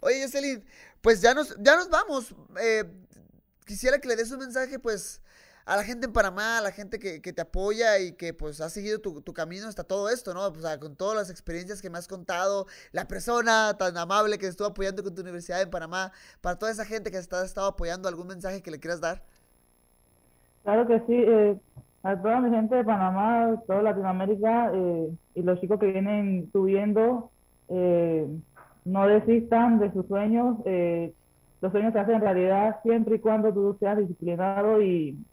Oye, 0.00 0.22
Jocelyn, 0.22 0.64
pues 1.00 1.20
ya 1.20 1.34
nos, 1.34 1.56
ya 1.58 1.76
nos 1.76 1.90
vamos. 1.90 2.34
Eh, 2.60 2.84
quisiera 3.66 3.98
que 3.98 4.08
le 4.08 4.16
des 4.16 4.30
un 4.32 4.38
mensaje, 4.38 4.78
pues, 4.78 5.22
a 5.66 5.76
la 5.76 5.84
gente 5.84 6.06
en 6.06 6.12
Panamá, 6.12 6.58
a 6.58 6.62
la 6.62 6.72
gente 6.72 6.98
que, 6.98 7.20
que 7.20 7.32
te 7.32 7.42
apoya 7.42 7.98
y 7.98 8.12
que, 8.12 8.32
pues, 8.32 8.60
ha 8.60 8.70
seguido 8.70 9.00
tu, 9.00 9.20
tu 9.20 9.32
camino 9.32 9.68
hasta 9.68 9.84
todo 9.84 10.08
esto, 10.08 10.32
¿no? 10.32 10.46
O 10.46 10.54
sea, 10.54 10.80
con 10.80 10.96
todas 10.96 11.16
las 11.16 11.30
experiencias 11.30 11.82
que 11.82 11.90
me 11.90 11.98
has 11.98 12.08
contado, 12.08 12.66
la 12.92 13.06
persona 13.06 13.76
tan 13.78 13.96
amable 13.96 14.38
que 14.38 14.46
estuvo 14.46 14.68
apoyando 14.68 15.02
con 15.02 15.14
tu 15.14 15.22
universidad 15.22 15.60
en 15.60 15.70
Panamá, 15.70 16.12
para 16.40 16.58
toda 16.58 16.72
esa 16.72 16.84
gente 16.84 17.10
que 17.10 17.20
te 17.20 17.36
ha 17.36 17.44
estado 17.44 17.66
apoyando, 17.66 18.08
¿algún 18.08 18.26
mensaje 18.26 18.62
que 18.62 18.70
le 18.70 18.80
quieras 18.80 19.00
dar? 19.00 19.22
Claro 20.62 20.86
que 20.86 20.98
sí. 21.00 21.14
eh, 21.14 21.60
a 22.02 22.16
toda 22.20 22.40
mi 22.40 22.50
gente 22.50 22.74
de 22.76 22.84
Panamá, 22.84 23.60
toda 23.66 23.82
Latinoamérica 23.82 24.72
eh, 24.74 25.08
y 25.34 25.42
los 25.42 25.60
chicos 25.60 25.78
que 25.78 25.92
vienen 25.92 26.50
subiendo, 26.52 27.32
eh, 27.68 28.26
no 28.84 29.06
desistan 29.06 29.78
de 29.78 29.92
sus 29.92 30.06
sueños. 30.06 30.58
eh, 30.66 31.14
los 31.60 31.72
sueños 31.72 31.92
se 31.92 31.98
hacen 32.00 32.20
realidad 32.22 32.80
siempre 32.82 33.16
y 33.16 33.20
cuando 33.20 33.52
tú 33.52 33.76
seas 33.80 33.98
disciplinado 33.98 34.80
y, 34.82 35.26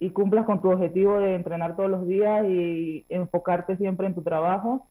y 0.00 0.10
cumplas 0.10 0.46
con 0.46 0.60
tu 0.62 0.70
objetivo 0.70 1.18
de 1.20 1.34
entrenar 1.34 1.76
todos 1.76 1.90
los 1.90 2.06
días 2.06 2.44
y 2.48 3.04
enfocarte 3.08 3.76
siempre 3.76 4.06
en 4.06 4.14
tu 4.14 4.22
trabajo. 4.22 4.88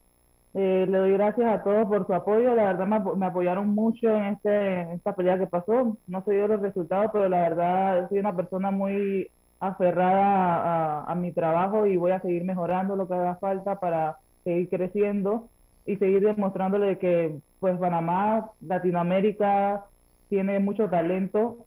Eh, 0.54 0.88
le 0.90 0.98
doy 1.00 1.14
gracias 1.14 1.48
a 1.50 1.64
todos 1.64 1.88
por 1.88 2.08
su 2.08 2.14
apoyo. 2.14 2.56
La 2.56 2.66
verdad 2.66 2.88
me, 2.88 2.98
apo- 2.98 3.16
me 3.16 3.26
apoyaron 3.28 3.70
mucho 3.76 4.10
en, 4.10 4.26
este, 4.36 4.82
en 4.82 4.92
esta 4.92 5.16
pelea 5.16 5.38
que 5.40 5.48
pasó. 5.48 5.98
No 6.08 6.24
se 6.26 6.34
dio 6.34 6.48
los 6.48 6.62
resultados, 6.62 7.12
pero 7.14 7.30
la 7.30 7.42
verdad 7.42 8.10
soy 8.10 8.20
una 8.20 8.36
persona 8.36 8.72
muy 8.72 9.30
aferrada 9.60 11.04
a, 11.04 11.12
a 11.12 11.16
mi 11.16 11.32
trabajo 11.32 11.86
y 11.86 11.98
voy 11.98 12.12
a 12.12 12.22
seguir 12.22 12.44
mejorando 12.44 12.96
lo 12.96 13.08
que 13.08 13.16
haga 13.16 13.36
falta 13.36 13.80
para 13.80 14.18
seguir 14.44 14.70
creciendo 14.70 15.50
y 15.86 15.96
seguir 15.98 16.22
demostrándole 16.22 16.98
que 16.98 17.40
pues 17.60 17.78
Panamá, 17.78 18.52
Latinoamérica 18.62 19.86
tiene 20.30 20.60
mucho 20.60 20.90
talento. 20.90 21.66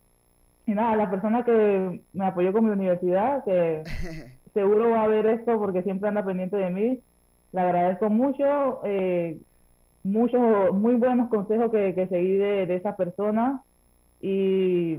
Y 0.67 0.73
nada, 0.73 0.95
la 0.95 1.11
persona 1.11 1.45
que 1.45 2.03
me 2.13 2.27
apoyó 2.27 2.53
con 2.53 2.67
mi 2.67 2.71
universidad, 2.71 3.43
que 3.45 3.83
seguro 4.55 4.91
va 4.91 5.05
a 5.05 5.09
ver 5.09 5.27
esto 5.27 5.59
porque 5.59 5.83
siempre 5.83 6.09
anda 6.09 6.25
pendiente 6.25 6.57
de 6.57 6.71
mí, 6.71 7.01
le 7.53 7.61
agradezco 7.61 8.09
mucho, 8.11 8.81
eh, 8.85 9.39
muchos, 10.05 10.73
muy 10.73 10.95
buenos 10.95 11.29
consejos 11.29 11.71
que, 11.71 11.95
que 11.95 12.07
seguí 12.07 12.37
de, 12.37 12.67
de 12.67 12.77
esa 12.77 12.97
persona 12.97 13.63
y 14.21 14.99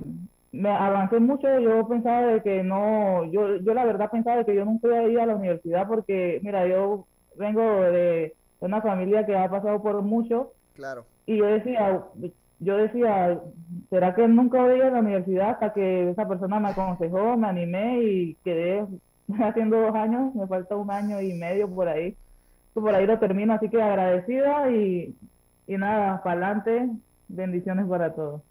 me 0.52 0.70
avancé 0.70 1.20
mucho, 1.20 1.48
yo 1.60 1.88
pensaba 1.88 2.28
de 2.28 2.42
que 2.42 2.64
no, 2.64 3.26
yo, 3.32 3.58
yo 3.58 3.74
la 3.74 3.86
verdad 3.86 4.12
pensaba 4.12 4.38
de 4.38 4.46
que 4.46 4.56
yo 4.56 4.66
nunca 4.66 4.88
iba 4.88 4.98
a 5.00 5.04
ir 5.08 5.20
a 5.20 5.26
la 5.26 5.36
universidad 5.36 5.88
porque, 5.88 6.40
mira, 6.44 6.68
yo 6.68 7.08
vengo 7.38 7.62
de 7.62 8.36
una 8.60 8.82
familia 8.82 9.26
que 9.26 9.36
ha 9.38 9.50
pasado 9.50 9.82
por 9.82 10.02
mucho 10.02 10.54
Claro. 10.74 11.08
y 11.26 11.38
yo 11.38 11.46
decía, 11.46 12.04
yo 12.60 12.78
decía, 12.78 13.40
¿será 13.90 14.14
que 14.16 14.28
nunca 14.28 14.62
voy 14.62 14.74
a 14.74 14.78
ir 14.78 14.84
a 14.84 14.92
la 14.92 15.00
universidad? 15.00 15.52
Hasta 15.52 15.74
que 15.74 16.12
esa 16.12 16.28
persona 16.28 16.60
me 16.60 16.70
aconsejó, 16.70 17.38
me 17.38 17.48
animé 17.48 18.04
y 18.04 18.36
quedé 18.44 18.86
haciendo 19.44 19.80
dos 19.82 19.96
años, 19.96 20.34
me 20.36 20.48
falta 20.48 20.76
un 20.76 20.92
año 20.92 21.22
y 21.22 21.34
medio 21.34 21.70
por 21.70 21.88
ahí. 21.88 22.18
Por 22.74 22.94
ahí 22.96 23.06
lo 23.06 23.20
termino, 23.20 23.54
así 23.54 23.70
que 23.70 23.82
agradecida 23.82 24.70
y, 24.72 25.16
y 25.68 25.78
nada, 25.78 26.22
para 26.24 26.48
adelante, 26.48 26.90
bendiciones 27.28 27.86
para 27.88 28.14
todos. 28.14 28.42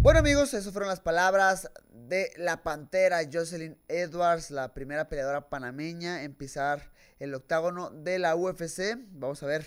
Bueno 0.00 0.20
amigos, 0.20 0.54
esas 0.54 0.72
fueron 0.72 0.88
las 0.88 1.00
palabras 1.00 1.72
de 1.92 2.32
la 2.36 2.62
Pantera 2.62 3.18
Jocelyn 3.30 3.76
Edwards, 3.88 4.52
la 4.52 4.72
primera 4.72 5.08
peleadora 5.08 5.50
panameña 5.50 6.22
en 6.22 6.34
pisar 6.34 6.92
el 7.18 7.34
octágono 7.34 7.90
de 7.90 8.20
la 8.20 8.36
UFC. 8.36 8.96
Vamos 9.10 9.42
a 9.42 9.46
ver 9.46 9.66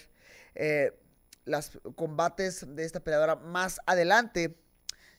eh, 0.56 0.98
los 1.44 1.78
combates 1.96 2.66
de 2.76 2.86
esta 2.86 3.02
peleadora 3.02 3.36
más 3.36 3.82
adelante. 3.86 4.58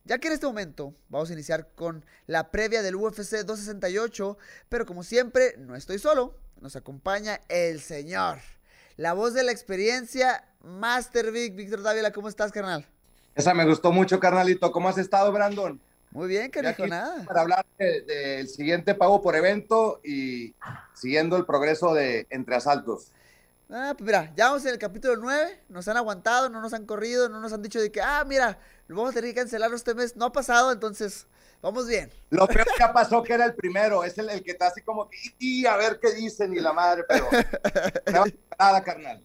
Ya 0.05 0.17
que 0.17 0.29
en 0.29 0.35
este 0.35 0.47
momento 0.47 0.97
vamos 1.11 1.29
a 1.29 1.35
iniciar 1.35 1.75
con 1.75 2.07
la 2.27 2.51
previa 2.51 2.81
del 2.81 2.97
UFC 2.97 3.45
268, 3.45 4.39
pero 4.71 4.87
como 4.87 5.05
siempre 5.05 5.57
no 5.59 5.77
estoy 5.77 5.99
solo, 5.99 6.39
nos 6.59 6.75
acompaña 6.75 7.39
el 7.51 7.83
señor, 7.83 8.39
la 8.97 9.13
voz 9.13 9.35
de 9.35 9.43
la 9.43 9.53
experiencia, 9.53 10.49
Master 10.63 11.33
Vic, 11.33 11.55
Víctor 11.55 11.83
Dávila, 11.83 12.13
¿cómo 12.13 12.31
estás 12.31 12.51
carnal? 12.51 12.89
Esa 13.35 13.55
me 13.55 13.65
gustó 13.65 13.93
mucho, 13.93 14.21
carnalito. 14.21 14.71
¿Cómo 14.73 14.89
has 14.89 14.99
estado, 14.99 15.33
Brandon? 15.33 15.81
Muy 16.11 16.29
bien, 16.29 16.51
aquí 16.67 16.83
nada. 16.83 17.25
Para 17.25 17.41
hablar 17.41 17.65
de- 17.79 18.03
del 18.03 18.49
siguiente 18.49 18.95
pago 18.95 19.23
por 19.23 19.35
evento 19.35 20.01
y 20.05 20.55
siguiendo 20.95 21.37
el 21.39 21.47
progreso 21.47 21.95
de 21.95 22.27
entre 22.29 22.57
asaltos. 22.57 23.09
Ah, 23.71 23.95
pues 23.97 24.05
mira, 24.07 24.31
ya 24.37 24.49
vamos 24.49 24.63
en 24.67 24.73
el 24.73 24.79
capítulo 24.79 25.17
9, 25.17 25.61
nos 25.71 25.89
han 25.89 25.97
aguantado, 25.97 26.51
no 26.51 26.61
nos 26.61 26.75
han 26.75 26.85
corrido, 26.85 27.31
no 27.31 27.41
nos 27.41 27.55
han 27.55 27.63
dicho 27.63 27.81
de 27.81 27.91
que, 27.91 28.03
ah, 28.03 28.23
mira, 28.27 28.59
lo 28.87 28.97
vamos 28.97 29.13
a 29.13 29.15
tener 29.15 29.31
que 29.31 29.41
cancelar 29.41 29.73
este 29.73 29.95
mes. 29.95 30.15
No 30.15 30.27
ha 30.27 30.33
pasado, 30.33 30.71
entonces, 30.73 31.27
vamos 31.63 31.89
bien. 31.89 32.11
Lo 32.29 32.47
peor 32.47 32.67
que 32.77 32.85
pasó 32.93 33.23
que 33.23 33.33
era 33.33 33.47
el 33.47 33.55
primero, 33.55 34.05
es 34.05 34.19
el, 34.19 34.29
el 34.29 34.43
que 34.43 34.51
está 34.51 34.67
así 34.67 34.83
como 34.83 35.09
que, 35.09 35.17
y 35.39 35.65
a 35.65 35.77
ver 35.79 35.99
qué 36.03 36.13
dicen 36.13 36.53
y 36.53 36.61
la 36.61 36.75
madre, 36.75 37.05
pero 37.09 37.27
nada, 38.59 38.83
carnal. 38.83 39.25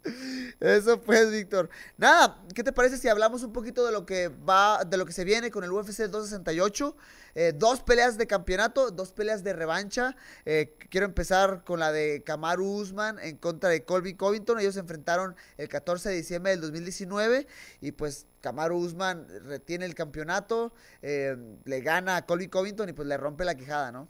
Eso 0.59 1.01
pues, 1.01 1.31
Víctor. 1.31 1.69
Nada, 1.97 2.39
¿qué 2.53 2.63
te 2.63 2.71
parece 2.71 2.97
si 2.97 3.07
hablamos 3.07 3.43
un 3.43 3.53
poquito 3.53 3.85
de 3.85 3.91
lo 3.91 4.05
que 4.05 4.27
va, 4.29 4.83
de 4.83 4.97
lo 4.97 5.05
que 5.05 5.13
se 5.13 5.23
viene 5.23 5.51
con 5.51 5.63
el 5.63 5.71
UFC 5.71 6.03
268? 6.09 6.95
Eh, 7.39 7.53
dos 7.55 7.81
peleas 7.81 8.17
de 8.17 8.25
campeonato, 8.25 8.89
dos 8.89 9.11
peleas 9.11 9.43
de 9.43 9.53
revancha. 9.53 10.15
Eh, 10.45 10.75
quiero 10.89 11.05
empezar 11.05 11.63
con 11.63 11.79
la 11.79 11.91
de 11.91 12.23
Kamaru 12.25 12.65
Usman 12.65 13.19
en 13.19 13.37
contra 13.37 13.69
de 13.69 13.83
Colby 13.83 14.15
Covington. 14.15 14.59
Ellos 14.59 14.73
se 14.73 14.79
enfrentaron 14.79 15.35
el 15.57 15.69
14 15.69 16.09
de 16.09 16.15
diciembre 16.15 16.51
del 16.51 16.61
2019 16.61 17.45
y 17.81 17.91
pues 17.91 18.25
Kamaru 18.41 18.77
Usman 18.77 19.27
retiene 19.45 19.85
el 19.85 19.93
campeonato, 19.93 20.73
eh, 21.03 21.37
le 21.65 21.81
gana 21.81 22.15
a 22.15 22.25
Colby 22.25 22.47
Covington 22.47 22.89
y 22.89 22.93
pues 22.93 23.07
le 23.07 23.17
rompe 23.17 23.45
la 23.45 23.53
quijada, 23.53 23.91
¿no? 23.91 24.07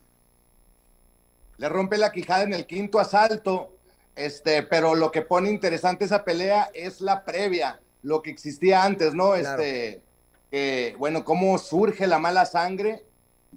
Le 1.58 1.68
rompe 1.68 1.98
la 1.98 2.12
quijada 2.12 2.44
en 2.44 2.54
el 2.54 2.66
quinto 2.66 3.00
asalto, 3.00 3.77
este, 4.18 4.64
pero 4.64 4.96
lo 4.96 5.12
que 5.12 5.22
pone 5.22 5.50
interesante 5.50 6.06
esa 6.06 6.24
pelea 6.24 6.70
es 6.74 7.02
la 7.02 7.24
previa, 7.24 7.80
lo 8.02 8.22
que 8.22 8.32
existía 8.32 8.84
antes, 8.84 9.14
¿no? 9.14 9.34
Claro. 9.34 9.62
Este, 9.62 10.02
eh, 10.52 10.96
bueno, 10.98 11.24
cómo 11.24 11.58
surge 11.58 12.08
la 12.08 12.20
mala 12.20 12.46
sangre, 12.46 13.06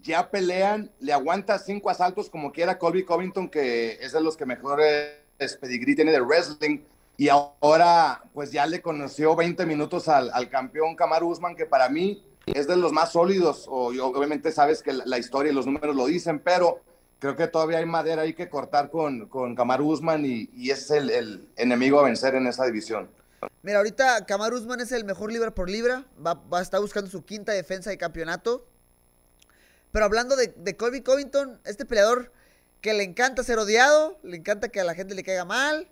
ya 0.03 0.31
pelean, 0.31 0.91
le 1.01 1.13
aguanta 1.13 1.59
cinco 1.59 1.91
asaltos 1.91 2.31
como 2.31 2.53
quiera 2.53 2.79
Colby 2.79 3.05
Covington, 3.05 3.49
que 3.49 3.99
es 4.01 4.13
de 4.13 4.21
los 4.21 4.37
que 4.37 4.47
mejor 4.47 4.81
pedigrí 5.61 5.95
tiene 5.95 6.13
de 6.13 6.21
wrestling, 6.21 6.81
y 7.17 7.29
ahora 7.29 8.23
pues 8.33 8.51
ya 8.53 8.67
le 8.67 8.83
conoció 8.83 9.37
20 9.37 9.67
minutos 9.67 10.09
al, 10.09 10.31
al 10.33 10.49
campeón 10.49 10.97
Kamaru 10.97 11.29
Usman, 11.29 11.57
que 11.57 11.67
para 11.67 11.89
mí 11.89 12.25
es 12.47 12.67
de 12.67 12.77
los 12.77 12.93
más 12.93 13.13
sólidos, 13.13 13.67
o, 13.69 13.93
y 13.93 13.99
obviamente 13.99 14.53
sabes 14.53 14.83
que 14.83 14.93
la, 14.93 15.05
la 15.07 15.19
historia 15.19 15.53
y 15.53 15.55
los 15.55 15.67
números 15.67 15.95
lo 15.95 16.07
dicen, 16.07 16.39
pero 16.39 16.81
creo 17.21 17.37
que 17.37 17.47
todavía 17.47 17.79
hay 17.79 17.87
madera 17.87 18.23
ahí 18.23 18.35
que 18.35 18.49
cortar 18.49 18.91
con, 18.91 19.29
con 19.29 19.57
Usman 19.81 20.25
y, 20.25 20.51
y 20.53 20.71
es 20.71 20.91
el, 20.91 21.11
el 21.11 21.49
enemigo 21.57 22.01
a 22.01 22.05
vencer 22.05 22.35
en 22.35 22.49
esa 22.49 22.67
división. 22.67 23.09
Mira, 23.63 23.79
ahorita 23.79 24.27
Kamaru 24.27 24.57
Usman 24.57 24.81
es 24.81 24.91
el 24.93 25.05
mejor 25.05 25.31
libra 25.33 25.55
por 25.55 25.71
libra. 25.71 26.05
Va, 26.27 26.35
va 26.35 26.59
a 26.59 26.63
estar 26.63 26.81
buscando 26.81 27.09
su 27.11 27.25
quinta 27.25 27.53
defensa 27.53 27.91
de 27.91 27.99
campeonato. 27.99 28.67
Pero 29.93 30.05
hablando 30.05 30.37
de, 30.37 30.49
de 30.57 30.77
Colby 30.77 31.03
Covington, 31.03 31.61
este 31.65 31.85
peleador 31.87 32.33
que 32.81 32.95
le 32.95 33.03
encanta 33.03 33.43
ser 33.45 33.59
odiado, 33.59 34.19
le 34.23 34.37
encanta 34.37 34.69
que 34.69 34.81
a 34.81 34.85
la 34.85 34.95
gente 34.95 35.15
le 35.15 35.23
caiga 35.23 35.45
mal. 35.45 35.89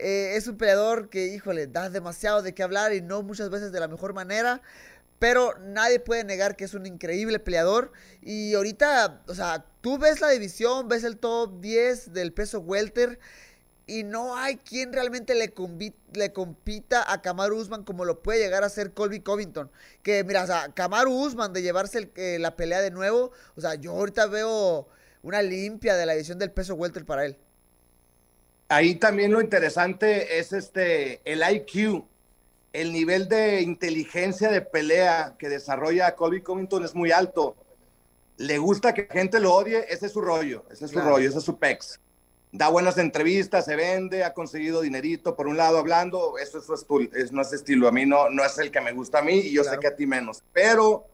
eh, 0.00 0.36
es 0.36 0.48
un 0.48 0.56
peleador 0.56 1.08
que, 1.10 1.26
híjole, 1.28 1.66
da 1.66 1.90
demasiado 1.90 2.42
de 2.42 2.54
qué 2.54 2.62
hablar 2.62 2.92
y 2.94 3.00
no 3.02 3.22
muchas 3.22 3.50
veces 3.50 3.72
de 3.72 3.80
la 3.80 3.88
mejor 3.88 4.14
manera. 4.14 4.62
Pero 5.20 5.54
nadie 5.60 6.00
puede 6.00 6.24
negar 6.24 6.56
que 6.56 6.64
es 6.64 6.72
un 6.72 6.86
increíble 6.86 7.38
peleador. 7.38 7.92
Y 8.22 8.54
ahorita, 8.54 9.22
o 9.28 9.34
sea, 9.34 9.66
tú 9.82 9.98
ves 9.98 10.22
la 10.22 10.30
división, 10.30 10.88
ves 10.88 11.04
el 11.04 11.18
top 11.18 11.60
10 11.60 12.14
del 12.14 12.32
peso 12.32 12.60
welter. 12.60 13.20
Y 13.86 14.02
no 14.02 14.36
hay 14.36 14.56
quien 14.56 14.94
realmente 14.94 15.34
le, 15.34 15.52
compita 15.52 17.12
a 17.12 17.20
Kamaru 17.20 17.58
Usman 17.58 17.84
como 17.84 18.06
lo 18.06 18.22
puede 18.22 18.38
llegar 18.38 18.62
a 18.62 18.66
hacer 18.66 18.94
Colby 18.94 19.20
Covington. 19.20 19.70
Que 20.02 20.24
mira, 20.24 20.42
o 20.42 20.46
sea, 20.46 20.72
Kamaru 20.72 21.12
Usman 21.12 21.52
de 21.52 21.60
llevarse 21.60 22.10
eh, 22.16 22.38
la 22.40 22.56
pelea 22.56 22.80
de 22.80 22.90
nuevo. 22.90 23.30
O 23.56 23.60
sea, 23.60 23.74
yo 23.74 23.92
ahorita 23.92 24.24
veo 24.26 24.88
una 25.22 25.42
limpia 25.42 25.96
de 25.96 26.06
la 26.06 26.14
edición 26.14 26.38
del 26.38 26.50
peso 26.50 26.74
welter 26.76 27.04
para 27.04 27.26
él. 27.26 27.36
Ahí 28.68 28.94
también 28.94 29.32
lo 29.32 29.42
interesante 29.42 30.38
es 30.38 30.54
este, 30.54 31.20
el 31.30 31.42
IQ, 31.42 32.06
el 32.72 32.92
nivel 32.92 33.28
de 33.28 33.62
inteligencia 33.62 34.50
de 34.50 34.60
pelea 34.60 35.34
que 35.38 35.48
desarrolla 35.48 36.14
Colby 36.14 36.42
Covington 36.42 36.84
es 36.84 36.94
muy 36.94 37.10
alto. 37.10 37.56
Le 38.36 38.58
gusta 38.58 38.94
que 38.94 39.06
la 39.08 39.12
gente 39.14 39.40
lo 39.40 39.54
odie, 39.54 39.84
ese 39.88 40.06
es 40.06 40.12
su 40.12 40.20
rollo, 40.20 40.64
ese 40.70 40.84
es 40.84 40.90
su 40.90 40.96
Claro. 40.96 41.10
rollo, 41.10 41.28
ese 41.28 41.38
es 41.38 41.44
su 41.44 41.58
pex. 41.58 41.98
Da 42.52 42.68
buenas 42.68 42.98
entrevistas, 42.98 43.64
se 43.64 43.76
vende, 43.76 44.24
ha 44.24 44.32
conseguido 44.34 44.80
dinerito 44.80 45.36
por 45.36 45.46
un 45.46 45.56
lado 45.56 45.78
hablando, 45.78 46.36
eso 46.38 46.58
es 46.58 46.64
su 46.64 46.74
estilo, 46.74 47.08
es, 47.14 47.30
no 47.32 47.42
es 47.42 47.52
estilo, 47.52 47.86
a 47.86 47.92
mí 47.92 48.06
no, 48.06 48.28
no 48.30 48.44
es 48.44 48.56
el 48.58 48.70
que 48.70 48.80
me 48.80 48.92
gusta 48.92 49.18
a 49.18 49.22
mí 49.22 49.34
y 49.38 49.52
yo 49.52 49.62
Claro. 49.62 49.76
sé 49.76 49.80
que 49.80 49.86
a 49.88 49.96
ti 49.96 50.06
menos. 50.06 50.42
Pero 50.52 51.06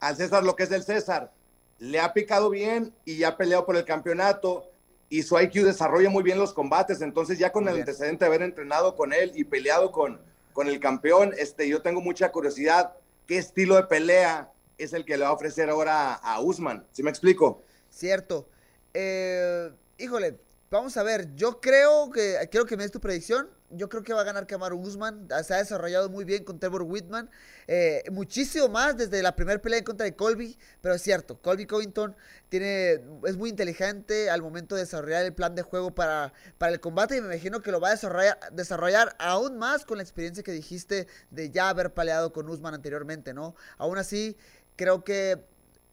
al 0.00 0.16
César 0.16 0.44
lo 0.44 0.54
que 0.54 0.64
es 0.64 0.68
del 0.70 0.84
César, 0.84 1.32
le 1.78 1.98
ha 2.00 2.12
picado 2.12 2.50
bien 2.50 2.92
y 3.04 3.18
ya 3.18 3.28
ha 3.28 3.36
peleado 3.36 3.64
por 3.64 3.76
el 3.76 3.84
campeonato 3.84 4.70
y 5.08 5.22
su 5.22 5.38
IQ 5.40 5.64
desarrolla 5.64 6.10
muy 6.10 6.22
bien 6.22 6.38
los 6.38 6.52
combates. 6.52 7.00
Entonces, 7.00 7.38
ya 7.38 7.50
con 7.50 7.64
Muy 7.64 7.70
el 7.70 7.76
bien. 7.76 7.88
antecedente 7.88 8.24
de 8.24 8.26
haber 8.26 8.42
entrenado 8.42 8.94
con 8.94 9.12
él 9.12 9.32
y 9.34 9.44
peleado 9.44 9.90
con, 9.90 10.20
con 10.58 10.66
el 10.66 10.80
campeón, 10.80 11.36
este, 11.38 11.68
yo 11.68 11.82
tengo 11.82 12.00
mucha 12.00 12.32
curiosidad 12.32 12.92
qué 13.28 13.38
estilo 13.38 13.76
de 13.76 13.84
pelea 13.84 14.50
es 14.76 14.92
el 14.92 15.04
que 15.04 15.16
le 15.16 15.22
va 15.22 15.28
a 15.28 15.32
ofrecer 15.32 15.70
ahora 15.70 16.14
a 16.14 16.40
Usman. 16.40 16.84
¿Sí 16.90 17.04
me 17.04 17.10
explico? 17.10 17.62
Cierto. 17.88 18.48
Eh, 18.92 19.70
híjole, 19.98 20.40
vamos 20.68 20.96
a 20.96 21.04
ver. 21.04 21.32
Yo 21.36 21.60
creo 21.60 22.10
que, 22.10 22.48
quiero 22.50 22.66
que 22.66 22.76
me 22.76 22.82
des 22.82 22.90
tu 22.90 22.98
predicción. 22.98 23.48
Yo 23.70 23.88
creo 23.88 24.02
que 24.02 24.14
va 24.14 24.22
a 24.22 24.24
ganar 24.24 24.46
Kamaru 24.46 24.78
Usman. 24.78 25.28
Se 25.44 25.54
ha 25.54 25.58
desarrollado 25.58 26.08
muy 26.08 26.24
bien 26.24 26.44
con 26.44 26.58
Trevor 26.58 26.82
Whitman. 26.82 27.28
Eh, 27.66 28.02
muchísimo 28.10 28.68
más 28.68 28.96
desde 28.96 29.22
la 29.22 29.36
primera 29.36 29.60
pelea 29.60 29.80
en 29.80 29.84
contra 29.84 30.04
de 30.04 30.16
Colby. 30.16 30.58
Pero 30.80 30.94
es 30.94 31.02
cierto, 31.02 31.40
Colby 31.42 31.66
Covington 31.66 32.16
tiene, 32.48 33.00
es 33.24 33.36
muy 33.36 33.50
inteligente 33.50 34.30
al 34.30 34.40
momento 34.40 34.74
de 34.74 34.82
desarrollar 34.82 35.24
el 35.24 35.34
plan 35.34 35.54
de 35.54 35.62
juego 35.62 35.94
para, 35.94 36.32
para 36.56 36.72
el 36.72 36.80
combate. 36.80 37.16
Y 37.16 37.20
me 37.20 37.26
imagino 37.26 37.60
que 37.60 37.70
lo 37.70 37.80
va 37.80 37.88
a 37.88 37.92
desarrollar, 37.92 38.38
desarrollar 38.52 39.14
aún 39.18 39.58
más 39.58 39.84
con 39.84 39.98
la 39.98 40.02
experiencia 40.02 40.42
que 40.42 40.52
dijiste 40.52 41.06
de 41.30 41.50
ya 41.50 41.68
haber 41.68 41.92
peleado 41.92 42.32
con 42.32 42.48
Usman 42.48 42.74
anteriormente, 42.74 43.34
¿no? 43.34 43.54
Aún 43.76 43.98
así, 43.98 44.36
creo 44.76 45.04
que 45.04 45.44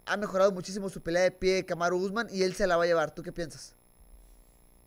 ha 0.05 0.17
mejorado 0.17 0.51
muchísimo 0.51 0.89
su 0.89 1.01
pelea 1.01 1.23
de 1.23 1.31
pie 1.31 1.65
Kamaru 1.65 1.97
Usman 1.97 2.27
y 2.31 2.43
él 2.43 2.53
se 2.55 2.67
la 2.67 2.77
va 2.77 2.83
a 2.83 2.87
llevar. 2.87 3.13
¿Tú 3.13 3.21
qué 3.23 3.31
piensas? 3.31 3.75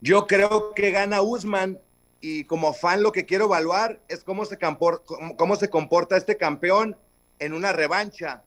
Yo 0.00 0.26
creo 0.26 0.74
que 0.74 0.90
gana 0.92 1.22
Usman 1.22 1.80
y 2.20 2.44
como 2.44 2.72
fan 2.72 3.02
lo 3.02 3.12
que 3.12 3.26
quiero 3.26 3.44
evaluar 3.46 4.00
es 4.08 4.24
cómo 4.24 4.44
se, 4.44 4.58
campor- 4.58 5.02
cómo, 5.04 5.36
cómo 5.36 5.56
se 5.56 5.70
comporta 5.70 6.16
este 6.16 6.36
campeón 6.36 6.96
en 7.38 7.52
una 7.52 7.72
revancha. 7.72 8.42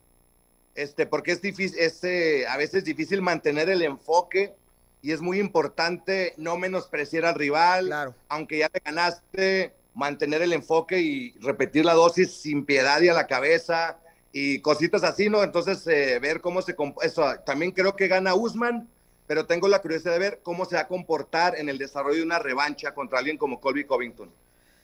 Este, 0.75 1.05
porque 1.05 1.31
es 1.33 1.41
difícil, 1.41 1.77
es, 1.79 2.03
eh, 2.03 2.45
a 2.47 2.57
veces 2.57 2.83
difícil 2.85 3.21
mantener 3.21 3.69
el 3.69 3.81
enfoque 3.81 4.53
y 5.01 5.11
es 5.11 5.21
muy 5.21 5.39
importante 5.39 6.33
no 6.37 6.57
menospreciar 6.57 7.25
al 7.25 7.35
rival, 7.35 7.87
Claro. 7.87 8.15
aunque 8.29 8.59
ya 8.59 8.69
le 8.73 8.81
ganaste, 8.83 9.73
mantener 9.93 10.41
el 10.41 10.53
enfoque 10.53 10.99
y 11.01 11.31
repetir 11.41 11.83
la 11.83 11.93
dosis 11.93 12.31
sin 12.41 12.65
piedad 12.65 13.01
y 13.01 13.09
a 13.09 13.13
la 13.13 13.27
cabeza 13.27 13.97
y 14.31 14.59
cositas 14.61 15.03
así, 15.03 15.29
¿no? 15.29 15.43
Entonces, 15.43 15.85
eh, 15.87 16.19
ver 16.19 16.39
cómo 16.39 16.61
se... 16.61 16.73
Eso, 17.01 17.25
también 17.45 17.71
creo 17.73 17.95
que 17.97 18.07
gana 18.07 18.33
Usman, 18.35 18.87
pero 19.31 19.45
tengo 19.45 19.69
la 19.69 19.79
curiosidad 19.81 20.11
de 20.11 20.19
ver 20.19 20.39
cómo 20.43 20.65
se 20.65 20.75
va 20.75 20.81
a 20.81 20.87
comportar 20.89 21.57
en 21.57 21.69
el 21.69 21.77
desarrollo 21.77 22.17
de 22.17 22.23
una 22.23 22.37
revancha 22.37 22.93
contra 22.93 23.19
alguien 23.19 23.37
como 23.37 23.61
Colby 23.61 23.85
Covington. 23.85 24.29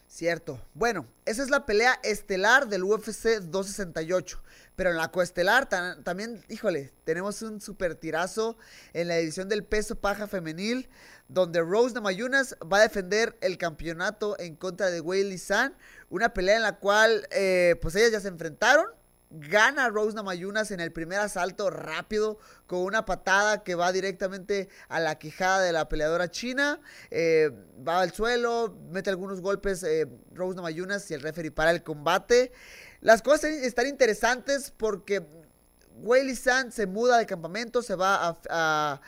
Cierto. 0.07 0.61
Bueno, 0.73 1.05
esa 1.25 1.43
es 1.43 1.49
la 1.49 1.65
pelea 1.65 1.99
estelar 2.01 2.69
del 2.69 2.85
UFC 2.85 3.41
268. 3.41 4.41
Pero 4.77 4.91
en 4.91 4.95
la 4.95 5.11
coestelar 5.11 5.67
ta- 5.67 6.01
también, 6.01 6.45
híjole, 6.47 6.93
tenemos 7.03 7.41
un 7.41 7.59
super 7.59 7.95
tirazo 7.95 8.57
en 8.93 9.09
la 9.09 9.17
edición 9.17 9.49
del 9.49 9.65
peso 9.65 9.95
paja 9.99 10.27
femenil, 10.27 10.87
donde 11.27 11.59
Rose 11.59 11.93
Namajunas 11.93 12.55
va 12.71 12.77
a 12.77 12.83
defender 12.83 13.37
el 13.41 13.57
campeonato 13.57 14.39
en 14.39 14.55
contra 14.55 14.89
de 14.89 15.01
Weili 15.01 15.37
San. 15.39 15.75
Una 16.09 16.33
pelea 16.33 16.55
en 16.55 16.61
la 16.61 16.77
cual, 16.77 17.27
eh, 17.31 17.75
pues 17.81 17.95
ellas 17.95 18.11
ya 18.13 18.21
se 18.21 18.29
enfrentaron. 18.29 18.85
Gana 19.29 19.89
Rose 19.89 20.15
Namajunas 20.15 20.71
en 20.71 20.79
el 20.79 20.91
primer 20.91 21.19
asalto 21.19 21.69
rápido 21.69 22.39
con 22.65 22.79
una 22.79 23.05
patada 23.05 23.63
que 23.63 23.75
va 23.75 23.91
directamente 23.91 24.69
a 24.87 24.99
la 24.99 25.19
quijada 25.19 25.61
de 25.61 25.73
la 25.73 25.89
peleadora 25.89 26.31
china. 26.31 26.79
Eh, 27.11 27.51
va 27.85 28.01
al 28.01 28.13
suelo, 28.13 28.77
mete 28.89 29.09
algunos 29.09 29.41
golpes 29.41 29.83
eh, 29.83 30.07
Rose 30.33 30.55
Namajunas 30.55 31.09
y 31.11 31.13
el 31.13 31.21
referee 31.21 31.51
para 31.51 31.71
el 31.71 31.83
combate. 31.83 32.51
Las 33.01 33.21
cosas 33.21 33.51
están 33.51 33.87
interesantes 33.87 34.73
porque 34.75 35.25
Weili 36.01 36.35
San 36.35 36.71
se 36.71 36.85
muda 36.85 37.17
de 37.17 37.25
campamento, 37.25 37.81
se 37.81 37.95
va 37.95 38.27
a, 38.27 38.37
a- 38.49 39.01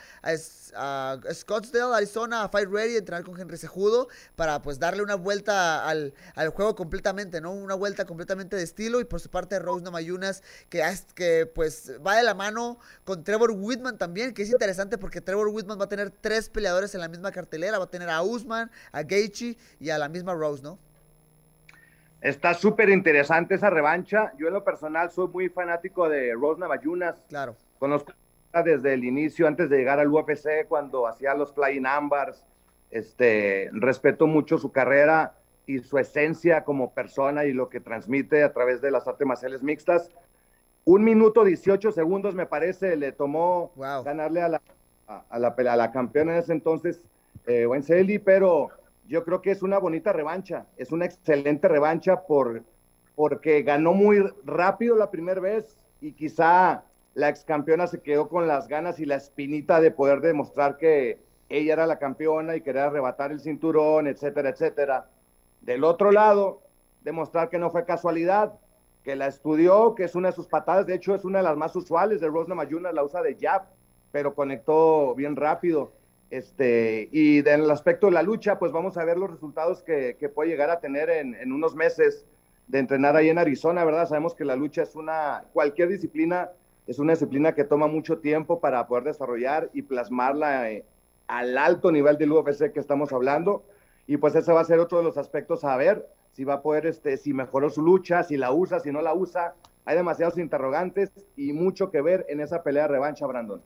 a 0.74 1.18
Scottsdale, 1.32 1.94
Arizona, 1.94 2.44
a 2.44 2.48
Fight 2.48 2.68
Ready, 2.70 2.94
a 2.94 2.98
entrenar 2.98 3.24
con 3.24 3.38
Henry 3.40 3.56
Sejudo 3.56 4.08
para 4.36 4.62
pues 4.62 4.78
darle 4.78 5.02
una 5.02 5.14
vuelta 5.16 5.86
al, 5.88 6.14
al 6.34 6.48
juego 6.50 6.74
completamente, 6.74 7.40
¿no? 7.40 7.52
Una 7.52 7.74
vuelta 7.74 8.04
completamente 8.04 8.56
de 8.56 8.62
estilo 8.62 9.00
y 9.00 9.04
por 9.04 9.20
su 9.20 9.30
parte 9.30 9.58
Rose 9.58 9.82
Namayunas 9.84 10.42
que, 10.68 10.82
que 11.14 11.46
pues 11.46 11.92
va 12.06 12.16
de 12.16 12.22
la 12.22 12.34
mano 12.34 12.78
con 13.04 13.24
Trevor 13.24 13.52
Whitman 13.52 13.98
también, 13.98 14.32
que 14.34 14.42
es 14.42 14.50
interesante 14.50 14.98
porque 14.98 15.20
Trevor 15.20 15.48
Whitman 15.48 15.78
va 15.80 15.84
a 15.84 15.88
tener 15.88 16.10
tres 16.10 16.48
peleadores 16.48 16.94
en 16.94 17.00
la 17.00 17.08
misma 17.08 17.32
cartelera, 17.32 17.78
va 17.78 17.84
a 17.84 17.90
tener 17.90 18.08
a 18.10 18.22
Usman, 18.22 18.70
a 18.92 19.02
Gaethje 19.02 19.56
y 19.80 19.90
a 19.90 19.98
la 19.98 20.08
misma 20.08 20.34
Rose, 20.34 20.62
¿no? 20.62 20.78
Está 22.20 22.54
súper 22.54 22.90
interesante 22.90 23.54
esa 23.54 23.70
revancha. 23.70 24.32
Yo 24.38 24.48
en 24.48 24.54
lo 24.54 24.62
personal 24.64 25.10
soy 25.10 25.28
muy 25.28 25.48
fanático 25.48 26.08
de 26.08 26.32
Rose 26.34 26.60
Namajunas. 26.60 27.16
Claro. 27.28 27.54
Conozco 27.78 28.12
desde 28.64 28.94
el 28.94 29.04
inicio, 29.04 29.46
antes 29.46 29.70
de 29.70 29.78
llegar 29.78 30.00
al 30.00 30.08
UFC, 30.08 30.66
cuando 30.68 31.06
hacía 31.06 31.34
los 31.34 31.52
Flying 31.54 31.86
Ambars. 31.86 32.44
Este, 32.90 33.70
respeto 33.72 34.26
mucho 34.26 34.58
su 34.58 34.72
carrera 34.72 35.34
y 35.66 35.78
su 35.78 35.96
esencia 35.98 36.64
como 36.64 36.90
persona 36.92 37.44
y 37.44 37.52
lo 37.52 37.68
que 37.68 37.78
transmite 37.80 38.42
a 38.42 38.52
través 38.52 38.80
de 38.80 38.90
las 38.90 39.06
artes 39.06 39.26
marciales 39.26 39.62
mixtas. 39.62 40.10
Un 40.84 41.04
minuto 41.04 41.44
18 41.44 41.92
segundos, 41.92 42.34
me 42.34 42.46
parece, 42.46 42.96
le 42.96 43.12
tomó 43.12 43.70
Wow. 43.76 44.02
ganarle 44.02 44.42
a 44.42 44.48
la, 44.48 44.62
a, 45.06 45.22
a 45.30 45.38
la, 45.38 45.48
a 45.56 45.76
la 45.76 45.92
campeona 45.92 46.32
en 46.32 46.38
ese 46.40 46.52
entonces, 46.52 47.00
eh, 47.46 47.66
Wencelli, 47.66 48.18
pero 48.18 48.70
yo 49.10 49.24
creo 49.24 49.42
que 49.42 49.50
es 49.50 49.62
una 49.62 49.78
bonita 49.78 50.12
revancha, 50.12 50.66
es 50.76 50.92
una 50.92 51.04
excelente 51.04 51.66
revancha 51.66 52.22
por, 52.22 52.62
porque 53.16 53.62
ganó 53.62 53.92
muy 53.92 54.24
rápido 54.44 54.94
la 54.94 55.10
primera 55.10 55.40
vez 55.40 55.76
y 56.00 56.12
quizá 56.12 56.84
la 57.14 57.28
ex 57.28 57.44
campeona 57.44 57.88
se 57.88 58.02
quedó 58.02 58.28
con 58.28 58.46
las 58.46 58.68
ganas 58.68 59.00
y 59.00 59.06
la 59.06 59.16
espinita 59.16 59.80
de 59.80 59.90
poder 59.90 60.20
demostrar 60.20 60.76
que 60.76 61.18
ella 61.48 61.72
era 61.72 61.86
la 61.88 61.98
campeona 61.98 62.54
y 62.54 62.60
querer 62.60 62.82
arrebatar 62.82 63.32
el 63.32 63.40
cinturón, 63.40 64.06
etcétera, 64.06 64.50
etcétera. 64.50 65.10
Del 65.60 65.82
otro 65.82 66.12
lado, 66.12 66.62
demostrar 67.02 67.48
que 67.48 67.58
no 67.58 67.70
fue 67.70 67.84
casualidad, 67.84 68.52
que 69.02 69.16
la 69.16 69.26
estudió, 69.26 69.96
que 69.96 70.04
es 70.04 70.14
una 70.14 70.28
de 70.28 70.36
sus 70.36 70.46
patadas, 70.46 70.86
de 70.86 70.94
hecho 70.94 71.16
es 71.16 71.24
una 71.24 71.38
de 71.38 71.44
las 71.44 71.56
más 71.56 71.74
usuales 71.74 72.20
de 72.20 72.28
Rose 72.28 72.48
Namajunas, 72.48 72.94
la 72.94 73.02
usa 73.02 73.22
de 73.22 73.36
jab, 73.40 73.64
pero 74.12 74.36
conectó 74.36 75.16
bien 75.16 75.34
rápido. 75.34 75.90
Este, 76.30 77.08
y 77.10 77.42
del 77.42 77.70
aspecto 77.70 78.06
de 78.06 78.12
la 78.12 78.22
lucha, 78.22 78.58
pues 78.58 78.72
vamos 78.72 78.96
a 78.96 79.04
ver 79.04 79.18
los 79.18 79.30
resultados 79.30 79.82
que, 79.82 80.16
que 80.18 80.28
puede 80.28 80.50
llegar 80.50 80.70
a 80.70 80.80
tener 80.80 81.10
en, 81.10 81.34
en 81.34 81.52
unos 81.52 81.74
meses 81.74 82.24
de 82.68 82.78
entrenar 82.78 83.16
ahí 83.16 83.28
en 83.28 83.38
Arizona, 83.38 83.84
¿verdad? 83.84 84.08
Sabemos 84.08 84.34
que 84.34 84.44
la 84.44 84.54
lucha 84.54 84.82
es 84.82 84.94
una, 84.94 85.44
cualquier 85.52 85.88
disciplina 85.88 86.50
es 86.90 86.98
una 86.98 87.12
disciplina 87.12 87.54
que 87.54 87.62
toma 87.62 87.86
mucho 87.86 88.18
tiempo 88.18 88.58
para 88.58 88.84
poder 88.88 89.04
desarrollar 89.04 89.70
y 89.72 89.82
plasmarla 89.82 90.72
eh, 90.72 90.84
al 91.28 91.56
alto 91.56 91.92
nivel 91.92 92.18
del 92.18 92.32
UFC 92.32 92.72
que 92.72 92.80
estamos 92.80 93.12
hablando. 93.12 93.62
Y 94.08 94.16
pues 94.16 94.34
ese 94.34 94.52
va 94.52 94.60
a 94.60 94.64
ser 94.64 94.80
otro 94.80 94.98
de 94.98 95.04
los 95.04 95.16
aspectos 95.16 95.62
a 95.62 95.76
ver, 95.76 96.08
si 96.32 96.42
va 96.42 96.54
a 96.54 96.62
poder, 96.62 96.86
este, 96.86 97.16
si 97.16 97.32
mejoró 97.32 97.70
su 97.70 97.80
lucha, 97.80 98.24
si 98.24 98.36
la 98.36 98.52
usa, 98.52 98.80
si 98.80 98.90
no 98.90 99.02
la 99.02 99.14
usa. 99.14 99.54
Hay 99.84 99.96
demasiados 99.96 100.36
interrogantes 100.36 101.12
y 101.36 101.52
mucho 101.52 101.92
que 101.92 102.02
ver 102.02 102.26
en 102.28 102.40
esa 102.40 102.64
pelea 102.64 102.82
de 102.82 102.88
revancha, 102.88 103.24
Brandon. 103.24 103.62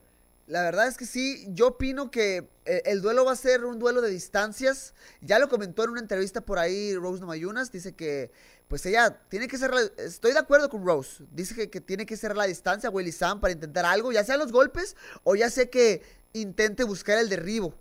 La 0.47 0.63
verdad 0.63 0.89
es 0.89 0.99
que 0.99 1.07
sí, 1.07 1.47
yo 1.49 1.69
opino 1.69 2.11
que 2.11 2.49
eh, 2.67 2.83
el 2.85 3.01
duelo 3.01 3.25
va 3.25 3.33
a 3.33 3.37
ser 3.37 3.65
un 3.65 3.79
duelo 3.79 4.03
de 4.03 4.11
distancias. 4.11 4.95
Ya 5.23 5.39
lo 5.39 5.49
comentó 5.49 5.85
en 5.85 5.91
una 5.91 6.01
entrevista 6.01 6.43
por 6.43 6.59
ahí 6.59 6.95
Rose 6.95 7.21
Namayunas, 7.21 7.73
dice 7.73 7.95
que 7.95 8.31
pues 8.69 8.85
ella 8.87 9.21
tiene 9.29 9.49
que 9.49 9.57
ser, 9.59 9.71
estoy 9.99 10.33
de 10.33 10.39
acuerdo 10.39 10.69
con 10.69 10.85
Rose, 10.85 11.25
dice 11.33 11.55
que, 11.55 11.71
que 11.71 11.81
tiene 11.81 12.07
que 12.07 12.17
ser 12.17 12.35
la 12.37 12.45
distancia 12.45 12.91
Willy 12.91 13.13
Sam 13.13 13.41
para 13.41 13.53
intentar 13.53 13.85
algo, 13.85 14.11
ya 14.11 14.25
sean 14.25 14.39
los 14.39 14.53
golpes 14.53 14.97
o 15.23 15.37
ya 15.37 15.51
sea 15.51 15.67
que 15.67 16.03
intente 16.33 16.85
buscar 16.85 17.19
el 17.19 17.29
derribo. 17.29 17.75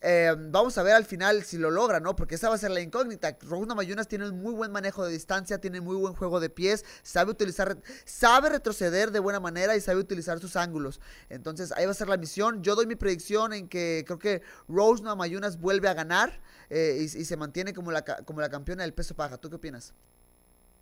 Eh, 0.00 0.34
vamos 0.50 0.78
a 0.78 0.82
ver 0.82 0.94
al 0.94 1.04
final 1.04 1.42
si 1.42 1.58
lo 1.58 1.70
logra, 1.70 2.00
¿no? 2.00 2.14
Porque 2.14 2.36
esa 2.36 2.48
va 2.48 2.54
a 2.54 2.58
ser 2.58 2.70
la 2.70 2.80
incógnita. 2.80 3.36
Rose 3.42 3.66
Namayunas 3.66 4.06
tiene 4.08 4.28
un 4.28 4.40
muy 4.40 4.54
buen 4.54 4.70
manejo 4.70 5.04
de 5.04 5.12
distancia, 5.12 5.60
tiene 5.60 5.80
muy 5.80 5.96
buen 5.96 6.14
juego 6.14 6.40
de 6.40 6.50
pies, 6.50 6.84
sabe 7.02 7.32
utilizar, 7.32 7.78
sabe 8.04 8.50
retroceder 8.50 9.10
de 9.10 9.18
buena 9.18 9.40
manera 9.40 9.76
y 9.76 9.80
sabe 9.80 9.98
utilizar 9.98 10.38
sus 10.38 10.56
ángulos. 10.56 11.00
Entonces 11.28 11.72
ahí 11.72 11.84
va 11.84 11.90
a 11.90 11.94
ser 11.94 12.08
la 12.08 12.16
misión. 12.16 12.62
Yo 12.62 12.74
doy 12.76 12.86
mi 12.86 12.96
predicción 12.96 13.52
en 13.52 13.68
que 13.68 14.04
creo 14.06 14.18
que 14.18 14.42
Rose 14.68 15.02
Namayunas 15.02 15.58
vuelve 15.58 15.88
a 15.88 15.94
ganar 15.94 16.40
eh, 16.70 16.98
y, 17.00 17.08
se 17.08 17.36
mantiene 17.36 17.72
como 17.72 17.90
la, 17.90 18.04
como 18.04 18.40
la 18.40 18.48
campeona 18.48 18.82
del 18.82 18.94
peso 18.94 19.14
paja. 19.14 19.36
¿Tú 19.38 19.50
qué 19.50 19.56
opinas? 19.56 19.94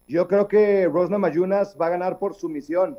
Yo 0.08 0.28
creo 0.28 0.46
que 0.46 0.86
Rosna 0.86 1.18
Mayunas 1.18 1.76
va 1.80 1.86
a 1.86 1.90
ganar 1.90 2.18
por 2.18 2.34
sumisión. 2.34 2.98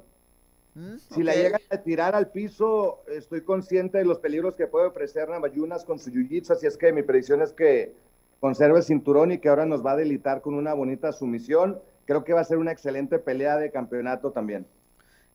¿Mm? 0.78 0.98
Si 1.10 1.24
la 1.24 1.32
Ok. 1.32 1.38
llegan 1.38 1.62
a 1.72 1.78
tirar 1.82 2.14
al 2.16 2.30
piso, 2.32 3.04
estoy 3.08 3.42
consciente 3.42 3.98
de 3.98 4.06
los 4.06 4.20
peligros 4.20 4.56
que 4.56 4.68
puede 4.68 4.86
ofrecer 4.86 5.28
Namayunas 5.28 5.84
con 5.84 5.98
su 5.98 6.12
jiu-jitsu, 6.12 6.52
así 6.52 6.68
es 6.68 6.78
que 6.78 6.94
mi 6.94 7.02
predicción 7.02 7.42
es 7.42 7.52
que 7.52 7.96
conserve 8.40 8.78
el 8.78 8.84
cinturón 8.84 9.32
y 9.32 9.40
que 9.40 9.50
ahora 9.50 9.66
nos 9.66 9.84
va 9.84 9.94
a 9.94 9.96
delitar 9.96 10.42
con 10.42 10.54
una 10.54 10.74
bonita 10.76 11.12
sumisión. 11.14 11.82
Creo 12.06 12.24
que 12.24 12.34
va 12.34 12.42
a 12.42 12.46
ser 12.46 12.58
una 12.60 12.72
excelente 12.72 13.18
pelea 13.18 13.58
de 13.58 13.72
campeonato 13.72 14.32
también. 14.32 14.68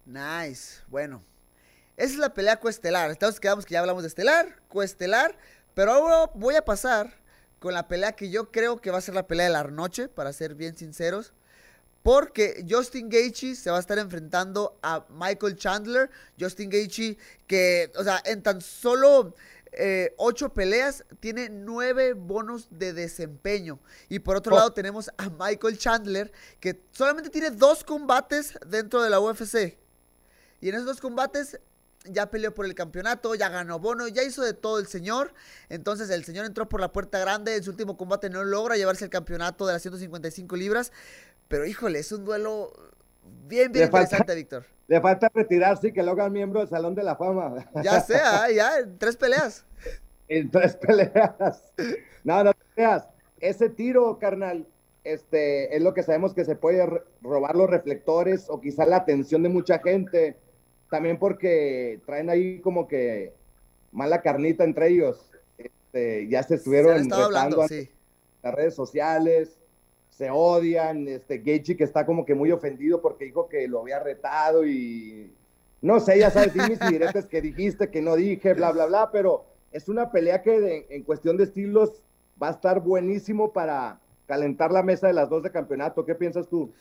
Nice. 0.04 0.82
Bueno, 0.88 1.22
esa 1.96 2.12
es 2.14 2.18
la 2.18 2.34
pelea 2.34 2.58
coestelar. 2.60 3.10
Entonces 3.10 3.40
quedamos 3.40 3.66
que 3.66 3.74
ya 3.74 3.80
hablamos 3.80 4.02
de 4.02 4.08
estelar, 4.08 4.60
coestelar. 4.68 5.36
Pero 5.74 5.92
ahora 5.92 6.30
voy 6.34 6.54
a 6.56 6.64
pasar 6.64 7.14
con 7.58 7.74
la 7.74 7.88
pelea 7.88 8.12
que 8.12 8.30
yo 8.30 8.50
creo 8.50 8.80
que 8.80 8.90
va 8.90 8.98
a 8.98 9.02
ser 9.02 9.14
la 9.14 9.26
pelea 9.26 9.46
de 9.46 9.52
la 9.52 9.64
noche, 9.64 10.08
para 10.08 10.32
ser 10.32 10.54
bien 10.54 10.76
sinceros. 10.76 11.32
Porque 12.02 12.64
Justin 12.68 13.08
Gaethje 13.08 13.54
se 13.54 13.70
va 13.70 13.76
a 13.76 13.80
estar 13.80 13.98
enfrentando 13.98 14.78
a 14.82 15.06
Michael 15.10 15.56
Chandler. 15.56 16.10
Justin 16.38 16.70
Gaethje 16.70 17.16
que, 17.46 17.92
o 17.96 18.02
sea, 18.02 18.20
en 18.24 18.42
tan 18.42 18.60
solo 18.60 19.34
eh, 19.74 20.14
ocho 20.18 20.52
peleas, 20.52 21.04
tiene 21.20 21.48
nueve 21.48 22.12
bonos 22.12 22.68
de 22.70 22.92
desempeño. 22.92 23.78
Y 24.08 24.18
por 24.18 24.36
otro 24.36 24.54
lado 24.54 24.72
tenemos 24.72 25.10
a 25.16 25.30
Michael 25.30 25.78
Chandler, 25.78 26.32
que 26.60 26.82
solamente 26.92 27.30
tiene 27.30 27.50
dos 27.50 27.82
combates 27.82 28.58
dentro 28.66 29.02
de 29.02 29.08
la 29.08 29.20
UFC. 29.20 29.78
Y 30.60 30.68
en 30.68 30.74
esos 30.74 30.86
dos 30.86 31.00
combates 31.00 31.58
ya 32.04 32.30
peleó 32.30 32.52
por 32.52 32.66
el 32.66 32.74
campeonato, 32.74 33.34
ya 33.34 33.48
ganó 33.48 33.78
bono, 33.78 34.08
ya 34.08 34.22
hizo 34.22 34.42
de 34.42 34.52
todo 34.52 34.78
el 34.78 34.86
señor. 34.86 35.32
Entonces 35.68 36.10
el 36.10 36.24
señor 36.24 36.44
entró 36.44 36.68
por 36.68 36.80
la 36.80 36.92
puerta 36.92 37.18
grande, 37.18 37.56
en 37.56 37.62
su 37.62 37.70
último 37.70 37.96
combate 37.96 38.28
no 38.28 38.44
logra 38.44 38.76
llevarse 38.76 39.04
el 39.04 39.10
campeonato 39.10 39.66
de 39.66 39.74
las 39.74 39.82
155 39.82 40.56
libras. 40.56 40.92
Pero 41.52 41.66
híjole, 41.66 41.98
es 41.98 42.10
un 42.12 42.24
duelo 42.24 42.72
bien, 43.46 43.70
bien 43.72 43.84
Le 43.84 43.90
falta- 43.90 44.16
interesante, 44.16 44.34
Víctor. 44.34 44.64
Le 44.88 45.00
falta 45.02 45.30
retirarse 45.34 45.88
y 45.88 45.92
que 45.92 46.02
lo 46.02 46.12
hagan 46.12 46.32
miembro 46.32 46.60
del 46.60 46.68
Salón 46.70 46.94
de 46.94 47.02
la 47.02 47.14
Fama. 47.16 47.66
Ya 47.84 48.00
sea, 48.00 48.50
ya, 48.54 48.78
en 48.78 48.98
tres 48.98 49.16
peleas. 49.18 49.64
en 50.28 50.50
tres 50.50 50.76
peleas. 50.76 51.62
No, 52.24 52.42
no 52.42 52.54
te 52.54 52.60
creas. 52.74 53.06
Ese 53.38 53.68
tiro, 53.68 54.18
carnal, 54.18 54.66
este, 55.04 55.76
es 55.76 55.82
lo 55.82 55.92
que 55.92 56.02
sabemos 56.02 56.32
que 56.32 56.46
se 56.46 56.56
puede 56.56 56.86
robar 57.20 57.54
los 57.54 57.68
reflectores 57.68 58.46
o 58.48 58.58
quizá 58.60 58.86
la 58.86 58.96
atención 58.96 59.42
de 59.42 59.50
mucha 59.50 59.78
gente. 59.80 60.36
También 60.90 61.18
porque 61.18 62.00
traen 62.06 62.30
ahí 62.30 62.60
como 62.60 62.88
que 62.88 63.34
mala 63.92 64.22
carnita 64.22 64.64
entre 64.64 64.88
ellos. 64.88 65.30
Este, 65.58 66.28
ya 66.28 66.42
se 66.44 66.48
Se 66.50 66.54
estuvieron 66.56 66.92
retando 66.94 67.16
hablando, 67.24 67.62
en 67.62 67.68
sí. 67.68 67.90
las 68.42 68.54
redes 68.54 68.74
sociales, 68.74 69.58
se 70.22 70.30
odian. 70.30 71.08
Este, 71.08 71.38
Gaethje 71.38 71.76
que 71.76 71.82
está 71.82 72.06
como 72.06 72.24
que 72.24 72.36
muy 72.36 72.52
ofendido 72.52 73.02
porque 73.02 73.24
dijo 73.24 73.48
que 73.48 73.66
lo 73.66 73.80
había 73.80 73.98
retado 73.98 74.64
y 74.64 75.32
no 75.80 75.98
sé, 75.98 76.16
ya 76.16 76.30
sabes, 76.30 76.54
mis 76.54 76.78
diretes 76.78 77.26
que 77.26 77.42
dijiste, 77.42 77.90
que 77.90 78.00
no 78.00 78.14
dije, 78.14 78.54
bla, 78.54 78.70
bla, 78.70 78.86
bla, 78.86 79.10
pero 79.10 79.46
es 79.72 79.88
una 79.88 80.12
pelea 80.12 80.40
que 80.40 80.86
en 80.90 81.02
cuestión 81.02 81.36
de 81.36 81.44
estilos 81.44 82.04
va 82.40 82.48
a 82.48 82.52
estar 82.52 82.80
buenísimo 82.80 83.52
para 83.52 83.98
calentar 84.26 84.70
la 84.70 84.84
mesa 84.84 85.08
de 85.08 85.12
las 85.12 85.28
dos 85.28 85.42
de 85.42 85.50
campeonato. 85.50 86.06
¿Qué 86.06 86.14
piensas 86.14 86.48
tú? 86.48 86.72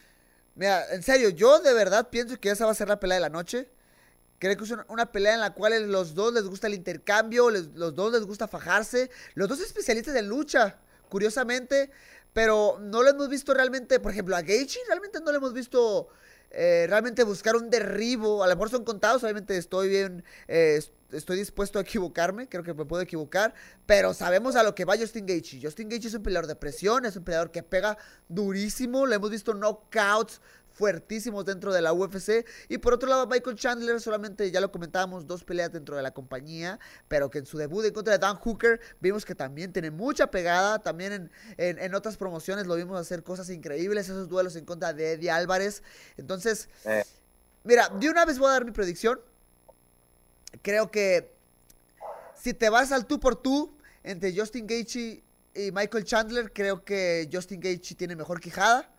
Mira, 0.54 0.84
en 0.94 1.02
serio, 1.02 1.30
yo 1.30 1.60
de 1.62 1.74
verdad 1.74 2.10
pienso 2.12 2.40
que 2.40 2.52
esa 2.52 2.66
va 2.66 2.74
a 2.74 2.76
ser 2.76 2.90
la 2.90 3.00
pelea 3.00 3.16
de 3.16 3.22
la 3.22 3.30
noche. 3.30 3.70
Creo 4.38 4.56
que 4.56 4.66
es 4.66 4.74
una, 4.88 5.12
pelea 5.12 5.34
en 5.34 5.40
la 5.40 5.56
cual 5.56 5.92
los 5.92 6.14
dos 6.14 6.32
les 6.32 6.44
gusta 6.44 6.68
el 6.68 6.76
intercambio, 6.76 7.50
los 7.50 7.96
dos 7.96 8.12
les 8.12 8.24
gusta 8.24 8.48
fajarse. 8.48 9.10
Los 9.34 9.50
dos 9.50 9.62
especialistas 9.62 10.16
en 10.16 10.28
lucha, 10.28 10.78
curiosamente. 11.12 11.92
Pero 12.34 12.78
no 12.82 13.04
lo 13.04 13.10
hemos 13.10 13.28
visto 13.30 13.54
realmente, 13.54 14.00
por 14.00 14.12
ejemplo, 14.14 14.36
a 14.38 14.42
Gaethje 14.42 14.80
realmente 14.88 15.20
no 15.20 15.32
lo 15.32 15.38
hemos 15.38 15.54
visto 15.54 16.08
eh, 16.50 16.86
realmente 16.90 17.24
buscar 17.24 17.56
un 17.56 17.70
derribo. 17.70 18.44
A 18.44 18.48
lo 18.48 18.56
mejor 18.56 18.70
son 18.70 18.84
contados, 18.86 19.22
obviamente 19.24 19.56
estoy 19.58 19.90
bien, 19.90 20.24
eh, 20.48 20.76
es- 20.78 20.92
estoy 21.12 21.38
dispuesto 21.38 21.78
a 21.78 21.82
equivocarme, 21.82 22.48
creo 22.48 22.64
que 22.64 22.74
me 22.74 22.86
puedo 22.86 23.02
equivocar. 23.02 23.54
Pero 23.86 24.14
sabemos 24.14 24.56
a 24.56 24.64
lo 24.64 24.74
que 24.76 24.86
va 24.86 24.98
Justin 24.98 25.26
Gaethje. 25.26 25.60
Justin 25.62 25.90
Gaethje 25.90 26.08
es 26.08 26.14
un 26.14 26.24
peleador 26.24 26.48
de 26.48 26.56
presión, 26.56 27.06
es 27.06 27.16
un 27.18 27.24
peleador 27.26 27.52
que 27.52 27.64
pega 27.64 27.98
durísimo. 28.30 29.06
Le 29.06 29.16
hemos 29.16 29.30
visto 29.30 29.54
knockouts 29.54 30.40
fuertísimos 30.73 31.45
dentro 31.45 31.73
de 31.73 31.81
la 31.81 31.93
UFC. 31.93 32.45
Y 32.69 32.77
por 32.77 32.93
otro 32.93 33.10
lado, 33.10 33.27
Michael 33.27 33.56
Chandler 33.56 33.99
solamente, 34.02 34.49
ya 34.52 34.60
lo 34.61 34.72
comentábamos, 34.72 35.27
dos 35.27 35.43
peleas 35.43 35.72
dentro 35.72 35.95
de 35.95 36.02
la 36.02 36.11
compañía, 36.11 36.80
pero 37.07 37.30
que 37.30 37.39
en 37.39 37.45
su 37.45 37.57
debut 37.57 37.85
en 37.85 37.93
contra 37.93 38.14
de 38.14 38.19
Dan 38.19 38.38
Hooker 38.38 38.80
vimos 38.99 39.26
que 39.26 39.35
también 39.35 39.72
tiene 39.73 39.91
mucha 39.91 40.27
pegada. 40.31 40.80
También 40.80 41.14
en, 41.14 41.31
en- 41.57 41.80
en 41.80 41.95
otras 41.95 42.18
promociones 42.18 42.68
lo 42.68 42.76
vimos 42.76 42.99
hacer 42.99 43.23
cosas 43.23 43.49
increíbles, 43.49 44.06
esos 44.10 44.30
duelos 44.30 44.56
en 44.56 44.65
contra 44.65 44.93
de 44.93 45.14
Eddie 45.14 45.31
Álvarez. 45.31 45.84
Entonces, 46.18 46.69
Eh. 46.85 47.03
mira, 47.64 47.89
de 47.89 48.10
una 48.10 48.26
vez 48.26 48.39
voy 48.39 48.49
a 48.49 48.52
dar 48.53 48.65
mi 48.65 48.72
predicción. 48.72 49.19
Creo 50.61 50.91
que 50.91 51.31
si 52.35 52.53
te 52.53 52.69
vas 52.69 52.91
al 52.91 53.06
tú 53.06 53.19
por 53.19 53.35
tú 53.35 53.73
entre 54.03 54.35
Justin 54.38 54.68
Gaethje 54.68 55.23
y 55.53 55.72
Michael 55.72 56.03
Chandler, 56.03 56.52
creo 56.52 56.84
que 56.84 57.30
Justin 57.31 57.60
Gaethje 57.61 57.95
tiene 57.95 58.15
mejor 58.15 58.39
quijada. 58.39 58.89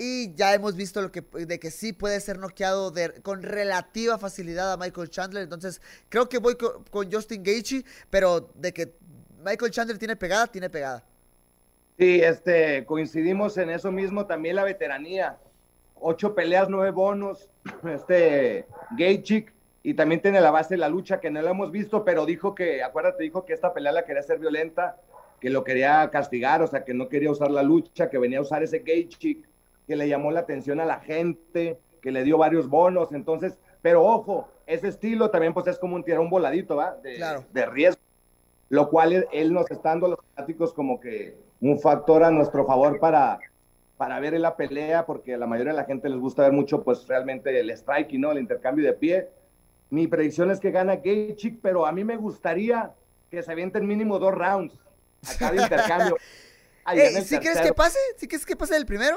Y 0.00 0.32
ya 0.36 0.54
hemos 0.54 0.76
visto 0.76 1.02
lo 1.02 1.10
que, 1.10 1.22
de 1.22 1.58
que 1.58 1.70
sí 1.72 1.92
puede 1.92 2.20
ser 2.20 2.38
noqueado 2.38 2.90
de- 2.92 3.20
con 3.22 3.42
relativa 3.42 4.16
facilidad 4.18 4.72
a 4.72 4.76
Michael 4.76 5.10
Chandler. 5.10 5.42
Entonces, 5.42 5.82
creo 6.08 6.28
que 6.28 6.38
voy 6.38 6.54
co- 6.56 6.84
con, 6.90 7.10
Justin 7.10 7.42
Gaethje, 7.42 7.84
pero 8.10 8.50
de 8.54 8.72
que 8.72 8.94
Michael 9.44 9.72
Chandler 9.72 9.98
tiene 9.98 10.14
pegada, 10.16 10.46
tiene 10.46 10.70
pegada. 10.70 11.04
Sí, 11.98 12.20
este, 12.22 12.84
coincidimos 12.86 13.56
en 13.58 13.70
eso 13.70 13.90
mismo, 13.90 14.26
también 14.26 14.54
la 14.56 14.64
veteranía. 14.64 15.40
Ocho 15.96 16.34
peleas, 16.34 16.68
nueve 16.68 16.92
bonos, 16.92 17.50
este, 17.84 18.66
Gaethje, 18.90 19.46
y 19.82 19.94
también 19.94 20.22
tiene 20.22 20.40
la 20.40 20.52
base 20.52 20.74
de 20.74 20.78
la 20.78 20.88
lucha, 20.88 21.18
que 21.20 21.30
no 21.30 21.42
la 21.42 21.50
hemos 21.50 21.72
visto, 21.72 22.04
pero 22.04 22.24
dijo 22.24 22.54
que, 22.54 22.82
acuérdate, 22.84 23.24
dijo 23.24 23.44
que 23.44 23.52
esta 23.54 23.74
pelea 23.74 23.90
la 23.92 24.04
quería 24.04 24.20
hacer 24.20 24.38
violenta, 24.38 25.00
que 25.40 25.50
lo 25.50 25.64
quería 25.64 26.08
castigar, 26.10 26.62
o 26.62 26.66
sea, 26.68 26.84
que 26.84 26.94
no 26.94 27.08
quería 27.08 27.30
usar 27.32 27.50
la 27.50 27.62
lucha, 27.64 28.08
que 28.10 28.18
venía 28.18 28.38
a 28.38 28.42
usar 28.42 28.62
ese 28.62 28.78
Gaethje, 28.80 29.38
que 29.88 29.96
le 29.96 30.06
llamó 30.06 30.30
la 30.30 30.40
atención 30.40 30.78
a 30.80 30.84
la 30.84 31.00
gente, 31.00 31.80
que 32.02 32.12
le 32.12 32.22
dio 32.22 32.36
varios 32.38 32.68
bonos, 32.68 33.10
entonces, 33.12 33.58
pero 33.82 34.04
ojo, 34.04 34.48
ese 34.66 34.88
estilo 34.88 35.30
también 35.30 35.54
pues 35.54 35.66
es 35.66 35.78
como 35.78 35.96
un 35.96 36.04
tirar 36.04 36.20
un 36.20 36.28
voladito, 36.30 36.76
¿va? 36.76 36.94
De, 37.02 37.16
Claro. 37.16 37.44
de 37.52 37.66
riesgo, 37.66 38.00
lo 38.68 38.90
cual 38.90 39.26
él, 39.32 39.52
nos 39.52 39.68
está 39.70 39.88
dando 39.88 40.06
a 40.06 40.08
los 40.10 40.18
fanáticos 40.34 40.74
como 40.74 41.00
que 41.00 41.36
un 41.60 41.80
factor 41.80 42.22
a 42.22 42.30
nuestro 42.30 42.66
favor 42.66 43.00
para, 43.00 43.38
para 43.96 44.20
ver 44.20 44.34
en 44.34 44.42
la 44.42 44.56
pelea, 44.56 45.06
porque 45.06 45.34
a 45.34 45.38
la 45.38 45.46
mayoría 45.46 45.72
de 45.72 45.78
la 45.78 45.84
gente 45.86 46.08
les 46.10 46.20
gusta 46.20 46.42
ver 46.42 46.52
mucho 46.52 46.84
pues 46.84 47.08
realmente 47.08 47.58
el 47.58 47.70
striking, 47.74 48.20
¿no? 48.20 48.30
El 48.32 48.38
intercambio 48.38 48.84
de 48.84 48.92
pie. 48.92 49.28
Mi 49.88 50.06
predicción 50.06 50.50
es 50.50 50.60
que 50.60 50.70
gana 50.70 50.96
Gaethje, 50.96 51.58
pero 51.62 51.86
a 51.86 51.92
mí 51.92 52.04
me 52.04 52.16
gustaría 52.16 52.92
que 53.30 53.42
se 53.42 53.50
avienten 53.50 53.86
mínimo 53.86 54.18
dos 54.18 54.34
rounds 54.34 54.78
a 55.26 55.38
cada 55.38 55.56
intercambio. 55.62 56.16
En 56.92 57.16
el 57.16 57.22
¿Sí 57.24 57.36
crees 57.38 57.54
tercero. 57.54 57.66
que 57.68 57.72
pase? 57.74 57.98
¿Sí 58.18 58.28
crees 58.28 58.44
que 58.44 58.54
pase 58.54 58.76
el 58.76 58.84
primero? 58.84 59.16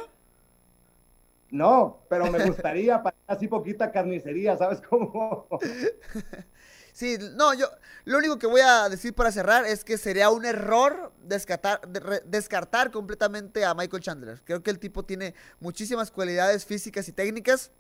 No, 1.52 2.06
pero 2.10 2.32
me 2.32 2.44
gustaría 2.46 3.04
para 3.04 3.16
así 3.28 3.48
poquita 3.48 3.92
carnicería, 3.92 4.58
¿sabes 4.58 4.82
cómo? 4.82 5.48
Sí, 6.94 7.18
no, 7.36 7.54
yo 7.54 7.68
lo 8.04 8.18
único 8.18 8.38
que 8.38 8.48
voy 8.48 8.60
a 8.60 8.90
decir 8.90 9.14
para 9.14 9.32
cerrar 9.32 9.66
es 9.66 9.86
que 9.86 9.98
sería 9.98 10.30
un 10.30 10.44
error 10.44 11.14
descartar, 11.24 11.80
de- 11.88 12.22
descartar 12.26 12.92
completamente 12.92 13.64
a 13.64 13.74
Michael 13.74 14.04
Chandler. 14.04 14.42
Creo 14.44 14.62
que 14.62 14.72
el 14.72 14.78
tipo 14.78 15.04
tiene 15.06 15.34
muchísimas 15.62 16.12
cualidades 16.12 16.66
físicas 16.66 17.08
y 17.08 17.14
técnicas, 17.14 17.72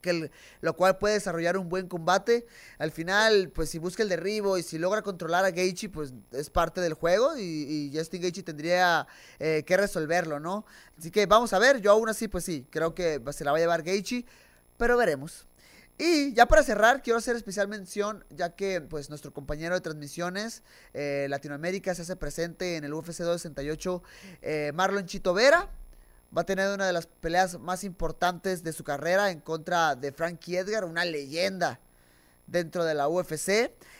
que 0.00 0.10
el- 0.10 0.30
lo 0.60 0.76
cual 0.76 0.98
puede 0.98 1.14
desarrollar 1.14 1.56
un 1.56 1.68
buen 1.68 1.88
combate. 1.88 2.46
Al 2.78 2.90
final, 2.92 3.50
pues 3.50 3.70
si 3.70 3.78
busca 3.78 4.02
el 4.02 4.08
derribo 4.08 4.58
y 4.58 4.62
si 4.62 4.78
logra 4.78 5.02
controlar 5.02 5.44
a 5.44 5.50
Gaethje, 5.50 5.88
pues 5.88 6.12
es 6.32 6.50
parte 6.50 6.80
del 6.80 6.94
juego 6.94 7.36
y, 7.38 7.90
Justin 7.94 8.22
Gaethje 8.22 8.42
tendría 8.42 9.06
eh, 9.38 9.64
que 9.66 9.76
resolverlo, 9.76 10.40
¿no? 10.40 10.64
Así 10.98 11.10
que 11.10 11.26
vamos 11.26 11.52
a 11.52 11.58
ver, 11.58 11.80
yo 11.80 11.92
aún 11.92 12.08
así, 12.08 12.28
pues 12.28 12.44
sí, 12.44 12.66
creo 12.70 12.94
que 12.94 13.20
se 13.32 13.44
la 13.44 13.52
va 13.52 13.58
a 13.58 13.60
llevar 13.60 13.82
Gaethje, 13.82 14.24
pero 14.76 14.96
veremos. 14.96 15.46
Y 16.00 16.32
ya 16.32 16.46
para 16.46 16.62
cerrar, 16.62 17.02
quiero 17.02 17.18
hacer 17.18 17.34
especial 17.34 17.66
mención, 17.66 18.24
ya 18.30 18.54
que 18.54 18.80
pues 18.80 19.08
nuestro 19.08 19.32
compañero 19.32 19.74
de 19.74 19.80
transmisiones 19.80 20.62
eh, 20.94 21.26
Latinoamérica 21.28 21.92
se 21.92 22.02
hace 22.02 22.14
presente 22.14 22.76
en 22.76 22.84
el 22.84 22.94
UFC 22.94 23.24
268, 23.24 24.02
eh, 24.42 24.72
Marlon 24.74 25.06
Chito 25.06 25.34
Vera. 25.34 25.68
Va 26.36 26.42
a 26.42 26.46
tener 26.46 26.68
una 26.72 26.86
de 26.86 26.92
las 26.92 27.06
peleas 27.06 27.58
más 27.58 27.84
importantes 27.84 28.62
de 28.62 28.72
su 28.72 28.84
carrera 28.84 29.30
en 29.30 29.40
contra 29.40 29.96
de 29.96 30.12
Frankie 30.12 30.58
Edgar, 30.58 30.84
una 30.84 31.04
leyenda 31.04 31.80
dentro 32.46 32.84
de 32.84 32.94
la 32.94 33.08
UFC, 33.08 33.48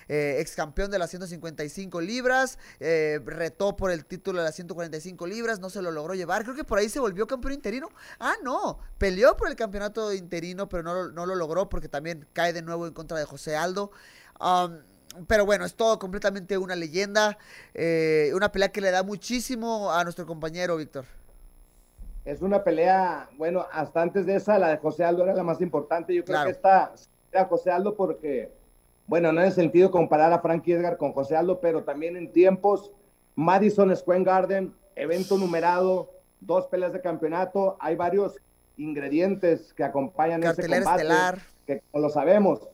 eh, 0.08 0.36
ex 0.38 0.54
campeón 0.54 0.90
de 0.90 0.98
las 0.98 1.10
155 1.10 2.00
libras, 2.00 2.58
eh, 2.80 3.20
retó 3.24 3.76
por 3.76 3.90
el 3.90 4.04
título 4.04 4.40
de 4.40 4.46
las 4.46 4.54
145 4.54 5.26
libras, 5.26 5.60
no 5.60 5.70
se 5.70 5.82
lo 5.82 5.90
logró 5.90 6.14
llevar, 6.14 6.44
creo 6.44 6.54
que 6.54 6.64
por 6.64 6.78
ahí 6.78 6.88
se 6.88 6.98
volvió 6.98 7.26
campeón 7.26 7.54
interino. 7.54 7.88
Ah, 8.18 8.34
no, 8.42 8.78
peleó 8.98 9.36
por 9.36 9.48
el 9.48 9.56
campeonato 9.56 10.12
interino, 10.12 10.68
pero 10.68 10.82
no, 10.82 11.10
no 11.10 11.26
lo 11.26 11.34
logró 11.34 11.68
porque 11.68 11.88
también 11.88 12.26
cae 12.32 12.52
de 12.52 12.62
nuevo 12.62 12.86
en 12.86 12.94
contra 12.94 13.18
de 13.18 13.24
José 13.24 13.56
Aldo. 13.56 13.90
Pero 15.26 15.46
bueno, 15.46 15.64
es 15.64 15.74
todo 15.74 15.98
completamente 15.98 16.58
una 16.58 16.76
leyenda, 16.76 17.38
eh, 17.74 18.30
una 18.34 18.52
pelea 18.52 18.70
que 18.70 18.80
le 18.80 18.90
da 18.90 19.02
muchísimo 19.02 19.92
a 19.92 20.04
nuestro 20.04 20.26
compañero 20.26 20.76
Víctor. 20.76 21.17
Es 22.28 22.42
una 22.42 22.62
pelea, 22.62 23.26
bueno, 23.38 23.64
hasta 23.72 24.02
antes 24.02 24.26
de 24.26 24.34
esa, 24.34 24.58
la 24.58 24.68
de 24.68 24.76
José 24.76 25.02
Aldo 25.02 25.24
era 25.24 25.32
la 25.32 25.42
más 25.42 25.62
importante. 25.62 26.14
Yo 26.14 26.22
creo 26.24 26.34
Claro. 26.34 26.48
que 26.48 26.52
esta 26.56 26.92
era 27.32 27.46
José 27.46 27.70
Aldo 27.70 27.94
porque, 27.96 28.52
bueno, 29.06 29.32
no 29.32 29.40
en 29.40 29.46
el 29.46 29.52
sentido 29.54 29.90
comparar 29.90 30.30
a 30.34 30.40
Frankie 30.40 30.72
Edgar 30.74 30.98
con 30.98 31.12
José 31.12 31.36
Aldo, 31.36 31.58
pero 31.58 31.84
también 31.84 32.16
en 32.18 32.30
tiempos, 32.30 32.90
Madison 33.34 33.96
Square 33.96 34.24
Garden, 34.24 34.74
evento 34.94 35.38
numerado, 35.38 36.10
dos 36.40 36.66
peleas 36.66 36.92
de 36.92 37.00
campeonato, 37.00 37.78
hay 37.80 37.96
varios 37.96 38.36
ingredientes 38.76 39.72
que 39.72 39.84
acompañan 39.84 40.42
ese 40.42 40.48
Cartelera 40.56 40.82
combate. 40.84 41.02
estelar. 41.04 41.38
Que 41.66 41.80
como 41.90 42.02
lo 42.02 42.10
sabemos, 42.10 42.68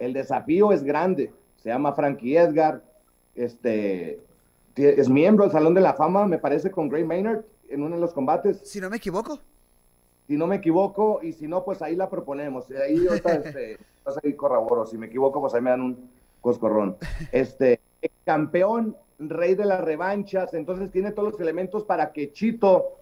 el 0.00 0.14
desafío 0.14 0.72
es 0.72 0.82
grande. 0.82 1.32
Se 1.58 1.68
llama 1.68 1.92
Frankie 1.94 2.36
Edgar, 2.38 2.82
este, 3.36 4.18
es 4.74 5.08
miembro 5.08 5.44
del 5.44 5.52
Salón 5.52 5.74
de 5.74 5.80
la 5.80 5.94
Fama, 5.94 6.26
me 6.26 6.38
parece, 6.38 6.72
con 6.72 6.88
Gray 6.88 7.04
Maynard 7.04 7.44
en 7.70 7.82
uno 7.82 7.96
de 7.96 8.00
los 8.00 8.12
combates 8.12 8.58
Si 8.64 8.80
no 8.80 8.90
me 8.90 8.96
equivoco. 8.96 9.40
si 10.26 10.36
no 10.36 10.46
me 10.46 10.56
equivoco, 10.56 11.20
y 11.22 11.32
si 11.32 11.46
no, 11.46 11.64
pues 11.64 11.82
ahí 11.82 11.96
la 11.96 12.10
proponemos. 12.10 12.66
Ahí 12.70 13.06
ahorita, 13.06 13.32
este, 13.44 13.78
vas 14.04 14.16
a 14.16 14.26
ir 14.26 14.36
corroboro. 14.36 14.86
Si 14.86 14.98
me 14.98 15.06
equivoco, 15.06 15.40
pues 15.40 15.54
ahí 15.54 15.60
me 15.60 15.70
dan 15.70 15.82
un 15.82 16.10
coscorrón. 16.40 16.96
Este, 17.32 17.80
campeón, 18.24 18.96
rey 19.18 19.54
de 19.54 19.64
las 19.64 19.80
revanchas, 19.80 20.54
entonces 20.54 20.90
tiene 20.90 21.12
todos 21.12 21.32
los 21.32 21.40
elementos 21.40 21.84
para 21.84 22.12
que 22.12 22.32
Chito 22.32 22.98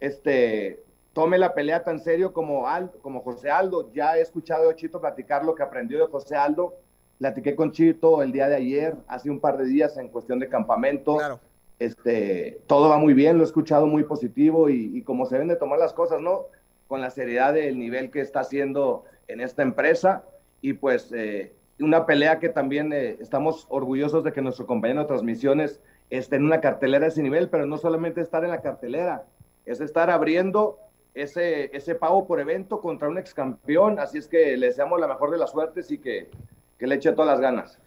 este, 0.00 0.82
tome 1.12 1.38
la 1.38 1.54
pelea 1.54 1.84
tan 1.84 2.00
serio 2.00 2.32
como, 2.32 2.66
como 3.00 3.20
José 3.20 3.50
Aldo. 3.50 3.92
Ya 3.92 4.16
he 4.16 4.20
escuchado 4.20 4.70
a 4.70 4.76
Chito 4.76 5.00
platicar 5.00 5.44
lo 5.44 5.54
que 5.54 5.62
aprendió 5.62 5.98
de 5.98 6.10
José 6.10 6.36
Aldo. 6.36 6.74
Platiqué 7.18 7.54
con 7.54 7.70
Chito 7.70 8.22
el 8.22 8.32
día 8.32 8.48
de 8.48 8.56
ayer, 8.56 8.96
hace 9.06 9.30
un 9.30 9.38
par 9.38 9.56
de 9.56 9.64
días 9.64 9.96
en 9.96 10.08
cuestión 10.08 10.38
de 10.40 10.48
campamento. 10.48 11.16
Claro. 11.16 11.40
Este, 11.82 12.60
todo 12.68 12.88
va 12.88 12.98
muy 12.98 13.12
bien, 13.12 13.38
lo 13.38 13.42
he 13.42 13.46
escuchado 13.46 13.88
muy 13.88 14.04
positivo 14.04 14.70
y, 14.70 15.02
como 15.02 15.26
se 15.26 15.34
deben 15.34 15.48
de 15.48 15.56
tomar 15.56 15.80
las 15.80 15.92
cosas, 15.92 16.20
¿no? 16.20 16.46
Con 16.86 17.00
la 17.00 17.10
seriedad 17.10 17.54
del 17.54 17.76
nivel 17.76 18.12
que 18.12 18.20
está 18.20 18.40
haciendo 18.40 19.04
en 19.26 19.40
esta 19.40 19.62
empresa 19.62 20.24
y 20.60 20.74
pues 20.74 21.10
eh, 21.12 21.52
una 21.80 22.06
pelea 22.06 22.38
que 22.38 22.50
también 22.50 22.92
eh, 22.92 23.16
estamos 23.18 23.66
orgullosos 23.68 24.22
de 24.22 24.32
que 24.32 24.42
nuestro 24.42 24.64
compañero 24.64 25.00
de 25.00 25.06
transmisiones 25.08 25.80
esté 26.08 26.36
en 26.36 26.44
una 26.44 26.60
cartelera 26.60 27.06
de 27.06 27.08
ese 27.08 27.22
nivel, 27.22 27.48
pero 27.48 27.66
no 27.66 27.78
solamente 27.78 28.20
estar 28.20 28.44
en 28.44 28.50
la 28.50 28.60
cartelera, 28.60 29.24
es 29.66 29.80
estar 29.80 30.08
abriendo 30.08 30.78
ese, 31.14 31.76
ese 31.76 31.96
pago 31.96 32.28
por 32.28 32.38
evento 32.38 32.80
contra 32.80 33.08
un 33.08 33.18
ex 33.18 33.34
campeón, 33.34 33.98
así 33.98 34.18
es 34.18 34.28
que 34.28 34.56
le 34.56 34.66
deseamos 34.66 35.00
la 35.00 35.08
mejor 35.08 35.32
de 35.32 35.38
las 35.38 35.50
suertes 35.50 35.90
y 35.90 35.98
que, 35.98 36.30
que 36.78 36.86
le 36.86 36.94
eche 36.94 37.10
todas 37.10 37.32
las 37.32 37.40
ganas. 37.40 37.80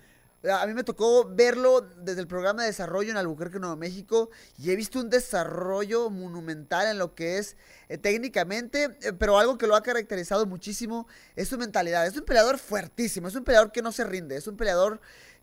A 0.51 0.67
mí 0.67 0.73
me 0.73 0.83
tocó 0.83 1.25
verlo 1.25 1.81
desde 1.81 2.21
el 2.21 2.27
programa 2.27 2.61
de 2.61 2.67
desarrollo 2.67 3.11
en 3.11 3.17
Albuquerque, 3.17 3.59
Nuevo 3.59 3.75
México, 3.75 4.29
y 4.57 4.71
he 4.71 4.75
visto 4.75 4.99
un 4.99 5.09
desarrollo 5.09 6.09
monumental 6.09 6.87
en 6.87 6.99
lo 6.99 7.15
que 7.15 7.37
es 7.37 7.57
eh, 7.89 7.97
técnicamente, 7.97 8.97
eh, 9.01 9.13
pero 9.13 9.39
algo 9.39 9.57
que 9.57 9.67
lo 9.67 9.75
ha 9.75 9.81
caracterizado 9.81 10.45
muchísimo 10.45 11.07
es 11.35 11.47
su 11.47 11.57
mentalidad. 11.57 12.05
Es 12.05 12.15
un 12.17 12.25
peleador 12.25 12.57
fuertísimo, 12.59 13.27
es 13.27 13.35
un 13.35 13.43
peleador 13.43 13.71
que 13.71 13.81
no 13.81 13.91
se 13.91 14.03
rinde, 14.03 14.35
es 14.35 14.47
un 14.47 14.57
peleador 14.57 14.99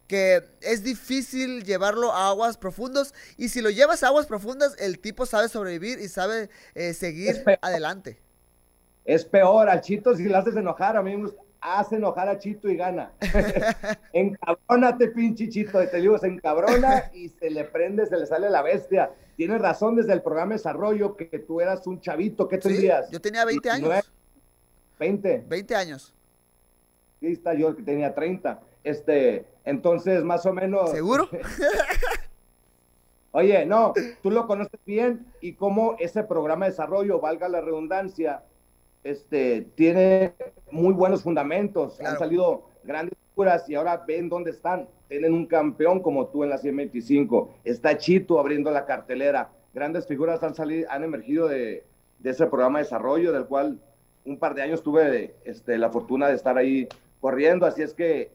que 0.07 0.45
es 0.61 0.83
difícil 0.83 1.65
llevarlo 1.65 2.13
a 2.13 2.29
aguas 2.29 2.57
profundas, 2.57 3.15
y 3.37 3.49
si 3.49 3.61
lo 3.63 3.71
llevas 3.71 4.03
a 4.03 4.09
aguas 4.09 4.27
profundas, 4.27 4.77
el 4.79 4.99
tipo 4.99 5.27
sabe 5.27 5.49
sobrevivir 5.49 5.99
y 5.99 6.09
sabe 6.09 6.51
eh, 6.75 6.93
seguir 6.93 7.43
adelante. 7.63 8.19
Es 9.05 9.25
peor, 9.25 9.69
al 9.69 9.81
Chito 9.81 10.15
si 10.15 10.25
lo 10.25 10.37
haces 10.39 10.55
enojar, 10.55 10.97
a 10.97 11.03
mí 11.03 11.17
hace 11.63 11.97
enojar 11.97 12.29
a 12.29 12.39
Chito 12.39 12.69
y 12.69 12.77
gana. 12.77 13.13
Encabrónate, 14.13 15.09
pinche 15.09 15.49
Chito. 15.49 15.79
Te 15.89 16.01
digo, 16.01 16.19
se 16.19 16.27
encabrona 16.27 17.11
y 17.15 17.29
se 17.29 17.49
le 17.51 17.65
prende, 17.65 18.07
se 18.07 18.17
le 18.17 18.27
sale 18.27 18.51
la 18.51 18.63
bestia. 18.63 19.11
Tienes 19.37 19.61
razón 19.61 19.97
desde 19.97 20.13
el 20.13 20.23
programa 20.23 20.55
Desarrollo 20.55 21.17
que 21.17 21.39
tú 21.39 21.61
eras 21.61 21.87
un 21.87 22.01
chavito. 22.01 22.49
¿Qué 22.49 22.59
tendrías? 22.59 23.11
yo 23.11 23.21
tenía 23.21 23.45
20 23.45 23.71
años. 23.71 24.13
20. 24.99 25.45
20 25.49 25.75
años. 25.75 26.15
Sí, 27.21 27.29
está 27.29 27.55
yo 27.55 27.75
que 27.77 27.83
tenía 27.83 28.15
30. 28.15 28.61
Este, 28.85 29.47
entonces, 29.65 30.25
más 30.25 30.45
o 30.45 30.53
menos. 30.53 30.91
¿Seguro? 30.91 31.29
Oye, 33.35 33.65
no, 33.65 33.95
tú 34.23 34.31
lo 34.31 34.47
conoces 34.47 34.79
bien 34.85 35.27
y 35.41 35.55
cómo 35.55 35.97
ese 35.99 36.23
programa 36.23 36.67
de 36.67 36.73
desarrollo, 36.73 37.19
valga 37.19 37.49
la 37.49 37.63
redundancia, 37.63 38.43
este, 39.05 39.63
tiene 39.75 40.35
muy 40.71 40.95
buenos 40.95 41.23
fundamentos, 41.23 42.01
han 42.01 42.19
salido 42.19 42.69
grandes 42.85 43.19
figuras 43.31 43.69
y 43.69 43.75
ahora 43.75 44.05
ven 44.07 44.29
dónde 44.29 44.51
están. 44.51 44.89
Tienen 45.09 45.35
un 45.35 45.47
campeón 45.47 46.01
como 46.01 46.29
tú 46.29 46.43
en 46.45 46.51
la 46.51 46.59
125, 46.59 47.51
está 47.65 47.99
Chito 47.99 48.39
abriendo 48.39 48.71
la 48.71 48.87
cartelera, 48.87 49.51
grandes 49.75 50.07
figuras 50.07 50.43
han 50.43 50.55
salido, 50.55 50.91
han 50.91 51.05
emergido 51.05 51.49
de, 51.49 51.85
ese 52.25 52.47
programa 52.47 52.79
de 52.79 52.85
desarrollo, 52.85 53.33
del 53.33 53.47
cual 53.47 53.79
un 54.25 54.39
par 54.39 54.55
de 54.55 54.63
años 54.63 54.83
tuve 54.83 55.35
este, 55.45 55.77
la 55.77 55.91
fortuna 55.91 56.29
de 56.29 56.35
estar 56.35 56.57
ahí 56.57 56.89
corriendo, 57.21 57.67
así 57.67 57.83
es 57.83 57.93
que 57.93 58.31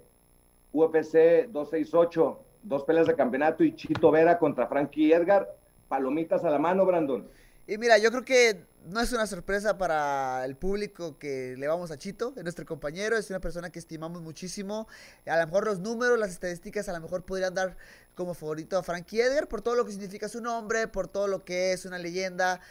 UFC 0.71 1.47
268, 1.49 2.39
dos 2.63 2.83
peleas 2.83 3.07
de 3.07 3.15
campeonato 3.15 3.63
y 3.63 3.73
Chito 3.73 4.11
Vera 4.11 4.37
contra 4.37 4.67
Frankie 4.67 5.13
Edgar, 5.13 5.47
palomitas 5.87 6.43
a 6.43 6.49
la 6.49 6.59
mano, 6.59 6.85
Brandon. 6.85 7.27
Y 7.69 7.77
mira, 7.77 7.97
yo 7.97 8.11
creo 8.11 8.23
que 8.23 8.65
no 8.85 9.01
es 9.01 9.11
una 9.11 9.27
sorpresa 9.27 9.77
para 9.77 10.45
el 10.45 10.55
público 10.55 11.19
que 11.19 11.55
le 11.57 11.67
vamos 11.67 11.91
a 11.91 11.97
Chito, 11.97 12.33
es 12.37 12.43
nuestro 12.43 12.65
compañero, 12.65 13.17
es 13.17 13.29
una 13.29 13.41
persona 13.41 13.69
que 13.69 13.77
estimamos 13.77 14.21
muchísimo. 14.21 14.87
A 15.25 15.37
lo 15.37 15.45
mejor 15.45 15.65
los 15.65 15.79
números, 15.79 16.17
las 16.17 16.31
estadísticas, 16.31 16.87
a 16.87 16.93
lo 16.93 17.01
mejor 17.01 17.25
podrían 17.25 17.53
dar 17.53 17.75
como 18.15 18.33
favorito 18.33 18.77
a 18.77 18.83
Frankie 18.83 19.19
Edgar 19.19 19.49
por 19.49 19.61
todo 19.61 19.75
lo 19.75 19.85
que 19.85 19.91
significa 19.91 20.29
su 20.29 20.39
nombre, 20.39 20.87
por 20.87 21.09
todo 21.09 21.27
lo 21.27 21.43
que 21.43 21.73
es 21.73 21.83
una 21.83 21.99
leyenda. 21.99 22.61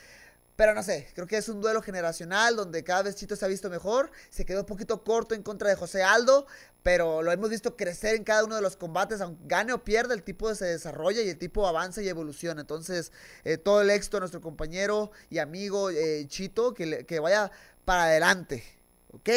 Pero 0.57 0.74
no 0.74 0.83
sé, 0.83 1.07
creo 1.15 1.27
que 1.27 1.37
es 1.37 1.51
un 1.51 1.61
duelo 1.61 1.83
generacional 1.83 2.57
donde 2.57 2.83
cada 2.83 3.03
vez 3.03 3.16
Chito 3.16 3.37
se 3.37 3.45
ha 3.45 3.49
visto 3.49 3.69
mejor. 3.69 4.11
Se 4.31 4.47
quedó 4.47 4.61
un 4.61 4.66
poquito 4.66 5.05
corto 5.05 5.35
en 5.35 5.43
contra 5.43 5.69
de 5.69 5.77
José 5.77 6.03
Aldo, 6.03 6.47
pero 6.83 7.23
lo 7.23 7.31
hemos 7.31 7.51
visto 7.51 7.77
crecer 7.77 8.15
en 8.15 8.24
cada 8.24 8.43
uno 8.45 8.57
de 8.57 8.62
los 8.62 8.77
combates. 8.77 9.20
Aunque 9.20 9.43
gane 9.47 9.74
o 9.74 9.85
pierda, 9.85 10.15
el 10.15 10.23
tipo 10.23 10.55
se 10.55 10.65
desarrolla 10.65 11.20
y 11.20 11.28
el 11.28 11.37
tipo 11.37 11.66
avanza 11.66 12.01
y 12.01 12.09
evoluciona. 12.09 12.62
Entonces, 12.62 13.12
eh, 13.45 13.59
todo 13.59 13.83
el 13.83 13.91
éxito 13.91 14.16
a 14.16 14.20
nuestro 14.20 14.41
compañero 14.41 15.11
y 15.28 15.39
amigo 15.39 15.91
eh, 15.91 16.24
Chito, 16.27 16.73
que, 16.73 17.05
que 17.05 17.20
vaya 17.20 17.51
para 17.85 18.05
adelante. 18.05 18.65
¿Ok? 19.12 19.28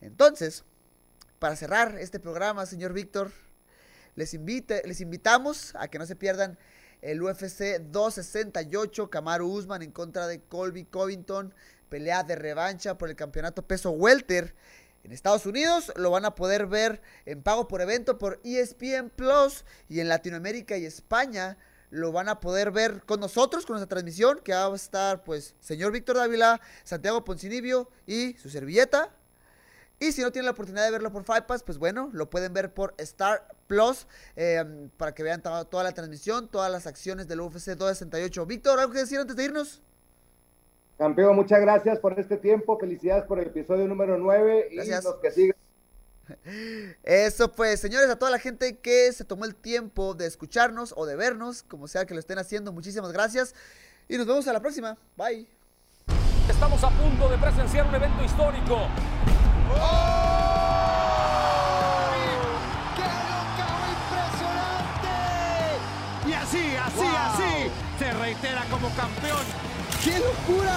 Entonces, 0.00 0.64
para 1.38 1.54
cerrar 1.54 1.96
este 1.98 2.18
programa, 2.18 2.66
señor 2.66 2.92
Víctor, 2.92 3.30
les, 4.16 4.34
invite, 4.34 4.82
les 4.86 5.00
invitamos 5.00 5.74
a 5.76 5.88
que 5.88 5.98
no 5.98 6.06
se 6.06 6.16
pierdan 6.16 6.58
el 7.02 7.20
UFC 7.20 7.80
268, 7.80 9.10
Kamaru 9.10 9.48
Usman 9.48 9.82
en 9.82 9.90
contra 9.90 10.26
de 10.28 10.40
Colby 10.40 10.84
Covington, 10.84 11.52
pelea 11.88 12.22
de 12.22 12.36
revancha 12.36 12.96
por 12.96 13.10
el 13.10 13.16
campeonato 13.16 13.66
peso 13.66 13.90
welter. 13.90 14.54
En 15.04 15.10
Estados 15.10 15.44
Unidos 15.44 15.92
lo 15.96 16.12
van 16.12 16.24
a 16.24 16.36
poder 16.36 16.66
ver 16.66 17.02
en 17.26 17.42
pago 17.42 17.66
por 17.66 17.82
evento 17.82 18.18
por 18.18 18.40
ESPN 18.44 19.10
Plus 19.10 19.64
y 19.88 19.98
en 19.98 20.08
Latinoamérica 20.08 20.76
y 20.78 20.86
España 20.86 21.58
lo 21.90 22.12
van 22.12 22.28
a 22.28 22.40
poder 22.40 22.70
ver 22.70 23.02
con 23.04 23.20
nosotros, 23.20 23.66
con 23.66 23.74
nuestra 23.74 23.96
transmisión, 23.96 24.40
que 24.42 24.52
va 24.52 24.66
a 24.66 24.74
estar 24.74 25.24
pues 25.24 25.56
señor 25.60 25.92
Víctor 25.92 26.16
Dávila, 26.16 26.60
Santiago 26.84 27.24
Poncinibio 27.24 27.90
y 28.06 28.34
su 28.34 28.48
servilleta, 28.48 29.14
y 30.02 30.10
si 30.10 30.20
no 30.20 30.32
tienen 30.32 30.46
la 30.46 30.50
oportunidad 30.50 30.84
de 30.84 30.90
verlo 30.90 31.12
por 31.12 31.22
Five 31.22 31.42
Pass, 31.42 31.62
pues 31.62 31.78
bueno, 31.78 32.10
lo 32.12 32.28
pueden 32.28 32.52
ver 32.52 32.74
por 32.74 32.92
Star 32.98 33.46
Plus 33.68 34.08
em, 34.34 34.88
para 34.96 35.14
que 35.14 35.22
vean 35.22 35.42
toda 35.42 35.84
la 35.84 35.92
transmisión, 35.92 36.48
todas 36.48 36.72
las 36.72 36.88
acciones 36.88 37.28
del 37.28 37.40
UFC 37.40 37.76
268. 37.76 38.44
Víctor, 38.46 38.80
¿algo 38.80 38.92
que 38.92 38.98
decir 38.98 39.20
antes 39.20 39.36
de 39.36 39.44
irnos? 39.44 39.80
Campeón, 40.98 41.36
muchas 41.36 41.60
gracias 41.60 42.00
por 42.00 42.18
este 42.18 42.36
tiempo. 42.36 42.78
Felicidades 42.80 43.24
por 43.24 43.38
el 43.38 43.46
episodio 43.46 43.86
número 43.86 44.18
9 44.18 44.68
y 44.72 44.76
los 44.76 45.14
que 45.22 45.30
siguen. 45.30 45.56
Eso 47.04 47.52
pues, 47.52 47.78
señores, 47.78 48.10
a 48.10 48.18
toda 48.18 48.32
la 48.32 48.40
gente 48.40 48.78
que 48.78 49.12
se 49.12 49.24
tomó 49.24 49.44
el 49.44 49.54
tiempo 49.54 50.14
de 50.14 50.26
escucharnos 50.26 50.94
o 50.96 51.06
de 51.06 51.14
vernos, 51.14 51.62
como 51.62 51.86
sea 51.86 52.06
que 52.06 52.14
lo 52.14 52.20
estén 52.20 52.38
haciendo, 52.38 52.72
muchísimas 52.72 53.12
gracias. 53.12 53.54
Y 54.08 54.18
nos 54.18 54.26
vemos 54.26 54.48
a 54.48 54.52
la 54.52 54.60
próxima. 54.60 54.98
Bye. 55.16 55.46
Estamos 56.48 56.82
a 56.82 56.90
punto 56.90 57.28
de 57.28 57.38
presenciar 57.38 57.86
un 57.86 57.94
evento 57.94 58.24
histórico. 58.24 58.88
¡Qué 62.96 63.08
impresionante! 63.96 65.16
Y 66.26 66.32
así, 66.32 66.76
así, 66.76 67.06
así, 67.06 67.70
se 67.98 68.12
reitera 68.12 68.64
como 68.70 68.88
campeón. 68.90 69.44
¡Qué 70.04 70.18
locura! 70.18 70.76